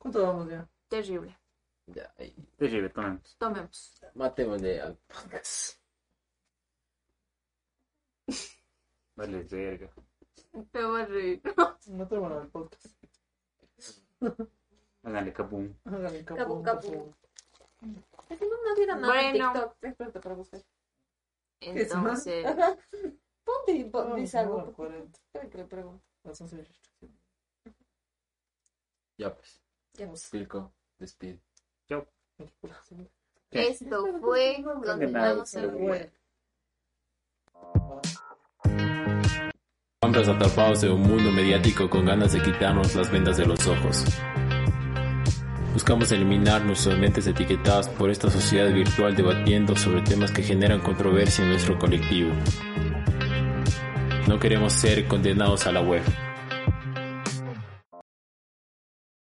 ¿Cuánto 0.00 0.22
vamos 0.22 0.48
ya? 0.48 0.66
Terrible. 0.88 1.38
Ya, 1.86 2.12
ahí. 2.16 2.34
Terrible, 2.56 2.88
tomemos. 2.88 3.36
Tomemos. 3.36 4.00
Matémosle 4.14 4.80
al 4.80 4.96
podcast. 4.96 5.78
Vale, 9.16 9.42
verga. 9.42 9.90
Me 10.72 10.84
voy 10.84 11.00
a 11.02 11.06
reír. 11.06 11.42
No 11.86 12.08
te 12.08 12.16
van 12.16 12.32
al 12.32 12.48
podcast. 12.48 12.86
Háganle 15.02 15.32
kabum. 15.32 15.74
Háganle 15.84 16.24
Capu, 16.24 16.62
capu, 16.62 16.62
capu. 16.62 17.14
Es 18.28 18.38
que 18.38 18.46
no, 18.46 18.56
no 18.62 18.74
hubiera 18.74 18.94
nada 18.96 19.06
Bueno. 19.12 19.28
en 19.28 19.52
TikTok. 19.52 19.76
Espérate 19.84 20.20
para 20.20 20.34
buscar. 20.34 20.62
¿Qué 21.58 21.82
es 21.82 21.94
más? 21.94 22.26
Entonces. 22.26 23.18
Ponte 23.44 23.72
y 23.72 23.84
pon- 23.84 24.08
No, 24.10 24.16
dice 24.16 24.38
algo. 24.38 24.72
40. 24.72 25.18
Espera 25.18 25.50
que 25.50 25.58
le 25.58 25.64
pregunto. 25.64 26.04
Las 26.22 26.40
11 26.40 26.56
restricciones. 26.56 27.16
Ya 29.18 29.34
pues. 29.34 29.60
Ya 29.94 30.06
pues. 30.06 30.28
Pilco, 30.30 30.72
despide. 30.98 31.40
esto 33.50 34.06
fue 34.20 34.62
Condenados 34.62 35.54
al 35.56 35.70
Bueno. 35.70 35.86
Web. 35.86 36.12
Hombres 40.02 40.28
atrapados 40.28 40.82
en 40.82 40.92
un 40.92 41.02
mundo 41.02 41.30
mediático 41.30 41.90
con 41.90 42.06
ganas 42.06 42.32
de 42.32 42.42
quitarnos 42.42 42.94
las 42.94 43.10
vendas 43.10 43.36
de 43.36 43.46
los 43.46 43.66
ojos. 43.66 44.04
Buscamos 45.74 46.10
eliminar 46.10 46.64
nuestras 46.64 46.98
mentes 46.98 47.26
etiquetadas 47.26 47.88
por 47.88 48.10
esta 48.10 48.30
sociedad 48.30 48.72
virtual 48.72 49.14
debatiendo 49.14 49.76
sobre 49.76 50.02
temas 50.02 50.32
que 50.32 50.42
generan 50.42 50.80
controversia 50.80 51.44
en 51.44 51.50
nuestro 51.50 51.78
colectivo. 51.78 52.32
No 54.26 54.38
queremos 54.38 54.72
ser 54.72 55.06
condenados 55.06 55.66
a 55.66 55.72
la 55.72 55.80
web. 55.80 56.02